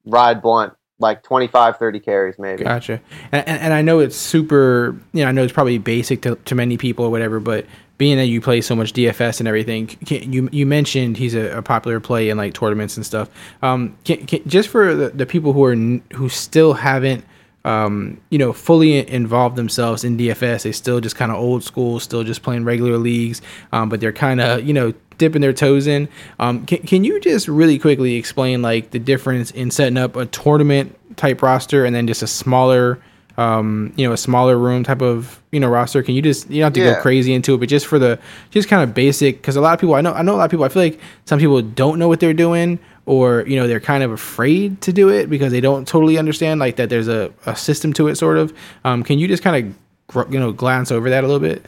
Ride 0.06 0.42
Blount 0.42 0.74
like 1.04 1.22
25 1.22 1.78
30 1.78 2.00
carries 2.00 2.40
maybe 2.40 2.64
gotcha 2.64 3.00
and, 3.32 3.48
and, 3.48 3.62
and, 3.62 3.74
i 3.74 3.82
know 3.82 4.00
it's 4.00 4.16
super 4.16 4.98
you 5.14 5.24
know 5.24 5.30
i 5.30 5.32
know 5.32 5.44
it's 5.44 5.54
probably 5.54 5.78
basic 5.78 6.22
to, 6.24 6.36
to 6.46 6.56
many 6.56 6.78
people 6.78 7.06
or 7.06 7.12
whatever 7.12 7.40
but 7.40 7.66
being 8.00 8.18
that 8.18 8.26
you 8.26 8.42
play 8.42 8.60
so 8.62 8.76
much 8.76 8.94
dfs 8.94 9.40
and 9.40 9.48
everything 9.48 9.86
can, 9.86 10.34
you 10.34 10.50
you 10.52 10.66
mentioned 10.66 11.18
he's 11.18 11.36
a, 11.36 11.58
a, 11.58 11.62
popular 11.62 12.00
play 12.00 12.30
in 12.30 12.38
like 12.38 12.54
tournaments 12.54 12.98
and 12.98 13.06
stuff 13.06 13.30
um 13.62 13.96
can, 14.04 14.26
can, 14.26 14.42
just 14.48 14.70
for 14.70 14.96
the, 14.96 15.10
the 15.10 15.26
people 15.28 15.54
who 15.54 15.64
are 15.64 15.76
who 15.76 16.28
still 16.30 16.74
haven't 16.74 17.24
um, 17.66 18.20
you 18.30 18.38
know, 18.38 18.52
fully 18.52 19.08
involved 19.08 19.56
themselves 19.56 20.04
in 20.04 20.18
DFS. 20.18 20.64
They 20.64 20.72
still 20.72 21.00
just 21.00 21.16
kind 21.16 21.32
of 21.32 21.38
old 21.38 21.64
school, 21.64 22.00
still 22.00 22.24
just 22.24 22.44
playing 22.44 22.66
regular 22.66 22.98
leagues, 22.98 23.42
um, 23.72 23.90
but 23.90 24.02
they're 24.02 24.12
kind 24.12 24.42
of, 24.42 24.68
you 24.68 24.74
know, 24.74 24.94
dipping 25.18 25.42
their 25.42 25.54
toes 25.54 25.88
in. 25.88 26.08
Um, 26.40 26.66
can, 26.66 26.80
can 26.80 27.04
you 27.04 27.20
just 27.20 27.48
really 27.48 27.80
quickly 27.80 28.16
explain 28.16 28.62
like 28.62 28.92
the 28.92 29.00
difference 29.00 29.52
in 29.52 29.72
setting 29.72 29.98
up 29.98 30.16
a 30.16 30.26
tournament 30.26 30.98
type 31.18 31.42
roster 31.42 31.86
and 31.86 31.96
then 31.96 32.08
just 32.08 32.24
a 32.24 32.28
smaller, 32.28 33.00
um, 33.38 33.94
you 33.96 34.08
know, 34.08 34.14
a 34.14 34.18
smaller 34.18 34.58
room 34.58 34.84
type 34.84 35.02
of 35.02 35.42
you 35.52 35.60
know 35.60 35.68
roster? 35.68 36.04
Can 36.04 36.16
you 36.16 36.22
just 36.22 36.50
you 36.50 36.62
don't 36.62 36.68
have 36.68 36.74
to 36.74 36.82
yeah. 36.82 36.96
go 36.96 37.02
crazy 37.02 37.34
into 37.34 37.54
it, 37.56 37.60
but 37.60 37.70
just 37.70 37.88
for 37.88 38.00
the 38.00 38.20
just 38.52 38.68
kind 38.68 38.84
of 38.84 38.94
basic 38.94 39.38
because 39.38 39.56
a 39.56 39.62
lot 39.62 39.74
of 39.74 39.80
people 39.80 39.96
I 39.96 40.02
know 40.02 40.14
I 40.14 40.22
know 40.22 40.36
a 40.36 40.38
lot 40.38 40.46
of 40.46 40.52
people 40.52 40.66
I 40.66 40.70
feel 40.70 40.84
like 40.84 41.00
some 41.26 41.40
people 41.40 41.62
don't 41.62 42.00
know 42.00 42.08
what 42.08 42.20
they're 42.20 42.34
doing 42.34 42.80
or 43.06 43.44
you 43.48 43.56
know 43.56 43.68
they're 43.68 43.80
kind 43.80 44.04
of 44.04 44.12
afraid 44.12 44.82
to 44.82 44.94
do 44.94 45.10
it 45.10 45.30
because 45.30 45.52
they 45.52 45.62
don't 45.62 45.88
totally 45.88 46.18
understand 46.18 46.60
like 46.60 46.78
that 46.78 46.90
there's 46.90 47.08
a, 47.08 47.34
a 47.46 47.56
system 47.56 47.94
to 47.94 48.08
it 48.08 48.16
sort 48.16 48.38
of 48.38 48.54
um, 48.86 49.04
can 49.04 49.20
you 49.20 49.28
just 49.28 49.44
kind 49.44 49.76
of 50.16 50.32
you 50.32 50.40
know 50.40 50.52
glance 50.52 50.92
over 50.92 51.10
that 51.10 51.24
a 51.24 51.28
little 51.28 51.40
bit 51.40 51.66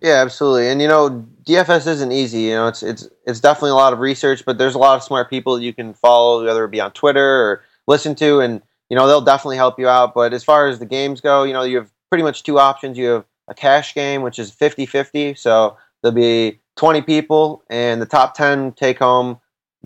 yeah 0.00 0.14
absolutely 0.22 0.68
and 0.68 0.82
you 0.82 0.88
know 0.88 1.26
DFS 1.46 1.86
isn't 1.86 2.12
easy. 2.12 2.42
You 2.42 2.54
know, 2.54 2.66
it's 2.66 2.82
it's 2.82 3.08
it's 3.26 3.40
definitely 3.40 3.70
a 3.70 3.76
lot 3.76 3.92
of 3.92 4.00
research, 4.00 4.44
but 4.44 4.58
there's 4.58 4.74
a 4.74 4.78
lot 4.78 4.96
of 4.96 5.02
smart 5.02 5.30
people 5.30 5.60
you 5.60 5.72
can 5.72 5.94
follow, 5.94 6.44
whether 6.44 6.64
it 6.64 6.70
be 6.70 6.80
on 6.80 6.90
Twitter 6.92 7.24
or 7.24 7.62
listen 7.86 8.14
to, 8.16 8.40
and 8.40 8.60
you 8.90 8.96
know 8.96 9.06
they'll 9.06 9.20
definitely 9.20 9.56
help 9.56 9.78
you 9.78 9.88
out. 9.88 10.12
But 10.12 10.32
as 10.32 10.42
far 10.42 10.68
as 10.68 10.80
the 10.80 10.86
games 10.86 11.20
go, 11.20 11.44
you 11.44 11.52
know 11.52 11.62
you 11.62 11.76
have 11.76 11.90
pretty 12.10 12.24
much 12.24 12.42
two 12.42 12.58
options. 12.58 12.98
You 12.98 13.06
have 13.08 13.24
a 13.48 13.54
cash 13.54 13.94
game, 13.94 14.22
which 14.22 14.40
is 14.40 14.50
50-50, 14.50 15.38
so 15.38 15.76
there'll 16.02 16.14
be 16.14 16.58
20 16.76 17.02
people, 17.02 17.62
and 17.70 18.02
the 18.02 18.06
top 18.06 18.34
10 18.34 18.72
take 18.72 18.98
home 18.98 19.38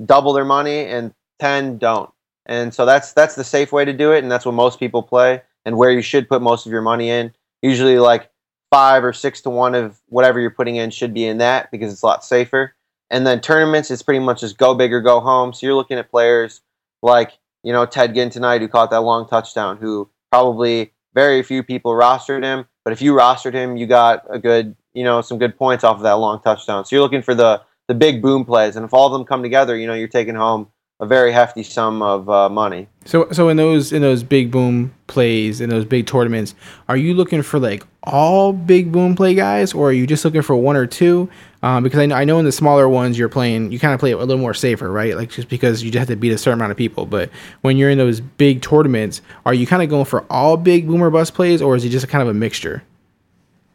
double 0.07 0.33
their 0.33 0.47
money, 0.47 0.87
and 0.87 1.13
10 1.41 1.77
don't. 1.77 2.11
And 2.47 2.73
so 2.73 2.87
that's 2.87 3.13
that's 3.13 3.35
the 3.35 3.45
safe 3.45 3.71
way 3.71 3.85
to 3.85 3.93
do 3.93 4.13
it, 4.13 4.23
and 4.23 4.33
that's 4.33 4.47
what 4.47 4.55
most 4.55 4.79
people 4.79 5.03
play, 5.03 5.43
and 5.67 5.77
where 5.77 5.91
you 5.91 6.01
should 6.01 6.27
put 6.27 6.41
most 6.41 6.65
of 6.65 6.73
your 6.73 6.81
money 6.81 7.11
in. 7.11 7.35
Usually, 7.61 7.99
like 7.99 8.30
five 8.71 9.05
or 9.05 9.13
six 9.13 9.41
to 9.43 9.51
one 9.51 9.75
of 9.75 10.01
whatever 10.09 10.41
you're 10.41 10.51
putting 10.51 10.77
in 10.77 10.91
should 10.91 11.13
be 11.13 11.27
in 11.27 11.39
that 11.39 11.71
because 11.71 11.93
it's 11.93 12.03
a 12.03 12.07
lot 12.07 12.25
safer. 12.25 12.75
And 13.11 13.27
then 13.27 13.41
tournaments, 13.41 13.91
it's 13.91 14.03
pretty 14.03 14.21
much 14.21 14.41
just 14.41 14.57
go 14.57 14.75
big 14.75 14.93
or 14.93 15.01
go 15.01 15.21
home. 15.21 15.53
So 15.53 15.67
you're 15.67 15.75
looking 15.75 15.99
at 15.99 16.11
players 16.11 16.61
like, 17.03 17.33
you 17.65 17.73
know, 17.73 17.85
Ted 17.85 18.15
Ginn 18.15 18.31
tonight 18.31 18.61
who 18.61 18.69
caught 18.69 18.91
that 18.91 19.01
long 19.01 19.29
touchdown, 19.29 19.79
who 19.79 20.09
probably 20.31 20.93
very 21.15 21.43
few 21.43 21.63
people 21.63 21.93
rostered 21.93 22.45
him. 22.45 22.67
But 22.85 22.93
if 22.93 23.03
you 23.03 23.15
rostered 23.15 23.53
him, 23.53 23.77
you 23.77 23.87
got 23.87 24.25
a 24.31 24.39
good, 24.39 24.77
you 24.95 25.03
know, 25.03 25.21
some 25.21 25.39
good 25.39 25.59
points 25.59 25.83
off 25.83 25.97
of 25.97 26.03
that 26.03 26.13
long 26.15 26.41
touchdown. 26.41 26.85
So 26.85 26.95
you're 26.97 27.03
looking 27.03 27.23
for 27.23 27.35
the 27.35 27.63
the 27.89 27.95
big 27.95 28.23
boom 28.23 28.45
plays, 28.45 28.77
and 28.77 28.85
if 28.85 28.95
all 28.95 29.07
of 29.07 29.13
them 29.13 29.25
come 29.25 29.43
together, 29.43 29.77
you 29.77 29.89
know, 29.89 29.95
you're 29.95 30.07
taking 30.07 30.37
home 30.37 30.69
a 31.01 31.07
very 31.07 31.33
hefty 31.33 31.63
sum 31.63 32.03
of 32.03 32.29
uh, 32.29 32.49
money. 32.49 32.87
So 33.07 33.29
so 33.33 33.49
in 33.49 33.57
those 33.57 33.93
in 33.93 34.03
those 34.03 34.23
big 34.23 34.51
boom 34.51 34.95
plays 35.07 35.61
in 35.61 35.71
those 35.71 35.85
big 35.85 36.07
tournaments, 36.07 36.55
are 36.89 36.97
you 36.97 37.15
looking 37.15 37.43
for 37.43 37.59
like 37.59 37.85
all 38.05 38.53
big 38.53 38.93
boom 38.93 39.17
play 39.17 39.35
guys, 39.35 39.73
or 39.73 39.89
are 39.89 39.93
you 39.93 40.07
just 40.07 40.25
looking 40.25 40.43
for 40.43 40.55
one 40.55 40.77
or 40.77 40.87
two? 40.87 41.29
Um, 41.63 41.83
because 41.83 41.99
I 41.99 42.07
know, 42.07 42.15
I 42.15 42.25
know 42.25 42.39
in 42.39 42.45
the 42.45 42.53
smaller 42.53 42.89
ones 42.89 43.19
you're 43.19 43.29
playing, 43.29 43.73
you 43.73 43.79
kind 43.79 43.93
of 43.93 44.01
play 44.01 44.13
it 44.13 44.15
a 44.15 44.19
little 44.19 44.39
more 44.39 44.55
safer, 44.55 44.91
right? 44.91 45.17
Like 45.17 45.31
just 45.31 45.49
because 45.49 45.83
you 45.83 45.91
just 45.91 45.99
have 45.99 46.09
to 46.09 46.17
beat 46.17 46.33
a 46.33 46.39
certain 46.39 46.59
amount 46.59 46.71
of 46.71 46.79
people. 46.79 47.05
But 47.07 47.31
when 47.63 47.77
you're 47.77 47.91
in 47.91 47.99
those 47.99 48.21
big 48.21 48.63
tournaments, 48.63 49.21
are 49.45 49.53
you 49.53 49.67
kind 49.67 49.83
of 49.83 49.89
going 49.89 50.07
for 50.07 50.25
all 50.31 50.57
big 50.57 50.87
boomer 50.87 51.11
bust 51.11 51.35
plays, 51.35 51.61
or 51.63 51.77
is 51.77 51.85
it 51.85 51.91
just 51.91 52.09
kind 52.09 52.23
of 52.23 52.29
a 52.29 52.35
mixture? 52.35 52.83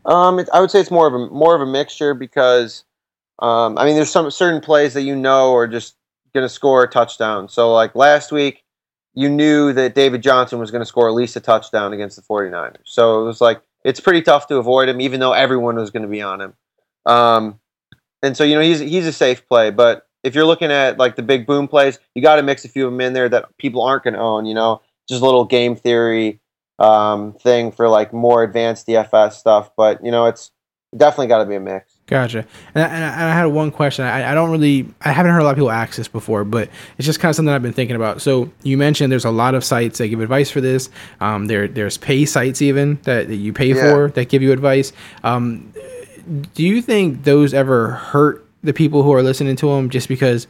Um, 0.05 0.37
it, 0.37 0.47
I 0.53 0.61
would 0.61 0.69
say 0.69 0.79
it's 0.79 0.91
more 0.91 1.07
of 1.07 1.13
a 1.15 1.27
more 1.33 1.55
of 1.55 1.61
a 1.61 1.65
mixture 1.65 2.13
because, 2.13 2.83
um, 3.39 3.79
I 3.79 3.85
mean, 3.85 3.95
there's 3.95 4.11
some 4.11 4.29
certain 4.29 4.61
plays 4.61 4.93
that 4.93 5.01
you 5.01 5.15
know 5.15 5.55
are 5.55 5.67
just 5.67 5.95
going 6.35 6.45
to 6.45 6.49
score 6.49 6.83
a 6.83 6.87
touchdown. 6.87 7.49
So 7.49 7.73
like 7.73 7.95
last 7.95 8.31
week, 8.31 8.63
you 9.15 9.29
knew 9.29 9.73
that 9.73 9.95
David 9.95 10.21
Johnson 10.21 10.59
was 10.59 10.69
going 10.69 10.81
to 10.81 10.85
score 10.85 11.07
at 11.07 11.15
least 11.15 11.35
a 11.35 11.39
touchdown 11.39 11.93
against 11.93 12.17
the 12.17 12.21
49ers. 12.21 12.77
So 12.83 13.21
it 13.21 13.25
was 13.25 13.41
like 13.41 13.61
it's 13.83 13.99
pretty 13.99 14.21
tough 14.21 14.47
to 14.47 14.57
avoid 14.57 14.89
him, 14.89 15.01
even 15.01 15.19
though 15.19 15.33
everyone 15.33 15.77
was 15.77 15.89
going 15.89 16.03
to 16.03 16.09
be 16.09 16.21
on 16.21 16.41
him. 16.41 16.53
Um, 17.05 17.59
and 18.21 18.35
so 18.35 18.43
you 18.43 18.55
know 18.55 18.61
he's 18.61 18.79
he's 18.79 19.07
a 19.07 19.13
safe 19.13 19.47
play, 19.47 19.71
but 19.71 20.07
if 20.23 20.33
you're 20.33 20.45
looking 20.45 20.71
at 20.71 20.97
like 20.97 21.15
the 21.15 21.21
big 21.23 21.45
boom 21.45 21.67
plays, 21.67 21.99
you 22.15 22.21
got 22.21 22.37
to 22.37 22.43
mix 22.43 22.65
a 22.65 22.69
few 22.69 22.87
of 22.87 22.91
them 22.91 22.99
in 22.99 23.13
there 23.13 23.29
that 23.29 23.55
people 23.57 23.83
aren't 23.83 24.03
going 24.03 24.15
to 24.15 24.19
own. 24.19 24.45
You 24.45 24.55
know, 24.55 24.81
just 25.07 25.21
a 25.21 25.25
little 25.25 25.45
game 25.45 25.75
theory 25.75 26.41
um, 26.79 27.33
thing 27.33 27.71
for 27.71 27.87
like 27.87 28.11
more 28.11 28.43
advanced 28.43 28.87
DFS 28.87 29.33
stuff. 29.33 29.69
But 29.77 30.03
you 30.03 30.11
know, 30.11 30.25
it's 30.25 30.51
definitely 30.95 31.27
got 31.27 31.39
to 31.39 31.45
be 31.45 31.55
a 31.55 31.59
mix. 31.59 31.95
Gotcha. 32.07 32.45
And 32.75 32.83
I, 32.83 32.87
and 32.87 33.03
I, 33.03 33.33
had 33.33 33.45
one 33.45 33.71
question. 33.71 34.05
I, 34.05 34.31
I 34.31 34.35
don't 34.35 34.51
really, 34.51 34.87
I 35.01 35.11
haven't 35.11 35.31
heard 35.31 35.39
a 35.39 35.43
lot 35.43 35.51
of 35.51 35.55
people 35.57 35.71
ask 35.71 35.97
this 35.97 36.07
before, 36.07 36.43
but 36.43 36.69
it's 36.97 37.05
just 37.05 37.19
kind 37.19 37.31
of 37.31 37.35
something 37.35 37.53
I've 37.53 37.63
been 37.63 37.73
thinking 37.73 37.95
about. 37.95 38.21
So 38.21 38.51
you 38.63 38.77
mentioned 38.77 39.11
there's 39.11 39.25
a 39.25 39.31
lot 39.31 39.55
of 39.55 39.63
sites 39.63 39.97
that 39.97 40.09
give 40.09 40.19
advice 40.19 40.51
for 40.51 40.61
this. 40.61 40.89
Um, 41.19 41.47
there, 41.47 41.67
there's 41.67 41.97
pay 41.97 42.25
sites 42.25 42.61
even 42.61 42.99
that, 43.03 43.27
that 43.27 43.35
you 43.35 43.53
pay 43.53 43.73
Yeah. 43.73 43.91
for 43.91 44.11
that 44.11 44.29
give 44.29 44.43
you 44.43 44.51
advice. 44.51 44.93
Um, 45.23 45.73
do 46.53 46.63
you 46.63 46.81
think 46.81 47.23
those 47.23 47.53
ever 47.53 47.91
hurt 47.91 48.47
the 48.63 48.73
people 48.73 49.03
who 49.03 49.13
are 49.13 49.23
listening 49.23 49.55
to 49.57 49.69
them 49.69 49.89
just 49.89 50.07
because 50.07 50.47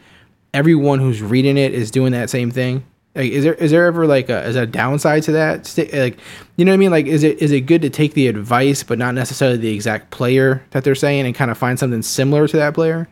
everyone 0.54 1.00
who's 1.00 1.22
reading 1.22 1.58
it 1.58 1.74
is 1.74 1.91
doing 1.91 2.12
that 2.12 2.30
same 2.30 2.52
thing? 2.52 2.86
Like, 3.16 3.32
is 3.32 3.45
there 3.45 3.53
is 3.53 3.72
there 3.72 3.86
ever 3.86 4.05
like 4.05 4.30
a 4.30 4.45
is 4.45 4.57
a 4.57 4.66
downside 4.66 5.24
to 5.24 5.32
that? 5.32 5.74
Like, 5.93 6.20
you 6.57 6.66
know 6.66 6.72
what 6.72 6.76
I 6.76 6.78
mean? 6.78 6.91
Like, 6.91 7.05
is 7.05 7.24
it 7.24 7.41
is 7.41 7.51
it 7.51 7.61
good 7.61 7.82
to 7.84 7.89
take 7.89 8.13
the 8.13 8.28
advice 8.28 8.84
but 8.84 8.99
not 8.99 9.16
necessarily 9.16 9.57
the 9.57 9.74
exact 9.74 10.11
player 10.11 10.66
that 10.72 10.84
they're 10.84 10.95
saying 10.95 11.26
and 11.26 11.34
kind 11.34 11.49
of 11.49 11.57
find 11.57 11.80
something 11.80 12.01
similar 12.01 12.47
to 12.47 12.57
that 12.57 12.74
player? 12.74 13.07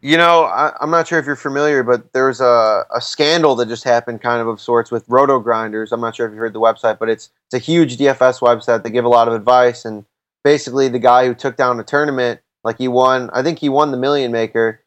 You 0.00 0.16
know, 0.16 0.44
I, 0.44 0.72
I'm 0.80 0.90
not 0.90 1.08
sure 1.08 1.18
if 1.18 1.26
you're 1.26 1.36
familiar, 1.36 1.82
but 1.82 2.12
there's 2.12 2.40
a, 2.40 2.84
a 2.94 3.00
scandal 3.00 3.56
that 3.56 3.66
just 3.66 3.82
happened, 3.84 4.22
kind 4.22 4.40
of 4.40 4.46
of 4.46 4.60
sorts, 4.60 4.90
with 4.90 5.06
RotoGrinders. 5.08 5.90
I'm 5.90 6.00
not 6.00 6.14
sure 6.14 6.26
if 6.26 6.32
you 6.32 6.38
heard 6.38 6.52
the 6.52 6.60
website, 6.60 6.98
but 6.98 7.08
it's 7.08 7.30
it's 7.46 7.54
a 7.54 7.64
huge 7.64 7.96
DFS 7.98 8.40
website. 8.40 8.84
They 8.84 8.90
give 8.90 9.04
a 9.04 9.08
lot 9.08 9.28
of 9.28 9.34
advice, 9.34 9.84
and 9.84 10.04
basically, 10.44 10.88
the 10.88 10.98
guy 10.98 11.26
who 11.26 11.34
took 11.34 11.56
down 11.56 11.80
a 11.80 11.84
tournament, 11.84 12.40
like 12.64 12.78
he 12.78 12.88
won, 12.88 13.28
I 13.32 13.42
think 13.42 13.58
he 13.58 13.68
won 13.68 13.90
the 13.90 13.96
Million 13.98 14.32
Maker, 14.32 14.80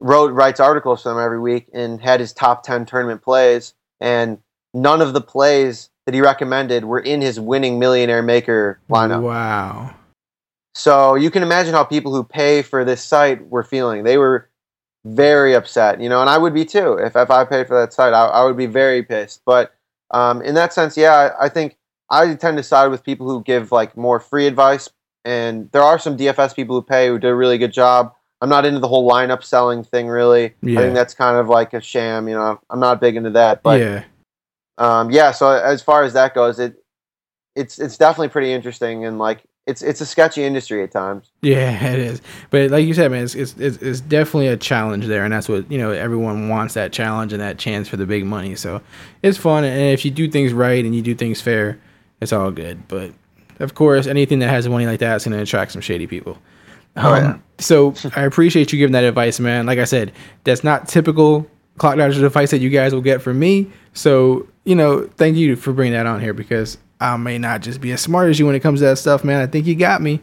wrote 0.00 0.32
writes 0.32 0.60
articles 0.60 1.02
for 1.02 1.10
them 1.10 1.18
every 1.18 1.40
week, 1.40 1.68
and 1.72 2.00
had 2.00 2.20
his 2.20 2.32
top 2.32 2.62
ten 2.62 2.86
tournament 2.86 3.22
plays, 3.22 3.74
and 4.04 4.38
none 4.74 5.00
of 5.00 5.14
the 5.14 5.20
plays 5.22 5.88
that 6.04 6.14
he 6.14 6.20
recommended 6.20 6.84
were 6.84 7.00
in 7.00 7.22
his 7.22 7.40
winning 7.40 7.78
Millionaire 7.78 8.22
Maker 8.22 8.78
lineup. 8.90 9.22
Wow. 9.22 9.94
So 10.74 11.14
you 11.14 11.30
can 11.30 11.42
imagine 11.42 11.72
how 11.72 11.84
people 11.84 12.14
who 12.14 12.22
pay 12.22 12.60
for 12.60 12.84
this 12.84 13.02
site 13.02 13.48
were 13.48 13.62
feeling. 13.62 14.04
They 14.04 14.18
were 14.18 14.50
very 15.06 15.54
upset, 15.54 16.02
you 16.02 16.08
know, 16.10 16.20
and 16.20 16.28
I 16.28 16.36
would 16.36 16.52
be 16.52 16.66
too. 16.66 16.94
If, 16.94 17.16
if 17.16 17.30
I 17.30 17.44
paid 17.44 17.66
for 17.66 17.80
that 17.80 17.94
site, 17.94 18.12
I, 18.12 18.26
I 18.26 18.44
would 18.44 18.58
be 18.58 18.66
very 18.66 19.02
pissed. 19.02 19.40
But 19.46 19.74
um, 20.10 20.42
in 20.42 20.54
that 20.54 20.74
sense, 20.74 20.98
yeah, 20.98 21.14
I, 21.14 21.46
I 21.46 21.48
think 21.48 21.78
I 22.10 22.34
tend 22.34 22.58
to 22.58 22.62
side 22.62 22.88
with 22.88 23.04
people 23.04 23.28
who 23.28 23.42
give 23.42 23.72
like 23.72 23.96
more 23.96 24.20
free 24.20 24.46
advice. 24.46 24.90
And 25.24 25.70
there 25.72 25.82
are 25.82 25.98
some 25.98 26.18
DFS 26.18 26.54
people 26.54 26.76
who 26.76 26.82
pay 26.82 27.08
who 27.08 27.18
do 27.18 27.28
a 27.28 27.34
really 27.34 27.56
good 27.56 27.72
job. 27.72 28.14
I'm 28.40 28.48
not 28.48 28.66
into 28.66 28.80
the 28.80 28.88
whole 28.88 29.08
lineup 29.08 29.42
selling 29.42 29.84
thing, 29.84 30.08
really. 30.08 30.54
Yeah. 30.62 30.78
I 30.78 30.82
think 30.82 30.94
that's 30.94 31.14
kind 31.14 31.38
of 31.38 31.48
like 31.48 31.72
a 31.72 31.80
sham, 31.80 32.28
you 32.28 32.34
know. 32.34 32.60
I'm 32.68 32.80
not 32.80 33.00
big 33.00 33.16
into 33.16 33.30
that. 33.30 33.62
But 33.62 33.80
yeah. 33.80 34.04
um, 34.78 35.10
yeah, 35.10 35.30
so 35.32 35.50
as 35.50 35.82
far 35.82 36.02
as 36.02 36.12
that 36.12 36.34
goes, 36.34 36.58
it 36.58 36.82
it's 37.56 37.78
it's 37.78 37.96
definitely 37.96 38.28
pretty 38.28 38.52
interesting 38.52 39.04
and 39.04 39.18
like 39.18 39.44
it's 39.66 39.80
it's 39.80 40.00
a 40.00 40.06
sketchy 40.06 40.42
industry 40.42 40.82
at 40.82 40.90
times. 40.90 41.30
Yeah, 41.42 41.86
it 41.92 41.98
is. 41.98 42.22
But 42.50 42.70
like 42.70 42.86
you 42.86 42.94
said, 42.94 43.10
man, 43.10 43.24
it's, 43.24 43.34
it's 43.34 43.54
it's 43.58 43.78
it's 43.78 44.00
definitely 44.00 44.48
a 44.48 44.56
challenge 44.56 45.06
there, 45.06 45.24
and 45.24 45.32
that's 45.32 45.48
what 45.48 45.70
you 45.70 45.78
know. 45.78 45.90
Everyone 45.90 46.48
wants 46.48 46.74
that 46.74 46.92
challenge 46.92 47.32
and 47.32 47.40
that 47.40 47.58
chance 47.58 47.88
for 47.88 47.96
the 47.96 48.06
big 48.06 48.26
money. 48.26 48.56
So 48.56 48.82
it's 49.22 49.38
fun, 49.38 49.64
and 49.64 49.92
if 49.92 50.04
you 50.04 50.10
do 50.10 50.30
things 50.30 50.52
right 50.52 50.84
and 50.84 50.94
you 50.94 51.02
do 51.02 51.14
things 51.14 51.40
fair, 51.40 51.80
it's 52.20 52.32
all 52.32 52.50
good. 52.50 52.86
But 52.88 53.12
of 53.60 53.74
course, 53.74 54.06
anything 54.06 54.40
that 54.40 54.50
has 54.50 54.68
money 54.68 54.86
like 54.86 55.00
that 55.00 55.16
is 55.16 55.24
going 55.24 55.36
to 55.36 55.42
attract 55.42 55.72
some 55.72 55.80
shady 55.80 56.06
people. 56.06 56.38
Um, 56.96 57.06
Oh, 57.06 57.16
yeah. 57.16 57.38
So 57.58 57.94
I 58.16 58.22
appreciate 58.22 58.72
you 58.72 58.78
giving 58.78 58.92
that 58.92 59.04
advice, 59.04 59.38
man. 59.38 59.66
Like 59.66 59.78
I 59.78 59.84
said, 59.84 60.12
that's 60.42 60.64
not 60.64 60.88
typical 60.88 61.48
clock 61.78 61.96
dodgers 61.96 62.20
advice 62.22 62.50
that 62.50 62.58
you 62.58 62.70
guys 62.70 62.92
will 62.92 63.00
get 63.00 63.22
from 63.22 63.38
me. 63.38 63.70
So 63.92 64.48
you 64.64 64.74
know, 64.74 65.08
thank 65.16 65.36
you 65.36 65.56
for 65.56 65.72
bringing 65.72 65.92
that 65.92 66.06
on 66.06 66.20
here 66.20 66.32
because 66.34 66.78
I 67.00 67.16
may 67.16 67.38
not 67.38 67.60
just 67.60 67.80
be 67.80 67.92
as 67.92 68.00
smart 68.00 68.30
as 68.30 68.38
you 68.38 68.46
when 68.46 68.54
it 68.54 68.60
comes 68.60 68.80
to 68.80 68.86
that 68.86 68.96
stuff, 68.96 69.24
man. 69.24 69.40
I 69.40 69.46
think 69.46 69.66
you 69.66 69.74
got 69.74 70.00
me. 70.02 70.20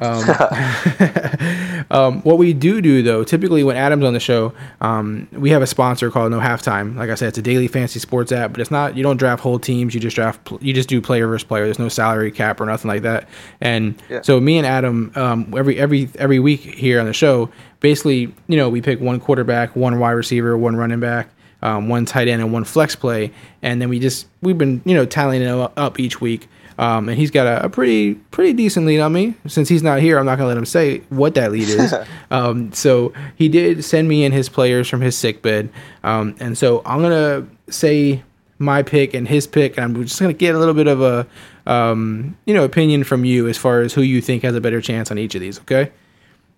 Um, 0.00 0.24
um, 1.90 2.22
what 2.22 2.38
we 2.38 2.52
do 2.52 2.80
do 2.80 3.02
though, 3.02 3.24
typically 3.24 3.62
when 3.64 3.76
Adam's 3.76 4.04
on 4.04 4.12
the 4.14 4.20
show, 4.20 4.52
um, 4.80 5.28
we 5.32 5.50
have 5.50 5.62
a 5.62 5.66
sponsor 5.66 6.10
called 6.10 6.30
No 6.30 6.38
Halftime. 6.40 6.96
Like 6.96 7.10
I 7.10 7.14
said, 7.14 7.28
it's 7.28 7.38
a 7.38 7.42
daily 7.42 7.68
fantasy 7.68 7.98
sports 8.00 8.32
app, 8.32 8.52
but 8.52 8.60
it's 8.60 8.70
not. 8.70 8.96
You 8.96 9.02
don't 9.02 9.16
draft 9.16 9.42
whole 9.42 9.58
teams. 9.58 9.94
You 9.94 10.00
just 10.00 10.16
draft. 10.16 10.50
You 10.60 10.72
just 10.72 10.88
do 10.88 11.00
player 11.00 11.26
versus 11.26 11.44
player. 11.46 11.64
There's 11.64 11.78
no 11.78 11.88
salary 11.88 12.30
cap 12.30 12.60
or 12.60 12.66
nothing 12.66 12.88
like 12.88 13.02
that. 13.02 13.28
And 13.60 13.94
Yeah. 14.08 14.22
so 14.22 14.40
me 14.40 14.58
and 14.58 14.66
Adam, 14.66 15.12
um, 15.16 15.54
every 15.56 15.78
every 15.78 16.08
every 16.18 16.38
week 16.38 16.60
here 16.60 17.00
on 17.00 17.06
the 17.06 17.12
show, 17.12 17.50
basically, 17.80 18.32
you 18.48 18.56
know, 18.56 18.68
we 18.68 18.80
pick 18.80 19.00
one 19.00 19.20
quarterback, 19.20 19.76
one 19.76 19.98
wide 19.98 20.12
receiver, 20.12 20.56
one 20.56 20.76
running 20.76 21.00
back. 21.00 21.28
Um, 21.62 21.90
one 21.90 22.06
tight 22.06 22.26
end 22.26 22.40
and 22.40 22.54
one 22.54 22.64
flex 22.64 22.96
play, 22.96 23.32
and 23.60 23.82
then 23.82 23.90
we 23.90 23.98
just 23.98 24.26
we've 24.40 24.56
been 24.56 24.80
you 24.86 24.94
know 24.94 25.04
tallying 25.04 25.42
it 25.42 25.70
up 25.76 26.00
each 26.00 26.18
week. 26.18 26.48
Um, 26.80 27.10
and 27.10 27.18
he's 27.18 27.30
got 27.30 27.46
a, 27.46 27.66
a 27.66 27.68
pretty 27.68 28.14
pretty 28.14 28.54
decent 28.54 28.86
lead 28.86 29.00
on 29.00 29.12
me. 29.12 29.34
Since 29.46 29.68
he's 29.68 29.82
not 29.82 30.00
here, 30.00 30.18
I'm 30.18 30.24
not 30.24 30.38
gonna 30.38 30.48
let 30.48 30.56
him 30.56 30.64
say 30.64 31.02
what 31.10 31.34
that 31.34 31.52
lead 31.52 31.68
is. 31.68 31.94
um, 32.30 32.72
so 32.72 33.12
he 33.36 33.50
did 33.50 33.84
send 33.84 34.08
me 34.08 34.24
in 34.24 34.32
his 34.32 34.48
players 34.48 34.88
from 34.88 35.02
his 35.02 35.14
sick 35.16 35.42
bed, 35.42 35.68
um, 36.04 36.34
and 36.40 36.56
so 36.56 36.80
I'm 36.86 37.02
gonna 37.02 37.46
say 37.68 38.22
my 38.58 38.82
pick 38.82 39.12
and 39.12 39.28
his 39.28 39.46
pick, 39.46 39.76
and 39.76 39.84
I'm 39.84 40.04
just 40.06 40.18
gonna 40.18 40.32
get 40.32 40.54
a 40.54 40.58
little 40.58 40.72
bit 40.72 40.86
of 40.86 41.02
a 41.02 41.26
um, 41.66 42.34
you 42.46 42.54
know 42.54 42.64
opinion 42.64 43.04
from 43.04 43.26
you 43.26 43.46
as 43.46 43.58
far 43.58 43.82
as 43.82 43.92
who 43.92 44.00
you 44.00 44.22
think 44.22 44.42
has 44.42 44.54
a 44.54 44.60
better 44.60 44.80
chance 44.80 45.10
on 45.10 45.18
each 45.18 45.34
of 45.34 45.42
these. 45.42 45.60
Okay. 45.60 45.92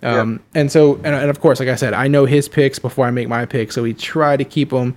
Um, 0.04 0.40
And 0.54 0.70
so, 0.70 0.96
and, 0.96 1.14
and 1.14 1.30
of 1.30 1.40
course, 1.40 1.60
like 1.60 1.68
I 1.68 1.76
said, 1.76 1.94
I 1.94 2.08
know 2.08 2.26
his 2.26 2.48
picks 2.48 2.78
before 2.78 3.06
I 3.06 3.10
make 3.10 3.28
my 3.28 3.46
picks, 3.46 3.74
so 3.74 3.82
we 3.82 3.94
try 3.94 4.36
to 4.36 4.44
keep 4.44 4.70
them, 4.70 4.96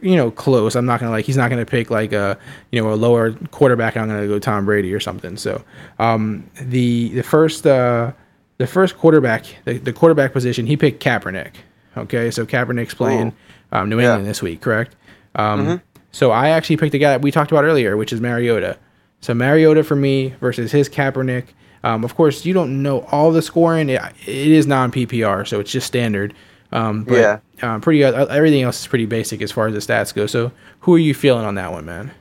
you 0.00 0.16
know, 0.16 0.30
close. 0.30 0.76
I'm 0.76 0.86
not 0.86 1.00
gonna 1.00 1.12
like 1.12 1.24
he's 1.24 1.36
not 1.36 1.50
gonna 1.50 1.66
pick 1.66 1.90
like 1.90 2.12
a 2.12 2.38
you 2.70 2.80
know 2.82 2.92
a 2.92 2.94
lower 2.94 3.32
quarterback. 3.50 3.96
I'm 3.96 4.08
gonna 4.08 4.26
go 4.28 4.38
Tom 4.38 4.64
Brady 4.64 4.92
or 4.94 5.00
something. 5.00 5.36
So, 5.36 5.62
um, 5.98 6.44
the 6.60 7.08
the 7.10 7.22
first 7.22 7.66
uh, 7.66 8.12
the 8.58 8.66
first 8.66 8.96
quarterback, 8.98 9.44
the, 9.64 9.78
the 9.78 9.92
quarterback 9.92 10.32
position, 10.32 10.66
he 10.66 10.76
picked 10.76 11.02
Kaepernick. 11.02 11.52
Okay, 11.96 12.30
so 12.30 12.46
Kaepernick's 12.46 12.94
playing 12.94 13.32
um, 13.72 13.88
New 13.88 13.98
England 14.00 14.26
this 14.26 14.40
week, 14.42 14.60
correct? 14.60 14.94
Um, 15.34 15.66
So 16.12 16.30
I 16.30 16.50
actually 16.50 16.76
picked 16.76 16.94
a 16.94 16.98
guy 16.98 17.10
that 17.10 17.22
we 17.22 17.30
talked 17.30 17.50
about 17.50 17.64
earlier, 17.64 17.96
which 17.96 18.12
is 18.12 18.20
Mariota. 18.20 18.76
So 19.20 19.34
Mariota 19.34 19.82
for 19.82 19.96
me 19.96 20.34
versus 20.40 20.70
his 20.72 20.88
Kaepernick. 20.88 21.44
Um, 21.84 22.04
of 22.04 22.14
course, 22.14 22.44
you 22.44 22.52
don't 22.54 22.82
know 22.82 23.00
all 23.10 23.32
the 23.32 23.42
scoring. 23.42 23.88
It, 23.88 24.00
it 24.26 24.28
is 24.50 24.66
non 24.66 24.92
PPR, 24.92 25.46
so 25.48 25.58
it's 25.58 25.72
just 25.72 25.86
standard. 25.86 26.34
Um, 26.72 27.04
but 27.04 27.14
Yeah. 27.18 27.38
uh, 27.62 27.78
pretty 27.78 28.02
uh, 28.02 28.26
everything 28.26 28.62
else 28.62 28.80
is 28.80 28.86
pretty 28.86 29.06
basic 29.06 29.42
as 29.42 29.52
far 29.52 29.68
as 29.68 29.74
the 29.74 29.80
stats 29.92 30.14
go. 30.14 30.26
So 30.26 30.52
who 30.80 30.94
are 30.94 30.98
you 30.98 31.14
feeling 31.14 31.44
on 31.44 31.54
that 31.56 31.70
one, 31.72 31.84
man? 31.84 32.12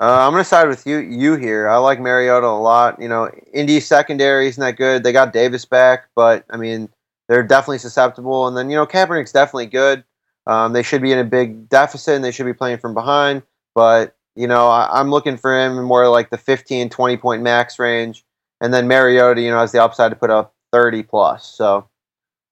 Uh, 0.00 0.26
I'm 0.26 0.32
gonna 0.32 0.44
side 0.44 0.68
with 0.68 0.86
you 0.86 0.98
you 0.98 1.36
here. 1.36 1.68
I 1.68 1.76
like 1.76 2.00
Mariota 2.00 2.46
a 2.46 2.58
lot. 2.60 3.00
You 3.00 3.08
know, 3.08 3.30
Indy 3.52 3.80
secondary 3.80 4.48
isn't 4.48 4.60
that 4.60 4.76
good. 4.76 5.04
They 5.04 5.12
got 5.12 5.32
Davis 5.32 5.64
back, 5.64 6.08
but 6.16 6.44
I 6.50 6.56
mean, 6.56 6.88
they're 7.28 7.42
definitely 7.44 7.78
susceptible. 7.78 8.46
And 8.48 8.56
then 8.56 8.70
you 8.70 8.76
know, 8.76 8.86
Kaepernick's 8.86 9.32
definitely 9.32 9.66
good. 9.66 10.04
Um, 10.46 10.72
they 10.72 10.82
should 10.82 11.00
be 11.00 11.12
in 11.12 11.18
a 11.18 11.24
big 11.24 11.68
deficit 11.68 12.16
and 12.16 12.24
they 12.24 12.32
should 12.32 12.46
be 12.46 12.52
playing 12.52 12.78
from 12.78 12.92
behind. 12.92 13.42
But 13.74 14.14
you 14.36 14.46
know, 14.48 14.66
I, 14.68 14.88
I'm 15.00 15.10
looking 15.10 15.36
for 15.36 15.56
him 15.56 15.82
more 15.84 16.08
like 16.08 16.30
the 16.30 16.38
15, 16.38 16.90
20 16.90 17.16
point 17.16 17.42
max 17.42 17.78
range. 17.78 18.24
And 18.60 18.74
then 18.74 18.88
Mariota, 18.88 19.40
you 19.40 19.50
know, 19.50 19.58
has 19.58 19.72
the 19.72 19.82
upside 19.82 20.10
to 20.10 20.16
put 20.16 20.30
up 20.30 20.54
30 20.72 21.04
plus. 21.04 21.46
So 21.46 21.88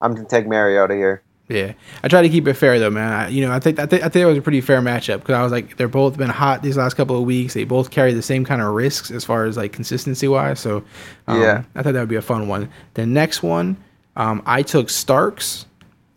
I'm 0.03 0.15
gonna 0.15 0.29
take 0.29 0.47
Mariota 0.47 0.95
here. 0.95 1.23
Yeah, 1.49 1.73
I 2.03 2.09
try 2.09 2.23
to 2.23 2.29
keep 2.29 2.47
it 2.49 2.55
fair 2.55 2.79
though, 2.79 2.91
man. 2.91 3.13
I, 3.13 3.29
you 3.29 3.47
know, 3.47 3.53
I 3.53 3.59
think 3.61 3.79
I 3.79 3.87
think 3.87 4.03
I 4.03 4.09
think 4.09 4.23
it 4.23 4.27
was 4.27 4.39
a 4.39 4.43
pretty 4.43 4.61
fair 4.61 4.81
matchup 4.81 5.21
because 5.21 5.35
I 5.35 5.43
was 5.43 5.53
like, 5.53 5.77
they're 5.77 5.89
both 5.89 6.17
been 6.17 6.31
hot 6.31 6.63
these 6.63 6.77
last 6.77 6.95
couple 6.95 7.17
of 7.17 7.25
weeks. 7.25 7.55
They 7.55 7.65
both 7.65 7.91
carry 7.91 8.13
the 8.15 8.23
same 8.23 8.45
kind 8.45 8.63
of 8.63 8.73
risks 8.75 9.11
as 9.11 9.25
far 9.25 9.45
as 9.45 9.57
like 9.57 9.73
consistency 9.73 10.29
wise. 10.29 10.61
So, 10.61 10.83
um, 11.27 11.41
Yeah. 11.41 11.65
I 11.75 11.83
thought 11.83 11.95
that 11.95 12.01
would 12.01 12.09
be 12.09 12.17
a 12.17 12.23
fun 12.23 12.49
one. 12.49 12.71
The 12.95 13.07
next 13.07 13.43
one, 13.43 13.77
um, 14.17 14.43
I 14.47 14.63
took 14.63 14.89
Starks, 14.89 15.67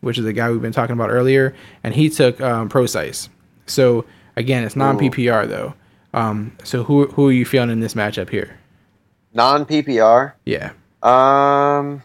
which 0.02 0.18
is 0.18 0.26
the 0.26 0.34
guy 0.34 0.50
we've 0.52 0.62
been 0.62 0.72
talking 0.72 0.94
about 0.94 1.10
earlier, 1.10 1.54
and 1.84 1.94
he 1.94 2.10
took 2.10 2.40
um, 2.40 2.70
Procise. 2.70 3.28
So 3.66 4.06
again, 4.38 4.64
it's 4.64 4.76
non 4.76 4.98
PPR 4.98 5.48
though. 5.50 5.74
Um, 6.14 6.56
so 6.64 6.84
who 6.84 7.08
who 7.08 7.28
are 7.28 7.34
you 7.34 7.46
feeling 7.46 7.72
in 7.72 7.82
this 7.82 7.94
matchup 7.94 8.30
here? 8.30 8.58
Non 9.34 9.66
PPR. 9.66 10.34
Yeah. 10.46 10.72
Um, 11.04 12.02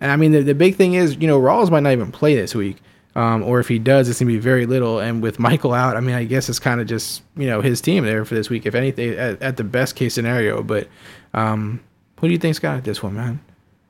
And 0.00 0.12
I 0.12 0.16
mean, 0.16 0.32
the, 0.32 0.42
the 0.42 0.54
big 0.54 0.76
thing 0.76 0.94
is, 0.94 1.16
you 1.16 1.26
know, 1.26 1.40
Rawls 1.40 1.70
might 1.70 1.80
not 1.80 1.92
even 1.92 2.12
play 2.12 2.34
this 2.34 2.54
week. 2.54 2.78
Um, 3.16 3.42
or 3.42 3.58
if 3.58 3.66
he 3.66 3.80
does, 3.80 4.08
it's 4.08 4.20
going 4.20 4.28
to 4.28 4.34
be 4.34 4.38
very 4.38 4.64
little. 4.64 5.00
And 5.00 5.22
with 5.22 5.40
Michael 5.40 5.74
out, 5.74 5.96
I 5.96 6.00
mean, 6.00 6.14
I 6.14 6.24
guess 6.24 6.48
it's 6.48 6.60
kind 6.60 6.80
of 6.80 6.86
just, 6.86 7.22
you 7.36 7.46
know, 7.46 7.60
his 7.60 7.80
team 7.80 8.04
there 8.04 8.24
for 8.24 8.36
this 8.36 8.48
week, 8.48 8.64
if 8.64 8.76
anything, 8.76 9.14
at, 9.18 9.42
at 9.42 9.56
the 9.56 9.64
best 9.64 9.96
case 9.96 10.14
scenario. 10.14 10.62
But 10.62 10.86
um, 11.34 11.80
who 12.20 12.28
do 12.28 12.32
you 12.32 12.38
think's 12.38 12.60
got 12.60 12.84
this 12.84 13.02
one, 13.02 13.14
man? 13.14 13.40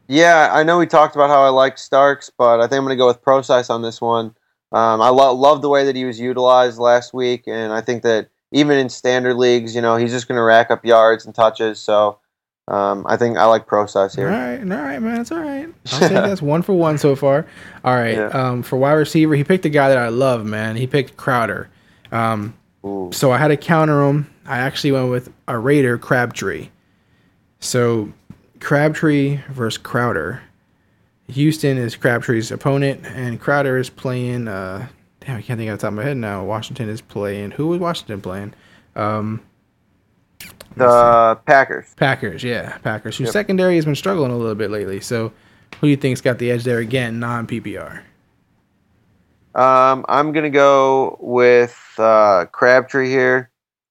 yeah, 0.08 0.48
I 0.52 0.62
know 0.62 0.78
we 0.78 0.86
talked 0.86 1.14
about 1.14 1.28
how 1.28 1.42
I 1.42 1.50
like 1.50 1.76
Starks, 1.76 2.30
but 2.30 2.60
I 2.60 2.62
think 2.62 2.78
I'm 2.78 2.84
going 2.84 2.96
to 2.96 3.00
go 3.00 3.06
with 3.06 3.22
Procise 3.22 3.68
on 3.68 3.82
this 3.82 4.00
one. 4.00 4.34
Um, 4.72 5.00
I 5.02 5.10
lo- 5.10 5.34
love 5.34 5.62
the 5.62 5.68
way 5.68 5.84
that 5.84 5.94
he 5.94 6.06
was 6.06 6.18
utilized 6.18 6.78
last 6.78 7.12
week, 7.12 7.44
and 7.46 7.72
I 7.72 7.82
think 7.82 8.02
that 8.02 8.30
even 8.50 8.78
in 8.78 8.88
standard 8.88 9.34
leagues, 9.34 9.74
you 9.74 9.82
know, 9.82 9.96
he's 9.96 10.10
just 10.10 10.26
going 10.26 10.36
to 10.36 10.42
rack 10.42 10.70
up 10.70 10.84
yards 10.84 11.26
and 11.26 11.34
touches. 11.34 11.78
So 11.78 12.18
um, 12.68 13.06
I 13.08 13.16
think 13.16 13.38
I 13.38 13.46
like 13.46 13.66
Procise 13.66 14.16
All 14.16 14.24
here. 14.24 14.28
All 14.28 14.34
right, 14.34 14.60
all 14.60 14.84
right, 14.84 15.00
man. 15.00 15.20
It's 15.20 15.32
all 15.32 15.38
right. 15.40 15.68
I'll 15.92 16.00
say 16.00 16.08
that's 16.08 16.42
one 16.42 16.62
for 16.62 16.74
one 16.74 16.98
so 16.98 17.16
far. 17.16 17.46
All 17.82 17.94
right. 17.94 18.14
Yeah. 18.14 18.26
Um, 18.28 18.62
for 18.62 18.76
wide 18.76 18.92
receiver, 18.92 19.34
he 19.34 19.44
picked 19.44 19.64
a 19.64 19.70
guy 19.70 19.88
that 19.88 19.98
I 19.98 20.08
love, 20.08 20.44
man. 20.44 20.76
He 20.76 20.86
picked 20.86 21.16
Crowder. 21.16 21.70
Um, 22.12 22.54
so 23.10 23.32
I 23.32 23.38
had 23.38 23.48
to 23.48 23.56
counter 23.56 24.02
him. 24.02 24.32
I 24.46 24.58
actually 24.58 24.92
went 24.92 25.10
with 25.10 25.32
a 25.46 25.58
Raider 25.58 25.98
Crabtree. 25.98 26.68
So 27.60 28.12
Crabtree 28.60 29.40
versus 29.50 29.78
Crowder. 29.78 30.42
Houston 31.28 31.76
is 31.76 31.96
Crabtree's 31.96 32.50
opponent, 32.50 33.04
and 33.04 33.40
Crowder 33.40 33.76
is 33.78 33.90
playing. 33.90 34.48
Uh, 34.48 34.88
damn, 35.20 35.36
I 35.36 35.42
can't 35.42 35.58
think 35.58 35.70
off 35.70 35.78
the 35.78 35.82
top 35.82 35.88
of 35.88 35.94
my 35.94 36.04
head 36.04 36.16
now. 36.16 36.44
Washington 36.44 36.88
is 36.88 37.00
playing. 37.00 37.52
Who 37.52 37.68
was 37.68 37.80
Washington 37.80 38.20
playing? 38.20 38.54
Um, 38.96 39.42
The 40.76 41.38
Packers. 41.44 41.94
Packers, 41.96 42.44
yeah, 42.44 42.78
Packers. 42.78 43.16
Whose 43.16 43.32
secondary 43.32 43.76
has 43.76 43.84
been 43.84 43.96
struggling 43.96 44.30
a 44.30 44.36
little 44.36 44.54
bit 44.54 44.70
lately. 44.70 45.00
So, 45.00 45.32
who 45.80 45.86
do 45.86 45.88
you 45.88 45.96
think's 45.96 46.20
got 46.20 46.38
the 46.38 46.50
edge 46.50 46.64
there 46.64 46.78
again? 46.78 47.18
Non 47.18 47.46
PPR. 47.46 48.02
Um, 49.54 50.04
I'm 50.08 50.32
gonna 50.32 50.50
go 50.50 51.18
with 51.20 51.76
uh, 51.98 52.46
Crabtree 52.52 53.08
here. 53.08 53.50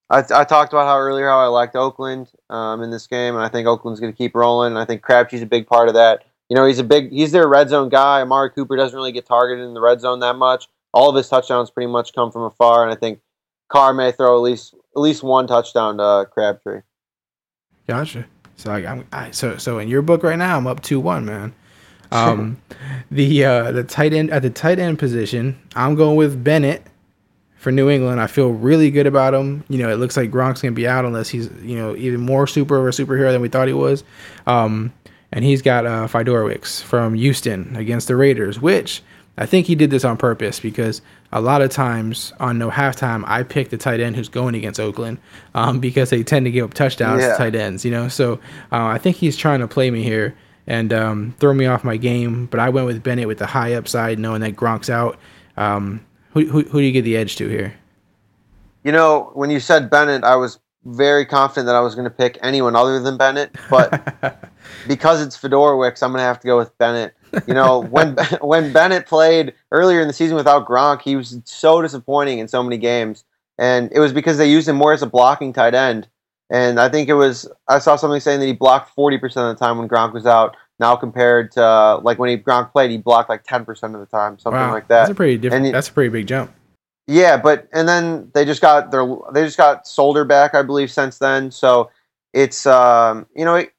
I, 0.10 0.20
I 0.20 0.46
talked 0.46 0.72
about 0.72 0.88
how 0.88 0.98
earlier 0.98 1.28
how 1.28 1.40
I 1.40 1.48
liked 1.48 1.76
Oakland 1.76 2.32
um, 2.50 2.82
in 2.82 2.90
this 2.90 3.08
game, 3.08 3.36
and 3.36 3.44
I 3.44 3.50
think 3.50 3.68
Oakland's 3.68 4.00
gonna 4.00 4.14
keep 4.14 4.34
rolling. 4.34 4.72
And 4.72 4.80
I 4.80 4.86
think 4.86 5.02
Crabtree's 5.02 5.42
a 5.42 5.48
big 5.48 5.68
part 5.68 5.90
of 5.90 5.96
that. 5.96 6.24
You 6.50 6.56
know, 6.56 6.66
he's 6.66 6.80
a 6.80 6.84
big 6.84 7.12
he's 7.12 7.34
their 7.34 7.50
red 7.50 7.68
zone 7.68 7.90
guy. 7.90 8.22
Amari 8.22 8.52
Cooper 8.52 8.78
doesn't 8.78 8.96
really 8.96 9.12
get 9.12 9.26
targeted 9.26 9.66
in 9.66 9.74
the 9.74 9.82
red 9.82 10.00
zone 10.00 10.20
that 10.22 10.38
much. 10.38 10.70
All 10.94 11.10
of 11.10 11.16
his 11.16 11.28
touchdowns 11.28 11.70
pretty 11.70 11.92
much 11.92 12.14
come 12.14 12.32
from 12.32 12.44
afar, 12.44 12.84
and 12.84 12.92
I 12.92 12.96
think 12.96 13.20
Carr 13.68 13.94
may 13.94 14.14
throw 14.14 14.38
at 14.38 14.42
least 14.42 14.74
at 14.98 15.02
least 15.02 15.24
one 15.24 15.46
touchdown 15.48 15.98
to 15.98 16.04
uh, 16.04 16.26
Crabtree. 16.26 16.82
Gotcha. 17.88 18.26
So 18.56 18.72
I, 18.72 18.80
I'm 18.80 19.08
I, 19.14 19.32
so 19.32 19.58
so 19.58 19.78
in 19.78 19.88
your 19.88 20.02
book 20.02 20.24
right 20.24 20.38
now, 20.38 20.58
I'm 20.58 20.66
up 20.66 20.82
two 20.82 21.00
one, 21.00 21.24
man. 21.24 21.54
Um, 22.12 22.60
the 23.12 23.46
uh, 23.46 23.72
the 23.72 23.84
tight 23.84 24.12
end 24.12 24.32
at 24.32 24.42
the 24.42 24.50
tight 24.50 24.80
end 24.80 24.98
position, 24.98 25.58
I'm 25.76 25.96
going 25.96 26.18
with 26.18 26.44
Bennett 26.44 26.84
for 27.56 27.72
New 27.72 27.90
England. 27.90 28.20
I 28.20 28.28
feel 28.28 28.50
really 28.50 28.90
good 28.90 29.06
about 29.06 29.36
him. 29.36 29.64
You 29.70 29.78
know, 29.78 29.90
it 29.90 29.98
looks 29.98 30.18
like 30.18 30.32
Gronk's 30.32 30.62
gonna 30.64 30.72
be 30.72 30.88
out 30.88 31.06
unless 31.06 31.30
he's 31.30 31.52
you 31.62 31.78
know 31.78 31.96
even 31.96 32.20
more 32.20 32.48
super 32.48 32.78
of 32.80 32.88
a 32.88 32.90
superhero 32.90 33.32
than 33.32 33.42
we 33.42 33.50
thought 33.50 33.68
he 33.68 33.74
was. 33.74 34.04
Um, 34.48 34.92
and 35.32 35.46
he's 35.46 35.62
got 35.62 35.86
uh, 35.86 36.08
Fiedorowicz 36.08 36.82
from 36.82 37.14
Houston 37.14 37.76
against 37.76 38.08
the 38.08 38.16
Raiders, 38.16 38.60
which 38.60 39.04
I 39.38 39.46
think 39.46 39.68
he 39.68 39.76
did 39.76 39.92
this 39.92 40.04
on 40.04 40.18
purpose 40.18 40.60
because 40.60 41.02
a 41.32 41.42
lot 41.42 41.62
of 41.62 41.70
times 41.70 42.34
on 42.40 42.58
no 42.58 42.72
halftime, 42.72 43.24
I 43.28 43.44
pick 43.44 43.70
the 43.70 43.78
tight 43.78 44.00
end 44.00 44.16
who's 44.16 44.30
going 44.30 44.56
against 44.56 44.80
Oakland 44.80 45.20
um, 45.54 45.80
because 45.88 46.10
they 46.10 46.24
tend 46.24 46.46
to 46.46 46.52
give 46.52 46.66
up 46.66 46.74
touchdowns 46.74 47.22
Yeah. 47.22 47.34
to 47.34 47.38
tight 47.38 47.56
ends, 47.56 47.86
you 47.86 47.92
know. 47.92 48.08
So 48.08 48.34
uh, 48.72 48.86
I 48.86 48.98
think 48.98 49.18
he's 49.18 49.38
trying 49.38 49.60
to 49.60 49.68
play 49.68 49.92
me 49.92 50.04
here 50.04 50.36
and 50.66 50.92
um, 50.92 51.36
throw 51.40 51.54
me 51.54 51.66
off 51.66 51.84
my 51.84 51.98
game. 51.98 52.48
But 52.48 52.60
I 52.60 52.70
went 52.70 52.88
with 52.88 53.04
Bennett 53.04 53.28
with 53.28 53.38
the 53.38 53.46
high 53.46 53.74
upside, 53.74 54.20
knowing 54.20 54.42
that 54.42 54.56
Gronk's 54.56 54.90
out. 54.90 55.18
Um, 55.56 56.06
who, 56.32 56.46
who, 56.46 56.62
who 56.64 56.80
do 56.80 56.86
you 56.86 56.92
get 56.92 57.04
the 57.04 57.18
edge 57.18 57.36
to 57.38 57.48
here? 57.48 57.74
You 58.84 58.92
know, 58.92 59.32
when 59.34 59.50
you 59.50 59.60
said 59.60 59.90
Bennett, 59.90 60.24
I 60.24 60.36
was 60.36 60.60
very 60.86 61.26
confident 61.26 61.66
that 61.66 61.76
I 61.76 61.82
was 61.82 61.96
going 61.96 62.06
to 62.06 62.10
pick 62.10 62.38
anyone 62.42 62.76
other 62.76 63.00
than 63.02 63.18
Bennett, 63.18 63.56
but 63.70 64.50
because 64.88 65.22
it's 65.22 65.38
Fiedorowicz, 65.38 66.02
I'm 66.02 66.12
going 66.12 66.22
to 66.22 66.26
have 66.26 66.40
to 66.40 66.48
go 66.48 66.58
with 66.58 66.76
Bennett. 66.78 67.14
You 67.48 67.54
know, 67.54 67.80
when 67.80 68.16
when 68.42 68.74
Bennett 68.74 69.08
played 69.08 69.54
earlier 69.72 70.02
in 70.02 70.08
the 70.08 70.14
season 70.14 70.36
without 70.36 70.68
Gronk, 70.68 71.02
he 71.02 71.16
was 71.16 71.40
so 71.46 71.82
disappointing 71.82 72.40
in 72.40 72.48
so 72.48 72.64
many 72.64 72.78
games, 72.78 73.24
and 73.58 73.92
it 73.92 74.00
was 74.00 74.14
because 74.14 74.38
they 74.38 74.50
used 74.50 74.68
him 74.68 74.76
more 74.76 74.94
as 74.94 75.02
a 75.02 75.08
blocking 75.08 75.54
tight 75.54 75.74
end. 75.74 76.08
And 76.50 76.80
I 76.80 76.88
think 76.88 77.10
it 77.10 77.14
was 77.14 77.50
I 77.68 77.80
saw 77.80 77.96
something 77.96 78.22
saying 78.22 78.40
that 78.40 78.46
he 78.46 78.54
blocked 78.54 78.96
40% 78.96 79.24
of 79.24 79.34
the 79.34 79.56
time 79.56 79.78
when 79.78 79.90
Gronk 79.90 80.14
was 80.14 80.26
out. 80.26 80.56
Now 80.80 80.96
compared 80.96 81.52
to 81.54 81.64
uh, 81.64 82.00
like 82.04 82.20
when 82.20 82.30
he 82.30 82.38
Gronk 82.38 82.72
played, 82.72 82.92
he 82.92 82.98
blocked 82.98 83.30
like 83.30 83.44
10% 83.44 83.68
of 83.94 84.00
the 84.00 84.06
time, 84.06 84.38
something 84.40 84.60
Wow, 84.60 84.72
like 84.72 84.88
that. 84.88 85.00
That's 85.00 85.12
a 85.12 85.16
pretty 85.16 85.38
different. 85.38 85.72
That's 85.74 85.90
a 85.90 85.94
pretty 85.94 86.10
big 86.10 86.28
jump. 86.28 86.52
Yeah, 87.08 87.38
but 87.38 87.68
and 87.74 87.88
then 87.88 88.30
they 88.34 88.46
just 88.46 88.62
got 88.62 88.92
their 88.92 89.08
they 89.34 89.44
just 89.44 89.58
got 89.58 89.88
Solder 89.88 90.26
back, 90.26 90.54
I 90.54 90.62
believe, 90.62 90.92
since 90.92 91.18
then. 91.18 91.52
So 91.52 91.90
it's 92.34 92.66
um, 92.66 93.26
you 93.36 93.46
know 93.46 93.56
it, 93.56 93.74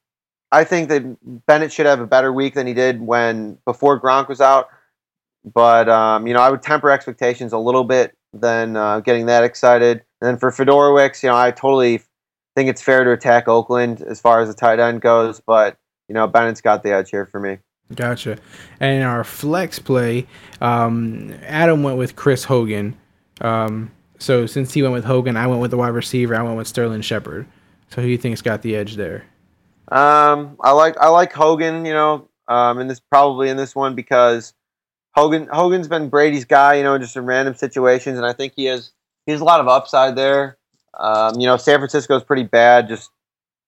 I 0.51 0.63
think 0.63 0.89
that 0.89 1.45
Bennett 1.45 1.71
should 1.71 1.85
have 1.85 1.99
a 1.99 2.07
better 2.07 2.33
week 2.33 2.55
than 2.55 2.67
he 2.67 2.73
did 2.73 3.01
when 3.01 3.57
before 3.65 3.99
Gronk 3.99 4.27
was 4.27 4.41
out. 4.41 4.69
But 5.45 5.87
um, 5.87 6.27
you 6.27 6.33
know 6.33 6.41
I 6.41 6.49
would 6.49 6.61
temper 6.61 6.89
expectations 6.89 7.53
a 7.53 7.57
little 7.57 7.83
bit 7.83 8.15
than 8.33 8.75
uh, 8.75 8.99
getting 8.99 9.27
that 9.27 9.43
excited. 9.43 10.03
And 10.21 10.27
then 10.27 10.37
for 10.37 10.51
Fiedorowicz, 10.51 11.23
you 11.23 11.29
know 11.29 11.37
I 11.37 11.51
totally 11.51 12.01
think 12.55 12.69
it's 12.69 12.81
fair 12.81 13.03
to 13.03 13.11
attack 13.11 13.47
Oakland 13.47 14.01
as 14.01 14.19
far 14.19 14.41
as 14.41 14.49
the 14.49 14.53
tight 14.53 14.79
end 14.79 15.01
goes, 15.01 15.39
but 15.39 15.77
you 16.07 16.15
know 16.15 16.27
Bennett's 16.27 16.61
got 16.61 16.83
the 16.83 16.91
edge 16.91 17.09
here 17.09 17.25
for 17.25 17.39
me. 17.39 17.59
Gotcha. 17.95 18.37
And 18.79 18.97
in 18.97 19.01
our 19.01 19.23
flex 19.23 19.79
play, 19.79 20.27
um, 20.61 21.33
Adam 21.43 21.81
went 21.81 21.97
with 21.97 22.15
Chris 22.15 22.43
Hogan. 22.43 22.95
Um, 23.41 23.91
so 24.19 24.45
since 24.45 24.73
he 24.73 24.83
went 24.83 24.93
with 24.93 25.05
Hogan, 25.05 25.37
I 25.37 25.47
went 25.47 25.61
with 25.61 25.71
the 25.71 25.77
wide 25.77 25.89
receiver. 25.89 26.35
I 26.35 26.43
went 26.43 26.57
with 26.57 26.67
Sterling 26.67 27.01
Shepard. 27.01 27.47
So 27.89 28.01
who 28.01 28.07
do 28.07 28.11
you 28.11 28.17
think's 28.17 28.41
got 28.41 28.61
the 28.61 28.75
edge 28.75 28.95
there? 28.95 29.25
Um, 29.91 30.57
I 30.61 30.71
like 30.71 30.97
I 30.97 31.09
like 31.09 31.33
Hogan, 31.33 31.85
you 31.85 31.93
know, 31.93 32.27
um, 32.47 32.79
in 32.79 32.87
this 32.87 32.99
probably 32.99 33.49
in 33.49 33.57
this 33.57 33.75
one 33.75 33.95
because 33.95 34.53
Hogan 35.15 35.47
Hogan's 35.47 35.87
been 35.87 36.09
Brady's 36.09 36.45
guy, 36.45 36.75
you 36.75 36.83
know, 36.83 36.97
just 36.97 37.15
in 37.15 37.25
random 37.25 37.55
situations, 37.55 38.17
and 38.17 38.25
I 38.25 38.33
think 38.33 38.53
he 38.55 38.65
has 38.65 38.91
he 39.25 39.31
has 39.31 39.41
a 39.41 39.45
lot 39.45 39.59
of 39.59 39.67
upside 39.67 40.15
there. 40.15 40.57
Um, 40.93 41.39
you 41.39 41.47
know, 41.47 41.57
San 41.57 41.79
Francisco's 41.79 42.23
pretty 42.23 42.43
bad 42.43 42.87
just 42.87 43.09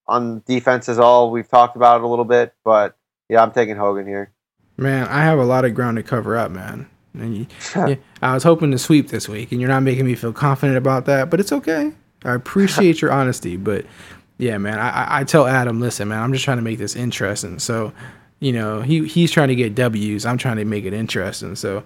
on 0.06 0.42
defense 0.46 0.88
as 0.88 0.98
all. 0.98 1.30
We've 1.30 1.48
talked 1.48 1.76
about 1.76 2.00
it 2.00 2.04
a 2.04 2.06
little 2.06 2.24
bit, 2.24 2.54
but 2.64 2.96
yeah, 3.28 3.42
I'm 3.42 3.52
taking 3.52 3.76
Hogan 3.76 4.06
here. 4.06 4.30
Man, 4.76 5.06
I 5.08 5.22
have 5.22 5.38
a 5.38 5.44
lot 5.44 5.64
of 5.64 5.74
ground 5.74 5.96
to 5.96 6.02
cover 6.02 6.36
up, 6.36 6.50
man. 6.50 6.88
And 7.14 7.36
you, 7.36 7.46
yeah, 7.76 7.96
I 8.20 8.34
was 8.34 8.42
hoping 8.42 8.70
to 8.70 8.78
sweep 8.78 9.08
this 9.08 9.28
week, 9.28 9.52
and 9.52 9.60
you're 9.60 9.70
not 9.70 9.82
making 9.82 10.06
me 10.06 10.14
feel 10.14 10.32
confident 10.32 10.78
about 10.78 11.06
that, 11.06 11.30
but 11.30 11.40
it's 11.40 11.52
okay. 11.52 11.92
I 12.24 12.34
appreciate 12.34 13.00
your 13.02 13.12
honesty, 13.12 13.56
but 13.56 13.84
yeah, 14.38 14.58
man, 14.58 14.78
I, 14.78 15.20
I- 15.20 15.24
tell 15.24 15.46
Adam, 15.46 15.80
listen, 15.80 16.08
man, 16.08 16.22
I'm 16.22 16.32
just 16.32 16.44
trying 16.44 16.58
to 16.58 16.62
make 16.62 16.78
this 16.78 16.96
interesting. 16.96 17.58
So, 17.58 17.92
you 18.40 18.52
know, 18.52 18.80
he 18.82 19.06
he's 19.06 19.30
trying 19.30 19.48
to 19.48 19.54
get 19.54 19.74
W's. 19.74 20.26
I'm 20.26 20.38
trying 20.38 20.56
to 20.56 20.64
make 20.64 20.84
it 20.84 20.92
interesting. 20.92 21.54
So, 21.56 21.82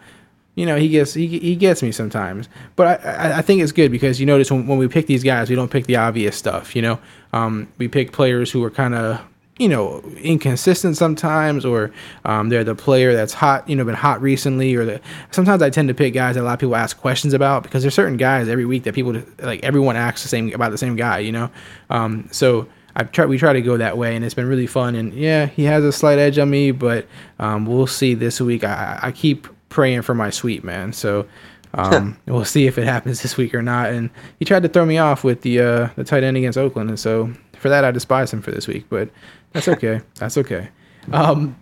you 0.54 0.64
know, 0.64 0.76
he 0.76 0.88
gets 0.88 1.12
he, 1.14 1.26
he 1.38 1.54
gets 1.54 1.82
me 1.82 1.92
sometimes, 1.92 2.48
but 2.76 3.04
I, 3.04 3.10
I 3.12 3.38
I 3.38 3.42
think 3.42 3.62
it's 3.62 3.72
good 3.72 3.90
because 3.92 4.18
you 4.20 4.26
notice 4.26 4.50
when, 4.50 4.66
when 4.66 4.78
we 4.78 4.88
pick 4.88 5.06
these 5.06 5.22
guys, 5.22 5.50
we 5.50 5.56
don't 5.56 5.70
pick 5.70 5.86
the 5.86 5.96
obvious 5.96 6.34
stuff. 6.36 6.74
You 6.74 6.82
know, 6.82 6.98
um, 7.34 7.68
we 7.78 7.88
pick 7.88 8.12
players 8.12 8.50
who 8.50 8.64
are 8.64 8.70
kind 8.70 8.94
of 8.94 9.20
you 9.58 9.68
know 9.68 10.00
inconsistent 10.18 10.96
sometimes, 10.96 11.64
or 11.64 11.92
um, 12.24 12.48
they're 12.48 12.64
the 12.64 12.74
player 12.74 13.14
that's 13.14 13.32
hot, 13.32 13.68
you 13.68 13.76
know, 13.76 13.84
been 13.84 13.94
hot 13.94 14.20
recently, 14.20 14.74
or 14.74 14.84
the 14.84 15.00
sometimes 15.30 15.62
I 15.62 15.70
tend 15.70 15.88
to 15.88 15.94
pick 15.94 16.14
guys 16.14 16.34
that 16.34 16.42
a 16.42 16.44
lot 16.44 16.54
of 16.54 16.58
people 16.60 16.76
ask 16.76 16.98
questions 16.98 17.32
about 17.32 17.62
because 17.62 17.82
there's 17.82 17.94
certain 17.94 18.16
guys 18.16 18.48
every 18.48 18.66
week 18.66 18.84
that 18.84 18.94
people 18.94 19.22
like 19.40 19.64
everyone 19.64 19.96
asks 19.96 20.22
the 20.22 20.28
same 20.28 20.52
about 20.54 20.72
the 20.72 20.78
same 20.78 20.96
guy. 20.96 21.18
You 21.20 21.32
know, 21.32 21.50
um, 21.90 22.28
so. 22.30 22.68
I 22.98 23.02
try, 23.04 23.26
we 23.26 23.36
try 23.36 23.52
to 23.52 23.60
go 23.60 23.76
that 23.76 23.98
way, 23.98 24.16
and 24.16 24.24
it's 24.24 24.32
been 24.32 24.48
really 24.48 24.66
fun. 24.66 24.94
And 24.94 25.12
yeah, 25.12 25.44
he 25.44 25.64
has 25.64 25.84
a 25.84 25.92
slight 25.92 26.18
edge 26.18 26.38
on 26.38 26.48
me, 26.48 26.70
but 26.70 27.06
um, 27.38 27.66
we'll 27.66 27.86
see 27.86 28.14
this 28.14 28.40
week. 28.40 28.64
I, 28.64 28.98
I 29.02 29.12
keep 29.12 29.48
praying 29.68 30.00
for 30.00 30.14
my 30.14 30.30
sweet 30.30 30.64
man, 30.64 30.94
so 30.94 31.26
um, 31.74 32.18
we'll 32.26 32.46
see 32.46 32.66
if 32.66 32.78
it 32.78 32.84
happens 32.84 33.20
this 33.20 33.36
week 33.36 33.54
or 33.54 33.60
not. 33.60 33.90
And 33.90 34.08
he 34.38 34.46
tried 34.46 34.62
to 34.62 34.70
throw 34.70 34.86
me 34.86 34.96
off 34.96 35.24
with 35.24 35.42
the 35.42 35.60
uh, 35.60 35.88
the 35.96 36.04
tight 36.04 36.24
end 36.24 36.38
against 36.38 36.56
Oakland, 36.56 36.88
and 36.88 36.98
so 36.98 37.30
for 37.58 37.68
that 37.68 37.84
I 37.84 37.90
despise 37.90 38.32
him 38.32 38.42
for 38.42 38.50
this 38.50 38.66
week. 38.66 38.86
But 38.88 39.10
that's 39.56 39.68
okay. 39.68 40.00
that's 40.14 40.36
okay. 40.38 40.68
Um, 41.12 41.56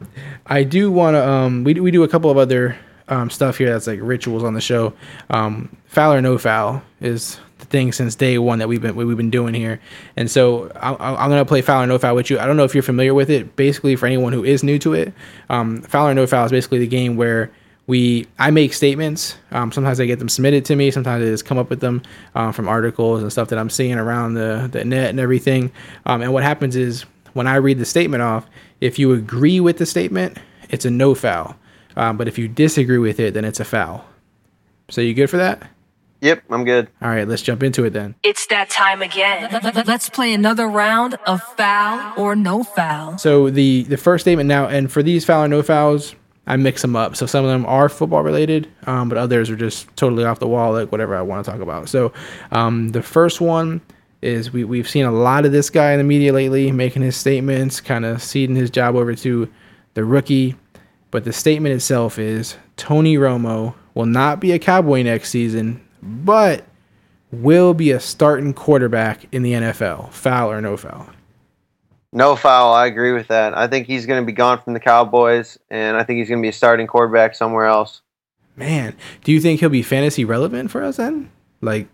I 0.47 0.65
do 0.65 0.91
want 0.91 1.15
to. 1.15 1.29
Um, 1.29 1.65
we 1.65 1.75
we 1.75 1.91
do 1.91 2.03
a 2.03 2.09
couple 2.09 2.31
of 2.31 2.37
other 2.37 2.77
um, 3.09 3.31
stuff 3.31 3.59
here 3.59 3.71
that's 3.71 3.87
like 3.87 4.01
rituals 4.03 4.43
on 4.43 4.55
the 4.55 4.61
show. 4.61 4.93
Um, 5.31 5.77
foul 5.87 6.15
or 6.15 6.23
no 6.23 6.39
foul 6.39 6.83
is 7.01 7.39
the 7.59 7.67
thing 7.67 7.93
since 7.93 8.15
day 8.15 8.39
one 8.39 8.59
that 8.59 8.69
we've 8.69 8.81
been 8.81 8.97
we've 8.97 9.17
been 9.17 9.31
doing 9.31 9.55
here. 9.55 9.81
And 10.17 10.31
so 10.31 10.71
I, 10.77 10.95
I'm 10.95 11.31
gonna 11.31 11.45
play 11.45 11.63
foul 11.63 11.83
or 11.83 11.87
no 11.87 11.99
foul 11.99 12.15
with 12.15 12.31
you. 12.31 12.39
I 12.39 12.47
don't 12.47 12.57
know 12.57 12.65
if 12.65 12.75
you're 12.75 12.83
familiar 12.83 13.15
with 13.15 13.31
it. 13.31 13.57
Basically, 13.57 13.97
for 13.97 14.07
anyone 14.07 14.33
who 14.33 14.45
is 14.45 14.63
new 14.63 14.79
to 14.81 14.95
it, 14.95 15.13
um, 15.51 15.83
foul 15.83 16.09
or 16.09 16.15
no 16.15 16.27
foul 16.27 16.47
is 16.47 16.53
basically 16.53 16.79
the 16.79 16.87
game 16.87 17.17
where 17.17 17.51
we 17.87 18.27
I 18.39 18.51
make 18.51 18.73
statements. 18.73 19.37
Um, 19.51 19.71
sometimes 19.71 20.01
I 20.01 20.07
get 20.07 20.19
them 20.19 20.29
submitted 20.29 20.65
to 20.67 20.77
me. 20.77 20.91
Sometimes 20.91 21.23
I 21.23 21.27
just 21.27 21.45
come 21.45 21.59
up 21.59 21.69
with 21.69 21.81
them 21.81 22.03
um, 22.35 22.53
from 22.53 22.69
articles 22.69 23.23
and 23.23 23.31
stuff 23.31 23.49
that 23.49 23.59
I'm 23.59 23.71
seeing 23.71 23.99
around 23.99 24.35
the 24.35 24.69
the 24.73 24.85
net 24.85 25.11
and 25.11 25.21
everything. 25.21 25.71
Um, 26.07 26.23
and 26.23 26.33
what 26.33 26.43
happens 26.43 26.77
is 26.77 27.05
when 27.35 27.47
I 27.47 27.57
read 27.57 27.79
the 27.79 27.85
statement 27.85 28.23
off, 28.23 28.47
if 28.81 28.99
you 28.99 29.13
agree 29.13 29.61
with 29.61 29.79
the 29.79 29.87
statement, 29.87 30.39
it's 30.71 30.85
a 30.85 30.91
no 30.91 31.15
foul. 31.15 31.57
Um, 31.97 32.17
but 32.17 32.27
if 32.27 32.39
you 32.39 32.49
disagree 32.49 32.99
with 32.99 33.21
it, 33.21 33.35
then 33.35 33.45
it's 33.45 33.61
a 33.61 33.65
foul. 33.65 34.05
So 34.89 35.01
you 35.01 35.15
good 35.15 35.31
for 35.31 35.37
that? 35.37 35.71
Yep, 36.21 36.45
I'm 36.49 36.65
good. 36.65 36.89
All 37.03 37.11
right, 37.11 37.29
let's 37.29 37.43
jump 37.43 37.63
into 37.63 37.85
it 37.85 37.91
then. 37.91 38.15
It's 38.23 38.47
that 38.47 38.71
time 38.71 39.03
again. 39.03 39.61
Let's 39.87 40.09
play 40.09 40.33
another 40.33 40.67
round 40.67 41.19
of 41.27 41.43
foul 41.43 42.15
or 42.17 42.35
no 42.35 42.63
foul. 42.63 43.19
So 43.19 43.51
the 43.51 43.83
the 43.83 43.99
first 43.99 44.25
statement 44.25 44.49
now, 44.49 44.67
and 44.67 44.91
for 44.91 45.03
these 45.03 45.27
foul 45.27 45.45
or 45.45 45.49
no 45.49 45.63
fouls, 45.63 46.15
I 46.47 46.57
mix 46.57 46.81
them 46.81 46.97
up. 46.97 47.17
So 47.17 47.27
some 47.27 47.45
of 47.45 47.51
them 47.51 47.67
are 47.67 47.91
football 47.91 48.23
related, 48.23 48.69
um, 48.87 49.11
but 49.11 49.19
others 49.19 49.51
are 49.51 49.57
just 49.57 49.95
totally 49.97 50.25
off 50.25 50.39
the 50.39 50.49
wall, 50.49 50.73
like 50.73 50.91
whatever 50.91 51.15
I 51.15 51.21
want 51.21 51.45
to 51.45 51.51
talk 51.51 51.61
about. 51.61 51.91
So 51.91 52.13
um, 52.53 52.91
the 52.91 53.03
first 53.03 53.43
one 53.43 53.83
is 54.25 54.53
we 54.53 54.65
we've 54.65 54.89
seen 54.89 55.05
a 55.05 55.13
lot 55.13 55.45
of 55.45 55.53
this 55.53 55.71
guy 55.71 55.93
in 55.93 55.99
the 55.99 56.05
media 56.05 56.33
lately, 56.33 56.73
making 56.73 57.03
his 57.03 57.17
statements, 57.17 57.81
kind 57.81 58.05
of 58.05 58.23
ceding 58.23 58.57
his 58.57 58.71
job 58.71 58.97
over 58.97 59.15
to 59.15 59.49
the 59.95 60.05
rookie. 60.05 60.57
But 61.11 61.25
the 61.25 61.33
statement 61.33 61.75
itself 61.75 62.19
is 62.19 62.57
Tony 62.77 63.17
Romo 63.17 63.75
will 63.95 64.07
not 64.07 64.41
be 64.41 64.53
a 64.53 64.59
Cowboy 64.59 65.03
next 65.03 65.31
season, 65.31 65.87
but 66.03 66.65
will 67.31 67.75
be 67.75 67.91
a 67.91 68.01
starting 68.01 68.53
quarterback 68.53 69.27
in 69.33 69.43
the 69.43 69.53
NFL. 69.53 70.13
Foul 70.13 70.51
or 70.51 70.61
no 70.61 70.77
foul? 70.77 71.09
No 72.13 72.37
foul. 72.37 72.73
I 72.73 72.87
agree 72.87 73.13
with 73.13 73.29
that. 73.29 73.57
I 73.57 73.67
think 73.67 73.87
he's 73.87 74.07
going 74.07 74.23
to 74.23 74.27
be 74.27 74.33
gone 74.33 74.61
from 74.63 74.73
the 74.73 74.81
Cowboys, 74.81 75.59
and 75.71 75.97
I 75.97 76.05
think 76.05 76.19
he's 76.19 76.29
going 76.29 76.41
to 76.41 76.43
be 76.43 76.51
a 76.51 76.53
starting 76.53 76.87
quarterback 76.87 77.35
somewhere 77.35 77.67
else. 77.67 78.03
Man, 78.57 78.97
do 79.25 79.33
you 79.33 79.41
think 79.41 79.61
he'll 79.61 79.69
be 79.69 79.83
fantasy 79.83 80.25
relevant 80.25 80.71
for 80.71 80.83
us 80.83 80.97
then? 80.97 81.31
Like, 81.61 81.89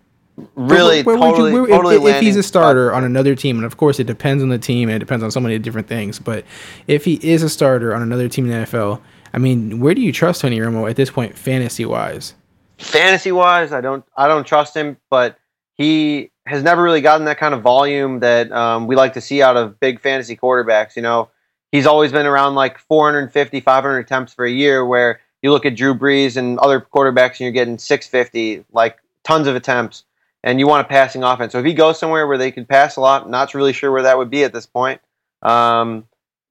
Really, 0.55 1.03
where, 1.03 1.17
where 1.17 1.31
totally, 1.31 1.53
you, 1.53 1.63
where, 1.63 1.71
totally 1.71 1.97
if, 1.97 2.17
if 2.17 2.23
he's 2.23 2.37
a 2.37 2.43
starter 2.43 2.93
on 2.93 3.05
another 3.05 3.35
team, 3.35 3.57
and 3.57 3.65
of 3.65 3.77
course 3.77 3.99
it 3.99 4.05
depends 4.05 4.43
on 4.43 4.49
the 4.49 4.59
team 4.59 4.89
and 4.89 4.97
it 4.97 5.01
depends 5.01 5.25
on 5.25 5.31
so 5.31 5.41
many 5.41 5.59
different 5.59 5.89
things, 5.89 6.19
but 6.19 6.45
if 6.87 7.05
he 7.05 7.15
is 7.23 7.43
a 7.43 7.49
starter 7.49 7.95
on 7.95 8.03
another 8.03 8.29
team 8.29 8.51
in 8.51 8.51
the 8.51 8.67
NFL, 8.67 9.01
I 9.33 9.39
mean, 9.39 9.81
where 9.81 9.95
do 9.95 10.01
you 10.01 10.13
trust 10.13 10.41
Tony 10.41 10.59
Romo 10.59 10.89
at 10.89 10.97
this 10.97 11.11
point, 11.11 11.37
fantasy 11.37 11.85
wise? 11.85 12.35
fantasy 12.81 13.33
wise, 13.33 13.73
I 13.73 13.81
don't 13.81 14.05
I 14.17 14.29
don't 14.29 14.47
trust 14.47 14.77
him, 14.77 14.97
but 15.11 15.39
he 15.77 16.31
has 16.47 16.63
never 16.63 16.83
really 16.83 17.01
gotten 17.01 17.27
that 17.27 17.39
kind 17.39 17.55
of 17.55 17.63
volume 17.63 18.21
that 18.21 18.51
um, 18.53 18.87
we 18.87 18.97
like 18.97 19.13
to 19.15 19.21
see 19.21 19.43
out 19.43 19.57
of 19.57 19.79
big 19.81 20.01
fantasy 20.01 20.37
quarterbacks. 20.37 20.97
You 20.97 21.03
know, 21.03 21.31
he's 21.71 21.87
always 21.87 22.13
been 22.13 22.27
around 22.27 22.55
like 22.55 22.79
450, 22.79 23.61
500 23.61 23.99
attempts 23.99 24.35
for 24.35 24.45
a 24.45 24.51
year. 24.51 24.85
Where 24.85 25.21
you 25.43 25.53
look 25.53 25.65
at 25.65 25.77
Drew 25.77 25.95
Brees 25.95 26.37
and 26.37 26.59
other 26.59 26.81
quarterbacks, 26.81 27.33
and 27.33 27.41
you're 27.41 27.53
getting 27.53 27.79
650, 27.79 28.65
like 28.73 28.99
tons 29.23 29.47
of 29.47 29.55
attempts, 29.55 30.05
and 30.43 30.59
you 30.59 30.67
want 30.67 30.87
a 30.87 30.89
passing 30.89 31.23
offense. 31.23 31.53
So 31.53 31.59
if 31.59 31.65
he 31.65 31.75
goes 31.75 31.99
somewhere 31.99 32.27
where 32.27 32.39
they 32.39 32.51
could 32.51 32.69
pass 32.69 32.97
a 32.97 33.01
lot, 33.01 33.29
not 33.29 33.55
really 33.55 33.73
sure 33.73 33.91
where 33.93 34.03
that 34.03 34.19
would 34.19 34.31
be 34.31 34.45
at 34.45 34.53
this 34.53 34.67
point. 34.67 35.01
Um, 35.43 36.07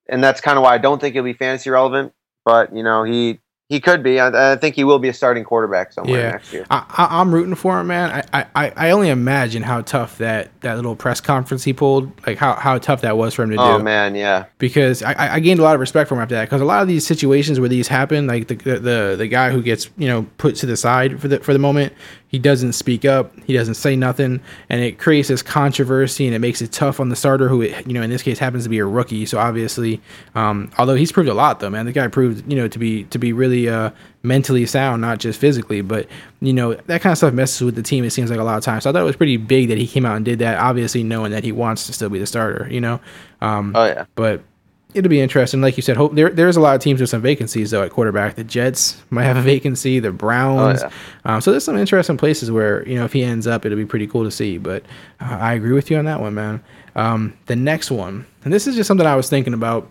and 0.08 0.24
that's 0.24 0.42
kind 0.42 0.58
of 0.58 0.64
why 0.64 0.74
I 0.74 0.78
don't 0.80 1.00
think 1.00 1.14
he'll 1.14 1.24
be 1.24 1.34
fantasy 1.34 1.70
relevant. 1.70 2.14
But 2.46 2.76
you 2.76 2.84
know, 2.84 3.04
he 3.04 3.40
he 3.68 3.80
could 3.80 4.02
be. 4.02 4.20
I, 4.20 4.54
I 4.54 4.56
think 4.56 4.74
he 4.74 4.84
will 4.84 4.98
be 4.98 5.10
a 5.10 5.14
starting 5.14 5.44
quarterback 5.44 5.94
somewhere 5.94 6.20
Yeah, 6.20 6.32
next 6.32 6.52
year. 6.52 6.66
I, 6.72 6.84
I'm 6.98 7.32
rooting 7.32 7.54
for 7.54 7.80
him, 7.80 7.86
man. 7.86 8.26
I, 8.34 8.48
I, 8.56 8.74
I 8.76 8.90
only 8.90 9.10
imagine 9.10 9.62
how 9.62 9.82
tough 9.82 10.18
that, 10.18 10.50
that 10.62 10.76
little 10.76 10.96
press 10.96 11.22
conference 11.22 11.64
he 11.66 11.74
pulled, 11.74 12.12
like 12.26 12.40
how, 12.40 12.56
how 12.56 12.80
tough 12.80 13.02
that 13.02 13.16
was 13.16 13.36
for 13.36 13.44
him 13.44 13.52
to 13.52 13.58
Oh 13.58 13.66
do. 13.66 13.72
Oh 13.74 13.84
man, 13.84 14.16
yeah. 14.16 14.46
because 14.58 15.04
I- 15.04 15.36
I, 15.36 15.40
gained 15.40 15.60
a 15.60 15.64
lot 15.64 15.76
of 15.76 15.80
respect 15.82 16.10
for 16.10 16.16
him 16.16 16.22
after 16.22 16.34
that. 16.34 16.46
Because 16.46 16.62
a 16.62 16.66
lot 16.66 16.82
of 16.82 16.88
these 16.88 17.06
situations 17.06 17.60
where 17.60 17.70
these 17.70 17.88
happen, 17.88 18.26
like 18.26 18.48
the, 18.48 18.56
the 18.56 18.80
the 18.80 19.16
the 19.20 19.28
guy 19.28 19.52
who 19.52 19.62
gets 19.62 19.88
you 19.98 20.08
know 20.08 20.26
put 20.40 20.56
to 20.56 20.66
the 20.66 20.76
side 20.76 21.22
for 21.22 21.28
the 21.28 21.40
for 21.40 21.54
the 21.54 21.60
moment, 21.60 21.94
he 22.30 22.40
doesn't 22.40 22.74
speak 22.74 23.06
up, 23.06 23.34
he 23.46 23.54
doesn't 23.54 23.74
say 23.74 23.96
nothing, 23.96 24.40
and 24.70 24.82
it 24.82 25.00
creates 25.00 25.28
this 25.28 25.42
controversy 25.42 26.26
and 26.28 26.36
it 26.36 26.40
makes 26.40 26.62
it 26.62 26.72
tough 26.72 27.00
on 27.00 27.10
the 27.10 27.16
starter 27.16 27.50
who 27.50 27.64
it, 27.64 27.86
you 27.88 27.94
know 27.94 28.02
in 28.04 28.10
this 28.10 28.22
case 28.24 28.40
happens 28.40 28.64
to 28.64 28.70
be 28.70 28.78
a 28.80 28.86
rookie. 28.86 29.26
So 29.26 29.40
obviously, 29.40 30.00
um, 30.36 30.72
although 30.78 30.96
he's 30.96 31.12
proved 31.12 31.28
a 31.28 31.34
lot 31.34 31.60
though, 31.60 31.70
man, 31.70 31.86
the 31.86 31.92
guy 31.92 32.08
proved 32.08 32.50
you 32.50 32.56
know 32.58 32.68
to 32.68 32.80
be 32.80 33.04
to 33.06 33.18
be 33.20 33.34
really 33.34 33.68
uh, 33.68 33.90
mentally 34.24 34.66
sound, 34.66 35.02
not 35.02 35.18
just 35.18 35.40
physically, 35.40 35.82
but 35.82 36.08
you 36.40 36.54
know 36.54 36.76
that 36.76 37.02
kind 37.02 37.12
of 37.12 37.18
stuff 37.18 37.34
messes 37.34 37.62
with 37.62 37.76
the 37.76 37.84
team. 37.84 38.04
It 38.04 38.12
seems 38.12 38.30
like 38.30 38.40
a 38.40 38.44
lot 38.44 38.58
of 38.58 38.64
times. 38.64 38.84
So 38.84 38.90
I 38.92 38.94
thought 38.94 39.02
it 39.02 39.06
was 39.06 39.16
pretty 39.16 39.38
big 39.38 39.70
that 39.70 39.78
he 39.78 39.88
came 39.88 40.06
out 40.06 40.16
and 40.16 40.24
did 40.24 40.40
that. 40.40 40.60
Obviously, 40.60 41.04
knowing 41.04 41.32
that 41.32 41.44
he 41.44 41.52
wants 41.52 41.88
to 41.88 41.94
still 41.94 42.10
be 42.10 42.20
the 42.20 42.28
starter, 42.28 42.68
you 42.70 42.80
know. 42.82 43.00
Um, 43.42 43.72
Oh 43.76 43.86
yeah. 43.86 44.06
but 44.16 44.44
it'll 44.94 45.10
be 45.10 45.22
interesting. 45.22 45.62
Like 45.62 45.78
you 45.78 45.84
said, 45.84 45.98
hope 45.98 46.16
there 46.16 46.30
there's 46.30 46.58
a 46.58 46.62
lot 46.62 46.76
of 46.76 46.82
teams 46.82 47.00
with 47.02 47.10
some 47.10 47.22
vacancies 47.22 47.72
though 47.72 47.84
at 47.84 47.92
quarterback. 47.92 48.36
The 48.36 48.44
Jets 48.44 49.02
might 49.10 49.24
have 49.24 49.38
a 49.38 49.42
vacancy. 49.42 50.00
The 50.00 50.12
Browns. 50.12 50.82
Oh, 50.84 50.90
um, 51.26 51.42
so 51.42 51.52
there's 51.52 51.64
some 51.64 51.78
interesting 51.78 52.18
places 52.18 52.52
where 52.52 52.88
you 52.88 52.96
know 52.96 53.06
if 53.06 53.14
he 53.14 53.24
ends 53.24 53.48
up, 53.48 53.66
it'll 53.66 53.78
be 53.78 53.86
pretty 53.86 54.08
cool 54.08 54.24
to 54.24 54.32
see. 54.32 54.58
But 54.58 54.84
uh, 55.20 55.38
I 55.40 55.54
agree 55.54 55.74
with 55.74 55.90
you 55.92 55.98
on 55.98 56.06
that 56.06 56.20
one, 56.22 56.34
man. 56.34 56.64
Um, 56.96 57.38
the 57.46 57.56
next 57.56 57.92
one, 57.92 58.26
and 58.44 58.54
this 58.54 58.68
is 58.68 58.76
just 58.76 58.88
something 58.88 59.06
I 59.08 59.16
was 59.16 59.30
thinking 59.30 59.54
about 59.54 59.90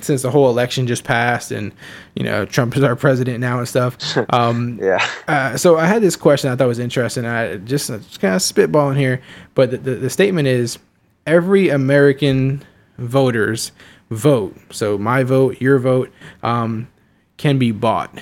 since 0.00 0.22
the 0.22 0.30
whole 0.30 0.48
election 0.48 0.86
just 0.86 1.04
passed, 1.04 1.50
and 1.50 1.72
you 2.14 2.22
know 2.24 2.44
Trump 2.46 2.76
is 2.76 2.82
our 2.82 2.96
president 2.96 3.40
now 3.40 3.58
and 3.58 3.68
stuff. 3.68 3.96
Um, 4.30 4.78
Yeah. 4.82 5.04
uh, 5.26 5.56
so 5.56 5.76
I 5.76 5.86
had 5.86 6.02
this 6.02 6.16
question 6.16 6.50
I 6.50 6.56
thought 6.56 6.68
was 6.68 6.78
interesting. 6.78 7.24
I 7.26 7.56
just, 7.56 7.88
just 7.88 8.20
kind 8.20 8.34
of 8.34 8.40
spitballing 8.40 8.96
here, 8.96 9.20
but 9.54 9.70
the, 9.70 9.76
the, 9.78 9.94
the 9.96 10.10
statement 10.10 10.46
is 10.48 10.78
every 11.26 11.68
American 11.68 12.64
voters 12.98 13.72
vote. 14.10 14.56
So 14.70 14.98
my 14.98 15.22
vote, 15.22 15.60
your 15.60 15.78
vote, 15.78 16.12
um, 16.42 16.88
can 17.36 17.58
be 17.58 17.70
bought. 17.70 18.18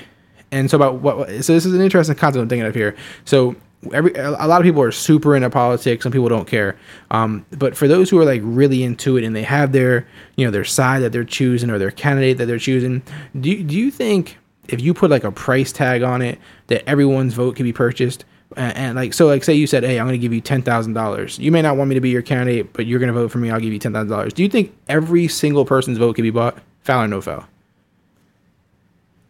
And 0.52 0.70
so 0.70 0.76
about 0.76 0.96
what? 1.00 1.28
So 1.44 1.52
this 1.52 1.66
is 1.66 1.74
an 1.74 1.80
interesting 1.80 2.14
concept 2.16 2.42
I'm 2.42 2.48
thinking 2.48 2.66
of 2.66 2.74
here. 2.74 2.96
So 3.24 3.56
every 3.92 4.12
a 4.14 4.30
lot 4.30 4.60
of 4.60 4.64
people 4.64 4.82
are 4.82 4.92
super 4.92 5.34
into 5.36 5.50
politics. 5.50 6.02
Some 6.02 6.12
people 6.12 6.28
don't 6.28 6.46
care. 6.46 6.76
Um, 7.10 7.44
but 7.50 7.76
for 7.76 7.88
those 7.88 8.10
who 8.10 8.18
are 8.20 8.24
like 8.24 8.40
really 8.44 8.82
into 8.82 9.16
it 9.16 9.24
and 9.24 9.34
they 9.34 9.42
have 9.42 9.72
their 9.72 10.06
you 10.36 10.44
know 10.44 10.50
their 10.50 10.64
side 10.64 11.02
that 11.02 11.12
they're 11.12 11.24
choosing 11.24 11.70
or 11.70 11.78
their 11.78 11.90
candidate 11.90 12.38
that 12.38 12.46
they're 12.46 12.58
choosing, 12.58 13.02
do 13.38 13.62
do 13.62 13.76
you 13.76 13.90
think 13.90 14.38
if 14.68 14.80
you 14.80 14.94
put 14.94 15.10
like 15.10 15.24
a 15.24 15.32
price 15.32 15.72
tag 15.72 16.02
on 16.02 16.22
it 16.22 16.38
that 16.68 16.88
everyone's 16.88 17.34
vote 17.34 17.56
can 17.56 17.64
be 17.64 17.72
purchased? 17.72 18.24
And, 18.56 18.76
and 18.76 18.96
like 18.96 19.14
so, 19.14 19.26
like 19.26 19.44
say 19.44 19.54
you 19.54 19.66
said, 19.66 19.84
"Hey, 19.84 20.00
I'm 20.00 20.06
going 20.06 20.18
to 20.18 20.22
give 20.22 20.32
you 20.32 20.40
ten 20.40 20.62
thousand 20.62 20.94
dollars." 20.94 21.38
You 21.38 21.52
may 21.52 21.62
not 21.62 21.76
want 21.76 21.88
me 21.88 21.94
to 21.94 22.00
be 22.00 22.10
your 22.10 22.22
candidate, 22.22 22.72
but 22.72 22.86
you're 22.86 22.98
going 22.98 23.12
to 23.12 23.18
vote 23.18 23.30
for 23.30 23.38
me. 23.38 23.50
I'll 23.50 23.60
give 23.60 23.72
you 23.72 23.78
ten 23.78 23.92
thousand 23.92 24.08
dollars. 24.08 24.32
Do 24.32 24.42
you 24.42 24.48
think 24.48 24.74
every 24.88 25.28
single 25.28 25.64
person's 25.64 25.98
vote 25.98 26.16
can 26.16 26.22
be 26.22 26.30
bought, 26.30 26.58
foul 26.80 27.04
or 27.04 27.08
no 27.08 27.20
foul? 27.20 27.46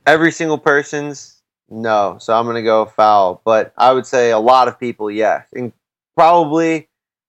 Every 0.07 0.31
single 0.31 0.59
person's 0.59 1.37
no, 1.69 2.17
so 2.21 2.39
I'm 2.39 2.47
gonna 2.47 2.63
go 2.63 2.87
foul. 2.87 3.41
But 3.45 3.73
I 3.77 3.93
would 3.93 4.07
say 4.07 4.31
a 4.31 4.39
lot 4.39 4.69
of 4.69 4.79
people, 4.79 5.11
yes, 5.11 5.47
and 5.53 5.73
probably 6.15 6.89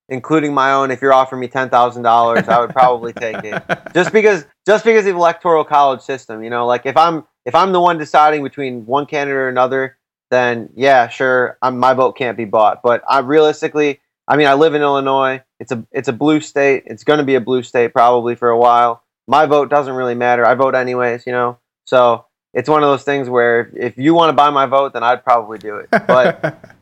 including 0.10 0.54
my 0.54 0.74
own. 0.74 0.92
If 0.92 1.02
you're 1.02 1.14
offering 1.14 1.40
me 1.40 1.48
ten 1.48 1.70
thousand 1.70 2.04
dollars, 2.04 2.48
I 2.48 2.60
would 2.60 2.70
probably 2.70 3.14
take 3.14 3.44
it. 3.44 3.64
Just 3.94 4.14
because, 4.14 4.46
just 4.66 4.86
because 4.86 5.00
of 5.08 5.14
the 5.14 5.20
electoral 5.20 5.64
college 5.64 6.02
system, 6.02 6.44
you 6.44 6.50
know, 6.50 6.68
like 6.68 6.86
if 6.86 6.96
I'm 6.96 7.26
if 7.46 7.56
I'm 7.56 7.72
the 7.72 7.82
one 7.82 7.98
deciding 7.98 8.44
between 8.44 8.86
one 8.86 9.06
candidate 9.06 9.36
or 9.36 9.50
another, 9.50 9.97
then 10.30 10.70
yeah, 10.76 11.08
sure, 11.08 11.58
I'm, 11.62 11.78
my 11.80 11.94
vote 11.94 12.14
can't 12.14 12.38
be 12.38 12.46
bought. 12.46 12.82
But 12.84 13.04
I 13.08 13.20
realistically, 13.20 14.00
I 14.28 14.38
mean, 14.38 14.48
I 14.48 14.54
live 14.54 14.74
in 14.74 14.82
Illinois. 14.82 15.42
It's 15.60 15.72
a 15.72 15.86
it's 15.92 16.08
a 16.08 16.14
blue 16.14 16.42
state. 16.42 16.84
It's 16.86 17.04
going 17.04 17.20
to 17.20 17.26
be 17.26 17.36
a 17.36 17.42
blue 17.42 17.64
state 17.64 17.94
probably 17.94 18.36
for 18.36 18.50
a 18.50 18.58
while. 18.58 19.04
My 19.28 19.46
vote 19.46 19.70
doesn't 19.70 19.94
really 19.94 20.16
matter. 20.16 20.46
I 20.46 20.56
vote 20.56 20.76
anyways, 20.76 21.26
you 21.26 21.34
know. 21.34 21.58
So 21.86 22.26
it's 22.54 22.70
one 22.70 22.84
of 22.84 22.90
those 22.90 23.04
things 23.04 23.30
where 23.30 23.62
if, 23.62 23.76
if 23.76 23.98
you 23.98 24.14
want 24.14 24.30
to 24.30 24.34
buy 24.34 24.50
my 24.50 24.66
vote, 24.66 24.94
then 24.94 25.04
I'd 25.04 25.24
probably 25.24 25.58
do 25.58 25.78
it. 25.78 25.90
But 25.92 26.60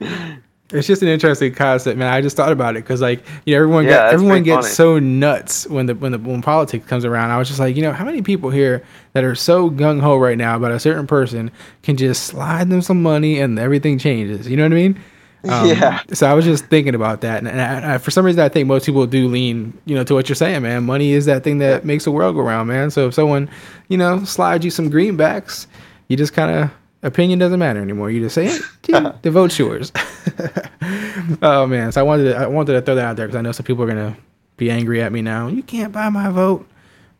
It's 0.72 0.88
just 0.88 1.00
an 1.02 1.08
interesting 1.08 1.54
concept, 1.54 1.96
man. 1.96 2.12
I 2.12 2.20
just 2.20 2.36
thought 2.36 2.50
about 2.50 2.76
it 2.76 2.82
because, 2.82 3.00
like, 3.00 3.24
you 3.44 3.54
know, 3.54 3.58
everyone 3.62 3.84
Yeah, 3.84 4.08
everyone 4.10 4.42
gets 4.42 4.66
funny. 4.66 4.74
so 4.74 4.98
nuts 4.98 5.66
when 5.68 5.86
the 5.86 5.94
when 5.94 6.10
the 6.12 6.18
when 6.18 6.42
politics 6.42 6.84
comes 6.86 7.04
around. 7.04 7.30
I 7.30 7.38
was 7.38 7.46
just 7.46 7.60
like, 7.60 7.76
you 7.76 7.82
know, 7.82 7.92
how 7.92 8.04
many 8.04 8.20
people 8.20 8.50
here 8.50 8.82
that 9.12 9.22
are 9.22 9.36
so 9.36 9.70
gung 9.70 10.00
ho 10.00 10.16
right 10.16 10.36
now 10.36 10.56
about 10.56 10.72
a 10.72 10.80
certain 10.80 11.06
person 11.06 11.52
can 11.82 11.96
just 11.96 12.24
slide 12.24 12.68
them 12.68 12.82
some 12.82 13.00
money 13.00 13.38
and 13.38 13.58
everything 13.60 13.96
changes. 13.98 14.48
You 14.48 14.56
know 14.56 14.64
what 14.64 14.72
I 14.72 14.74
mean? 14.74 15.00
Um, 15.48 15.68
Yeah. 15.68 16.00
So 16.12 16.26
I 16.26 16.34
was 16.34 16.44
just 16.44 16.64
thinking 16.66 16.96
about 16.96 17.20
that, 17.20 17.38
and, 17.38 17.46
and 17.46 17.60
I, 17.60 17.94
I, 17.94 17.98
for 17.98 18.10
some 18.10 18.26
reason, 18.26 18.40
I 18.40 18.48
think 18.48 18.66
most 18.66 18.84
people 18.84 19.06
do 19.06 19.28
lean, 19.28 19.72
you 19.84 19.94
know, 19.94 20.02
to 20.02 20.14
what 20.14 20.28
you're 20.28 20.34
saying, 20.34 20.62
man. 20.62 20.82
Money 20.82 21.12
is 21.12 21.26
that 21.26 21.44
thing 21.44 21.58
that 21.58 21.84
makes 21.84 22.02
the 22.02 22.10
world 22.10 22.34
go 22.34 22.40
round, 22.42 22.66
man. 22.68 22.90
So 22.90 23.06
if 23.06 23.14
someone, 23.14 23.48
you 23.88 23.96
know, 23.96 24.24
slides 24.24 24.64
you 24.64 24.72
some 24.72 24.90
greenbacks, 24.90 25.68
you 26.08 26.16
just 26.16 26.32
kind 26.32 26.50
of 26.50 26.70
opinion 27.02 27.38
doesn't 27.38 27.58
matter 27.58 27.80
anymore. 27.80 28.10
You 28.10 28.20
just 28.20 28.34
say, 28.34 28.46
hey, 28.46 28.58
dude, 28.82 29.12
the 29.22 29.30
vote's 29.30 29.58
yours. 29.58 29.92
oh 31.42 31.66
man, 31.66 31.92
so 31.92 32.00
I 32.00 32.04
wanted 32.04 32.32
to, 32.32 32.36
I 32.36 32.46
wanted 32.46 32.72
to 32.72 32.82
throw 32.82 32.94
that 32.94 33.04
out 33.04 33.16
there 33.16 33.26
because 33.26 33.38
I 33.38 33.42
know 33.42 33.52
some 33.52 33.64
people 33.64 33.84
are 33.84 33.88
gonna 33.88 34.16
be 34.56 34.70
angry 34.70 35.02
at 35.02 35.12
me 35.12 35.22
now. 35.22 35.48
You 35.48 35.62
can't 35.62 35.92
buy 35.92 36.08
my 36.08 36.30
vote, 36.30 36.66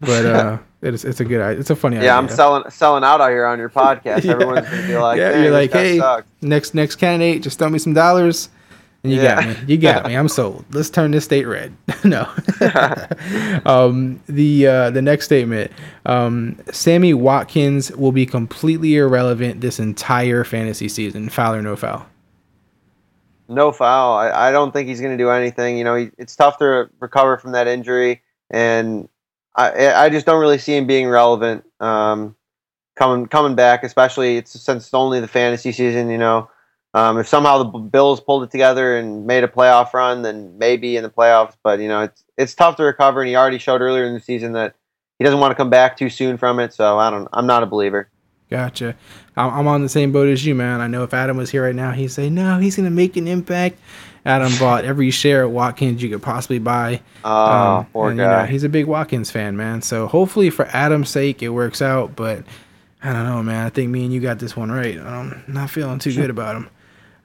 but 0.01 0.27
uh, 0.27 0.59
It's 0.83 1.05
it's 1.05 1.21
a 1.21 1.25
good 1.25 1.41
idea. 1.41 1.61
It's 1.61 1.71
a 1.71 1.77
funny 1.77 1.97
idea. 1.97 2.11
Yeah, 2.11 2.19
I'm 2.19 2.29
selling 2.29 2.69
selling 2.71 3.05
out 3.05 3.21
out 3.21 3.31
here 3.31 3.47
on 3.47 3.59
your 3.59 3.71
podcast. 3.71 4.25
Yeah. 4.25 4.33
Everyone's 4.33 4.69
gonna 4.69 4.87
be 4.87 4.97
like, 4.97 5.19
yeah, 5.19 5.33
"Dang, 5.33 5.43
you're 5.45 5.53
like, 5.53 5.73
hey, 5.73 5.99
sucks." 5.99 6.27
next 6.43 6.75
next 6.75 6.97
candidate, 6.97 7.43
just 7.43 7.59
throw 7.59 7.69
me 7.69 7.79
some 7.79 7.95
dollars, 7.95 8.49
you 9.09 9.21
got 9.21 9.45
Yeah. 9.45 9.53
me. 9.53 9.57
You 9.67 9.79
got 9.79 10.07
me. 10.07 10.17
I'm 10.17 10.29
sold. 10.29 10.65
Let's 10.73 10.91
turn 10.91 11.11
this 11.11 11.25
state 11.25 11.45
red. 11.47 11.75
no. 12.05 12.23
um, 13.67 14.21
the 14.27 14.67
uh, 14.67 14.91
the 14.91 15.03
next 15.03 15.27
statement: 15.27 15.71
um, 16.07 16.59
Sammy 16.71 17.15
Watkins 17.15 17.91
will 17.93 18.13
be 18.13 18.27
completely 18.27 18.97
irrelevant 18.97 19.61
this 19.61 19.79
entire 19.79 20.45
fantasy 20.45 20.89
season. 20.89 21.29
Foul 21.29 21.55
or 21.55 21.63
no 21.63 21.77
foul? 21.77 22.07
no 23.49 23.71
foul. 23.73 24.17
I, 24.17 24.49
I 24.49 24.53
don't 24.53 24.73
think 24.73 24.89
he's 24.89 25.01
going 25.01 25.17
to 25.17 25.23
do 25.23 25.31
anything. 25.31 25.79
You 25.79 25.85
know, 25.85 25.95
he, 25.95 26.11
it's 26.19 26.35
tough 26.35 26.59
to 26.59 26.91
recover 27.01 27.39
from 27.39 27.53
that 27.53 27.67
injury, 27.69 28.23
and 28.51 29.09
I 29.55 29.93
I 29.95 30.09
just 30.09 30.27
don't 30.27 30.41
really 30.41 30.59
see 30.59 30.77
him 30.77 30.87
being 30.87 31.09
relevant 31.09 31.65
um, 31.81 32.35
coming 32.97 33.27
coming 33.27 33.55
back. 33.55 33.85
Especially 33.85 34.37
it's 34.39 34.51
since 34.61 34.85
it's 34.87 34.95
only 34.95 35.21
the 35.21 35.29
fantasy 35.29 35.73
season. 35.73 36.11
You 36.11 36.19
know, 36.19 36.51
um, 36.97 37.19
if 37.19 37.29
somehow 37.29 37.59
the 37.63 37.79
Bills 37.79 38.21
pulled 38.21 38.43
it 38.43 38.51
together 38.51 38.97
and 38.97 39.27
made 39.27 39.45
a 39.45 39.49
playoff 39.49 39.93
run, 39.93 40.23
then 40.23 40.57
maybe 40.59 40.97
in 40.97 41.03
the 41.03 41.11
playoffs. 41.11 41.55
But 41.63 41.79
you 41.81 41.89
know, 41.89 42.03
it's 42.03 42.25
it's 42.37 42.55
tough 42.55 42.77
to 42.77 42.85
recover, 42.85 43.21
and 43.21 43.29
he 43.29 43.37
already 43.37 43.59
showed 43.59 43.81
earlier 43.83 44.05
in 44.05 44.15
the 44.15 44.21
season 44.21 44.53
that 44.53 44.75
he 45.19 45.25
doesn't 45.25 45.41
want 45.41 45.51
to 45.51 45.55
come 45.55 45.71
back 45.71 45.97
too 45.97 46.09
soon 46.11 46.37
from 46.39 46.59
it. 46.59 46.73
So 46.73 46.99
I 46.99 47.11
don't. 47.11 47.29
I'm 47.33 47.47
not 47.47 47.63
a 47.63 47.67
believer. 47.67 48.09
Gotcha. 48.51 48.95
I'm 49.37 49.53
I'm 49.53 49.67
on 49.69 49.83
the 49.83 49.89
same 49.89 50.13
boat 50.13 50.29
as 50.29 50.47
you, 50.47 50.55
man. 50.55 50.81
I 50.81 50.87
know 50.87 51.03
if 51.03 51.13
Adam 51.13 51.37
was 51.37 51.51
here 51.51 51.65
right 51.65 51.75
now, 51.75 51.91
he'd 51.91 52.09
say, 52.09 52.31
no, 52.31 52.59
he's 52.59 52.77
going 52.77 52.85
to 52.85 52.91
make 52.95 53.17
an 53.17 53.27
impact. 53.29 53.79
Adam 54.25 54.53
bought 54.59 54.85
every 54.85 55.11
share 55.13 55.43
at 55.43 55.51
Watkins 55.51 56.03
you 56.03 56.09
could 56.09 56.23
possibly 56.23 56.59
buy. 56.59 57.01
Oh, 57.25 57.31
Um, 57.79 57.87
poor 57.93 58.11
and, 58.11 58.19
you 58.19 58.25
know, 58.25 58.31
guy. 58.31 58.47
he's 58.47 58.65
a 58.65 58.69
big 58.69 58.87
Watkins 58.87 59.31
fan, 59.31 59.57
man. 59.57 59.83
So 59.83 60.09
hopefully 60.09 60.51
for 60.51 60.65
Adam's 60.67 61.11
sake, 61.11 61.43
it 61.43 61.51
works 61.51 61.81
out. 61.81 62.17
But 62.17 62.45
I 63.05 63.13
don't 63.13 63.25
know, 63.25 63.43
man. 63.43 63.67
I 63.67 63.69
think 63.71 63.91
me 63.91 64.05
and 64.05 64.13
you 64.13 64.21
got 64.21 64.39
this 64.41 64.57
one 64.57 64.71
right. 64.73 64.99
I'm 64.99 65.45
not 65.47 65.71
feeling 65.71 65.99
too 66.01 66.13
good 66.13 66.31
about 66.31 66.57
him. 66.57 66.69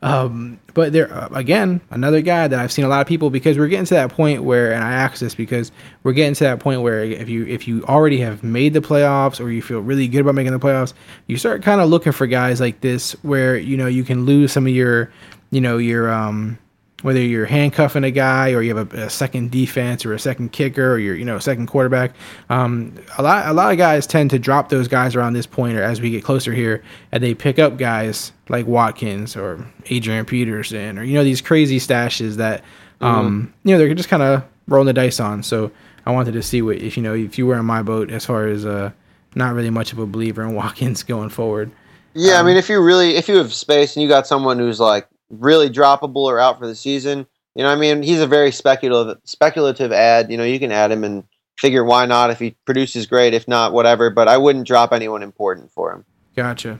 Um, 0.04 0.60
but 0.74 0.94
there 0.94 1.14
uh, 1.14 1.30
again, 1.34 1.80
another 1.92 2.22
guy 2.22 2.48
that 2.48 2.60
I've 2.60 2.72
seen 2.72 2.86
a 2.86 2.88
lot 2.88 3.02
of 3.02 3.08
people 3.08 3.30
because 3.30 3.58
we're 3.58 3.68
getting 3.68 3.86
to 3.86 3.94
that 3.94 4.12
point 4.12 4.44
where, 4.44 4.74
and 4.74 4.84
I 4.84 4.94
ask 4.94 5.20
this 5.20 5.36
because 5.36 5.72
we're 6.04 6.14
getting 6.14 6.34
to 6.36 6.44
that 6.46 6.60
point 6.60 6.82
where 6.82 7.04
if 7.04 7.30
you 7.30 7.46
if 7.46 7.68
you 7.68 7.84
already 7.86 8.20
have 8.20 8.44
made 8.44 8.74
the 8.74 8.80
playoffs 8.80 9.40
or 9.40 9.52
you 9.52 9.62
feel 9.62 9.80
really 9.80 10.08
good 10.08 10.22
about 10.22 10.36
making 10.36 10.54
the 10.54 10.60
playoffs, 10.60 10.94
you 11.28 11.38
start 11.38 11.62
kind 11.62 11.82
of 11.82 11.90
looking 11.90 12.14
for 12.14 12.26
guys 12.26 12.60
like 12.60 12.82
this 12.82 13.12
where 13.24 13.56
you 13.58 13.78
know 13.78 13.88
you 13.88 14.04
can 14.04 14.26
lose 14.26 14.52
some 14.52 14.66
of 14.66 14.74
your, 14.74 15.12
you 15.52 15.62
know, 15.62 15.78
your 15.78 16.12
um 16.12 16.58
whether 17.02 17.20
you're 17.20 17.46
handcuffing 17.46 18.04
a 18.04 18.12
guy 18.12 18.52
or 18.52 18.62
you 18.62 18.76
have 18.76 18.94
a, 18.94 19.06
a 19.06 19.10
second 19.10 19.52
defense 19.52 20.06
or 20.06 20.14
a 20.14 20.20
second 20.20 20.52
kicker 20.52 20.94
or 20.94 21.00
you're 21.00 21.16
you 21.16 21.26
know 21.26 21.40
second 21.40 21.68
quarterback 21.68 22.14
um, 22.50 22.94
a 23.18 23.24
lot 23.24 23.48
a 23.48 23.54
lot 23.54 23.72
of 23.72 23.78
guys 23.78 24.06
tend 24.06 24.30
to 24.30 24.40
drop 24.40 24.70
those 24.70 24.88
guys 24.88 25.16
around 25.16 25.34
this 25.34 25.46
point 25.46 25.78
or 25.78 25.84
as 25.84 26.02
we 26.02 26.10
get 26.10 26.24
closer 26.24 26.54
here 26.54 26.84
and 27.12 27.24
they 27.24 27.34
pick 27.34 27.60
up 27.60 27.78
guys 27.78 28.32
like 28.50 28.66
Watkins 28.68 29.36
or 29.36 29.66
Adrian 29.88 30.26
Peterson 30.26 30.98
or 30.98 31.04
you 31.04 31.14
know 31.14 31.24
these 31.24 31.42
crazy 31.42 31.80
stashes 31.80 32.36
that 32.36 32.64
um, 33.02 33.54
you 33.64 33.74
know 33.74 33.80
they're 33.80 33.94
just 33.96 34.10
kind 34.10 34.22
of 34.22 34.44
rolling 34.68 34.88
the 34.88 34.94
dice 34.94 35.20
on. 35.20 35.44
So 35.44 35.72
I 36.06 36.12
wanted 36.12 36.34
to 36.34 36.44
see 36.44 36.62
what 36.62 36.78
if 36.78 36.98
you 36.98 37.04
know 37.04 37.14
if 37.14 37.38
you 37.38 37.48
were 37.48 37.58
in 37.58 37.66
my 37.66 37.82
boat 37.82 38.12
as 38.12 38.26
far 38.26 38.48
as 38.48 38.66
uh 38.66 38.92
not 39.36 39.54
really 39.54 39.70
much 39.70 39.94
of 39.94 40.00
a 40.00 40.06
believer 40.06 40.44
in 40.44 40.54
Watkins 40.56 41.04
going 41.04 41.30
forward. 41.30 41.72
Yeah, 42.14 42.40
Um, 42.40 42.46
I 42.46 42.50
mean, 42.50 42.58
if 42.58 42.68
you 42.70 42.82
really, 42.82 43.16
if 43.16 43.30
you 43.30 43.38
have 43.38 43.54
space 43.54 43.96
and 43.96 44.04
you 44.04 44.10
got 44.10 44.28
someone 44.28 44.60
who's 44.60 44.80
like 44.80 45.08
really 45.32 45.70
droppable 45.70 46.26
or 46.26 46.40
out 46.40 46.60
for 46.60 46.68
the 46.68 46.76
season, 46.76 47.26
you 47.56 47.64
know, 47.64 47.70
I 47.70 47.76
mean, 47.76 48.04
he's 48.04 48.22
a 48.22 48.28
very 48.28 48.52
speculative, 48.52 49.18
speculative 49.26 49.92
ad. 49.92 50.32
You 50.32 50.38
know, 50.38 50.44
you 50.44 50.60
can 50.60 50.72
add 50.72 50.92
him 50.92 51.04
and 51.04 51.24
figure 51.58 51.84
why 51.84 52.06
not 52.06 52.30
if 52.30 52.40
he 52.40 52.56
produces 52.66 53.06
great, 53.06 53.34
if 53.34 53.48
not, 53.48 53.74
whatever. 53.74 54.10
But 54.10 54.28
I 54.28 54.38
wouldn't 54.38 54.68
drop 54.68 54.94
anyone 54.94 55.24
important 55.24 55.72
for 55.72 55.92
him. 55.92 56.06
Gotcha. 56.36 56.80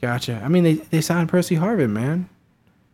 Gotcha. 0.00 0.40
I 0.44 0.48
mean, 0.48 0.64
they, 0.64 0.74
they 0.74 1.00
signed 1.00 1.28
Percy 1.28 1.56
Harvin, 1.56 1.90
man. 1.90 2.28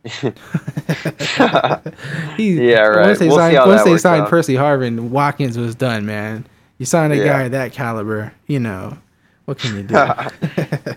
he, 2.36 2.70
Yeah, 2.70 2.80
right. 2.86 3.06
Once 3.06 3.18
they 3.18 3.28
We'll 3.28 3.36
see 3.36 3.54
signed, 3.54 3.70
once 3.70 3.84
they 3.84 3.98
signed 3.98 4.22
out. 4.22 4.28
Percy 4.28 4.54
Harvin, 4.54 5.10
Watkins 5.10 5.58
was 5.58 5.74
done, 5.74 6.06
man. 6.06 6.46
You 6.78 6.86
sign 6.86 7.12
a 7.12 7.16
Yeah. 7.16 7.24
guy 7.24 7.42
of 7.42 7.52
that 7.52 7.72
caliber, 7.72 8.32
you 8.46 8.58
know, 8.58 8.96
what 9.44 9.58
can 9.58 9.76
you 9.76 9.82
do? 9.82 9.96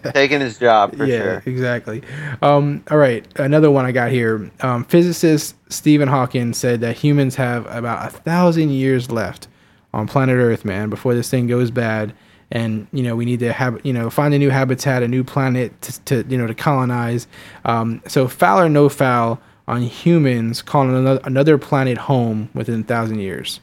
Taking 0.14 0.40
his 0.40 0.58
job 0.60 0.96
for 0.96 1.06
yeah, 1.06 1.18
sure. 1.18 1.44
exactly. 1.46 2.04
Um, 2.42 2.84
all 2.92 2.98
right, 2.98 3.26
another 3.38 3.72
one 3.72 3.86
I 3.86 3.92
got 3.92 4.12
here. 4.12 4.52
Um, 4.62 4.86
physicist 4.86 5.56
Stephen 5.70 6.08
Hawking 6.08 6.54
said 6.54 6.82
that 6.82 6.96
humans 6.96 7.36
have 7.36 7.66
about 7.68 8.08
a 8.08 8.10
thousand 8.12 8.70
years 8.72 9.10
left 9.10 9.48
on 9.94 10.08
planet 10.08 10.36
Earth, 10.36 10.64
man, 10.66 10.90
before 10.90 11.16
this 11.16 11.30
thing 11.30 11.48
goes 11.48 11.72
bad. 11.72 12.14
And 12.52 12.88
you 12.94 13.02
know 13.02 13.16
we 13.16 13.26
need 13.26 13.40
to 13.40 13.52
have 13.52 13.84
you 13.84 13.92
know 13.92 14.12
find 14.12 14.34
a 14.34 14.38
new 14.38 14.52
habitat, 14.52 15.02
a 15.02 15.08
new 15.08 15.24
planet 15.24 15.82
to, 15.82 16.02
to 16.02 16.26
you 16.30 16.38
know 16.38 16.46
to 16.46 16.54
colonize. 16.54 17.28
Um, 17.66 18.04
so 18.08 18.28
foul 18.28 18.60
or 18.62 18.70
no 18.70 18.88
foul 18.88 19.42
on 19.68 19.82
humans 19.82 20.62
calling 20.62 20.96
another 20.96 21.20
another 21.24 21.58
planet 21.58 21.98
home 21.98 22.50
within 22.54 22.82
a 22.82 22.84
thousand 22.84 23.20
years. 23.20 23.62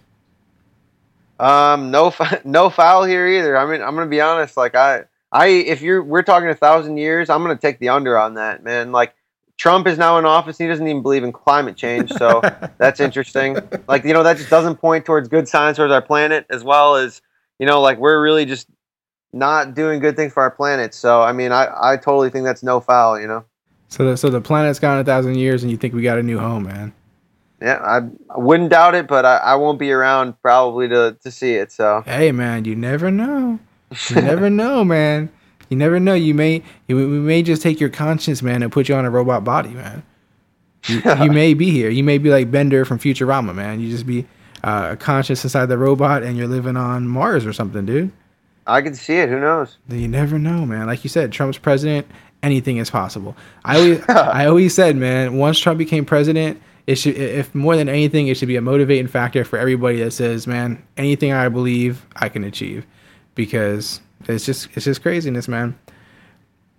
Um, 1.43 1.91
no, 1.91 2.15
no 2.45 2.71
foul 2.71 3.03
here 3.03 3.27
either. 3.27 3.57
I 3.57 3.67
mean, 3.67 3.83
I'm 3.83 3.95
gonna 3.97 4.07
be 4.07 4.21
honest. 4.21 4.57
Like 4.57 4.77
I, 4.77 5.05
I, 5.33 5.49
if 5.49 5.83
you're, 5.83 6.03
we're 6.03 6.23
talking 6.23 6.49
a 6.49 6.55
thousand 6.55 6.99
years, 6.99 7.29
I'm 7.29 7.43
gonna 7.43 7.57
take 7.57 7.81
the 7.81 7.89
under 7.89 8.17
on 8.17 8.35
that, 8.35 8.63
man. 8.63 8.93
Like 8.93 9.15
Trump 9.57 9.89
is 9.89 9.99
now 9.99 10.19
in 10.19 10.25
office. 10.25 10.57
He 10.57 10.69
doesn't 10.69 10.87
even 10.87 11.03
believe 11.03 11.25
in 11.25 11.33
climate 11.33 11.77
change, 11.77 12.13
so 12.13 12.41
that's 12.79 13.01
interesting. 13.01 13.57
Like 13.89 14.05
you 14.05 14.13
know, 14.13 14.23
that 14.23 14.37
just 14.37 14.51
doesn't 14.51 14.77
point 14.77 15.05
towards 15.05 15.29
good 15.29 15.49
signs 15.49 15.79
towards 15.79 15.93
our 15.93 16.01
planet, 16.01 16.47
as 16.49 16.63
well 16.63 16.95
as 16.95 17.21
you 17.59 17.67
know, 17.67 17.81
like 17.81 17.99
we're 17.99 18.23
really 18.23 18.45
just 18.45 18.69
not 19.33 19.75
doing 19.75 19.99
good 19.99 20.15
things 20.15 20.33
for 20.33 20.45
our 20.45 20.51
planet. 20.51 20.95
So 20.95 21.23
I 21.23 21.33
mean, 21.33 21.51
I, 21.51 21.93
I 21.93 21.97
totally 21.97 22.31
think 22.31 22.45
that's 22.45 22.63
no 22.63 22.81
foul. 22.81 23.21
You 23.21 23.27
know. 23.27 23.45
So 23.89 24.11
the, 24.11 24.17
so 24.17 24.31
the 24.31 24.41
planet's 24.41 24.79
gone 24.79 24.99
a 25.01 25.05
thousand 25.05 25.35
years, 25.35 25.65
and 25.65 25.73
you 25.73 25.77
think 25.77 25.93
we 25.93 26.03
got 26.03 26.19
a 26.19 26.23
new 26.23 26.39
home, 26.39 26.63
man? 26.63 26.95
Yeah, 27.63 27.81
I, 27.81 27.99
I 28.35 28.39
wouldn't 28.39 28.71
doubt 28.71 28.95
it, 28.95 29.07
but 29.07 29.25
I, 29.25 29.37
I 29.37 29.55
won't 29.55 29.79
be 29.79 29.93
around 29.93 30.41
probably 30.43 30.89
to, 30.89 31.17
to 31.23 31.31
see 31.31 31.55
it. 31.55 31.71
So 31.71 32.03
Hey 32.05 32.33
man, 32.33 32.65
you 32.65 32.75
never 32.75 33.11
know. 33.11 33.61
You 34.11 34.17
never 34.17 34.51
know, 34.63 34.85
man. 34.85 35.31
You 35.69 35.77
never 35.77 36.01
know. 36.01 36.15
You 36.15 36.35
may 36.35 36.63
you, 36.89 36.97
we 36.97 37.07
may 37.07 37.43
just 37.43 37.63
take 37.63 37.81
your 37.81 37.89
conscience, 37.89 38.43
man, 38.43 38.63
and 38.63 38.73
put 38.73 38.89
you 38.89 38.95
on 38.95 39.05
a 39.05 39.11
robot 39.11 39.45
body, 39.45 39.71
man. 39.71 40.03
You, 40.87 41.01
you 41.23 41.31
may 41.31 41.55
be 41.55 41.71
here. 41.71 41.91
You 41.91 42.03
may 42.03 42.19
be 42.19 42.31
like 42.31 42.51
Bender 42.51 42.85
from 42.85 42.99
Futurama, 42.99 43.55
man. 43.55 43.81
You 43.81 43.89
just 43.89 44.07
be 44.07 44.27
uh, 44.65 44.89
a 44.93 44.97
conscious 44.97 45.45
inside 45.45 45.67
the 45.67 45.79
robot, 45.79 46.23
and 46.23 46.37
you're 46.37 46.49
living 46.49 46.77
on 46.77 47.07
Mars 47.07 47.47
or 47.47 47.53
something, 47.53 47.87
dude. 47.87 48.11
I 48.67 48.83
can 48.83 48.95
see 48.95 49.15
it. 49.15 49.29
Who 49.29 49.41
knows? 49.41 49.79
You 49.89 50.09
never 50.09 50.39
know, 50.39 50.67
man. 50.67 50.87
Like 50.87 51.05
you 51.05 51.11
said, 51.11 51.33
Trump's 51.33 51.59
president. 51.59 52.07
Anything 52.43 52.79
is 52.79 52.91
possible. 52.91 53.37
I 53.65 53.77
always, 53.77 54.05
I 54.09 54.47
always 54.47 54.75
said, 54.75 54.97
man, 54.97 55.37
once 55.37 55.59
Trump 55.59 55.79
became 55.79 56.05
president, 56.05 56.61
it 56.87 56.97
should, 56.97 57.17
if 57.17 57.55
more 57.55 57.77
than 57.77 57.89
anything, 57.89 58.29
it 58.29 58.37
should 58.37 58.49
be 58.49 58.57
a 58.57 58.61
motivating 58.61 59.07
factor 59.07 59.45
for 59.45 59.59
everybody 59.59 59.99
that 60.03 60.13
says, 60.13 60.47
man, 60.47 60.83
anything 60.97 61.33
I 61.33 61.49
believe, 61.49 62.07
I 62.17 62.29
can 62.29 62.45
achieve, 62.45 62.87
because 63.35 64.01
it's 64.25 64.45
just, 64.45 64.69
it's 64.75 64.85
just 64.85 65.03
craziness, 65.03 65.49
man. 65.49 65.79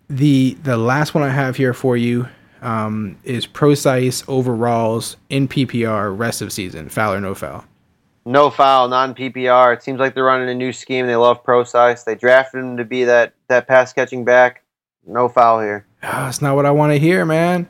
The 0.09 0.57
the 0.63 0.77
last 0.77 1.13
one 1.13 1.23
I 1.23 1.29
have 1.29 1.55
here 1.55 1.73
for 1.73 1.95
you 1.95 2.27
um, 2.61 3.17
is 3.23 3.47
Procise 3.47 4.23
overalls 4.27 5.17
in 5.29 5.47
PPR 5.47 6.17
rest 6.17 6.41
of 6.41 6.51
season, 6.51 6.89
foul 6.89 7.13
or 7.13 7.21
no 7.21 7.33
foul. 7.33 7.63
No 8.25 8.49
foul, 8.49 8.87
non 8.87 9.13
PPR. 9.13 9.73
It 9.73 9.83
seems 9.83 9.99
like 9.99 10.15
they're 10.15 10.23
running 10.23 10.49
a 10.49 10.55
new 10.55 10.71
scheme. 10.71 11.07
They 11.07 11.15
love 11.15 11.43
Procise. 11.43 12.05
They 12.05 12.15
drafted 12.15 12.61
him 12.61 12.77
to 12.77 12.85
be 12.85 13.03
that 13.03 13.33
that 13.47 13.67
pass 13.67 13.91
catching 13.93 14.23
back. 14.23 14.63
No 15.05 15.27
foul 15.27 15.61
here. 15.61 15.85
Ah, 16.01 16.25
that's 16.25 16.41
not 16.41 16.55
what 16.55 16.65
I 16.65 16.71
want 16.71 16.93
to 16.93 16.99
hear, 16.99 17.25
man. 17.25 17.67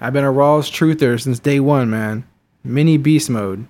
I've 0.00 0.12
been 0.12 0.24
a 0.24 0.32
Rawls 0.32 0.70
truther 0.70 1.20
since 1.20 1.38
day 1.38 1.60
one, 1.60 1.90
man. 1.90 2.24
Mini 2.64 2.96
beast 2.96 3.28
mode. 3.30 3.66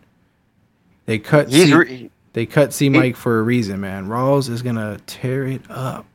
They 1.07 1.19
cut 1.19 1.51
C, 1.51 1.75
re- 1.75 2.11
they 2.35 2.47
cut 2.47 2.73
C 2.73 2.89
Mike 2.89 3.17
for 3.17 3.39
a 3.39 3.43
reason, 3.43 3.81
man. 3.81 4.07
Rawls 4.09 4.49
is 4.49 4.63
gonna 4.63 4.99
tear 5.07 5.45
it 5.47 5.63
up. 5.71 6.07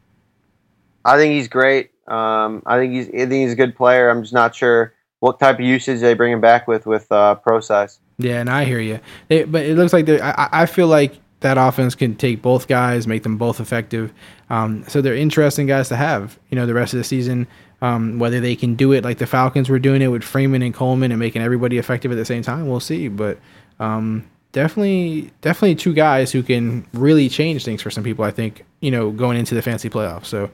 I 1.04 1.18
think 1.18 1.34
he's 1.34 1.48
great. 1.48 1.92
Um, 2.08 2.64
I 2.66 2.78
think 2.78 2.94
he's 2.94 3.08
I 3.10 3.12
think 3.28 3.34
he's 3.34 3.54
a 3.54 3.56
good 3.58 3.76
player. 3.76 4.10
I'm 4.10 4.22
just 4.22 4.34
not 4.34 4.56
sure 4.56 4.94
what 5.20 5.40
type 5.40 5.56
of 5.60 5.66
usage 5.66 6.00
they 6.02 6.14
bring 6.14 6.32
him 6.32 6.42
back 6.42 6.68
with 6.68 6.86
with 6.86 7.12
uh, 7.12 7.36
Procise. 7.46 8.00
Yeah, 8.18 8.40
and 8.40 8.50
I 8.50 8.64
hear 8.64 8.80
you. 8.80 9.00
They, 9.28 9.44
but 9.44 9.66
it 9.66 9.76
looks 9.76 9.92
like 9.92 10.08
I- 10.10 10.50
I 10.52 10.66
feel 10.66 10.88
like 10.88 11.16
that 11.46 11.60
offense 11.60 11.94
can 11.94 12.16
take 12.16 12.42
both 12.42 12.68
guys, 12.68 13.06
make 13.06 13.22
them 13.22 13.38
both 13.38 13.60
effective. 13.60 14.12
Um, 14.50 14.84
so 14.88 15.00
they're 15.00 15.16
interesting 15.16 15.68
guys 15.68 15.90
to 15.90 15.96
have. 15.96 16.40
You 16.50 16.56
know, 16.56 16.66
the 16.66 16.74
rest 16.74 16.94
of 16.94 16.98
the 16.98 17.04
season. 17.04 17.48
Um, 17.82 18.18
whether 18.18 18.40
they 18.40 18.56
can 18.56 18.74
do 18.74 18.94
it 18.94 19.04
like 19.04 19.20
the 19.20 19.28
Falcons 19.28 19.70
were 19.70 19.78
doing 19.78 20.02
it 20.02 20.08
with 20.08 20.24
Freeman 20.24 20.64
and 20.64 20.74
Coleman 20.74 21.12
and 21.12 21.20
making 21.20 21.44
everybody 21.44 21.78
effective 21.78 22.12
at 22.12 22.16
the 22.16 22.26
same 22.26 22.42
time, 22.42 22.68
we'll 22.68 22.80
see. 22.80 23.10
But 23.10 23.38
um, 23.80 24.28
definitely, 24.54 25.30
definitely 25.42 25.76
two 25.76 25.94
guys 25.94 26.32
who 26.32 26.42
can 26.42 26.88
really 26.94 27.30
change 27.30 27.64
things 27.64 27.82
for 27.82 27.92
some 27.92 28.04
people. 28.04 28.26
I 28.26 28.32
think 28.32 28.66
you 28.80 28.90
know 28.90 29.12
going 29.12 29.38
into 29.38 29.54
the 29.54 29.62
fancy 29.62 29.90
playoffs. 29.90 30.26
So 30.26 30.50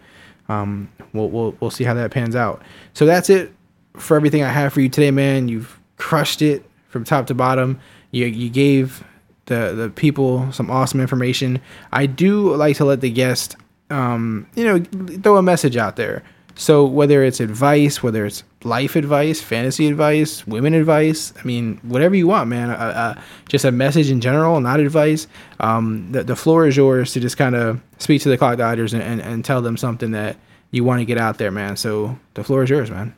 um, 0.49 0.91
we'll 1.13 1.29
we'll 1.29 1.55
we'll 1.61 1.71
see 1.71 1.85
how 1.85 1.93
that 1.93 2.11
pans 2.11 2.35
out. 2.35 2.61
So 2.93 3.05
that's 3.05 3.29
it 3.29 3.53
for 3.95 4.17
everything 4.17 4.43
I 4.43 4.49
have 4.49 4.73
for 4.73 4.81
you 4.81 4.89
today, 4.89 5.11
man. 5.11 5.47
You've 5.47 5.79
crushed 5.95 6.41
it 6.41 6.65
from 6.89 7.05
top 7.05 7.27
to 7.27 7.33
bottom. 7.33 7.79
You 8.09 8.25
you 8.25 8.49
gave 8.49 9.05
the 9.51 9.73
the 9.73 9.89
people 9.89 10.51
some 10.51 10.71
awesome 10.71 10.99
information. 10.99 11.61
I 11.91 12.05
do 12.05 12.55
like 12.55 12.77
to 12.77 12.85
let 12.85 13.01
the 13.01 13.11
guest, 13.11 13.55
um, 13.89 14.47
you 14.55 14.63
know, 14.63 14.83
throw 15.21 15.37
a 15.37 15.43
message 15.43 15.77
out 15.77 15.95
there. 15.95 16.23
So 16.55 16.85
whether 16.85 17.23
it's 17.23 17.39
advice, 17.39 18.03
whether 18.03 18.25
it's 18.25 18.43
life 18.63 18.95
advice, 18.95 19.41
fantasy 19.41 19.87
advice, 19.87 20.45
women 20.45 20.73
advice, 20.73 21.33
I 21.39 21.43
mean, 21.43 21.79
whatever 21.81 22.15
you 22.15 22.27
want, 22.27 22.49
man. 22.49 22.69
Uh, 22.69 22.73
uh, 22.73 23.21
just 23.47 23.65
a 23.65 23.71
message 23.71 24.11
in 24.11 24.21
general, 24.21 24.59
not 24.59 24.79
advice. 24.79 25.27
Um, 25.59 26.11
the, 26.11 26.23
the 26.23 26.35
floor 26.35 26.67
is 26.67 26.77
yours 26.77 27.13
to 27.13 27.19
just 27.19 27.37
kind 27.37 27.55
of 27.55 27.81
speak 27.97 28.21
to 28.23 28.29
the 28.29 28.37
Clock 28.37 28.57
Dodgers 28.57 28.93
and, 28.93 29.01
and, 29.01 29.21
and 29.21 29.45
tell 29.45 29.61
them 29.61 29.77
something 29.77 30.11
that 30.11 30.37
you 30.71 30.83
want 30.83 30.99
to 30.99 31.05
get 31.05 31.17
out 31.17 31.37
there, 31.37 31.51
man. 31.51 31.77
So 31.77 32.17
the 32.33 32.43
floor 32.43 32.63
is 32.63 32.69
yours, 32.69 32.91
man. 32.91 33.15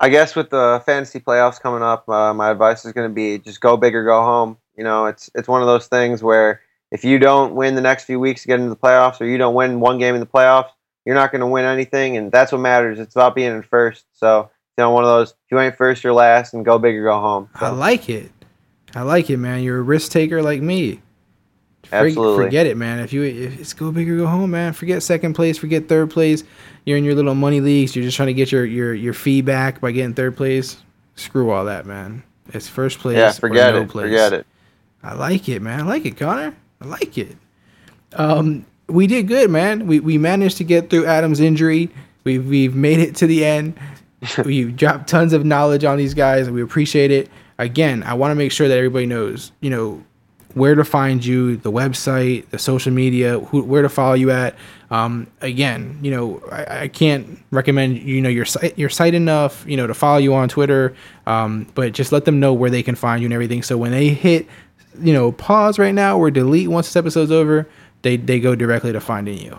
I 0.00 0.08
guess 0.08 0.34
with 0.34 0.50
the 0.50 0.82
fantasy 0.84 1.20
playoffs 1.20 1.60
coming 1.60 1.82
up, 1.82 2.08
uh, 2.08 2.34
my 2.34 2.50
advice 2.50 2.84
is 2.84 2.92
going 2.92 3.08
to 3.08 3.14
be 3.14 3.38
just 3.38 3.60
go 3.60 3.76
big 3.76 3.94
or 3.94 4.04
go 4.04 4.22
home. 4.22 4.58
You 4.76 4.84
know, 4.84 5.06
it's 5.06 5.30
it's 5.34 5.48
one 5.48 5.60
of 5.62 5.66
those 5.66 5.86
things 5.86 6.22
where 6.22 6.60
if 6.90 7.04
you 7.04 7.18
don't 7.18 7.54
win 7.54 7.74
the 7.74 7.80
next 7.80 8.04
few 8.04 8.20
weeks 8.20 8.42
to 8.42 8.48
get 8.48 8.60
into 8.60 8.70
the 8.70 8.76
playoffs, 8.76 9.20
or 9.20 9.24
you 9.26 9.38
don't 9.38 9.54
win 9.54 9.80
one 9.80 9.98
game 9.98 10.14
in 10.14 10.20
the 10.20 10.26
playoffs, 10.26 10.70
you're 11.04 11.14
not 11.14 11.32
going 11.32 11.40
to 11.40 11.46
win 11.46 11.64
anything, 11.64 12.16
and 12.16 12.30
that's 12.32 12.52
what 12.52 12.60
matters. 12.60 12.98
It's 12.98 13.14
about 13.14 13.34
being 13.34 13.52
in 13.52 13.62
first. 13.62 14.04
So 14.12 14.50
you 14.76 14.82
know, 14.82 14.90
one 14.90 15.04
of 15.04 15.08
those. 15.08 15.30
If 15.30 15.36
you 15.50 15.60
ain't 15.60 15.76
first, 15.76 16.02
you're 16.02 16.12
last, 16.12 16.54
and 16.54 16.64
go 16.64 16.78
big 16.78 16.96
or 16.96 17.04
go 17.04 17.20
home. 17.20 17.48
I 17.54 17.70
like 17.70 18.08
it. 18.08 18.30
I 18.94 19.02
like 19.02 19.30
it, 19.30 19.38
man. 19.38 19.62
You're 19.62 19.78
a 19.78 19.82
risk 19.82 20.12
taker 20.12 20.42
like 20.42 20.60
me. 20.60 21.00
For- 21.84 21.96
Absolutely. 21.96 22.44
Forget 22.44 22.66
it, 22.66 22.76
man. 22.76 23.00
If 23.00 23.12
you 23.12 23.22
if 23.22 23.60
it's 23.60 23.72
go 23.72 23.92
big 23.92 24.08
or 24.08 24.16
go 24.16 24.26
home, 24.26 24.50
man. 24.50 24.72
Forget 24.72 25.02
second 25.02 25.34
place. 25.34 25.58
Forget 25.58 25.88
third 25.88 26.10
place. 26.10 26.44
You're 26.84 26.98
in 26.98 27.04
your 27.04 27.14
little 27.14 27.34
money 27.34 27.60
leagues. 27.60 27.94
You're 27.94 28.04
just 28.04 28.16
trying 28.16 28.28
to 28.28 28.34
get 28.34 28.50
your 28.50 28.64
your 28.64 28.94
your 28.94 29.14
fee 29.14 29.42
back 29.42 29.80
by 29.80 29.92
getting 29.92 30.14
third 30.14 30.36
place. 30.36 30.78
Screw 31.16 31.50
all 31.50 31.66
that, 31.66 31.86
man. 31.86 32.22
It's 32.52 32.68
first 32.68 32.98
place. 32.98 33.16
Yeah, 33.16 33.30
or 33.30 33.32
forget 33.34 33.74
no 33.74 33.82
it. 33.82 33.88
place. 33.88 34.04
Forget 34.06 34.32
it. 34.32 34.46
I 35.04 35.14
like 35.14 35.48
it, 35.48 35.60
man. 35.60 35.80
I 35.80 35.82
like 35.84 36.06
it, 36.06 36.16
Connor. 36.16 36.56
I 36.80 36.86
like 36.86 37.18
it. 37.18 37.36
Um, 38.14 38.64
we 38.88 39.06
did 39.06 39.28
good, 39.28 39.50
man. 39.50 39.86
We 39.86 40.00
we 40.00 40.18
managed 40.18 40.56
to 40.58 40.64
get 40.64 40.90
through 40.90 41.06
Adam's 41.06 41.40
injury. 41.40 41.90
We 42.24 42.38
we've 42.38 42.74
made 42.74 42.98
it 42.98 43.14
to 43.16 43.26
the 43.26 43.44
end. 43.44 43.78
we've 44.44 44.74
dropped 44.74 45.08
tons 45.08 45.32
of 45.32 45.44
knowledge 45.44 45.84
on 45.84 45.98
these 45.98 46.14
guys, 46.14 46.46
and 46.46 46.56
we 46.56 46.62
appreciate 46.62 47.10
it. 47.10 47.30
Again, 47.58 48.02
I 48.02 48.14
want 48.14 48.32
to 48.32 48.34
make 48.34 48.50
sure 48.50 48.66
that 48.66 48.76
everybody 48.76 49.06
knows, 49.06 49.52
you 49.60 49.70
know, 49.70 50.02
where 50.54 50.74
to 50.74 50.84
find 50.84 51.24
you, 51.24 51.56
the 51.56 51.70
website, 51.70 52.48
the 52.50 52.58
social 52.58 52.92
media, 52.92 53.40
who, 53.40 53.62
where 53.62 53.82
to 53.82 53.88
follow 53.88 54.14
you 54.14 54.30
at. 54.30 54.54
Um, 54.90 55.26
again, 55.40 55.98
you 56.02 56.10
know, 56.10 56.42
I, 56.50 56.82
I 56.82 56.88
can't 56.88 57.38
recommend 57.50 57.98
you 57.98 58.20
know 58.20 58.28
your 58.28 58.44
site 58.44 58.78
your 58.78 58.88
site 58.88 59.14
enough, 59.14 59.64
you 59.66 59.76
know, 59.76 59.86
to 59.86 59.94
follow 59.94 60.18
you 60.18 60.34
on 60.34 60.48
Twitter. 60.48 60.94
Um, 61.26 61.66
but 61.74 61.92
just 61.92 62.12
let 62.12 62.24
them 62.24 62.40
know 62.40 62.52
where 62.52 62.70
they 62.70 62.82
can 62.82 62.94
find 62.94 63.20
you 63.20 63.26
and 63.26 63.34
everything. 63.34 63.62
So 63.62 63.76
when 63.76 63.90
they 63.90 64.08
hit, 64.08 64.46
you 65.00 65.12
know, 65.12 65.32
pause 65.32 65.78
right 65.78 65.94
now 65.94 66.18
or 66.18 66.30
delete 66.30 66.68
once 66.68 66.86
this 66.86 66.96
episode's 66.96 67.30
over, 67.30 67.68
they 68.02 68.16
they 68.16 68.40
go 68.40 68.54
directly 68.54 68.92
to 68.92 69.00
finding 69.00 69.38
you. 69.38 69.58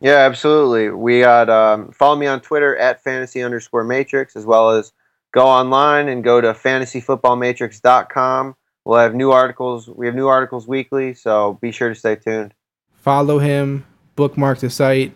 Yeah, 0.00 0.18
absolutely. 0.18 0.90
We 0.90 1.20
got 1.20 1.48
um, 1.48 1.90
follow 1.92 2.16
me 2.16 2.26
on 2.26 2.40
Twitter 2.40 2.76
at 2.76 3.02
fantasy 3.02 3.42
underscore 3.42 3.84
matrix, 3.84 4.36
as 4.36 4.44
well 4.44 4.70
as 4.70 4.92
go 5.32 5.46
online 5.46 6.08
and 6.08 6.22
go 6.22 6.40
to 6.40 6.52
fantasyfootballmatrix.com. 6.52 8.56
We'll 8.84 8.98
have 8.98 9.14
new 9.14 9.30
articles. 9.30 9.88
We 9.88 10.06
have 10.06 10.14
new 10.14 10.28
articles 10.28 10.68
weekly, 10.68 11.14
so 11.14 11.58
be 11.62 11.72
sure 11.72 11.88
to 11.88 11.94
stay 11.94 12.16
tuned. 12.16 12.52
Follow 12.92 13.38
him, 13.38 13.86
bookmark 14.14 14.58
the 14.58 14.68
site. 14.68 15.14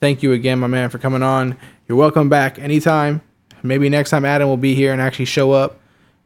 Thank 0.00 0.22
you 0.22 0.32
again, 0.32 0.60
my 0.60 0.68
man, 0.68 0.88
for 0.88 0.98
coming 0.98 1.22
on. 1.22 1.56
You're 1.88 1.98
welcome 1.98 2.28
back 2.28 2.58
anytime. 2.58 3.22
Maybe 3.62 3.88
next 3.88 4.10
time 4.10 4.24
Adam 4.24 4.48
will 4.48 4.56
be 4.56 4.74
here 4.74 4.92
and 4.92 5.00
actually 5.00 5.26
show 5.26 5.52
up. 5.52 5.78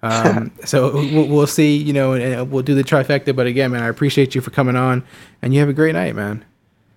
Um, 0.06 0.52
so 0.64 0.92
we'll, 0.94 1.28
we'll 1.28 1.46
see, 1.46 1.76
you 1.76 1.92
know, 1.92 2.12
and, 2.12 2.50
we'll 2.50 2.62
do 2.62 2.74
the 2.74 2.84
trifecta. 2.84 3.34
But 3.34 3.46
again, 3.46 3.70
man, 3.72 3.82
I 3.82 3.88
appreciate 3.88 4.34
you 4.34 4.40
for 4.40 4.50
coming 4.50 4.76
on, 4.76 5.04
and 5.42 5.52
you 5.52 5.60
have 5.60 5.68
a 5.68 5.74
great 5.74 5.94
night, 5.94 6.14
man. 6.14 6.44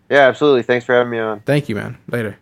Yeah, 0.10 0.28
absolutely. 0.28 0.64
Thanks 0.64 0.86
for 0.86 0.96
having 0.96 1.12
me 1.12 1.20
on. 1.20 1.42
Thank 1.42 1.70
you, 1.70 1.76
man. 1.76 1.98
Later. 2.08 2.38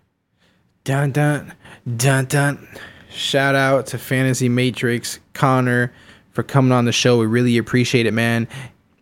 Dun 0.83 1.11
dun 1.11 1.53
dun 1.97 2.25
dun. 2.25 2.67
Shout 3.09 3.55
out 3.55 3.87
to 3.87 3.97
Fantasy 3.97 4.47
Matrix 4.47 5.19
Connor 5.33 5.91
for 6.31 6.43
coming 6.43 6.71
on 6.71 6.85
the 6.85 6.91
show. 6.91 7.17
We 7.17 7.25
really 7.25 7.57
appreciate 7.57 8.05
it, 8.05 8.13
man. 8.13 8.47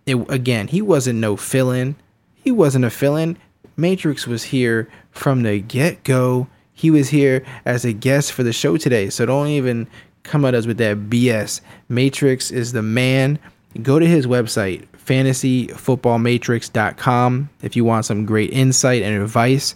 It, 0.05 0.15
again, 0.29 0.67
he 0.67 0.81
wasn't 0.81 1.19
no 1.19 1.35
fill-in. 1.35 1.95
He 2.33 2.49
wasn't 2.51 2.85
a 2.85 2.89
fill-in. 2.89 3.37
Matrix 3.75 4.25
was 4.25 4.45
here 4.45 4.87
from 5.11 5.43
the 5.43 5.59
get-go. 5.59 6.47
He 6.73 6.89
was 6.89 7.09
here 7.09 7.45
as 7.65 7.85
a 7.85 7.93
guest 7.93 8.31
for 8.31 8.43
the 8.43 8.53
show 8.53 8.77
today. 8.77 9.09
So 9.09 9.25
don't 9.25 9.47
even 9.47 9.87
come 10.25 10.45
at 10.45 10.53
us 10.53 10.65
with 10.65 10.77
that 10.79 11.09
BS. 11.09 11.61
Matrix 11.87 12.51
is 12.51 12.73
the 12.73 12.81
man. 12.81 13.39
Go 13.81 13.99
to 13.99 14.05
his 14.05 14.27
website, 14.27 14.85
fantasyfootballmatrix.com, 15.05 17.49
if 17.61 17.75
you 17.75 17.83
want 17.85 18.05
some 18.05 18.25
great 18.25 18.51
insight 18.51 19.01
and 19.01 19.21
advice. 19.21 19.75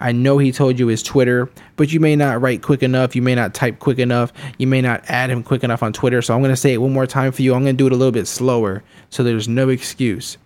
I 0.00 0.12
know 0.12 0.38
he 0.38 0.50
told 0.50 0.78
you 0.78 0.86
his 0.86 1.02
Twitter, 1.02 1.50
but 1.76 1.92
you 1.92 2.00
may 2.00 2.16
not 2.16 2.40
write 2.40 2.62
quick 2.62 2.82
enough. 2.82 3.14
You 3.14 3.20
may 3.20 3.34
not 3.34 3.52
type 3.52 3.80
quick 3.80 3.98
enough. 3.98 4.32
You 4.56 4.66
may 4.66 4.80
not 4.80 5.04
add 5.08 5.28
him 5.28 5.42
quick 5.42 5.62
enough 5.62 5.82
on 5.82 5.92
Twitter. 5.92 6.22
So 6.22 6.34
I'm 6.34 6.40
going 6.40 6.52
to 6.52 6.56
say 6.56 6.72
it 6.72 6.78
one 6.78 6.94
more 6.94 7.06
time 7.06 7.32
for 7.32 7.42
you. 7.42 7.54
I'm 7.54 7.62
going 7.62 7.76
to 7.76 7.78
do 7.78 7.86
it 7.86 7.92
a 7.92 7.96
little 7.96 8.12
bit 8.12 8.26
slower 8.26 8.82
so 9.10 9.22
there's 9.22 9.46
no 9.46 9.68
excuse. 9.68 10.38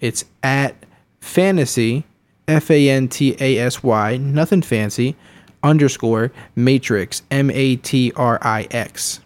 It's 0.00 0.24
at 0.42 0.74
fantasy, 1.20 2.04
F 2.48 2.70
A 2.70 2.90
N 2.90 3.08
T 3.08 3.36
A 3.38 3.58
S 3.58 3.82
Y, 3.82 4.16
nothing 4.16 4.62
fancy, 4.62 5.14
underscore 5.62 6.32
matrix, 6.56 7.22
M 7.30 7.50
A 7.50 7.76
T 7.76 8.12
R 8.16 8.38
I 8.42 8.66
X. 8.70 9.20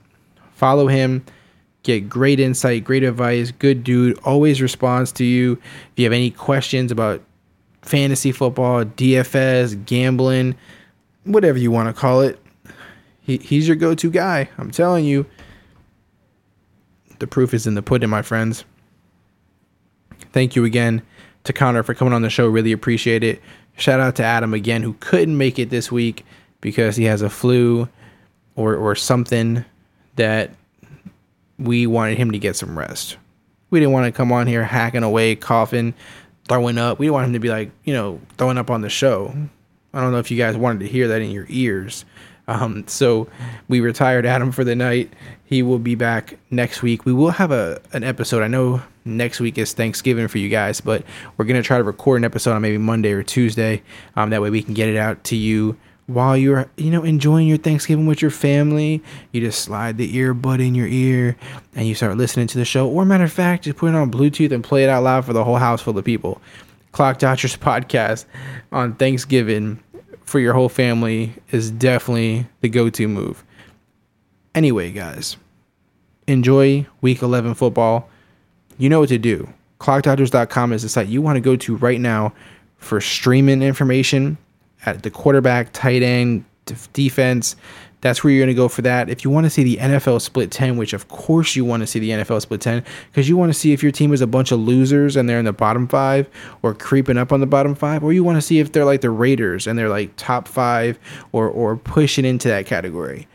Follow 0.54 0.86
him. 0.86 1.24
Get 1.82 2.08
great 2.08 2.38
insight, 2.38 2.84
great 2.84 3.02
advice. 3.02 3.50
Good 3.50 3.82
dude. 3.82 4.18
Always 4.20 4.62
responds 4.62 5.10
to 5.12 5.24
you. 5.24 5.52
If 5.54 5.92
you 5.96 6.04
have 6.04 6.12
any 6.12 6.30
questions 6.30 6.92
about 6.92 7.20
fantasy 7.82 8.30
football, 8.30 8.84
DFS, 8.84 9.84
gambling, 9.84 10.54
whatever 11.24 11.58
you 11.58 11.72
want 11.72 11.88
to 11.88 12.00
call 12.00 12.20
it, 12.20 12.38
he, 13.20 13.38
he's 13.38 13.66
your 13.66 13.76
go 13.76 13.94
to 13.94 14.10
guy. 14.10 14.48
I'm 14.58 14.70
telling 14.70 15.04
you. 15.04 15.26
The 17.18 17.26
proof 17.26 17.54
is 17.54 17.66
in 17.66 17.74
the 17.74 17.82
pudding, 17.82 18.10
my 18.10 18.22
friends. 18.22 18.64
Thank 20.32 20.56
you 20.56 20.64
again 20.64 21.02
to 21.44 21.52
Connor 21.52 21.82
for 21.82 21.94
coming 21.94 22.14
on 22.14 22.22
the 22.22 22.30
show. 22.30 22.48
Really 22.48 22.72
appreciate 22.72 23.22
it. 23.22 23.40
Shout 23.76 24.00
out 24.00 24.16
to 24.16 24.24
Adam 24.24 24.54
again, 24.54 24.82
who 24.82 24.94
couldn't 24.94 25.36
make 25.36 25.58
it 25.58 25.70
this 25.70 25.90
week 25.90 26.24
because 26.60 26.96
he 26.96 27.04
has 27.04 27.22
a 27.22 27.30
flu 27.30 27.88
or, 28.54 28.74
or 28.76 28.94
something 28.94 29.64
that 30.16 30.50
we 31.58 31.86
wanted 31.86 32.18
him 32.18 32.30
to 32.32 32.38
get 32.38 32.56
some 32.56 32.78
rest. 32.78 33.16
We 33.70 33.80
didn't 33.80 33.92
want 33.92 34.06
to 34.06 34.12
come 34.12 34.32
on 34.32 34.46
here 34.46 34.64
hacking 34.64 35.02
away, 35.02 35.34
coughing, 35.34 35.94
throwing 36.46 36.78
up. 36.78 36.98
We 36.98 37.10
want 37.10 37.26
him 37.26 37.32
to 37.32 37.38
be 37.38 37.48
like, 37.48 37.70
you 37.84 37.94
know, 37.94 38.20
throwing 38.36 38.58
up 38.58 38.70
on 38.70 38.82
the 38.82 38.90
show. 38.90 39.34
I 39.94 40.00
don't 40.00 40.12
know 40.12 40.18
if 40.18 40.30
you 40.30 40.36
guys 40.36 40.56
wanted 40.56 40.80
to 40.80 40.88
hear 40.88 41.08
that 41.08 41.22
in 41.22 41.30
your 41.30 41.46
ears. 41.48 42.04
Um, 42.48 42.86
so 42.88 43.28
we 43.68 43.80
retired 43.80 44.26
Adam 44.26 44.52
for 44.52 44.64
the 44.64 44.74
night. 44.74 45.12
He 45.44 45.62
will 45.62 45.78
be 45.78 45.94
back 45.94 46.38
next 46.50 46.82
week. 46.82 47.04
We 47.04 47.12
will 47.12 47.30
have 47.30 47.50
a 47.50 47.80
an 47.92 48.04
episode. 48.04 48.42
I 48.42 48.48
know 48.48 48.82
next 49.04 49.40
week 49.40 49.58
is 49.58 49.72
Thanksgiving 49.72 50.28
for 50.28 50.38
you 50.38 50.48
guys, 50.48 50.80
but 50.80 51.04
we're 51.36 51.44
gonna 51.44 51.62
try 51.62 51.78
to 51.78 51.84
record 51.84 52.20
an 52.20 52.24
episode 52.24 52.52
on 52.52 52.62
maybe 52.62 52.78
Monday 52.78 53.12
or 53.12 53.22
Tuesday. 53.22 53.82
Um, 54.16 54.30
that 54.30 54.42
way 54.42 54.50
we 54.50 54.62
can 54.62 54.74
get 54.74 54.88
it 54.88 54.96
out 54.96 55.22
to 55.24 55.36
you 55.36 55.76
while 56.06 56.36
you're 56.36 56.68
you 56.76 56.90
know 56.90 57.02
enjoying 57.02 57.46
your 57.48 57.58
Thanksgiving 57.58 58.06
with 58.06 58.22
your 58.22 58.30
family. 58.30 59.02
You 59.32 59.40
just 59.40 59.62
slide 59.62 59.96
the 59.96 60.12
earbud 60.14 60.64
in 60.64 60.74
your 60.74 60.86
ear 60.88 61.36
and 61.74 61.86
you 61.86 61.94
start 61.94 62.16
listening 62.16 62.46
to 62.48 62.58
the 62.58 62.64
show. 62.64 62.88
Or 62.88 63.04
matter 63.04 63.24
of 63.24 63.32
fact, 63.32 63.64
just 63.64 63.78
put 63.78 63.88
it 63.88 63.94
on 63.94 64.10
Bluetooth 64.10 64.52
and 64.52 64.62
play 64.62 64.84
it 64.84 64.88
out 64.88 65.02
loud 65.02 65.24
for 65.24 65.32
the 65.32 65.44
whole 65.44 65.56
house 65.56 65.80
full 65.80 65.96
of 65.96 66.04
people. 66.04 66.40
Clock 66.92 67.18
Dodgers 67.18 67.56
podcast 67.56 68.26
on 68.70 68.94
Thanksgiving 68.94 69.82
for 70.24 70.38
your 70.40 70.52
whole 70.52 70.68
family 70.68 71.34
is 71.50 71.70
definitely 71.70 72.46
the 72.60 72.68
go-to 72.68 73.08
move. 73.08 73.44
Anyway, 74.54 74.90
guys, 74.90 75.36
enjoy 76.26 76.86
week 77.00 77.22
11 77.22 77.54
football. 77.54 78.08
You 78.82 78.88
know 78.88 78.98
what 78.98 79.10
to 79.10 79.18
do. 79.18 79.48
ClockDodgers.com 79.78 80.72
is 80.72 80.82
the 80.82 80.88
site 80.88 81.06
you 81.06 81.22
want 81.22 81.36
to 81.36 81.40
go 81.40 81.54
to 81.54 81.76
right 81.76 82.00
now 82.00 82.34
for 82.78 83.00
streaming 83.00 83.62
information 83.62 84.36
at 84.84 85.04
the 85.04 85.10
quarterback, 85.10 85.72
tight 85.72 86.02
end, 86.02 86.44
def- 86.66 86.92
defense. 86.92 87.54
That's 88.00 88.24
where 88.24 88.32
you're 88.32 88.40
going 88.40 88.52
to 88.52 88.60
go 88.60 88.66
for 88.66 88.82
that. 88.82 89.08
If 89.08 89.22
you 89.22 89.30
want 89.30 89.46
to 89.46 89.50
see 89.50 89.62
the 89.62 89.76
NFL 89.76 90.20
split 90.20 90.50
10, 90.50 90.78
which 90.78 90.94
of 90.94 91.06
course 91.06 91.54
you 91.54 91.64
want 91.64 91.84
to 91.84 91.86
see 91.86 92.00
the 92.00 92.10
NFL 92.10 92.42
split 92.42 92.60
10, 92.60 92.82
because 93.12 93.28
you 93.28 93.36
want 93.36 93.52
to 93.52 93.54
see 93.56 93.72
if 93.72 93.84
your 93.84 93.92
team 93.92 94.12
is 94.12 94.20
a 94.20 94.26
bunch 94.26 94.50
of 94.50 94.58
losers 94.58 95.14
and 95.14 95.28
they're 95.28 95.38
in 95.38 95.44
the 95.44 95.52
bottom 95.52 95.86
five 95.86 96.28
or 96.62 96.74
creeping 96.74 97.16
up 97.16 97.30
on 97.30 97.38
the 97.38 97.46
bottom 97.46 97.76
five, 97.76 98.02
or 98.02 98.12
you 98.12 98.24
want 98.24 98.36
to 98.36 98.42
see 98.42 98.58
if 98.58 98.72
they're 98.72 98.84
like 98.84 99.00
the 99.00 99.10
Raiders 99.10 99.68
and 99.68 99.78
they're 99.78 99.88
like 99.88 100.10
top 100.16 100.48
five 100.48 100.98
or, 101.30 101.48
or 101.48 101.76
pushing 101.76 102.24
into 102.24 102.48
that 102.48 102.66
category. 102.66 103.28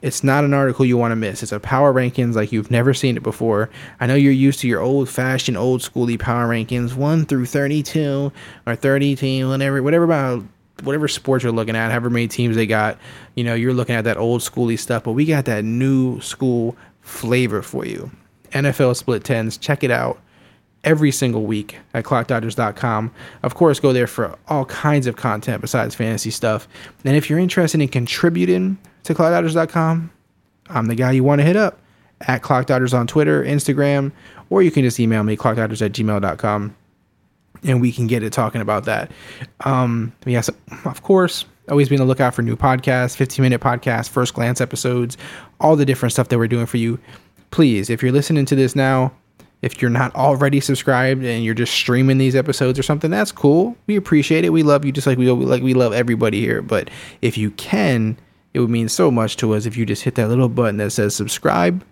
It's 0.00 0.22
not 0.22 0.44
an 0.44 0.54
article 0.54 0.84
you 0.84 0.96
want 0.96 1.12
to 1.12 1.16
miss. 1.16 1.42
It's 1.42 1.52
a 1.52 1.60
power 1.60 1.92
rankings 1.92 2.34
like 2.34 2.52
you've 2.52 2.70
never 2.70 2.94
seen 2.94 3.16
it 3.16 3.22
before. 3.22 3.68
I 4.00 4.06
know 4.06 4.14
you're 4.14 4.32
used 4.32 4.60
to 4.60 4.68
your 4.68 4.80
old 4.80 5.08
fashioned, 5.08 5.56
old 5.56 5.80
schooly 5.80 6.18
power 6.18 6.46
rankings, 6.46 6.94
one 6.94 7.26
through 7.26 7.46
thirty-two 7.46 8.32
or 8.66 8.76
thirty-two, 8.76 9.48
whatever, 9.48 9.82
whatever 9.82 10.04
about 10.04 10.44
whatever 10.84 11.08
sports 11.08 11.42
you're 11.42 11.52
looking 11.52 11.76
at, 11.76 11.90
however 11.90 12.10
many 12.10 12.28
teams 12.28 12.54
they 12.54 12.66
got. 12.66 12.98
You 13.34 13.44
know, 13.44 13.54
you're 13.54 13.74
looking 13.74 13.96
at 13.96 14.04
that 14.04 14.16
old 14.16 14.40
schooly 14.40 14.78
stuff, 14.78 15.04
but 15.04 15.12
we 15.12 15.24
got 15.24 15.46
that 15.46 15.64
new 15.64 16.20
school 16.20 16.76
flavor 17.00 17.62
for 17.62 17.84
you. 17.84 18.10
NFL 18.52 18.96
split 18.96 19.24
tens. 19.24 19.58
Check 19.58 19.82
it 19.82 19.90
out 19.90 20.20
every 20.84 21.10
single 21.10 21.44
week 21.44 21.78
at 21.92 22.04
clockdodgers.com. 22.04 23.12
Of 23.42 23.54
course, 23.54 23.80
go 23.80 23.92
there 23.92 24.06
for 24.06 24.38
all 24.48 24.64
kinds 24.66 25.06
of 25.06 25.16
content 25.16 25.60
besides 25.60 25.94
fantasy 25.94 26.30
stuff. 26.30 26.68
And 27.04 27.16
if 27.16 27.28
you're 27.28 27.38
interested 27.38 27.80
in 27.80 27.88
contributing 27.88 28.78
to 29.08 29.14
clockdodgers.com, 29.14 30.10
I'm 30.68 30.86
the 30.86 30.94
guy 30.94 31.12
you 31.12 31.24
want 31.24 31.40
to 31.40 31.44
hit 31.44 31.56
up 31.56 31.78
at 32.22 32.42
clockdodgers 32.42 32.96
on 32.96 33.06
Twitter, 33.06 33.42
Instagram, 33.42 34.12
or 34.50 34.62
you 34.62 34.70
can 34.70 34.82
just 34.82 35.00
email 35.00 35.24
me, 35.24 35.36
clockdodgers 35.36 35.84
at 35.84 35.92
gmail.com, 35.92 36.76
and 37.64 37.80
we 37.80 37.90
can 37.90 38.06
get 38.06 38.22
it 38.22 38.32
talking 38.32 38.60
about 38.60 38.84
that. 38.84 39.10
Um, 39.60 40.12
yes, 40.26 40.50
of 40.84 41.02
course, 41.02 41.46
always 41.70 41.88
be 41.88 41.96
on 41.96 42.00
the 42.00 42.04
lookout 42.06 42.34
for 42.34 42.42
new 42.42 42.54
podcasts, 42.54 43.16
15 43.16 43.42
minute 43.42 43.60
podcasts, 43.62 44.08
first 44.10 44.34
glance 44.34 44.60
episodes, 44.60 45.16
all 45.60 45.74
the 45.74 45.86
different 45.86 46.12
stuff 46.12 46.28
that 46.28 46.38
we're 46.38 46.46
doing 46.46 46.66
for 46.66 46.76
you. 46.76 46.98
Please, 47.50 47.88
if 47.88 48.02
you're 48.02 48.12
listening 48.12 48.44
to 48.44 48.54
this 48.54 48.76
now, 48.76 49.10
if 49.62 49.80
you're 49.80 49.90
not 49.90 50.14
already 50.14 50.60
subscribed 50.60 51.24
and 51.24 51.42
you're 51.42 51.54
just 51.54 51.72
streaming 51.72 52.18
these 52.18 52.36
episodes 52.36 52.78
or 52.78 52.82
something, 52.82 53.10
that's 53.10 53.32
cool. 53.32 53.74
We 53.86 53.96
appreciate 53.96 54.44
it. 54.44 54.50
We 54.50 54.62
love 54.62 54.84
you 54.84 54.92
just 54.92 55.06
like 55.06 55.16
we 55.16 55.30
like 55.30 55.62
we 55.62 55.72
love 55.72 55.94
everybody 55.94 56.40
here. 56.40 56.60
But 56.60 56.90
if 57.22 57.38
you 57.38 57.50
can, 57.52 58.18
it 58.54 58.60
would 58.60 58.70
mean 58.70 58.88
so 58.88 59.10
much 59.10 59.36
to 59.36 59.54
us 59.54 59.66
if 59.66 59.76
you 59.76 59.84
just 59.86 60.02
hit 60.02 60.14
that 60.16 60.28
little 60.28 60.48
button 60.48 60.78
that 60.78 60.90
says 60.90 61.14
subscribe. 61.14 61.84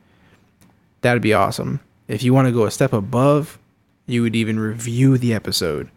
That'd 1.03 1.23
be 1.23 1.35
awesome. 1.35 1.81
If 2.09 2.23
you 2.23 2.33
want 2.33 2.49
to 2.49 2.53
go 2.53 2.65
a 2.65 2.71
step 2.71 2.93
above, 2.93 3.59
you 4.07 4.23
would 4.23 4.37
even 4.37 4.59
review 4.59 5.19
the 5.19 5.35
episode. 5.35 5.91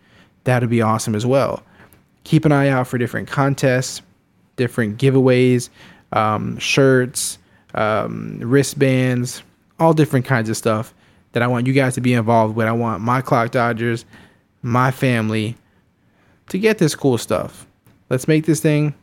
That'd 0.43 0.70
be 0.70 0.82
awesome 0.82 1.16
as 1.16 1.26
well. 1.26 1.64
Keep 2.24 2.45
an 2.45 2.51
eye 2.51 2.70
out 2.70 2.88
for 2.88 2.97
different 2.97 3.28
contests, 3.28 4.01
different 4.55 4.97
giveaways, 4.97 5.70
um, 6.12 6.57
shirts, 6.57 7.38
um, 7.76 8.39
wristbands, 8.39 9.43
all 9.80 9.93
different 9.93 10.26
kinds 10.26 10.49
of 10.49 10.57
stuff 10.57 10.93
that 11.32 11.43
I 11.43 11.47
want 11.47 11.68
you 11.68 11.74
guys 11.74 11.95
to 11.95 12.01
be 12.01 12.14
involved 12.14 12.55
with. 12.55 12.68
I 12.68 12.72
want 12.72 13.01
my 13.01 13.22
Clock 13.22 13.51
Dodgers, 13.51 14.05
my 14.62 14.91
family 14.91 15.55
to 16.49 16.57
get 16.57 16.80
this 16.80 16.95
cool 16.95 17.18
stuff. 17.18 17.68
Let's 18.10 18.28
make 18.28 18.45
this 18.45 18.60
thing 18.60 18.95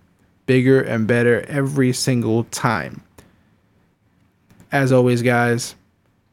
bigger 0.46 0.80
and 0.80 1.06
better 1.06 1.42
every 1.48 1.92
single 1.92 2.44
time. 2.44 3.02
As 4.72 4.92
always, 4.92 5.22
guys, 5.22 5.74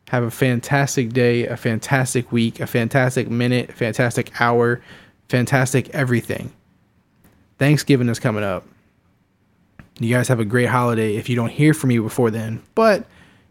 have 0.10 0.24
a 0.24 0.32
fantastic 0.32 1.12
day, 1.14 1.46
a 1.48 1.58
fantastic 1.58 2.32
week, 2.32 2.60
a 2.60 2.68
fantastic 2.68 3.30
minute, 3.30 3.72
fantastic 3.72 4.40
hour, 4.40 4.82
fantastic 5.30 5.90
everything. 5.90 6.52
Thanksgiving 7.58 8.10
is 8.10 8.20
coming 8.20 8.44
up. 8.44 8.66
You 10.00 10.14
guys 10.14 10.28
have 10.28 10.40
a 10.40 10.46
great 10.46 10.70
holiday 10.70 11.16
if 11.16 11.30
you 11.30 11.36
don't 11.36 11.52
hear 11.52 11.74
from 11.74 11.90
me 11.90 12.00
before 12.00 12.32
then. 12.32 12.62
But 12.76 13.06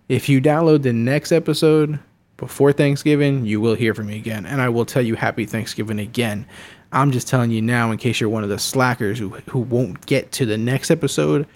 if 0.08 0.28
you 0.28 0.40
download 0.40 0.82
the 0.82 0.92
next 0.92 1.32
episode, 1.32 1.98
before 2.36 2.72
Thanksgiving, 2.72 3.46
you 3.46 3.60
will 3.60 3.76
hear 3.76 3.94
from 3.94 4.08
me 4.08 4.16
again, 4.16 4.46
and 4.46 4.60
I 4.60 4.68
will 4.68 4.84
tell 4.84 5.00
you 5.00 5.14
Happy 5.14 5.46
Thanksgiving 5.46 6.00
again. 6.00 6.44
I'm 6.92 7.10
just 7.10 7.26
telling 7.26 7.50
you 7.50 7.62
now 7.62 7.90
in 7.90 7.98
case 7.98 8.20
you're 8.20 8.28
one 8.28 8.44
of 8.44 8.50
the 8.50 8.58
slackers 8.58 9.18
who, 9.18 9.30
who 9.50 9.60
won't 9.60 10.04
get 10.06 10.30
to 10.32 10.46
the 10.46 10.58
next 10.58 10.90
episode 10.90 11.46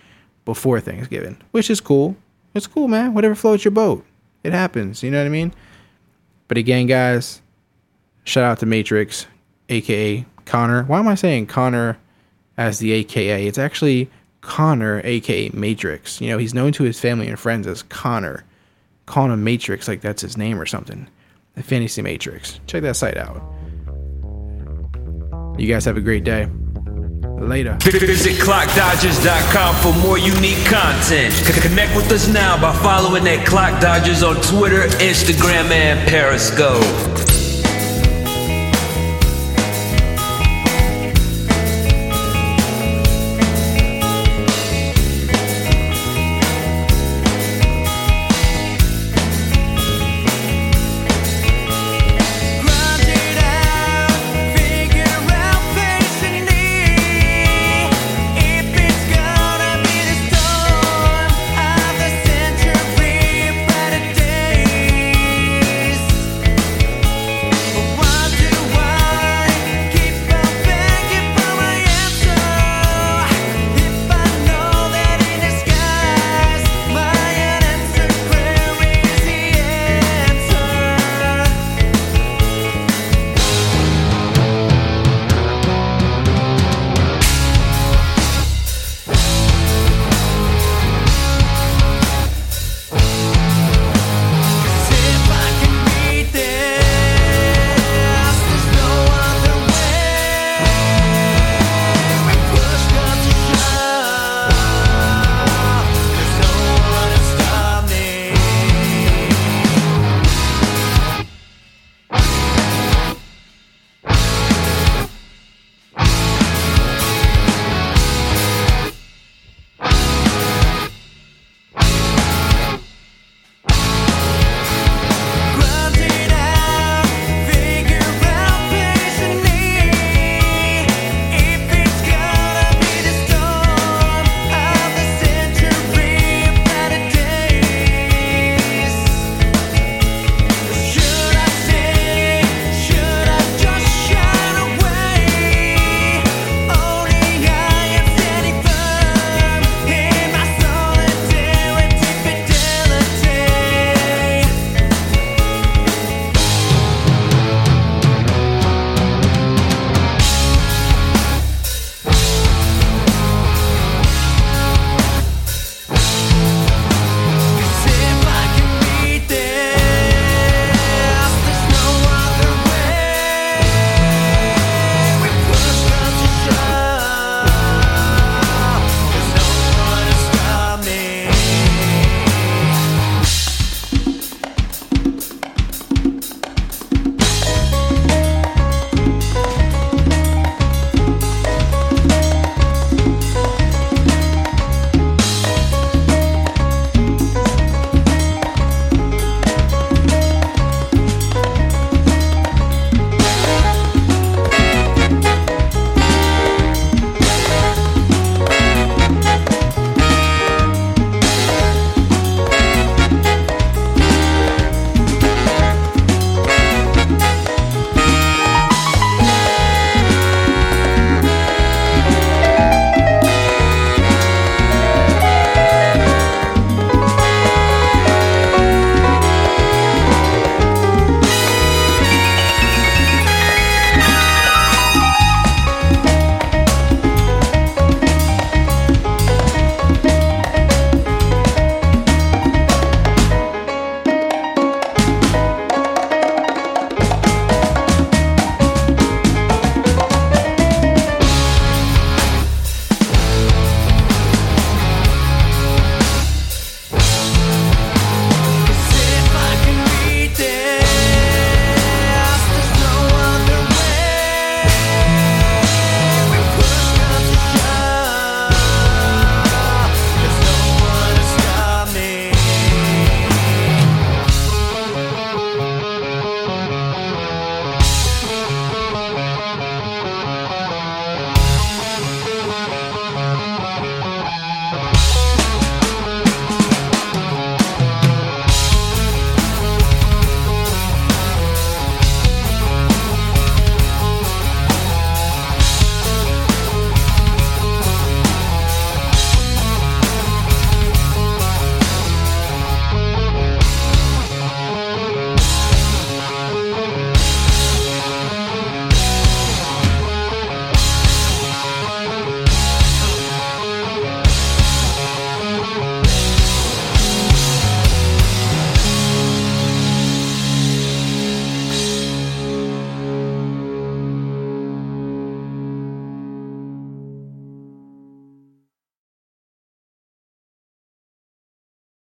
before 0.45 0.80
Thanksgiving, 0.80 1.37
which 1.51 1.68
is 1.70 1.80
cool. 1.80 2.16
It's 2.55 2.66
cool, 2.66 2.89
man. 2.89 3.12
Whatever 3.12 3.34
floats 3.34 3.64
your 3.64 3.72
boat. 3.72 4.05
It 4.43 4.53
happens. 4.53 5.03
You 5.03 5.11
know 5.11 5.18
what 5.18 5.26
I 5.26 5.30
mean? 5.30 5.53
But 6.49 6.57
again, 6.57 6.87
guys, 6.87 7.43
shout 8.24 8.45
out 8.45 8.61
to 8.61 8.66
Matrix, 8.66 9.26
aka 9.68 10.24
Connor. 10.47 10.84
Why 10.84 11.01
am 11.01 11.09
I 11.09 11.16
saying 11.16 11.47
Connor 11.47 11.99
as 12.57 12.78
the 12.78 12.93
AKA? 12.93 13.47
It's 13.47 13.59
actually 13.59 14.09
Connor, 14.41 15.03
aka 15.05 15.51
Matrix. 15.51 16.20
You 16.20 16.30
know, 16.30 16.39
he's 16.39 16.55
known 16.55 16.72
to 16.72 16.84
his 16.84 16.99
family 16.99 17.28
and 17.28 17.39
friends 17.39 17.66
as 17.66 17.82
Connor 17.82 18.45
calling 19.07 19.32
him 19.32 19.45
Matrix 19.45 19.89
like 19.89 20.01
that's 20.01 20.22
his 20.22 20.37
name 20.37 20.61
or 20.61 20.66
something. 20.66 21.09
The 21.55 21.62
Fantasy 21.62 22.03
Matrix. 22.03 22.61
Check 22.66 22.82
that 22.82 22.97
site 22.97 23.16
out. 23.16 23.43
You 25.59 25.66
guys 25.66 25.84
have 25.84 25.96
a 25.96 26.00
great 26.00 26.24
day. 26.24 26.48
Later. 27.38 27.76
Visit 27.80 28.40
ClockDodgers.com 28.40 29.74
for 29.76 29.98
more 30.00 30.18
unique 30.18 30.64
content. 30.66 31.34
Connect 31.62 31.94
with 31.94 32.11
us 32.11 32.28
now 32.28 32.61
by 32.61 32.74
following 32.82 33.26
at 33.28 33.46
Clock 33.46 33.80
Dodgers 33.80 34.22
on 34.22 34.36
Twitter, 34.36 34.82
Instagram, 34.98 35.70
and 35.70 36.09
Periscope. 36.09 37.36